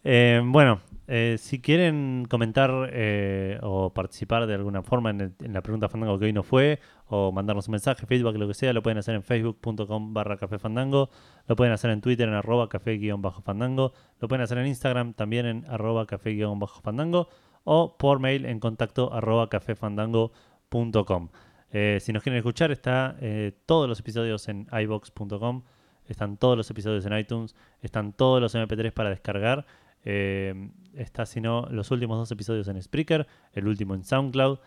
[0.03, 0.81] Eh, bueno,
[1.13, 6.23] eh, si quieren comentar eh, o participar de alguna forma en, la pregunta Fandango que
[6.23, 9.21] hoy no fue, o mandarnos un mensaje, feedback, lo que sea, lo pueden hacer en
[9.21, 11.09] facebook.com barra café fandango,
[11.47, 13.91] lo pueden hacer en Twitter en arroba café guion bajo fandango,
[14.21, 17.27] lo pueden hacer en Instagram también en arroba café guion bajo fandango,
[17.65, 21.29] o por mail en contacto arroba cafefandango.com.
[21.73, 25.63] Eh, si nos quieren escuchar, está eh, todos los episodios en ibox.com,
[26.07, 29.65] están todos los episodios en iTunes, están todos los MP3 para descargar.
[30.03, 34.59] Eh, está, si no, los últimos dos episodios en Spreaker, el último en SoundCloud.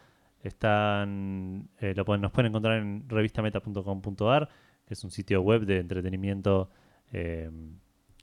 [0.42, 4.48] Están, eh, lo pueden, nos pueden encontrar en revistameta.com.ar,
[4.86, 6.70] que es un sitio web de entretenimiento
[7.12, 7.50] eh,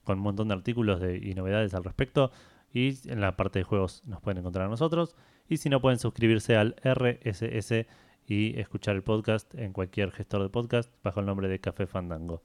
[0.03, 2.31] con un montón de artículos de- y novedades al respecto.
[2.73, 5.15] Y en la parte de juegos nos pueden encontrar a nosotros.
[5.49, 7.85] Y si no, pueden suscribirse al RSS
[8.25, 12.43] y escuchar el podcast en cualquier gestor de podcast bajo el nombre de Café Fandango.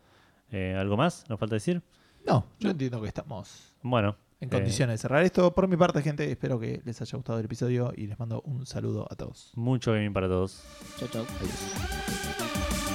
[0.50, 1.24] Eh, ¿Algo más?
[1.28, 1.82] ¿Nos falta decir?
[2.26, 5.54] No, yo entiendo que estamos Bueno, en Eh, condiciones de cerrar esto.
[5.54, 8.66] Por mi parte, gente, espero que les haya gustado el episodio y les mando un
[8.66, 9.52] saludo a todos.
[9.54, 10.62] mucho bien para todos.
[10.98, 11.26] Chao, chao.
[11.40, 12.85] Adiós.